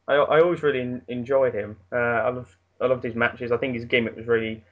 I, 0.08 0.14
I 0.14 0.40
always 0.40 0.62
really 0.62 0.80
en- 0.80 1.02
enjoyed 1.08 1.54
him. 1.54 1.76
Uh, 1.90 1.96
I 1.96 2.30
loved 2.30 2.54
I 2.80 2.86
loved 2.86 3.04
his 3.04 3.14
matches. 3.14 3.52
I 3.52 3.56
think 3.56 3.74
his 3.74 3.84
gimmick 3.84 4.16
was 4.16 4.26
really 4.26 4.62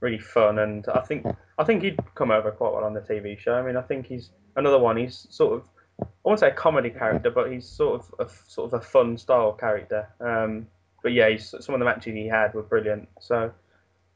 really 0.00 0.18
fun, 0.18 0.58
and 0.58 0.86
I 0.88 1.00
think 1.00 1.26
I 1.58 1.64
think 1.64 1.82
he'd 1.82 1.98
come 2.14 2.30
over 2.30 2.50
quite 2.50 2.72
well 2.72 2.84
on 2.84 2.94
the 2.94 3.00
TV 3.00 3.38
show. 3.38 3.54
I 3.54 3.62
mean, 3.62 3.76
I 3.76 3.82
think 3.82 4.06
he's 4.06 4.30
another 4.56 4.78
one. 4.78 4.96
He's 4.96 5.26
sort 5.30 5.54
of 5.54 5.62
I 6.00 6.06
won't 6.24 6.40
say 6.40 6.48
a 6.48 6.52
comedy 6.52 6.90
character, 6.90 7.30
but 7.30 7.50
he's 7.50 7.66
sort 7.66 8.00
of 8.00 8.14
a 8.18 8.22
f- 8.24 8.44
sort 8.46 8.72
of 8.72 8.80
a 8.80 8.84
fun 8.84 9.16
style 9.18 9.52
character. 9.52 10.08
Um, 10.20 10.66
but 11.02 11.12
yeah, 11.12 11.28
he's, 11.28 11.54
some 11.60 11.74
of 11.74 11.78
the 11.78 11.84
matches 11.84 12.14
he 12.14 12.26
had 12.26 12.54
were 12.54 12.62
brilliant. 12.62 13.08
So 13.20 13.52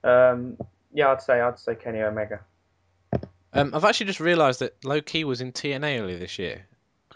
um, 0.05 0.57
yeah, 0.93 1.11
I'd 1.11 1.23
say 1.23 1.41
I'd 1.41 1.59
say 1.59 1.75
Kenny 1.75 2.01
Omega. 2.01 2.41
Um, 3.53 3.75
I've 3.75 3.85
actually 3.85 4.07
just 4.07 4.21
realised 4.21 4.61
that 4.61 4.85
Low 4.85 5.01
Ki 5.01 5.25
was 5.25 5.41
in 5.41 5.53
TNA 5.53 6.01
earlier 6.01 6.19
this 6.19 6.39
year. 6.39 6.67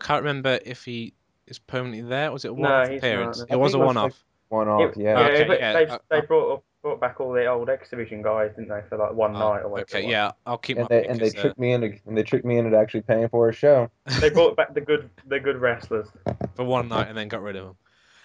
I 0.01 0.05
can't 0.05 0.23
remember 0.23 0.59
if 0.65 0.85
he 0.85 1.13
is 1.47 1.59
permanently 1.59 2.03
there. 2.03 2.33
Was 2.33 2.45
it 2.45 2.49
a 2.49 2.55
one-off 2.55 2.89
he's 2.89 3.03
not, 3.03 3.09
appearance? 3.09 3.39
no. 3.39 3.45
It 3.45 3.53
I 3.53 3.57
was 3.57 3.75
a 3.75 3.79
think 3.79 3.83
it 3.83 3.87
was 3.87 3.97
one-off. 3.97 4.25
One 4.49 4.69
off, 4.69 4.97
yeah. 4.97 5.19
yeah, 5.19 5.27
Okay, 5.27 5.45
but 5.45 5.61
yeah, 5.61 5.73
they, 5.73 5.87
uh, 5.87 5.99
they 6.11 6.19
uh, 6.19 6.23
brought 6.23 6.55
up, 6.55 6.65
brought 6.83 7.01
back 7.01 7.21
all 7.21 7.33
the 7.33 7.47
old 7.47 7.69
exhibition 7.69 8.23
guys, 8.23 8.51
didn't 8.57 8.69
they, 8.69 8.81
for 8.89 8.97
like 8.97 9.13
one 9.13 9.35
Oh, 9.37 9.53
night 9.53 9.61
or 9.63 9.69
whatever. 9.69 9.99
okay, 9.99 10.11
yeah, 10.11 10.33
I'll 10.47 10.59
keep 10.59 10.77
my 10.79 10.83
And 10.83 10.89
they 10.91 11.07
and 11.07 11.21
they 11.21 11.29
uh, 11.29 11.33
tricked 11.43 11.59
me 11.59 11.73
into 11.73 11.93
and 12.07 12.17
they 12.17 12.23
tricked 12.23 12.45
me 12.45 12.57
into 12.59 12.77
actually 12.77 13.03
paying 13.03 13.29
for 13.29 13.49
a 13.49 13.53
show. 13.53 13.91
They 14.21 14.31
brought 14.31 14.57
back 14.57 14.75
the 14.75 14.81
good 14.81 15.11
the 15.27 15.41
good 15.41 15.57
wrestlers, 15.57 16.09
for 16.55 16.65
one 16.65 16.89
night 16.89 17.09
and 17.09 17.17
then 17.17 17.29
got 17.29 17.43
rid 17.43 17.57
of 17.57 17.67
them. 17.67 17.77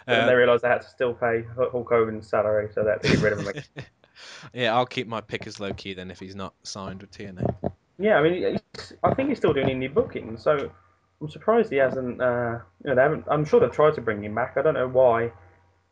and 0.08 0.22
Uh, 0.22 0.26
they 0.28 0.36
realised 0.36 0.64
they 0.64 0.70
had 0.70 0.82
to 0.82 0.90
still 0.90 1.14
pay 1.14 1.44
Hulk 1.56 1.88
Hogan's 1.90 2.28
salary, 2.28 2.70
so 2.74 2.84
they 2.84 2.92
had 2.92 3.02
to 3.04 3.10
get 3.10 3.22
rid 3.22 3.34
of 3.34 3.40
him. 3.40 3.64
yeah, 4.54 4.74
I'll 4.76 4.86
keep 4.86 5.08
my 5.08 5.22
pick 5.22 5.48
as 5.48 5.60
Low 5.60 5.74
Ki 5.74 5.94
then 5.94 6.10
if 6.12 6.20
he's 6.20 6.36
not 6.36 6.54
signed 6.64 7.02
with 7.02 7.12
TNA. 7.12 7.74
yeah, 8.00 8.18
I 8.18 8.24
mean, 8.24 8.60
I 9.04 9.14
think 9.14 9.30
he's 9.30 9.38
still 9.38 9.54
doing 9.54 9.68
indie 9.68 9.94
booking, 9.94 10.38
so 10.38 10.72
I'm 11.22 11.30
surprised 11.30 11.72
he 11.72 11.78
hasn't. 11.78 12.22
Uh, 12.22 12.60
you 12.84 12.90
know, 12.90 12.96
they 12.96 13.02
haven't. 13.02 13.26
I'm 13.30 13.44
sure 13.46 13.60
they've 13.60 13.72
tried 13.72 13.96
to 13.96 14.02
bring 14.02 14.24
him 14.24 14.36
back. 14.36 14.54
I 14.58 14.62
don't 14.62 14.74
know 14.76 14.88
why 14.88 15.32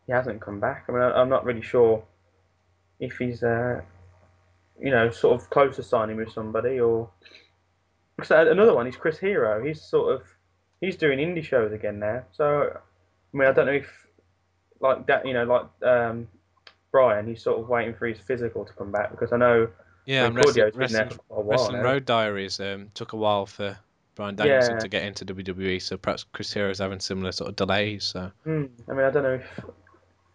he 0.05 0.13
hasn't 0.13 0.41
come 0.41 0.59
back. 0.59 0.85
I 0.87 0.91
mean, 0.91 1.01
I'm 1.01 1.29
not 1.29 1.43
really 1.45 1.61
sure 1.61 2.03
if 3.03 3.17
he's. 3.17 3.43
Uh, 3.43 3.81
you 4.81 4.89
know, 4.89 5.09
sort 5.11 5.39
of 5.39 5.49
close 5.51 5.75
to 5.75 5.83
signing 5.83 6.17
with 6.17 6.31
somebody, 6.31 6.79
or 6.79 7.09
so 8.23 8.49
another 8.51 8.73
one 8.73 8.87
is 8.87 8.95
Chris 8.95 9.19
Hero. 9.19 9.63
He's 9.63 9.81
sort 9.81 10.15
of 10.15 10.23
he's 10.81 10.95
doing 10.97 11.19
indie 11.19 11.43
shows 11.43 11.71
again 11.71 11.99
now. 11.99 12.23
So 12.31 12.75
I 13.33 13.37
mean, 13.37 13.47
I 13.47 13.51
don't 13.51 13.67
know 13.67 13.73
if 13.73 13.87
like 14.79 15.05
that, 15.07 15.25
you 15.27 15.33
know, 15.33 15.43
like 15.45 15.87
um, 15.87 16.27
Bryan, 16.91 17.27
he's 17.27 17.43
sort 17.43 17.59
of 17.59 17.69
waiting 17.69 17.93
for 17.93 18.07
his 18.07 18.19
physical 18.19 18.65
to 18.65 18.73
come 18.73 18.91
back 18.91 19.11
because 19.11 19.31
I 19.31 19.37
know 19.37 19.69
Yeah, 20.05 20.25
and 20.25 20.35
Wrestling, 20.35 20.71
Wrestling, 20.75 21.09
for 21.09 21.37
a 21.37 21.41
while 21.41 21.45
Wrestling. 21.45 21.81
Road 21.81 22.05
Diaries 22.05 22.59
um, 22.59 22.89
took 22.95 23.13
a 23.13 23.17
while 23.17 23.45
for 23.45 23.77
Bryan 24.15 24.35
Danielson 24.35 24.73
Yeah. 24.75 24.79
to 24.81 24.87
get 24.87 25.03
into 25.03 25.23
WWE, 25.25 25.81
so 25.81 25.97
perhaps 25.97 26.25
Chris 26.33 26.51
Hero's 26.51 26.79
having 26.79 26.99
similar 26.99 27.31
sort 27.31 27.49
of 27.49 27.55
delays. 27.55 28.05
So 28.05 28.31
Hmm, 28.43 28.65
I 28.89 28.93
mean, 28.93 29.05
I 29.05 29.11
don't 29.11 29.23
know 29.23 29.35
if. 29.35 29.59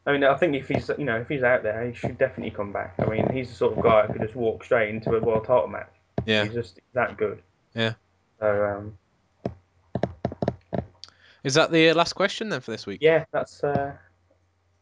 I 0.06 0.12
mean, 0.12 0.24
I 0.24 0.34
think 0.36 0.54
if 0.54 0.68
he's, 0.68 0.90
you 0.96 1.04
know, 1.04 1.16
if 1.16 1.28
he's 1.28 1.42
out 1.42 1.62
there, 1.62 1.86
he 1.86 1.94
should 1.94 2.16
definitely 2.16 2.50
come 2.50 2.72
back. 2.72 2.94
I 2.98 3.06
mean, 3.06 3.28
he's 3.32 3.50
the 3.50 3.54
sort 3.54 3.76
of 3.76 3.84
guy 3.84 4.06
who 4.06 4.14
could 4.14 4.22
just 4.22 4.34
walk 4.34 4.64
straight 4.64 4.88
into 4.88 5.14
a 5.14 5.20
world 5.20 5.44
title 5.44 5.68
match. 5.68 5.90
yeah, 6.24 6.44
He's 6.44 6.54
just 6.54 6.80
that 6.94 7.16
good. 7.16 7.42
Yeah. 7.74 7.94
So 8.40 8.64
um, 8.64 8.98
is 11.44 11.54
that 11.54 11.70
the 11.70 11.90
uh, 11.90 11.94
last 11.94 12.14
question 12.14 12.48
then 12.48 12.60
for 12.60 12.70
this 12.70 12.86
week? 12.86 13.00
yeah, 13.02 13.24
that's 13.32 13.62
uh, 13.62 13.92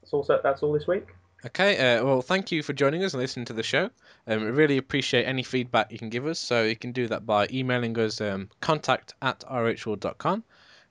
that's 0.00 0.12
also 0.12 0.40
that's 0.42 0.62
all 0.62 0.72
this 0.72 0.86
week. 0.86 1.08
Okay, 1.44 1.76
uh, 1.76 2.04
well, 2.04 2.22
thank 2.22 2.50
you 2.50 2.62
for 2.62 2.72
joining 2.72 3.04
us 3.04 3.12
and 3.12 3.20
listening 3.20 3.46
to 3.46 3.52
the 3.52 3.62
show. 3.62 3.90
Um, 4.26 4.42
we 4.42 4.50
really 4.50 4.78
appreciate 4.78 5.24
any 5.24 5.42
feedback 5.42 5.92
you 5.92 5.98
can 5.98 6.08
give 6.08 6.26
us. 6.26 6.38
So 6.38 6.64
you 6.64 6.76
can 6.76 6.92
do 6.92 7.06
that 7.08 7.26
by 7.26 7.46
emailing 7.52 7.96
us 7.98 8.20
um, 8.20 8.48
contact 8.60 9.14
at 9.22 9.40
rhworld.com. 9.40 10.44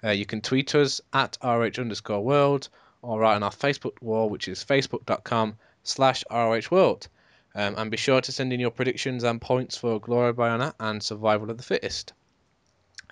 Uh, 0.04 0.10
you 0.12 0.26
can 0.26 0.42
tweet 0.42 0.76
us 0.76 1.02
at 1.14 1.38
rh 1.44 1.80
underscore 1.80 2.24
world 2.24 2.70
or 3.06 3.20
write 3.20 3.36
on 3.36 3.44
our 3.44 3.52
Facebook 3.52 4.02
wall, 4.02 4.30
which 4.30 4.48
is 4.48 4.64
facebook.com 4.64 5.56
slash 5.84 6.24
rhworld. 6.30 7.08
Um, 7.54 7.76
and 7.78 7.90
be 7.90 7.98
sure 7.98 8.20
to 8.20 8.32
send 8.32 8.52
in 8.52 8.60
your 8.60 8.72
predictions 8.72 9.24
and 9.24 9.40
points 9.40 9.78
for 9.78 10.00
Glory 10.00 10.34
By 10.34 10.50
Honor 10.50 10.74
and 10.80 11.02
Survival 11.02 11.50
of 11.50 11.58
the 11.58 11.64
Fittest. 11.64 12.12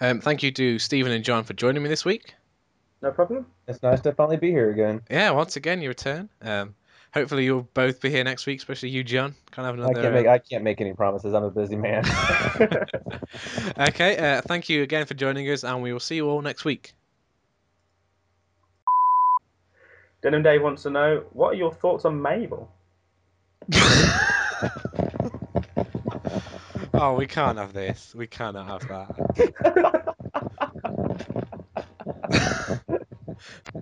Um, 0.02 0.20
thank 0.20 0.44
you 0.44 0.52
to 0.52 0.80
Stephen 0.80 1.14
and 1.14 1.24
John 1.24 1.46
for 1.46 1.54
joining 1.54 1.82
me 1.82 1.88
this 1.88 2.04
week. 2.04 2.34
No 3.02 3.12
problem. 3.12 3.46
It's 3.68 3.82
nice 3.84 4.02
to 4.02 4.12
finally 4.14 4.38
be 4.38 4.50
here 4.50 4.70
again. 4.70 5.02
Yeah, 5.10 5.32
once 5.32 5.56
again, 5.56 5.82
you 5.82 5.90
return. 5.90 6.30
Um, 6.42 6.76
hopefully, 7.14 7.46
you'll 7.46 7.68
both 7.74 8.02
be 8.02 8.10
here 8.10 8.24
next 8.24 8.46
week, 8.46 8.60
especially 8.60 8.90
you, 8.90 9.04
John. 9.04 9.36
Can't 9.52 9.66
have 9.66 9.76
I 9.76 9.78
another. 9.78 10.02
can't 10.02 10.14
make 10.14 10.28
I 10.28 10.38
can't 10.40 10.64
make 10.64 10.82
any 10.82 10.94
promises. 10.94 11.34
I'm 11.34 11.44
a 11.44 11.52
busy 11.52 11.76
man. 11.76 12.06
okay, 13.78 14.18
uh, 14.18 14.42
thank 14.42 14.70
you 14.70 14.84
again 14.84 15.06
for 15.06 15.14
joining 15.14 15.50
us, 15.50 15.64
and 15.64 15.82
we 15.82 15.94
will 15.94 16.00
see 16.00 16.16
you 16.16 16.30
all 16.30 16.42
next 16.42 16.66
week. 16.66 16.94
Denim 20.24 20.42
Dave 20.42 20.64
wants 20.64 20.84
to 20.84 20.90
know 20.90 21.26
what 21.34 21.50
are 21.50 21.56
your 21.56 21.74
thoughts 21.74 22.06
on 22.06 22.22
Mabel? 22.22 22.72
oh, 26.94 27.16
we 27.18 27.28
can't 27.28 27.58
have 27.58 27.74
this. 27.74 28.16
We 28.16 28.28
cannot 28.28 28.68
have 28.68 28.88
that. 28.88 30.16